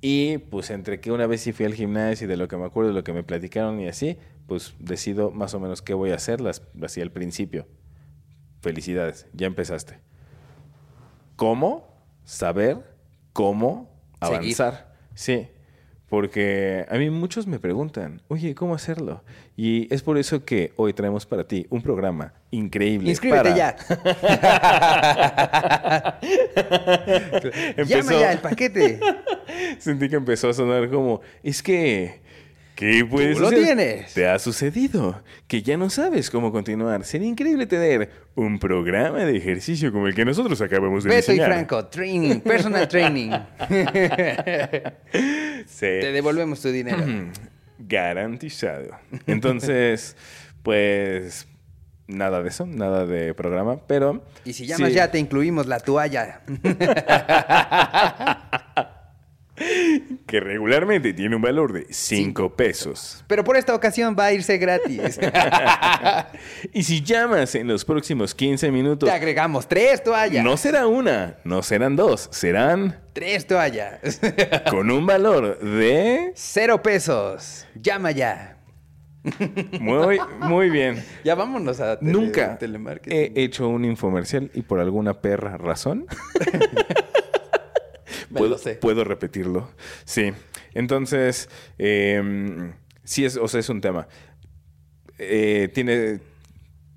y 0.00 0.38
pues 0.38 0.70
entre 0.70 1.00
que 1.00 1.12
una 1.12 1.26
vez 1.26 1.42
sí 1.42 1.52
fui 1.52 1.66
al 1.66 1.74
gimnasio 1.74 2.24
y 2.26 2.28
de 2.28 2.36
lo 2.36 2.48
que 2.48 2.56
me 2.56 2.64
acuerdo, 2.64 2.90
de 2.90 2.94
lo 2.94 3.04
que 3.04 3.12
me 3.12 3.22
platicaron 3.22 3.80
y 3.80 3.88
así, 3.88 4.16
pues 4.46 4.74
decido 4.78 5.30
más 5.30 5.54
o 5.54 5.60
menos 5.60 5.82
qué 5.82 5.92
voy 5.92 6.10
a 6.10 6.14
hacer 6.14 6.40
las, 6.40 6.62
así 6.82 7.00
al 7.00 7.10
principio. 7.10 7.66
Felicidades, 8.62 9.26
ya 9.34 9.46
empezaste. 9.46 9.98
¿Cómo 11.36 11.88
saber 12.24 12.78
cómo 13.32 13.90
Seguir. 14.20 14.36
avanzar? 14.36 14.94
Sí, 15.14 15.48
porque 16.08 16.86
a 16.88 16.96
mí 16.96 17.10
muchos 17.10 17.46
me 17.46 17.58
preguntan, 17.58 18.22
oye, 18.28 18.54
¿cómo 18.54 18.74
hacerlo? 18.74 19.22
Y 19.56 19.92
es 19.92 20.02
por 20.02 20.16
eso 20.18 20.44
que 20.44 20.72
hoy 20.76 20.92
traemos 20.92 21.26
para 21.26 21.44
ti 21.44 21.66
un 21.68 21.82
programa 21.82 22.32
increíble. 22.50 23.10
Inscríbete 23.10 23.50
para- 23.50 23.56
ya. 23.56 23.76
Llama 27.76 27.76
Empezó- 27.76 28.20
ya 28.20 28.32
el 28.32 28.38
paquete. 28.38 29.00
Sentí 29.78 30.08
que 30.08 30.16
empezó 30.16 30.48
a 30.48 30.54
sonar 30.54 30.88
como, 30.88 31.20
es 31.42 31.62
que, 31.62 32.20
¿qué 32.74 33.04
puede 33.04 33.34
Tú 33.34 33.40
lo 33.40 33.50
tienes. 33.50 34.14
Te 34.14 34.26
ha 34.28 34.38
sucedido, 34.38 35.20
que 35.46 35.62
ya 35.62 35.76
no 35.76 35.90
sabes 35.90 36.30
cómo 36.30 36.52
continuar. 36.52 37.04
Sería 37.04 37.28
increíble 37.28 37.66
tener 37.66 38.10
un 38.34 38.58
programa 38.58 39.18
de 39.24 39.36
ejercicio 39.36 39.92
como 39.92 40.06
el 40.06 40.14
que 40.14 40.24
nosotros 40.24 40.60
acabamos 40.60 41.04
de 41.04 41.10
Beto 41.10 41.32
y 41.32 41.34
diseñar. 41.34 41.50
Franco, 41.52 41.86
training, 41.86 42.40
personal 42.40 42.88
training. 42.88 43.30
Sí. 45.66 45.80
Te 45.80 46.12
devolvemos 46.12 46.60
tu 46.60 46.70
dinero. 46.70 47.04
Garantizado. 47.78 48.98
Entonces, 49.26 50.16
pues, 50.62 51.46
nada 52.06 52.42
de 52.42 52.48
eso, 52.48 52.66
nada 52.66 53.06
de 53.06 53.34
programa, 53.34 53.80
pero... 53.86 54.24
Y 54.44 54.52
si 54.52 54.66
llamas 54.66 54.88
sí. 54.88 54.94
ya, 54.94 55.10
te 55.10 55.18
incluimos 55.18 55.66
la 55.66 55.80
toalla. 55.80 56.42
Que 60.28 60.40
regularmente 60.40 61.12
tiene 61.14 61.34
un 61.34 61.42
valor 61.42 61.72
de 61.72 61.86
5 61.90 62.54
pesos. 62.54 63.24
Pero 63.26 63.42
por 63.42 63.56
esta 63.56 63.74
ocasión 63.74 64.14
va 64.16 64.26
a 64.26 64.32
irse 64.32 64.58
gratis. 64.58 65.18
Y 66.72 66.82
si 66.84 67.02
llamas 67.02 67.54
en 67.54 67.66
los 67.66 67.84
próximos 67.84 68.34
15 68.34 68.70
minutos, 68.70 69.08
Te 69.08 69.14
agregamos 69.14 69.66
tres 69.66 70.02
toallas. 70.04 70.44
no 70.44 70.56
será 70.56 70.86
una, 70.86 71.38
no 71.44 71.62
serán 71.62 71.96
dos, 71.96 72.28
serán 72.30 73.00
Tres 73.14 73.46
toallas. 73.46 74.20
con 74.70 74.90
un 74.90 75.06
valor 75.06 75.58
de... 75.60 76.30
Cero 76.34 76.80
pesos. 76.82 77.66
Llama 77.74 78.10
ya. 78.12 78.58
Muy, 79.80 80.18
muy 80.40 80.70
bien. 80.70 81.02
Ya 81.24 81.34
vámonos 81.34 81.80
a 81.80 81.98
tele- 81.98 82.12
Nunca 82.12 82.56
telemarketing. 82.58 83.18
he 83.18 83.42
hecho 83.42 83.68
un 83.68 83.84
infomercial 83.84 84.50
y 84.54 84.62
por 84.62 84.78
alguna 84.78 85.20
perra 85.20 85.56
razón 85.56 86.06
puedo, 88.34 88.50
lo 88.50 88.58
sé. 88.58 88.74
puedo 88.76 89.04
repetirlo. 89.04 89.70
Sí. 90.04 90.32
Entonces, 90.74 91.48
eh, 91.78 92.72
sí 93.04 93.24
es, 93.24 93.36
o 93.36 93.48
sea, 93.48 93.60
es 93.60 93.68
un 93.68 93.80
tema. 93.80 94.08
Eh, 95.18 95.68
tiene, 95.74 96.20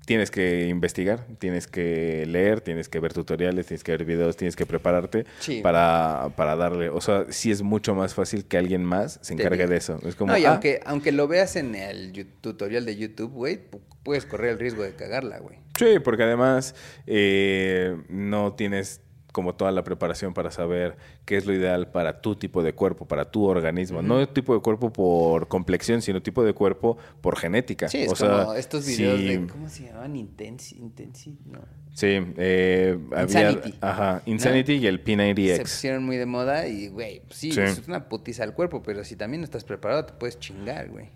tienes 0.06 0.30
que 0.30 0.66
investigar, 0.68 1.26
tienes 1.38 1.66
que 1.66 2.24
leer, 2.26 2.60
tienes 2.60 2.88
que 2.88 3.00
ver 3.00 3.12
tutoriales, 3.12 3.66
tienes 3.66 3.82
que 3.82 3.92
ver 3.92 4.04
videos, 4.04 4.36
tienes 4.36 4.54
que 4.54 4.64
prepararte 4.66 5.24
Sí. 5.40 5.60
para, 5.62 6.28
para 6.36 6.54
darle. 6.54 6.88
O 6.88 7.00
sea, 7.00 7.26
sí 7.30 7.50
es 7.50 7.62
mucho 7.62 7.94
más 7.94 8.14
fácil 8.14 8.44
que 8.44 8.58
alguien 8.58 8.84
más 8.84 9.18
se 9.22 9.34
encargue 9.34 9.66
de 9.66 9.76
eso. 9.76 9.98
Es 10.06 10.14
como, 10.14 10.32
no, 10.32 10.38
y 10.38 10.44
ah, 10.44 10.52
aunque, 10.52 10.80
aunque 10.84 11.10
lo 11.12 11.26
veas 11.28 11.56
en 11.56 11.74
el 11.74 12.12
tutorial 12.40 12.84
de 12.84 12.96
YouTube, 12.96 13.32
güey, 13.32 13.56
pu- 13.70 13.80
puedes 14.04 14.24
correr 14.26 14.52
el 14.52 14.58
riesgo 14.60 14.82
de 14.84 14.92
cagarla, 14.94 15.38
güey. 15.38 15.58
Sí, 15.78 15.98
porque 16.04 16.22
además 16.24 16.74
eh, 17.06 17.96
no 18.08 18.54
tienes 18.54 19.00
como 19.32 19.54
toda 19.54 19.72
la 19.72 19.82
preparación 19.82 20.34
para 20.34 20.50
saber 20.50 20.96
qué 21.24 21.36
es 21.38 21.46
lo 21.46 21.54
ideal 21.54 21.90
para 21.90 22.20
tu 22.20 22.36
tipo 22.36 22.62
de 22.62 22.74
cuerpo, 22.74 23.06
para 23.06 23.30
tu 23.30 23.44
organismo. 23.44 24.02
No 24.02 24.28
tipo 24.28 24.54
de 24.54 24.60
cuerpo 24.60 24.92
por 24.92 25.48
complexión, 25.48 26.02
sino 26.02 26.22
tipo 26.22 26.44
de 26.44 26.52
cuerpo 26.52 26.98
por 27.20 27.38
genética. 27.38 27.88
Sí, 27.88 28.02
es 28.02 28.12
O 28.12 28.16
sea, 28.16 28.44
como 28.44 28.54
estos 28.54 28.86
videos 28.86 29.18
sí, 29.18 29.26
de... 29.28 29.46
¿Cómo 29.46 29.68
se 29.68 29.84
llamaban? 29.86 30.14
Intensi... 30.16 30.76
Intensi... 30.76 31.36
No. 31.46 31.60
Sí, 31.94 32.06
eh, 32.36 32.98
había... 33.14 33.50
Insanity. 33.50 33.78
Ajá, 33.80 34.22
Insanity 34.26 34.72
y 34.74 34.86
el 34.86 34.98
Se 34.98 35.04
P90X. 35.04 35.60
pusieron 35.62 36.04
muy 36.04 36.16
de 36.16 36.26
moda 36.26 36.66
y, 36.68 36.88
güey, 36.88 37.20
pues 37.26 37.38
sí, 37.38 37.52
Sí. 37.52 37.60
es 37.60 37.86
una 37.88 38.08
putiza 38.08 38.44
al 38.44 38.54
cuerpo, 38.54 38.82
pero 38.82 39.04
si 39.04 39.16
también 39.16 39.40
no 39.40 39.44
estás 39.44 39.64
preparado, 39.64 40.04
te 40.04 40.12
puedes 40.12 40.38
chingar, 40.38 40.88
güey. 40.90 41.08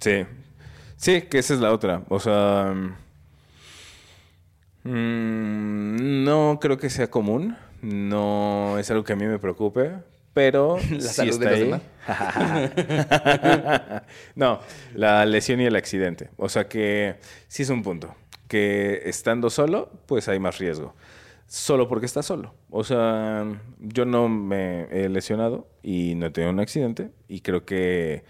Sí. 0.00 0.24
Sí, 0.96 1.22
que 1.22 1.38
esa 1.38 1.54
es 1.54 1.60
la 1.60 1.72
otra. 1.72 2.02
O 2.08 2.18
sea... 2.18 2.74
mm, 4.88 6.24
no 6.24 6.58
creo 6.60 6.78
que 6.78 6.90
sea 6.90 7.10
común. 7.10 7.56
No 7.82 8.78
es 8.78 8.90
algo 8.90 9.04
que 9.04 9.12
a 9.12 9.16
mí 9.16 9.26
me 9.26 9.38
preocupe. 9.38 9.92
Pero 10.34 10.76
La 10.90 11.00
sí 11.00 11.02
salud 11.08 11.32
está 11.32 11.50
de 11.50 11.64
los 11.66 11.80
ahí. 11.80 11.82
no, 14.34 14.60
la 14.94 15.24
lesión 15.26 15.60
y 15.60 15.66
el 15.66 15.76
accidente. 15.76 16.30
O 16.36 16.48
sea 16.48 16.68
que 16.68 17.16
sí 17.48 17.62
es 17.62 17.70
un 17.70 17.82
punto. 17.82 18.14
Que 18.46 19.02
estando 19.04 19.50
solo, 19.50 19.90
pues 20.06 20.28
hay 20.28 20.38
más 20.38 20.58
riesgo. 20.58 20.94
solo 21.46 21.88
porque 21.88 22.06
estás 22.06 22.26
solo. 22.26 22.54
O 22.70 22.84
sea, 22.84 23.44
yo 23.80 24.04
no 24.04 24.28
me 24.28 24.84
he 24.90 25.08
lesionado 25.08 25.68
y 25.82 26.14
no 26.14 26.26
he 26.26 26.30
tenido 26.30 26.52
un 26.52 26.60
accidente 26.60 27.10
y 27.28 27.40
creo 27.40 27.64
que 27.64 28.24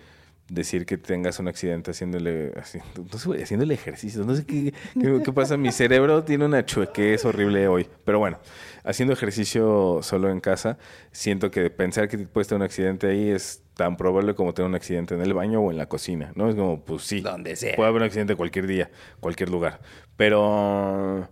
decir 0.48 0.86
que 0.86 0.96
tengas 0.96 1.38
un 1.38 1.48
accidente 1.48 1.90
haciéndole, 1.90 2.52
no 2.54 3.18
sé, 3.18 3.42
haciéndole 3.42 3.74
ejercicio, 3.74 4.24
no 4.24 4.34
sé 4.34 4.46
qué, 4.46 4.72
qué, 5.24 5.32
pasa, 5.32 5.56
mi 5.56 5.72
cerebro 5.72 6.24
tiene 6.24 6.46
una 6.46 6.64
chuequez 6.64 7.24
horrible 7.24 7.68
hoy, 7.68 7.86
pero 8.04 8.18
bueno, 8.18 8.38
haciendo 8.84 9.12
ejercicio 9.12 10.00
solo 10.02 10.30
en 10.30 10.40
casa, 10.40 10.78
siento 11.12 11.50
que 11.50 11.68
pensar 11.70 12.08
que 12.08 12.18
puedes 12.18 12.48
tener 12.48 12.60
un 12.60 12.64
accidente 12.64 13.08
ahí 13.08 13.28
es 13.28 13.62
tan 13.74 13.96
probable 13.96 14.34
como 14.34 14.54
tener 14.54 14.68
un 14.68 14.74
accidente 14.74 15.14
en 15.14 15.20
el 15.20 15.34
baño 15.34 15.60
o 15.60 15.70
en 15.70 15.76
la 15.76 15.86
cocina, 15.86 16.32
¿no? 16.34 16.48
Es 16.48 16.56
como, 16.56 16.84
pues 16.84 17.02
sí, 17.02 17.20
donde 17.20 17.54
sea. 17.54 17.76
Puede 17.76 17.90
haber 17.90 18.02
un 18.02 18.06
accidente 18.06 18.34
cualquier 18.34 18.66
día, 18.66 18.90
cualquier 19.20 19.50
lugar, 19.50 19.80
pero 20.16 21.28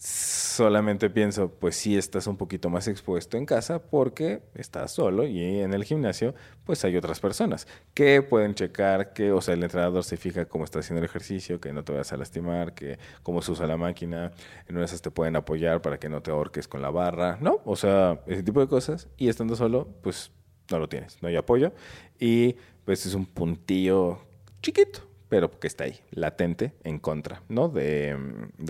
solamente 0.00 1.10
pienso, 1.10 1.50
pues 1.50 1.76
sí 1.76 1.98
estás 1.98 2.26
un 2.26 2.38
poquito 2.38 2.70
más 2.70 2.88
expuesto 2.88 3.36
en 3.36 3.44
casa 3.44 3.82
porque 3.82 4.40
estás 4.54 4.92
solo 4.92 5.26
y 5.26 5.60
en 5.60 5.74
el 5.74 5.84
gimnasio 5.84 6.34
pues 6.64 6.86
hay 6.86 6.96
otras 6.96 7.20
personas 7.20 7.68
que 7.92 8.22
pueden 8.22 8.54
checar 8.54 9.12
que, 9.12 9.30
o 9.30 9.42
sea, 9.42 9.52
el 9.52 9.62
entrenador 9.62 10.02
se 10.02 10.16
fija 10.16 10.46
cómo 10.46 10.64
estás 10.64 10.86
haciendo 10.86 11.00
el 11.00 11.04
ejercicio, 11.04 11.60
que 11.60 11.74
no 11.74 11.84
te 11.84 11.92
vayas 11.92 12.14
a 12.14 12.16
lastimar, 12.16 12.72
que 12.72 12.98
cómo 13.22 13.42
se 13.42 13.52
usa 13.52 13.66
la 13.66 13.76
máquina, 13.76 14.32
en 14.68 14.76
una 14.76 14.86
esas 14.86 15.02
te 15.02 15.10
pueden 15.10 15.36
apoyar 15.36 15.82
para 15.82 15.98
que 15.98 16.08
no 16.08 16.22
te 16.22 16.30
ahorques 16.30 16.66
con 16.66 16.80
la 16.80 16.90
barra, 16.90 17.36
¿no? 17.42 17.60
O 17.66 17.76
sea, 17.76 18.22
ese 18.26 18.42
tipo 18.42 18.60
de 18.60 18.68
cosas 18.68 19.06
y 19.18 19.28
estando 19.28 19.54
solo 19.54 19.86
pues 20.00 20.32
no 20.70 20.78
lo 20.78 20.88
tienes, 20.88 21.18
no 21.20 21.28
hay 21.28 21.36
apoyo 21.36 21.74
y 22.18 22.56
pues 22.86 23.04
es 23.04 23.12
un 23.12 23.26
puntillo 23.26 24.22
chiquito 24.62 25.09
pero 25.30 25.60
que 25.60 25.68
está 25.68 25.84
ahí, 25.84 26.00
latente, 26.10 26.74
en 26.82 26.98
contra, 26.98 27.42
¿no? 27.48 27.68
De, 27.68 28.18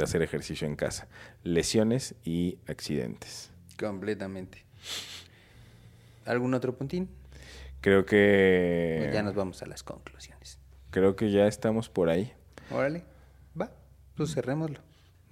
hacer 0.01 0.21
ejercicio 0.23 0.69
en 0.69 0.77
casa. 0.77 1.09
Lesiones 1.43 2.15
y 2.23 2.59
accidentes. 2.69 3.51
Completamente. 3.79 4.65
¿Algún 6.27 6.53
otro 6.53 6.77
puntín? 6.77 7.09
Creo 7.81 8.05
que... 8.05 8.99
Pues 9.01 9.15
ya 9.15 9.23
nos 9.23 9.35
vamos 9.35 9.63
a 9.63 9.67
las 9.67 9.83
conclusiones. 9.83 10.59
Creo 10.91 11.17
que 11.17 11.31
ya 11.31 11.47
estamos 11.47 11.89
por 11.89 12.11
ahí. 12.11 12.35
Órale, 12.71 13.05
va, 13.59 13.73
pues 14.15 14.35
cerrémoslo. 14.35 14.81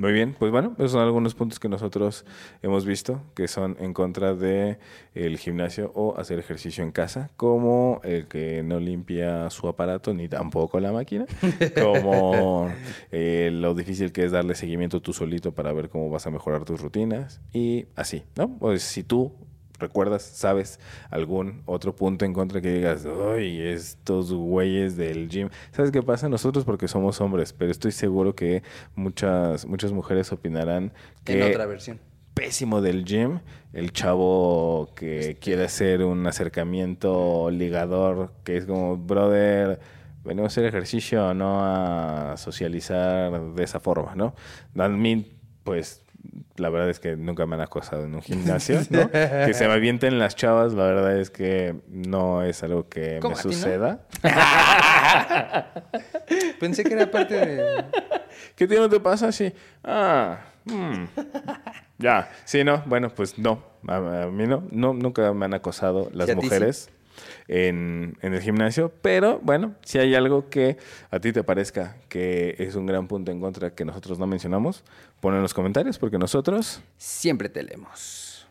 Muy 0.00 0.12
bien, 0.12 0.36
pues 0.38 0.52
bueno, 0.52 0.76
esos 0.78 0.92
son 0.92 1.02
algunos 1.02 1.34
puntos 1.34 1.58
que 1.58 1.68
nosotros 1.68 2.24
hemos 2.62 2.86
visto 2.86 3.20
que 3.34 3.48
son 3.48 3.76
en 3.80 3.92
contra 3.92 4.32
de 4.32 4.78
el 5.12 5.38
gimnasio 5.38 5.90
o 5.92 6.16
hacer 6.16 6.38
ejercicio 6.38 6.84
en 6.84 6.92
casa, 6.92 7.32
como 7.36 8.00
el 8.04 8.28
que 8.28 8.62
no 8.62 8.78
limpia 8.78 9.50
su 9.50 9.66
aparato 9.66 10.14
ni 10.14 10.28
tampoco 10.28 10.78
la 10.78 10.92
máquina, 10.92 11.26
como 11.82 12.70
eh, 13.10 13.50
lo 13.52 13.74
difícil 13.74 14.12
que 14.12 14.24
es 14.24 14.30
darle 14.30 14.54
seguimiento 14.54 15.02
tú 15.02 15.12
solito 15.12 15.50
para 15.50 15.72
ver 15.72 15.88
cómo 15.88 16.08
vas 16.10 16.28
a 16.28 16.30
mejorar 16.30 16.64
tus 16.64 16.80
rutinas 16.80 17.40
y 17.52 17.86
así, 17.96 18.22
¿no? 18.36 18.56
Pues 18.56 18.84
si 18.84 19.02
tú 19.02 19.32
¿Recuerdas, 19.78 20.22
sabes, 20.22 20.80
algún 21.08 21.62
otro 21.64 21.94
punto 21.94 22.24
en 22.24 22.32
contra 22.32 22.60
que 22.60 22.72
digas, 22.72 23.06
ay, 23.32 23.60
estos 23.60 24.32
güeyes 24.32 24.96
del 24.96 25.28
gym? 25.28 25.50
¿Sabes 25.70 25.92
qué 25.92 26.02
pasa? 26.02 26.28
Nosotros 26.28 26.64
porque 26.64 26.88
somos 26.88 27.20
hombres, 27.20 27.52
pero 27.52 27.70
estoy 27.70 27.92
seguro 27.92 28.34
que 28.34 28.62
muchas, 28.96 29.66
muchas 29.66 29.92
mujeres 29.92 30.32
opinarán 30.32 30.92
que... 31.24 31.40
En 31.40 31.50
otra 31.52 31.66
versión. 31.66 32.00
Pésimo 32.34 32.80
del 32.80 33.04
gym, 33.04 33.40
el 33.72 33.92
chavo 33.92 34.90
que 34.96 35.18
este 35.20 35.34
quiere 35.36 35.64
hacer 35.64 36.02
un 36.02 36.26
acercamiento 36.26 37.50
ligador, 37.50 38.32
que 38.44 38.56
es 38.56 38.66
como, 38.66 38.96
brother, 38.96 39.80
venimos 40.24 40.50
a 40.50 40.52
hacer 40.52 40.64
ejercicio, 40.64 41.34
no 41.34 41.60
a 41.62 42.36
socializar 42.36 43.54
de 43.54 43.64
esa 43.64 43.80
forma, 43.80 44.14
¿no? 44.14 44.34
A 44.76 44.88
mí, 44.88 45.38
pues 45.64 46.02
la 46.56 46.70
verdad 46.70 46.90
es 46.90 47.00
que 47.00 47.16
nunca 47.16 47.46
me 47.46 47.54
han 47.54 47.60
acosado 47.60 48.04
en 48.04 48.14
un 48.14 48.22
gimnasio, 48.22 48.80
¿no? 48.90 49.10
que 49.10 49.54
se 49.54 49.66
me 49.66 49.74
avienten 49.74 50.18
las 50.18 50.34
chavas, 50.36 50.74
la 50.74 50.84
verdad 50.84 51.18
es 51.18 51.30
que 51.30 51.76
no 51.88 52.42
es 52.42 52.62
algo 52.62 52.88
que 52.88 53.20
me 53.22 53.36
suceda. 53.36 54.06
Pensé 56.60 56.84
que 56.84 56.94
era 56.94 57.10
parte 57.10 57.34
de... 57.34 57.84
¿Qué 58.54 58.66
tiene 58.66 58.82
no 58.82 58.88
te 58.88 59.00
pasa? 59.00 59.32
Sí. 59.32 59.52
Ah, 59.84 60.40
hmm. 60.64 61.04
ya. 61.98 62.30
Sí, 62.44 62.64
no, 62.64 62.82
bueno, 62.86 63.10
pues 63.10 63.38
no. 63.38 63.62
A, 63.86 64.26
mí 64.26 64.46
no, 64.46 64.64
no, 64.70 64.92
nunca 64.92 65.32
me 65.32 65.44
han 65.44 65.54
acosado 65.54 66.10
las 66.12 66.34
mujeres 66.34 66.90
en, 67.48 68.16
el 68.22 68.40
gimnasio. 68.40 68.92
Pero 69.02 69.40
bueno, 69.42 69.74
si 69.82 69.98
hay 69.98 70.14
algo 70.14 70.48
que 70.48 70.76
a 71.10 71.18
ti 71.18 71.32
te 71.32 71.42
parezca 71.42 71.96
que 72.08 72.54
es 72.58 72.74
un 72.74 72.86
gran 72.86 73.08
punto 73.08 73.32
en 73.32 73.40
contra 73.40 73.74
que 73.74 73.84
nosotros 73.84 74.18
no 74.18 74.26
mencionamos, 74.26 74.84
pon 75.20 75.34
en 75.34 75.42
los 75.42 75.54
comentarios 75.54 75.98
porque 75.98 76.18
nosotros 76.18 76.82
siempre 76.96 77.48
te 77.48 77.62
leemos. 77.62 78.46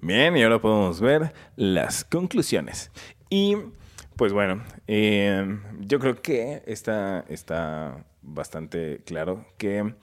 Bien, 0.00 0.36
y 0.36 0.42
ahora 0.42 0.60
podemos 0.60 1.00
ver 1.00 1.32
las 1.56 2.04
conclusiones. 2.04 2.90
Y 3.30 3.56
pues 4.16 4.32
bueno, 4.32 4.62
eh, 4.86 5.58
yo 5.80 5.98
creo 5.98 6.20
que 6.20 6.62
está, 6.66 7.24
está 7.28 8.04
bastante 8.22 9.02
claro 9.04 9.46
que 9.58 9.94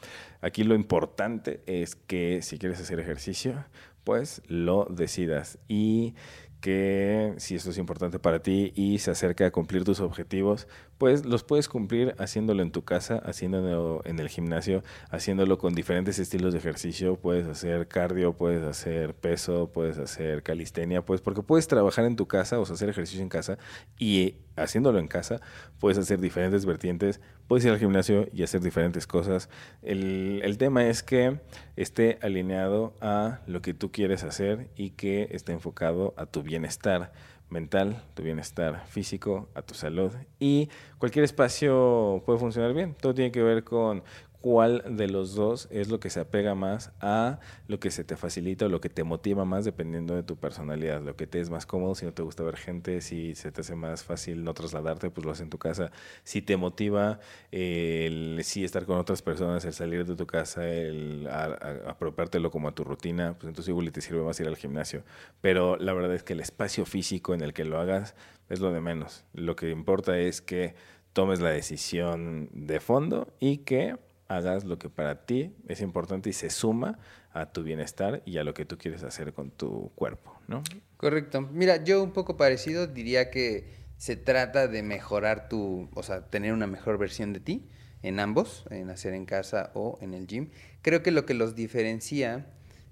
aquí 0.42 0.64
lo 0.64 0.76
importante 0.76 1.62
es 1.66 1.96
que 1.96 2.42
si 2.42 2.58
quieres 2.58 2.82
hacer 2.82 3.00
ejercicio, 3.00 3.64
pues 4.04 4.42
lo 4.48 4.88
decidas. 4.90 5.60
Y 5.68 6.16
que 6.62 7.34
si 7.38 7.56
esto 7.56 7.72
es 7.72 7.78
importante 7.78 8.20
para 8.20 8.42
ti 8.42 8.72
y 8.76 9.00
se 9.00 9.12
acerca 9.12 9.48
a 9.48 9.52
cumplir 9.52 9.84
tus 9.84 10.00
objetivos, 10.00 10.68
pues 11.02 11.26
los 11.26 11.44
puedes 11.44 11.68
cumplir 11.68 12.14
haciéndolo 12.20 12.62
en 12.62 12.72
tu 12.72 12.84
casa, 12.84 13.16
haciéndolo 13.26 14.04
en 14.06 14.20
el 14.20 14.30
gimnasio, 14.30 14.84
haciéndolo 15.10 15.58
con 15.58 15.74
diferentes 15.74 16.20
estilos 16.20 16.54
de 16.54 16.60
ejercicio. 16.60 17.16
Puedes 17.16 17.48
hacer 17.48 17.88
cardio, 17.88 18.34
puedes 18.34 18.62
hacer 18.62 19.16
peso, 19.16 19.72
puedes 19.74 19.98
hacer 19.98 20.44
calistenia, 20.44 21.04
pues 21.04 21.20
porque 21.20 21.42
puedes 21.42 21.68
trabajar 21.68 22.06
en 22.06 22.16
tu 22.16 22.28
casa 22.28 22.60
o 22.60 22.62
hacer 22.62 22.88
ejercicio 22.88 23.24
en 23.24 23.30
casa 23.30 23.58
y 23.98 24.36
haciéndolo 24.56 25.00
en 25.00 25.08
casa 25.08 25.42
puedes 25.80 25.98
hacer 25.98 26.20
diferentes 26.20 26.68
vertientes, 26.68 27.20
puedes 27.48 27.66
ir 27.66 27.72
al 27.72 27.80
gimnasio 27.80 28.28
y 28.32 28.44
hacer 28.44 28.62
diferentes 28.62 29.08
cosas. 29.08 29.50
El, 29.82 30.42
el 30.44 30.60
tema 30.60 30.86
es 30.86 31.02
que 31.02 31.40
esté 31.78 32.20
alineado 32.22 32.94
a 33.02 33.40
lo 33.48 33.64
que 33.64 33.74
tú 33.74 33.92
quieres 33.92 34.24
hacer 34.24 34.70
y 34.76 34.92
que 34.92 35.30
esté 35.32 35.52
enfocado 35.52 36.14
a 36.16 36.28
tu 36.28 36.44
bienestar 36.44 37.12
mental, 37.52 38.02
tu 38.16 38.24
bienestar 38.24 38.86
físico, 38.88 39.50
a 39.54 39.62
tu 39.62 39.76
salud 39.76 40.12
y 40.40 40.70
cualquier 40.98 41.26
espacio 41.26 42.24
puede 42.26 42.40
funcionar 42.40 42.74
bien. 42.74 42.96
Todo 42.96 43.14
tiene 43.14 43.32
que 43.32 43.44
ver 43.44 43.64
con 43.64 44.04
cuál 44.42 44.84
de 44.98 45.08
los 45.08 45.36
dos 45.36 45.68
es 45.72 45.90
lo 45.90 46.00
que 46.00 46.10
se 46.10 46.20
apega 46.20 46.56
más 46.56 46.92
a 47.00 47.40
lo 47.68 47.80
que 47.80 47.92
se 47.92 48.04
te 48.04 48.18
facilita 48.18 48.66
o 48.66 48.70
lo 48.70 48.82
que 48.82 48.90
te 48.90 49.04
motiva 49.04 49.46
más 49.46 49.66
dependiendo 49.66 50.16
de 50.16 50.24
tu 50.24 50.36
personalidad, 50.36 51.02
lo 51.02 51.16
que 51.16 51.28
te 51.28 51.40
es 51.40 51.50
más 51.50 51.66
cómodo, 51.66 51.96
si 51.96 52.06
no 52.06 52.14
te 52.14 52.24
gusta 52.24 52.44
ver 52.44 52.58
gente, 52.58 53.02
si 53.02 53.36
se 53.36 53.52
te 53.52 53.62
hace 53.62 53.76
más 53.76 54.04
fácil 54.04 54.44
no 54.44 54.54
trasladarte, 54.54 55.12
pues 55.12 55.26
lo 55.26 55.32
haces 55.32 55.44
en 55.44 55.50
tu 55.52 55.60
casa, 55.60 55.92
si 56.24 56.42
te 56.42 56.58
motiva 56.58 57.20
el 57.52 58.40
sí 58.44 58.64
estar 58.64 58.86
con 58.86 58.98
otras 58.98 59.22
personas, 59.22 59.64
el 59.66 59.74
salir 59.74 60.06
de 60.06 60.16
tu 60.16 60.26
casa, 60.26 60.68
el 60.68 61.28
apropiártelo 61.28 62.50
como 62.50 62.68
a 62.68 62.72
tu 62.74 62.84
rutina, 62.84 63.36
pues 63.36 63.48
entonces 63.48 63.70
igual 63.70 63.92
te 63.92 64.02
sirve 64.02 64.24
más 64.24 64.40
ir 64.40 64.48
al 64.48 64.58
gimnasio, 64.58 65.04
pero 65.40 65.78
la 65.78 65.94
verdad 65.94 66.16
es 66.16 66.24
que 66.24 66.34
el 66.34 66.40
espacio 66.40 66.86
físico 66.86 67.34
en 67.34 67.42
el 67.42 67.54
que 67.54 67.66
lo 67.66 67.80
hagas 67.80 68.16
es 68.50 68.60
lo 68.60 68.72
de 68.72 68.82
menos, 68.82 69.24
lo 69.34 69.56
que 69.56 69.70
importa 69.70 70.18
es 70.18 70.42
que 70.42 70.74
tomes 71.14 71.42
la 71.42 71.50
decisión 71.50 72.50
de 72.54 72.80
fondo 72.80 73.28
y 73.40 73.60
que 73.60 73.98
hagas 74.36 74.64
lo 74.64 74.78
que 74.78 74.90
para 74.90 75.26
ti 75.26 75.54
es 75.68 75.82
importante 75.82 76.30
y 76.30 76.34
se 76.34 76.50
suma 76.50 77.00
a 77.34 77.52
tu 77.52 77.64
bienestar 77.64 78.22
y 78.26 78.38
a 78.38 78.44
lo 78.44 78.54
que 78.54 78.66
tú 78.66 78.78
quieres 78.78 79.04
hacer 79.04 79.34
con 79.34 79.52
tu 79.52 79.92
cuerpo, 79.96 80.40
¿no? 80.48 80.64
Correcto. 80.98 81.42
Mira, 81.42 81.84
yo 81.84 82.04
un 82.04 82.12
poco 82.12 82.38
parecido 82.38 82.88
diría 82.88 83.30
que 83.30 83.70
se 83.98 84.16
trata 84.16 84.68
de 84.68 84.84
mejorar 84.84 85.48
tu, 85.50 85.90
o 85.94 86.04
sea, 86.04 86.28
tener 86.28 86.54
una 86.54 86.68
mejor 86.68 86.98
versión 86.98 87.34
de 87.34 87.40
ti 87.40 87.70
en 88.02 88.20
ambos, 88.20 88.66
en 88.70 88.90
hacer 88.90 89.14
en 89.14 89.26
casa 89.26 89.72
o 89.76 89.98
en 90.02 90.14
el 90.14 90.28
gym. 90.28 90.50
Creo 90.82 91.04
que 91.04 91.12
lo 91.12 91.26
que 91.26 91.34
los 91.34 91.56
diferencia 91.56 92.48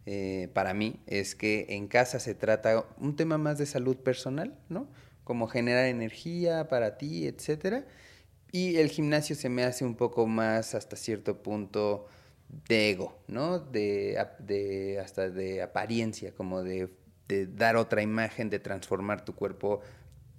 eh, 0.05 0.49
para 0.53 0.73
mí 0.73 0.99
es 1.07 1.35
que 1.35 1.65
en 1.69 1.87
casa 1.87 2.19
se 2.19 2.35
trata 2.35 2.85
un 2.97 3.15
tema 3.15 3.37
más 3.37 3.57
de 3.57 3.65
salud 3.65 3.97
personal, 3.97 4.57
¿no? 4.69 4.87
Como 5.23 5.47
generar 5.47 5.85
energía 5.85 6.67
para 6.67 6.97
ti, 6.97 7.27
etcétera 7.27 7.85
y 8.51 8.77
el 8.77 8.89
gimnasio 8.89 9.35
se 9.35 9.49
me 9.49 9.63
hace 9.63 9.85
un 9.85 9.95
poco 9.95 10.27
más 10.27 10.75
hasta 10.75 10.95
cierto 10.95 11.41
punto 11.43 12.07
de 12.67 12.89
ego, 12.91 13.19
¿no? 13.27 13.59
De, 13.59 14.17
hasta 15.01 15.29
de 15.29 15.61
apariencia, 15.61 16.33
como 16.33 16.63
de, 16.63 16.89
dar 17.27 17.75
otra 17.75 18.01
imagen, 18.01 18.49
de 18.49 18.59
transformar 18.59 19.23
tu 19.23 19.35
cuerpo 19.35 19.81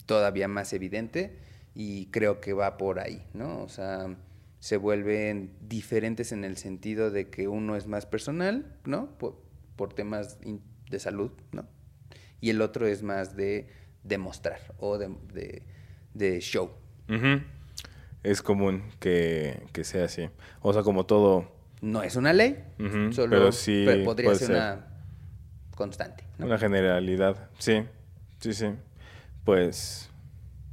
todavía 0.06 0.48
más 0.48 0.72
evidente 0.72 1.38
y 1.74 2.06
creo 2.06 2.40
que 2.40 2.52
va 2.52 2.76
por 2.76 2.98
ahí, 2.98 3.24
¿no? 3.32 3.62
O 3.62 3.68
sea, 3.68 4.16
se 4.58 4.76
vuelven 4.76 5.52
diferentes 5.60 6.32
en 6.32 6.44
el 6.44 6.56
sentido 6.56 7.12
de 7.12 7.30
que 7.30 7.46
uno 7.46 7.76
es 7.76 7.86
más 7.86 8.06
personal, 8.06 8.76
¿no? 8.84 9.16
Por, 9.18 9.40
por 9.76 9.94
temas 9.94 10.38
de 10.90 10.98
salud, 10.98 11.30
¿no? 11.52 11.68
Y 12.40 12.50
el 12.50 12.60
otro 12.60 12.88
es 12.88 13.02
más 13.02 13.36
de 13.36 13.68
demostrar 14.02 14.60
o 14.78 14.98
de, 14.98 16.40
show 16.40 16.70
es 18.22 18.42
común 18.42 18.82
que, 19.00 19.62
sea 19.82 20.04
así. 20.04 20.28
O 20.62 20.72
sea, 20.72 20.82
como 20.82 21.06
todo, 21.06 21.50
No 21.80 22.02
es 22.02 22.16
una 22.16 22.32
ley, 22.32 22.62
solo 23.12 23.30
pero 23.30 23.52
sí 23.52 23.84
pe- 23.86 24.04
podría 24.04 24.34
ser, 24.34 24.46
ser. 24.48 24.56
una 24.56 24.86
constante. 25.74 26.24
¿no? 26.38 26.46
Una 26.46 26.58
generalidad, 26.58 27.48
sí, 27.58 27.84
sí, 28.40 28.52
sí. 28.54 28.66
Pues 29.44 30.10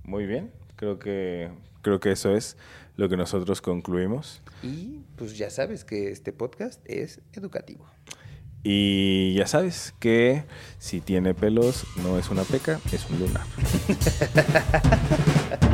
muy 0.04 0.26
bien, 0.26 0.52
creo 0.76 1.00
que 1.00 1.50
creo 1.82 2.00
que 2.02 2.12
eso 2.12 2.36
es 2.36 2.58
lo 2.98 3.08
que 3.08 3.16
nosotros 3.16 3.62
concluimos. 3.62 4.42
Y 4.64 5.02
pues 5.16 5.38
ya 5.38 5.50
sabes 5.50 5.86
que 5.86 6.12
este 6.12 6.34
podcast 6.34 6.82
es 6.86 7.22
educativo. 7.34 7.86
Y 8.64 9.36
ya 9.36 9.48
sabes 9.48 9.94
que 10.00 10.44
si 10.80 11.00
tiene 11.00 11.34
pelos 11.34 11.86
no 12.04 12.18
es 12.18 12.30
una 12.30 12.44
peca, 12.44 12.82
es 12.92 13.10
un 13.10 13.20
lunar. 13.20 13.46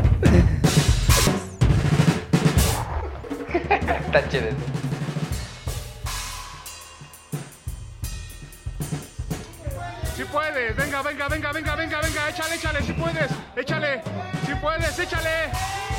Si 10.15 10.23
puedes, 10.26 10.76
venga, 10.76 11.02
venga, 11.02 11.27
venga, 11.27 11.52
venga, 11.52 11.76
venga, 11.76 11.99
venga, 11.99 12.30
échale, 12.30 12.56
échale, 12.56 12.84
si 12.84 12.94
puedes, 12.94 13.31
échale, 13.56 14.03
si 14.45 14.53
puedes, 14.53 14.99
échale, 14.99 15.49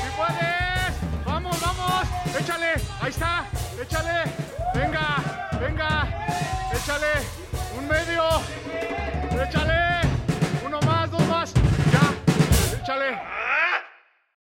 si 0.01 0.11
puedes, 0.16 1.24
vamos, 1.24 1.61
vamos, 1.61 2.07
échale, 2.39 2.74
ahí 3.03 3.11
está, 3.11 3.47
échale, 3.82 4.31
venga, 4.73 5.16
venga, 5.61 6.07
échale, 6.73 7.15
un 7.77 7.89
medio, 7.89 8.23
échale, 9.43 10.09
uno 10.65 10.81
más, 10.82 11.11
dos 11.11 11.27
más, 11.27 11.53
ya, 11.93 12.81
échale. 12.81 13.34